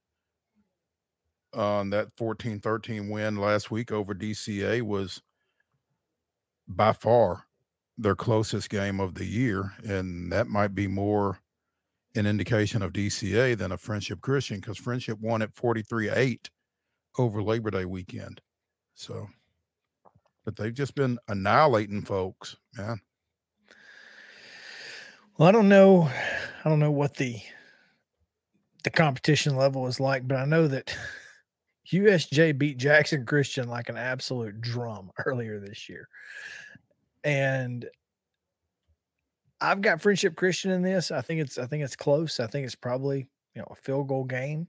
On 1.53 1.89
that 1.89 2.09
14 2.15 2.59
13 2.59 3.09
win 3.09 3.37
last 3.37 3.71
week 3.71 3.91
over 3.91 4.13
DCA 4.13 4.83
was 4.83 5.21
by 6.67 6.93
far 6.93 7.45
their 7.97 8.15
closest 8.15 8.69
game 8.69 8.99
of 8.99 9.15
the 9.15 9.25
year. 9.25 9.73
And 9.83 10.31
that 10.31 10.47
might 10.47 10.75
be 10.75 10.87
more 10.87 11.39
an 12.15 12.27
indication 12.27 12.81
of 12.81 12.93
DCA 12.93 13.57
than 13.57 13.71
a 13.71 13.77
Friendship 13.77 14.21
Christian 14.21 14.57
because 14.57 14.77
Friendship 14.77 15.19
won 15.19 15.41
at 15.41 15.55
43 15.55 16.09
8 16.09 16.49
over 17.17 17.41
Labor 17.41 17.71
Day 17.71 17.85
weekend. 17.85 18.41
So, 18.93 19.27
but 20.49 20.63
they've 20.63 20.73
just 20.73 20.95
been 20.95 21.19
annihilating 21.27 22.01
folks, 22.01 22.55
man. 22.75 22.99
Well, 25.37 25.47
I 25.47 25.51
don't 25.51 25.69
know. 25.69 26.09
I 26.65 26.69
don't 26.69 26.79
know 26.79 26.91
what 26.91 27.17
the 27.17 27.39
the 28.83 28.89
competition 28.89 29.55
level 29.55 29.85
is 29.87 29.99
like, 29.99 30.27
but 30.27 30.37
I 30.37 30.45
know 30.45 30.67
that 30.67 30.97
USJ 31.93 32.57
beat 32.57 32.77
Jackson 32.77 33.25
Christian 33.25 33.67
like 33.67 33.89
an 33.89 33.97
absolute 33.97 34.59
drum 34.59 35.11
earlier 35.25 35.59
this 35.59 35.87
year. 35.87 36.07
And 37.23 37.87
I've 39.61 39.81
got 39.81 40.01
Friendship 40.01 40.35
Christian 40.35 40.71
in 40.71 40.81
this. 40.81 41.11
I 41.11 41.21
think 41.21 41.41
it's 41.41 41.59
I 41.59 41.67
think 41.67 41.83
it's 41.83 41.95
close. 41.95 42.39
I 42.39 42.47
think 42.47 42.65
it's 42.65 42.75
probably, 42.75 43.27
you 43.53 43.61
know, 43.61 43.67
a 43.69 43.75
field 43.75 44.07
goal 44.07 44.23
game. 44.23 44.67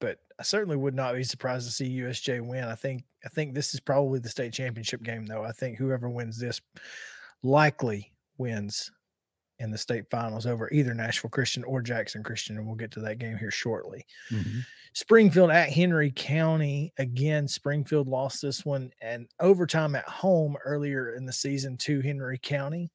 But 0.00 0.18
I 0.38 0.42
certainly 0.42 0.76
would 0.76 0.94
not 0.94 1.14
be 1.14 1.24
surprised 1.24 1.66
to 1.66 1.72
see 1.72 2.00
USJ 2.00 2.46
win. 2.46 2.64
I 2.64 2.74
think 2.74 3.04
I 3.24 3.28
think 3.28 3.54
this 3.54 3.74
is 3.74 3.80
probably 3.80 4.20
the 4.20 4.28
state 4.28 4.52
championship 4.52 5.02
game 5.02 5.26
though. 5.26 5.42
I 5.42 5.52
think 5.52 5.78
whoever 5.78 6.08
wins 6.08 6.38
this 6.38 6.60
likely 7.42 8.12
wins 8.38 8.90
in 9.58 9.70
the 9.70 9.78
state 9.78 10.04
finals 10.10 10.46
over 10.46 10.70
either 10.70 10.92
Nashville 10.92 11.30
Christian 11.30 11.64
or 11.64 11.80
Jackson 11.80 12.22
Christian, 12.22 12.58
and 12.58 12.66
we'll 12.66 12.76
get 12.76 12.90
to 12.92 13.00
that 13.00 13.18
game 13.18 13.38
here 13.38 13.50
shortly. 13.50 14.04
Mm-hmm. 14.30 14.60
Springfield 14.92 15.50
at 15.50 15.70
Henry 15.70 16.12
County. 16.14 16.92
Again, 16.98 17.48
Springfield 17.48 18.08
lost 18.08 18.42
this 18.42 18.64
one 18.64 18.90
and 19.00 19.26
overtime 19.40 19.94
at 19.94 20.08
home 20.08 20.56
earlier 20.64 21.14
in 21.14 21.26
the 21.26 21.32
season 21.32 21.76
to 21.78 22.00
Henry 22.00 22.38
County. 22.38 22.90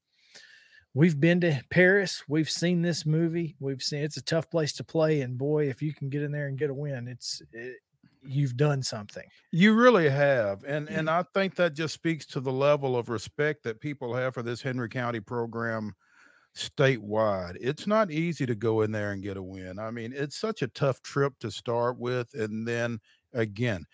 We've 0.94 1.20
been 1.20 1.40
to 1.42 1.62
Paris. 1.70 2.24
We've 2.28 2.50
seen 2.50 2.82
this 2.82 3.06
movie. 3.06 3.56
We've 3.60 3.82
seen 3.82 4.04
it's 4.04 4.18
a 4.18 4.22
tough 4.22 4.50
place 4.50 4.74
to 4.74 4.84
play, 4.84 5.22
and 5.22 5.38
boy, 5.38 5.70
if 5.70 5.82
you 5.82 5.94
can 5.94 6.10
get 6.10 6.22
in 6.22 6.32
there 6.32 6.48
and 6.48 6.58
get 6.58 6.70
a 6.70 6.74
win, 6.74 7.08
it's 7.08 7.42
it, 7.54 7.78
you've 8.24 8.58
done 8.58 8.84
something. 8.84 9.24
You 9.52 9.74
really 9.74 10.10
have, 10.10 10.64
and 10.66 10.90
and 10.90 11.10
I 11.10 11.24
think 11.34 11.56
that 11.56 11.74
just 11.74 11.94
speaks 11.94 12.26
to 12.28 12.42
the 12.42 12.52
level 12.52 12.98
of 12.98 13.10
respect 13.10 13.64
that 13.64 13.80
people 13.80 14.14
have 14.14 14.34
for 14.34 14.44
this 14.44 14.62
Henry 14.62 14.90
County 14.90 15.22
program 15.22 15.94
statewide. 16.56 17.58
It's 17.60 17.88
not 17.88 18.12
easy 18.12 18.46
to 18.46 18.56
go 18.56 18.82
in 18.82 18.92
there 18.92 19.12
and 19.12 19.24
get 19.24 19.38
a 19.38 19.42
win. 19.42 19.80
I 19.80 19.92
mean, 19.92 20.14
it's 20.16 20.38
such 20.38 20.62
a 20.62 20.68
tough 20.68 21.02
trip 21.02 21.34
to 21.40 21.52
start 21.52 21.98
with. 21.98 22.34
And 22.34 22.68
then 22.68 23.00
again, 23.34 23.86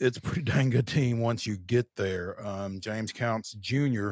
it's 0.00 0.18
a 0.18 0.20
pretty 0.20 0.42
dang 0.50 0.70
good 0.70 0.86
team 0.86 1.20
once 1.20 1.46
you 1.46 1.56
get 1.56 1.86
there. 1.96 2.36
Um, 2.46 2.80
James 2.80 3.12
Counts 3.12 3.52
Jr. 3.54 4.10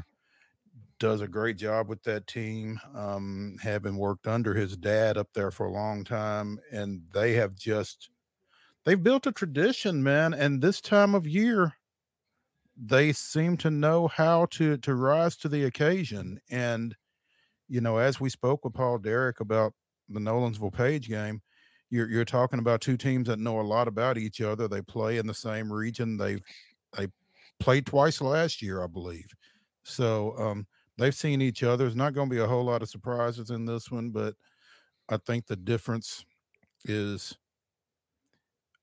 does 1.01 1.21
a 1.21 1.29
great 1.29 1.57
job 1.57 1.89
with 1.89 2.03
that 2.05 2.29
team, 2.29 2.81
um, 2.95 3.57
having 3.63 3.97
worked 3.97 4.29
under 4.29 4.55
his 4.55 4.77
dad 4.77 5.19
up 5.19 5.29
there 5.35 5.51
for 5.51 5.67
a 5.67 5.73
long 5.73 6.05
time. 6.05 6.61
And 6.71 7.03
they 7.13 7.33
have 7.35 7.57
just, 7.57 8.11
they've 8.85 9.03
built 9.03 9.27
a 9.27 9.33
tradition, 9.33 10.03
man. 10.03 10.35
And 10.35 10.63
this 10.63 10.81
time 10.81 11.15
of 11.15 11.27
year, 11.27 11.75
they 12.77 13.13
seem 13.13 13.57
to 13.59 13.71
know 13.71 14.09
how 14.09 14.47
to 14.47 14.77
to 14.79 14.95
rise 14.95 15.37
to 15.37 15.49
the 15.49 15.65
occasion 15.65 16.41
and 16.51 16.97
you 17.69 17.81
know, 17.81 17.99
as 17.99 18.21
we 18.21 18.29
spoke 18.29 18.65
with 18.65 18.75
Paul 18.75 18.99
Derrick 18.99 19.41
about 19.41 19.75
the 20.09 20.21
Nolensville 20.21 20.75
Page 20.75 21.09
game, 21.09 21.41
you're 21.89 22.09
you're 22.11 22.25
talking 22.25 22.59
about 22.59 22.81
two 22.81 22.97
teams 22.97 23.29
that 23.29 23.39
know 23.39 23.61
a 23.61 23.63
lot 23.63 23.89
about 23.89 24.19
each 24.19 24.41
other. 24.41 24.69
They 24.69 24.83
play 24.83 25.19
in 25.19 25.27
the 25.27 25.35
same 25.35 25.73
region. 25.73 26.17
They've 26.17 26.43
they 26.97 27.09
played 27.61 27.87
twice 27.87 28.21
last 28.21 28.61
year, 28.61 28.83
I 28.83 28.89
believe. 28.89 29.33
So 29.85 30.37
um, 30.39 30.67
they've 31.01 31.15
seen 31.15 31.41
each 31.41 31.63
other. 31.63 31.85
There's 31.85 31.97
not 31.97 32.15
going 32.15 32.29
to 32.29 32.35
be 32.35 32.41
a 32.41 32.47
whole 32.47 32.65
lot 32.65 32.83
of 32.83 32.91
surprises 32.91 33.51
in 33.51 33.65
this 33.65 33.91
one, 33.91 34.11
but 34.11 34.35
I 35.09 35.17
think 35.17 35.47
the 35.47 35.57
difference 35.57 36.25
is 36.85 37.37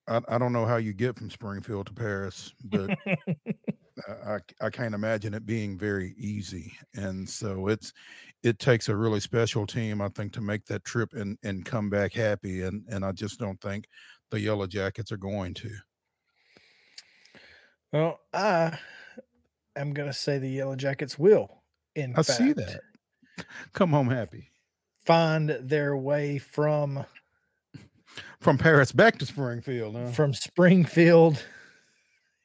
I, 0.07 0.22
I 0.27 0.38
don't 0.38 0.53
know 0.53 0.65
how 0.65 0.77
you 0.77 0.94
get 0.94 1.18
from 1.18 1.30
Springfield 1.30 1.88
to 1.88 1.94
Paris, 1.94 2.53
but 2.64 2.98
I, 4.26 4.39
I 4.60 4.69
can't 4.69 4.95
imagine 4.95 5.34
it 5.34 5.45
being 5.45 5.77
very 5.77 6.15
easy. 6.18 6.73
And 6.95 7.30
so 7.30 7.68
it's 7.68 7.94
it 8.44 8.60
takes 8.60 8.89
a 8.89 8.95
really 8.95 9.19
special 9.19 9.68
team, 9.68 10.02
I 10.02 10.10
think, 10.10 10.34
to 10.34 10.41
make 10.41 10.65
that 10.65 10.85
trip 10.85 11.14
and 11.14 11.38
and 11.44 11.65
come 11.65 11.89
back 11.89 12.14
happy. 12.14 12.64
And 12.64 12.84
and 12.89 13.06
I 13.06 13.11
just 13.11 13.39
don't 13.39 13.61
think 13.61 13.88
the 14.31 14.39
Yellow 14.39 14.68
Jackets 14.68 15.11
are 15.11 15.18
going 15.18 15.53
to. 15.56 15.69
Well, 17.94 18.19
I 18.34 18.80
am 19.76 19.94
gonna 19.94 20.14
say 20.14 20.39
the 20.39 20.49
Yellow 20.49 20.76
Jackets 20.76 21.19
will. 21.19 21.64
In 21.97 22.13
I 22.15 22.23
fact, 22.23 22.37
see 22.37 22.53
that. 22.53 22.81
Come 23.73 23.91
home 23.91 24.09
happy. 24.09 24.51
Find 25.05 25.49
their 25.49 25.95
way 25.95 26.37
from 26.37 27.05
from 28.39 28.57
Paris 28.57 28.91
back 28.91 29.17
to 29.19 29.25
Springfield. 29.25 29.95
Huh? 29.95 30.11
From 30.11 30.33
Springfield 30.33 31.43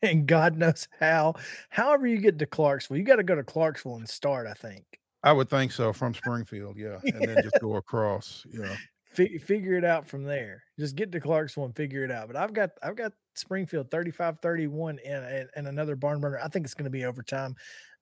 and 0.02 0.26
God 0.26 0.56
knows 0.56 0.88
how. 0.98 1.34
However, 1.70 2.06
you 2.06 2.18
get 2.18 2.38
to 2.40 2.46
Clarksville, 2.46 2.96
you 2.96 3.04
got 3.04 3.16
to 3.16 3.22
go 3.22 3.34
to 3.34 3.44
Clarksville 3.44 3.96
and 3.96 4.08
start. 4.08 4.46
I 4.46 4.54
think. 4.54 4.84
I 5.22 5.32
would 5.32 5.48
think 5.48 5.70
so 5.70 5.92
from 5.92 6.14
Springfield, 6.14 6.76
yeah, 6.76 6.98
and 7.04 7.22
then 7.28 7.42
just 7.42 7.60
go 7.60 7.76
across, 7.76 8.44
yeah. 8.50 8.74
F- 9.16 9.42
figure 9.42 9.74
it 9.74 9.84
out 9.84 10.08
from 10.08 10.24
there. 10.24 10.62
Just 10.78 10.96
get 10.96 11.12
to 11.12 11.20
Clarksville 11.20 11.66
and 11.66 11.76
figure 11.76 12.02
it 12.02 12.10
out. 12.10 12.26
But 12.26 12.36
I've 12.36 12.52
got 12.52 12.70
I've 12.82 12.96
got 12.96 13.12
Springfield 13.34 13.90
35-31 13.90 14.98
and, 15.06 15.48
and, 15.54 15.68
another 15.68 15.96
barn 15.96 16.20
burner. 16.20 16.40
I 16.42 16.48
think 16.48 16.64
it's 16.64 16.74
going 16.74 16.84
to 16.84 16.90
be 16.90 17.04
overtime. 17.04 17.54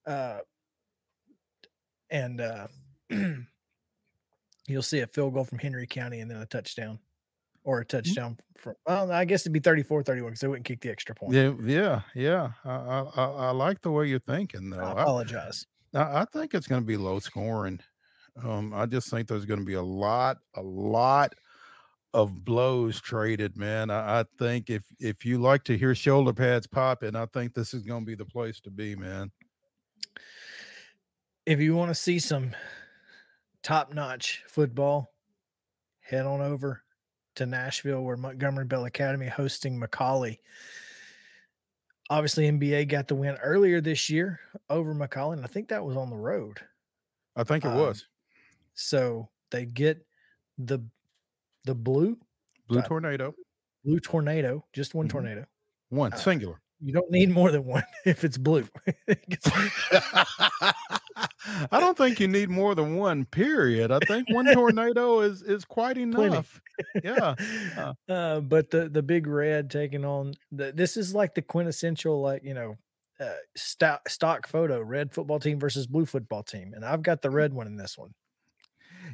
Uh, 0.06 0.38
and 2.10 2.40
uh, 2.40 2.68
you'll 4.66 4.82
see 4.82 5.00
a 5.00 5.06
field 5.06 5.34
goal 5.34 5.44
from 5.44 5.58
Henry 5.58 5.86
County 5.86 6.20
and 6.20 6.30
then 6.30 6.38
a 6.38 6.46
touchdown 6.46 6.98
or 7.64 7.80
a 7.80 7.84
Mm-hmm. 7.84 7.96
touchdown 7.96 8.38
from 8.56 8.74
well, 8.86 9.10
I 9.12 9.24
guess 9.24 9.42
it'd 9.42 9.52
be 9.52 9.60
34 9.60 10.02
31 10.02 10.30
because 10.30 10.40
they 10.40 10.48
wouldn't 10.48 10.66
kick 10.66 10.80
the 10.80 10.90
extra 10.90 11.14
point. 11.14 11.34
Yeah, 11.34 11.54
yeah, 11.62 12.02
yeah. 12.14 12.52
I, 12.64 12.70
I, 12.70 13.00
I 13.16 13.24
I 13.24 13.50
like 13.50 13.82
the 13.82 13.90
way 13.90 14.06
you're 14.06 14.18
thinking, 14.18 14.70
though. 14.70 14.80
I 14.80 14.92
apologize. 14.92 15.66
I, 15.94 16.22
I 16.22 16.24
think 16.32 16.54
it's 16.54 16.66
going 16.66 16.82
to 16.82 16.86
be 16.86 16.96
low 16.96 17.18
scoring. 17.18 17.80
Um, 18.42 18.72
I 18.72 18.86
just 18.86 19.10
think 19.10 19.28
there's 19.28 19.44
going 19.44 19.60
to 19.60 19.66
be 19.66 19.74
a 19.74 19.82
lot, 19.82 20.38
a 20.54 20.62
lot 20.62 21.34
of 22.14 22.44
blows 22.44 23.00
traded, 23.00 23.56
man. 23.56 23.90
I, 23.90 24.20
I 24.20 24.24
think 24.38 24.70
if 24.70 24.84
if 24.98 25.24
you 25.24 25.38
like 25.38 25.64
to 25.64 25.76
hear 25.78 25.94
shoulder 25.94 26.32
pads 26.32 26.66
popping, 26.66 27.16
I 27.16 27.26
think 27.26 27.54
this 27.54 27.74
is 27.74 27.82
going 27.84 28.02
to 28.02 28.06
be 28.06 28.14
the 28.16 28.26
place 28.26 28.60
to 28.62 28.70
be, 28.70 28.96
man. 28.96 29.30
If 31.46 31.60
you 31.60 31.74
want 31.74 31.90
to 31.90 31.94
see 31.94 32.18
some 32.18 32.54
top 33.62 33.92
notch 33.92 34.42
football, 34.46 35.12
head 36.00 36.26
on 36.26 36.40
over 36.40 36.82
to 37.36 37.46
Nashville 37.46 38.02
where 38.02 38.16
Montgomery 38.16 38.64
Bell 38.64 38.84
Academy 38.84 39.26
hosting 39.28 39.80
McCallie. 39.80 40.38
Obviously, 42.10 42.48
MBA 42.50 42.88
got 42.88 43.06
the 43.08 43.14
win 43.14 43.36
earlier 43.36 43.80
this 43.80 44.10
year 44.10 44.40
over 44.68 44.94
McCallie, 44.94 45.34
and 45.34 45.44
I 45.44 45.46
think 45.48 45.68
that 45.68 45.84
was 45.84 45.96
on 45.96 46.10
the 46.10 46.16
road. 46.16 46.58
I 47.36 47.44
think 47.44 47.64
it 47.64 47.68
Um, 47.68 47.78
was 47.78 48.06
So 48.74 49.28
they 49.50 49.66
get 49.66 50.04
the 50.58 50.80
the 51.64 51.74
blue 51.74 52.18
blue 52.68 52.80
uh, 52.80 52.82
tornado, 52.88 53.34
blue 53.84 54.00
tornado, 54.00 54.64
just 54.72 54.94
one 54.94 55.06
Mhm. 55.06 55.10
tornado. 55.10 55.46
one 55.90 56.12
uh, 56.12 56.16
singular. 56.16 56.60
You 56.80 56.92
don't 56.92 57.10
need 57.10 57.30
more 57.30 57.50
than 57.50 57.64
one 57.64 57.84
if 58.04 58.24
it's 58.24 58.38
blue. 58.38 58.66
I 61.70 61.80
don't 61.80 61.96
think 61.96 62.20
you 62.20 62.28
need 62.28 62.50
more 62.50 62.74
than 62.74 62.96
one. 62.96 63.24
Period. 63.24 63.90
I 63.90 64.00
think 64.00 64.28
one 64.30 64.46
tornado 64.52 65.20
is 65.20 65.42
is 65.42 65.64
quite 65.64 65.98
enough. 65.98 66.60
Yeah. 67.02 67.34
Uh, 67.76 67.92
Uh, 68.08 68.40
but 68.40 68.70
the 68.70 68.88
the 68.88 69.02
big 69.02 69.26
red 69.26 69.70
taking 69.70 70.04
on 70.04 70.34
the 70.50 70.72
this 70.72 70.96
is 70.96 71.14
like 71.14 71.34
the 71.34 71.42
quintessential 71.42 72.20
like 72.20 72.42
you 72.44 72.54
know 72.54 72.76
uh, 73.20 73.34
stock 73.56 74.08
stock 74.08 74.46
photo 74.46 74.80
red 74.80 75.12
football 75.12 75.38
team 75.38 75.58
versus 75.60 75.86
blue 75.86 76.06
football 76.06 76.42
team, 76.42 76.72
and 76.74 76.84
I've 76.84 77.02
got 77.02 77.22
the 77.22 77.30
red 77.30 77.52
one 77.52 77.66
in 77.66 77.76
this 77.76 77.96
one. 77.96 78.14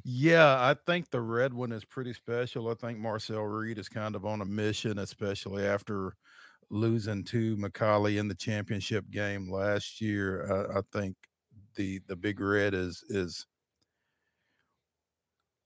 Yeah, 0.05 0.57
I 0.61 0.75
think 0.87 1.11
the 1.11 1.21
red 1.21 1.53
one 1.55 1.73
is 1.73 1.85
pretty 1.85 2.13
special. 2.13 2.69
I 2.71 2.75
think 2.75 2.99
Marcel 2.99 3.43
Reed 3.43 3.79
is 3.79 3.89
kind 3.89 4.15
of 4.15 4.25
on 4.25 4.41
a 4.41 4.45
mission, 4.45 4.99
especially 4.99 5.65
after 5.65 6.15
losing 6.71 7.25
to 7.25 7.57
McCallie 7.57 8.19
in 8.19 8.29
the 8.29 8.35
championship 8.35 9.11
game 9.11 9.51
last 9.51 10.01
year. 10.01 10.71
I, 10.75 10.79
I 10.79 10.83
think 10.93 11.17
the 11.77 12.01
the 12.07 12.17
big 12.17 12.41
red 12.41 12.75
is 12.75 13.05
is 13.09 13.47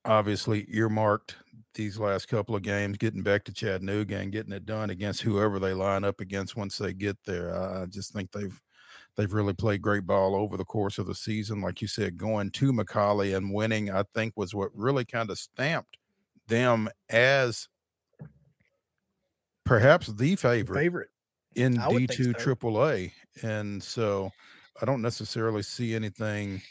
obviously 0.04 0.66
earmarked 0.70 1.36
these 1.74 1.98
last 1.98 2.26
couple 2.26 2.56
of 2.56 2.62
games, 2.62 2.96
getting 2.96 3.22
back 3.22 3.44
to 3.44 3.52
Chattanooga 3.52 4.16
and 4.16 4.32
getting 4.32 4.52
it 4.52 4.66
done 4.66 4.90
against 4.90 5.22
whoever 5.22 5.58
they 5.58 5.74
line 5.74 6.04
up 6.04 6.20
against 6.20 6.56
once 6.56 6.78
they 6.78 6.92
get 6.92 7.16
there. 7.24 7.54
I, 7.54 7.86
just 7.86 8.12
think 8.12 8.32
they've 8.32 8.58
they've 9.16 9.32
really 9.32 9.52
played 9.54 9.82
great 9.82 10.06
ball 10.06 10.34
over 10.34 10.56
the 10.56 10.64
course 10.64 10.98
of 10.98 11.06
the 11.06 11.14
season. 11.14 11.60
Like 11.60 11.82
you 11.82 11.88
said, 11.88 12.16
going 12.16 12.50
to 12.52 12.72
McCallie 12.72 13.36
and 13.36 13.52
winning, 13.52 13.90
I 13.90 14.04
think, 14.14 14.34
was 14.36 14.54
what 14.54 14.70
really 14.74 15.04
kind 15.04 15.30
of 15.30 15.38
stamped 15.38 15.96
them 16.48 16.88
as 17.08 17.68
perhaps 19.64 20.08
the 20.08 20.34
favorite, 20.36 20.78
Favorite. 20.78 21.08
in 21.54 21.74
D 21.88 22.06
two 22.06 22.32
so. 22.32 22.38
Triple 22.38 22.88
A. 22.88 23.12
And 23.42 23.82
so 23.82 24.32
I 24.80 24.84
don't 24.84 25.02
necessarily 25.02 25.62
see 25.62 25.94
anything 25.94 26.62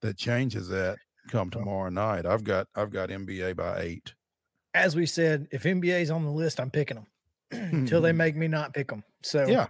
that 0.00 0.16
changes 0.16 0.68
that 0.68 0.96
come 1.30 1.50
tomorrow 1.50 1.90
night. 1.90 2.26
I've 2.26 2.44
got 2.44 2.66
I've 2.74 2.90
got 2.90 3.10
MBA 3.10 3.56
by 3.56 3.80
eight. 3.80 4.14
As 4.74 4.96
we 4.96 5.06
said, 5.06 5.48
if 5.52 5.64
MBA's 5.64 6.10
on 6.10 6.24
the 6.24 6.30
list, 6.30 6.58
I'm 6.58 6.70
picking 6.70 6.96
them 6.96 7.06
until 7.72 8.00
they 8.00 8.12
make 8.12 8.36
me 8.36 8.48
not 8.48 8.72
pick 8.74 8.88
them. 8.88 9.04
So 9.22 9.46
Yeah. 9.46 9.66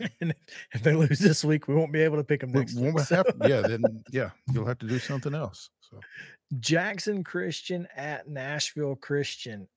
and 0.20 0.34
if, 0.72 0.82
they 0.82 0.94
lose 0.94 1.18
this 1.20 1.44
week, 1.44 1.68
we 1.68 1.74
won't 1.74 1.92
be 1.92 2.00
able 2.00 2.16
to 2.16 2.24
pick 2.24 2.40
them 2.40 2.50
next 2.52 2.74
week. 2.74 2.98
have- 2.98 3.06
So- 3.06 3.22
yeah, 3.46 3.60
then 3.60 3.82
yeah, 4.10 4.30
you'll 4.52 4.66
have 4.66 4.78
to 4.80 4.86
do 4.88 4.98
something 4.98 5.34
else. 5.34 5.70
So 5.80 6.00
Jackson 6.60 7.22
Christian 7.22 7.86
at 7.96 8.28
Nashville 8.28 8.96
Christian. 8.96 9.68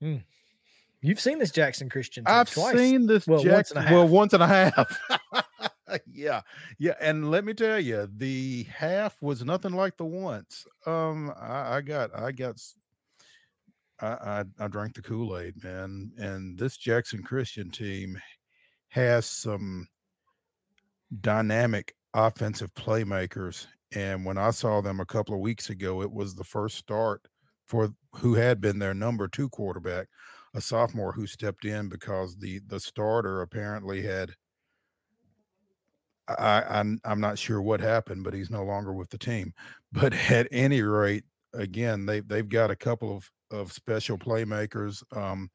Hmm. 0.00 0.16
You've 1.04 1.20
seen 1.20 1.38
this 1.38 1.50
Jackson 1.50 1.88
Christian. 1.90 2.24
team 2.24 2.34
I've 2.34 2.50
twice. 2.50 2.76
seen 2.76 3.06
this 3.06 3.26
well, 3.26 3.36
once 3.44 3.44
and 3.44 3.52
a 3.52 3.56
Jackson- 3.56 3.76
half. 3.82 3.92
well 3.92 4.08
once 4.08 4.32
and 4.32 4.42
a 4.42 4.46
half. 4.46 5.00
yeah, 6.12 6.40
yeah, 6.78 6.94
and 7.00 7.30
let 7.30 7.44
me 7.44 7.52
tell 7.52 7.78
you, 7.78 8.08
the 8.16 8.62
half 8.64 9.20
was 9.20 9.44
nothing 9.44 9.72
like 9.72 9.96
the 9.98 10.04
once. 10.06 10.64
Um, 10.86 11.30
I, 11.38 11.80
got 11.82 12.10
I 12.18 12.32
got, 12.32 12.48
I 12.48 12.48
I, 12.48 12.50
s- 12.50 12.74
I, 14.00 14.06
I, 14.06 14.44
I 14.60 14.68
drank 14.68 14.94
the 14.94 15.02
Kool 15.02 15.38
Aid, 15.38 15.62
man, 15.62 16.10
and 16.16 16.58
this 16.58 16.76
Jackson 16.78 17.22
Christian 17.22 17.70
team 17.70 18.18
has 18.88 19.26
some 19.26 19.86
dynamic 21.20 21.94
offensive 22.14 22.72
playmakers. 22.74 23.66
And 23.94 24.24
when 24.24 24.38
I 24.38 24.50
saw 24.50 24.80
them 24.80 25.00
a 25.00 25.06
couple 25.06 25.34
of 25.34 25.40
weeks 25.40 25.70
ago, 25.70 26.02
it 26.02 26.10
was 26.10 26.34
the 26.34 26.44
first 26.44 26.76
start 26.78 27.22
for 27.66 27.90
who 28.14 28.34
had 28.34 28.60
been 28.60 28.78
their 28.78 28.94
number 28.94 29.28
two 29.28 29.48
quarterback, 29.48 30.08
a 30.54 30.60
sophomore 30.60 31.12
who 31.12 31.26
stepped 31.26 31.64
in 31.64 31.88
because 31.88 32.36
the 32.36 32.60
the 32.66 32.80
starter 32.80 33.42
apparently 33.42 34.02
had 34.02 34.34
I, 36.28 36.62
I'm 36.62 37.00
I'm 37.04 37.20
not 37.20 37.38
sure 37.38 37.60
what 37.60 37.80
happened, 37.80 38.24
but 38.24 38.34
he's 38.34 38.50
no 38.50 38.64
longer 38.64 38.92
with 38.94 39.10
the 39.10 39.18
team. 39.18 39.52
But 39.92 40.12
at 40.12 40.48
any 40.50 40.82
rate, 40.82 41.22
again, 41.52 42.04
they 42.06 42.18
they've 42.20 42.48
got 42.48 42.70
a 42.70 42.76
couple 42.76 43.16
of 43.16 43.30
of 43.50 43.72
special 43.72 44.18
playmakers. 44.18 45.02
Um, 45.16 45.50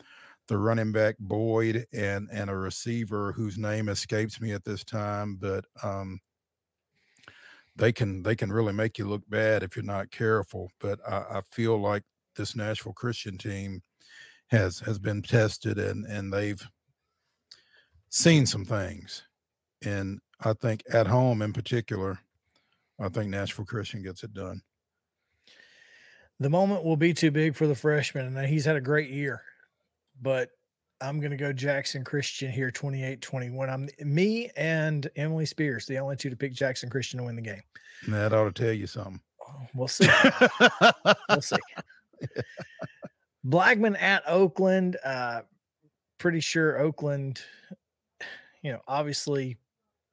the 0.47 0.57
running 0.57 0.91
back 0.93 1.15
Boyd 1.19 1.85
and 1.93 2.29
and 2.31 2.49
a 2.49 2.55
receiver 2.55 3.33
whose 3.33 3.57
name 3.57 3.89
escapes 3.89 4.39
me 4.39 4.53
at 4.53 4.63
this 4.63 4.83
time, 4.85 5.35
but 5.35 5.65
um, 5.83 6.19
they 7.75 7.91
can 7.91 8.23
they 8.23 8.35
can 8.35 8.51
really 8.51 8.73
make 8.73 8.97
you 8.97 9.07
look 9.07 9.27
bad 9.29 9.63
if 9.63 9.75
you're 9.75 9.85
not 9.85 10.11
careful. 10.11 10.69
But 10.79 10.99
I, 11.07 11.37
I 11.37 11.41
feel 11.51 11.77
like 11.79 12.03
this 12.35 12.55
Nashville 12.55 12.93
Christian 12.93 13.37
team 13.37 13.81
has 14.51 14.79
has 14.79 14.99
been 14.99 15.21
tested 15.21 15.77
and 15.77 16.05
and 16.05 16.33
they've 16.33 16.67
seen 18.09 18.45
some 18.45 18.65
things. 18.65 19.23
And 19.83 20.19
I 20.43 20.53
think 20.53 20.83
at 20.91 21.07
home 21.07 21.41
in 21.41 21.53
particular, 21.53 22.19
I 22.99 23.09
think 23.09 23.29
Nashville 23.29 23.65
Christian 23.65 24.03
gets 24.03 24.23
it 24.23 24.33
done. 24.33 24.61
the 26.39 26.49
moment 26.49 26.83
will 26.83 26.97
be 26.97 27.13
too 27.13 27.31
big 27.31 27.55
for 27.55 27.67
the 27.67 27.75
freshman, 27.75 28.25
and 28.25 28.47
he's 28.47 28.65
had 28.65 28.75
a 28.75 28.81
great 28.81 29.09
year. 29.09 29.41
But 30.21 30.49
I'm 31.01 31.19
going 31.19 31.31
to 31.31 31.37
go 31.37 31.53
Jackson 31.53 32.03
Christian 32.03 32.51
here, 32.51 32.71
28 32.71 33.21
21. 33.21 33.69
I'm 33.69 33.89
me 33.99 34.49
and 34.57 35.09
Emily 35.15 35.45
Spears, 35.45 35.85
the 35.85 35.97
only 35.97 36.17
two 36.17 36.29
to 36.29 36.35
pick 36.35 36.53
Jackson 36.53 36.89
Christian 36.89 37.19
to 37.19 37.25
win 37.25 37.35
the 37.35 37.41
game. 37.41 37.61
That 38.07 38.33
ought 38.33 38.53
to 38.53 38.63
tell 38.63 38.73
you 38.73 38.87
something. 38.87 39.21
We'll 39.73 39.87
see. 39.87 40.09
we'll 41.29 41.41
see. 41.41 41.57
Blackman 43.49 43.95
at 43.95 44.23
Oakland. 44.27 44.97
Uh, 45.03 45.41
pretty 46.17 46.39
sure 46.39 46.79
Oakland, 46.79 47.41
you 48.61 48.71
know, 48.71 48.81
obviously 48.87 49.57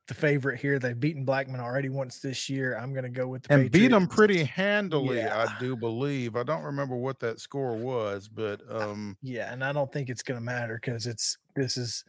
the 0.08 0.14
favorite 0.14 0.60
here. 0.60 0.78
They've 0.78 0.98
beaten 0.98 1.24
Blackman 1.24 1.60
already 1.60 1.88
once 1.88 2.20
this 2.20 2.48
year. 2.48 2.78
I'm 2.78 2.92
going 2.92 3.04
to 3.04 3.10
go 3.10 3.26
with 3.26 3.42
the 3.42 3.54
and 3.54 3.70
beat 3.70 3.88
them 3.88 4.06
pretty 4.06 4.44
handily, 4.44 5.18
Yeah. 5.18 5.46
I 5.48 5.60
do 5.60 5.76
believe. 5.76 6.36
I 6.36 6.44
don't 6.44 6.62
remember 6.62 6.96
what 6.96 7.18
that 7.20 7.40
score 7.40 7.76
was, 7.76 8.28
but 8.28 8.60
um 8.70 9.16
Yeah, 9.22 9.52
and 9.52 9.64
I 9.64 9.72
don't 9.72 9.92
think 9.92 10.08
it's 10.08 10.22
going 10.22 10.38
to 10.38 10.44
matter 10.44 10.78
because 10.80 11.06
it's 11.06 11.38
this 11.54 11.76
is 11.76 12.04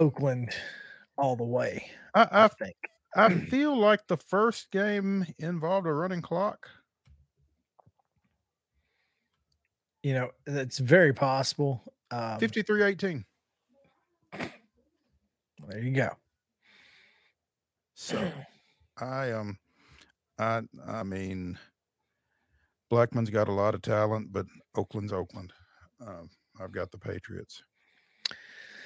Oakland 0.00 0.54
all 1.16 1.36
the 1.36 1.44
way. 1.44 1.90
I, 2.14 2.28
I 2.30 2.48
think. 2.48 2.76
I 3.14 3.32
feel 3.32 3.74
like 3.78 4.06
the 4.08 4.16
first 4.18 4.70
game 4.70 5.24
involved 5.38 5.86
a 5.86 5.92
running 5.92 6.20
clock. 6.20 6.68
You 10.06 10.14
know, 10.14 10.30
it's 10.46 10.78
very 10.78 11.12
possible. 11.12 11.82
Um, 12.12 12.38
53 12.38 12.84
18. 12.84 13.24
There 15.66 15.78
you 15.82 15.90
go. 15.90 16.10
So 17.94 18.30
I 18.98 19.32
um 19.32 19.58
I 20.38 20.62
I 20.86 21.02
mean 21.02 21.58
Blackman's 22.88 23.30
got 23.30 23.48
a 23.48 23.52
lot 23.52 23.74
of 23.74 23.82
talent, 23.82 24.32
but 24.32 24.46
Oakland's 24.76 25.12
Oakland. 25.12 25.52
Um, 26.00 26.30
I've 26.60 26.70
got 26.70 26.92
the 26.92 26.98
Patriots. 26.98 27.64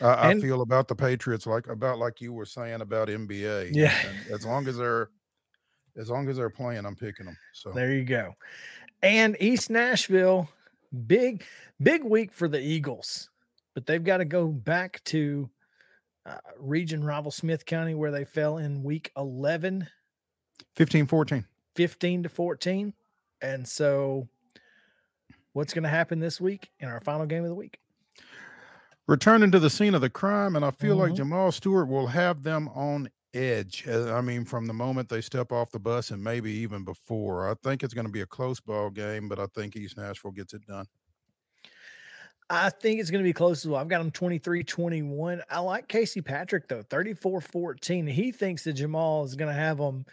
I, 0.00 0.30
I 0.30 0.40
feel 0.40 0.62
about 0.62 0.88
the 0.88 0.96
Patriots 0.96 1.46
like 1.46 1.66
about 1.66 1.98
like 1.98 2.22
you 2.22 2.32
were 2.32 2.46
saying 2.46 2.80
about 2.80 3.08
MBA. 3.08 3.72
Yeah. 3.74 3.92
And 4.06 4.32
as 4.32 4.46
long 4.46 4.66
as 4.68 4.78
they're 4.78 5.10
as 5.98 6.08
long 6.08 6.30
as 6.30 6.38
they're 6.38 6.48
playing, 6.48 6.86
I'm 6.86 6.96
picking 6.96 7.26
them. 7.26 7.36
So 7.52 7.72
There 7.72 7.92
you 7.92 8.04
go. 8.04 8.32
And 9.02 9.36
East 9.38 9.68
Nashville, 9.68 10.48
big, 11.06 11.44
big 11.82 12.04
week 12.04 12.32
for 12.32 12.48
the 12.48 12.60
Eagles, 12.60 13.30
but 13.74 13.86
they've 13.86 14.02
got 14.04 14.18
to 14.18 14.24
go 14.24 14.48
back 14.48 15.02
to 15.04 15.50
uh, 16.26 16.36
region 16.58 17.02
rival 17.02 17.30
Smith 17.30 17.64
County 17.64 17.94
where 17.94 18.10
they 18.10 18.24
fell 18.24 18.58
in 18.58 18.82
week 18.82 19.10
11, 19.16 19.88
15 20.76 21.06
14. 21.06 21.46
15 21.76 22.22
to 22.24 22.28
14. 22.28 22.92
And 23.42 23.66
so, 23.66 24.28
what's 25.52 25.72
going 25.72 25.84
to 25.84 25.88
happen 25.88 26.18
this 26.20 26.40
week 26.40 26.70
in 26.80 26.88
our 26.88 27.00
final 27.00 27.26
game 27.26 27.42
of 27.44 27.48
the 27.48 27.54
week? 27.54 27.78
returning 29.06 29.50
to 29.50 29.58
the 29.58 29.70
scene 29.70 29.96
of 29.96 30.00
the 30.00 30.08
crime, 30.10 30.54
and 30.54 30.64
I 30.64 30.70
feel 30.70 30.94
like 30.94 31.10
Mhm. 31.12 31.16
Jamal 31.16 31.50
Stewart 31.50 31.88
will 31.88 32.06
have 32.06 32.44
them 32.44 32.68
on 32.68 33.10
edge. 33.34 33.84
uh, 33.86 34.14
I 34.14 34.20
mean, 34.20 34.44
from 34.44 34.66
the 34.66 34.72
moment 34.72 35.08
they 35.08 35.20
step 35.20 35.52
off 35.52 35.70
the 35.70 35.78
bus, 35.78 36.10
and 36.10 36.22
maybe 36.22 36.50
even 36.50 36.84
before. 36.84 37.50
I 37.50 37.54
think 37.62 37.82
it's 37.82 37.94
going 37.94 38.06
to 38.06 38.12
be 38.12 38.22
a 38.22 38.26
close 38.26 38.60
ball 38.60 38.90
game, 38.90 39.28
but 39.28 39.38
I 39.38 39.46
think 39.54 39.76
East 39.76 39.96
Nashville 39.96 40.32
gets 40.32 40.54
it 40.54 40.66
done. 40.66 40.86
I 42.52 42.68
think 42.68 42.98
it's 42.98 43.12
going 43.12 43.22
to 43.22 43.28
be 43.28 43.32
close 43.32 43.64
as 43.64 43.70
well. 43.70 43.80
I've 43.80 43.88
got 43.88 43.98
them 43.98 44.10
23 44.10 44.64
21. 44.64 45.42
I 45.48 45.60
like 45.60 45.86
Casey 45.86 46.20
Patrick, 46.20 46.66
though, 46.66 46.82
34 46.82 47.40
14. 47.40 48.06
He 48.08 48.32
thinks 48.32 48.64
that 48.64 48.72
Jamal 48.72 49.24
is 49.24 49.36
going 49.36 49.54
to 49.54 49.60
have 49.60 49.78
them 49.78 50.04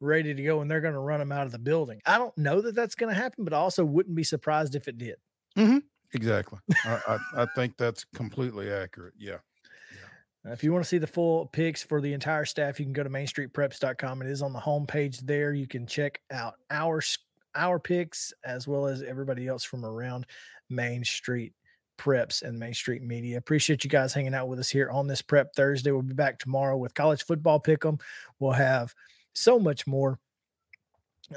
ready 0.00 0.34
to 0.34 0.42
go 0.42 0.60
and 0.60 0.70
they're 0.70 0.80
going 0.80 0.94
to 0.94 1.00
run 1.00 1.20
him 1.20 1.30
out 1.30 1.46
of 1.46 1.52
the 1.52 1.58
building. 1.58 2.00
I 2.06 2.16
don't 2.18 2.36
know 2.38 2.62
that 2.62 2.74
that's 2.74 2.94
going 2.94 3.14
to 3.14 3.20
happen, 3.20 3.44
but 3.44 3.52
I 3.52 3.58
also 3.58 3.84
wouldn't 3.84 4.16
be 4.16 4.24
surprised 4.24 4.74
if 4.74 4.88
it 4.88 4.96
did. 4.96 5.16
Exactly. 6.14 6.58
I, 6.84 7.00
I, 7.06 7.42
I 7.42 7.46
think 7.54 7.76
that's 7.76 8.04
completely 8.14 8.70
accurate. 8.72 9.14
Yeah. 9.18 9.38
Uh, 10.46 10.52
If 10.52 10.62
you 10.64 10.72
want 10.72 10.84
to 10.84 10.88
see 10.88 10.98
the 10.98 11.06
full 11.06 11.46
picks 11.46 11.82
for 11.82 12.00
the 12.00 12.12
entire 12.12 12.44
staff, 12.44 12.78
you 12.78 12.86
can 12.86 12.92
go 12.92 13.02
to 13.02 13.10
mainstreetpreps.com. 13.10 14.22
It 14.22 14.28
is 14.28 14.42
on 14.42 14.52
the 14.52 14.60
homepage 14.60 15.20
there. 15.20 15.52
You 15.52 15.66
can 15.66 15.86
check 15.86 16.20
out 16.30 16.54
our 16.70 17.00
our 17.56 17.78
picks 17.78 18.32
as 18.44 18.66
well 18.66 18.86
as 18.86 19.02
everybody 19.02 19.46
else 19.46 19.62
from 19.62 19.84
around 19.84 20.26
Main 20.68 21.04
Street 21.04 21.52
Preps 21.96 22.42
and 22.42 22.58
Main 22.58 22.74
Street 22.74 23.02
Media. 23.02 23.38
Appreciate 23.38 23.84
you 23.84 23.90
guys 23.90 24.12
hanging 24.12 24.34
out 24.34 24.48
with 24.48 24.58
us 24.58 24.68
here 24.68 24.90
on 24.90 25.06
this 25.06 25.22
Prep 25.22 25.54
Thursday. 25.54 25.92
We'll 25.92 26.02
be 26.02 26.14
back 26.14 26.40
tomorrow 26.40 26.76
with 26.76 26.94
college 26.94 27.24
football 27.24 27.60
pick'em. 27.60 28.00
We'll 28.40 28.52
have 28.52 28.92
so 29.34 29.60
much 29.60 29.86
more 29.86 30.18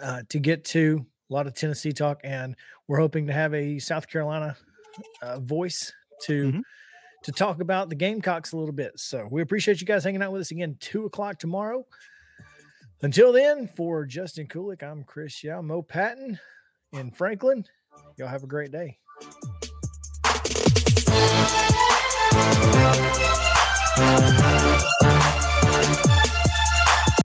uh, 0.01 0.23
to 0.29 0.39
get 0.39 0.65
to. 0.65 1.05
A 1.29 1.33
lot 1.33 1.45
of 1.45 1.53
Tennessee 1.53 1.91
talk, 1.91 2.21
and 2.23 2.55
we're 2.87 2.99
hoping 2.99 3.27
to 3.27 3.33
have 3.33 3.53
a 3.53 3.77
South 3.79 4.07
Carolina 4.07 4.57
uh, 5.21 5.39
voice 5.39 5.93
to 6.23 6.47
Mm-hmm 6.47 6.59
to 7.23 7.31
talk 7.31 7.61
about 7.61 7.89
the 7.89 7.95
Gamecocks 7.95 8.53
a 8.53 8.57
little 8.57 8.73
bit. 8.73 8.99
So 8.99 9.27
we 9.29 9.41
appreciate 9.41 9.81
you 9.81 9.87
guys 9.87 10.03
hanging 10.03 10.21
out 10.21 10.31
with 10.31 10.41
us 10.41 10.51
again, 10.51 10.77
two 10.79 11.05
o'clock 11.05 11.39
tomorrow. 11.39 11.85
Until 13.01 13.31
then, 13.31 13.67
for 13.67 14.05
Justin 14.05 14.47
Kulick, 14.47 14.81
I'm 14.83 15.03
Chris 15.03 15.43
Yow, 15.43 15.61
Mo 15.61 15.81
Patton 15.81 16.39
in 16.93 17.11
Franklin. 17.11 17.65
Y'all 18.17 18.27
have 18.27 18.43
a 18.43 18.47
great 18.47 18.71
day. 18.71 18.97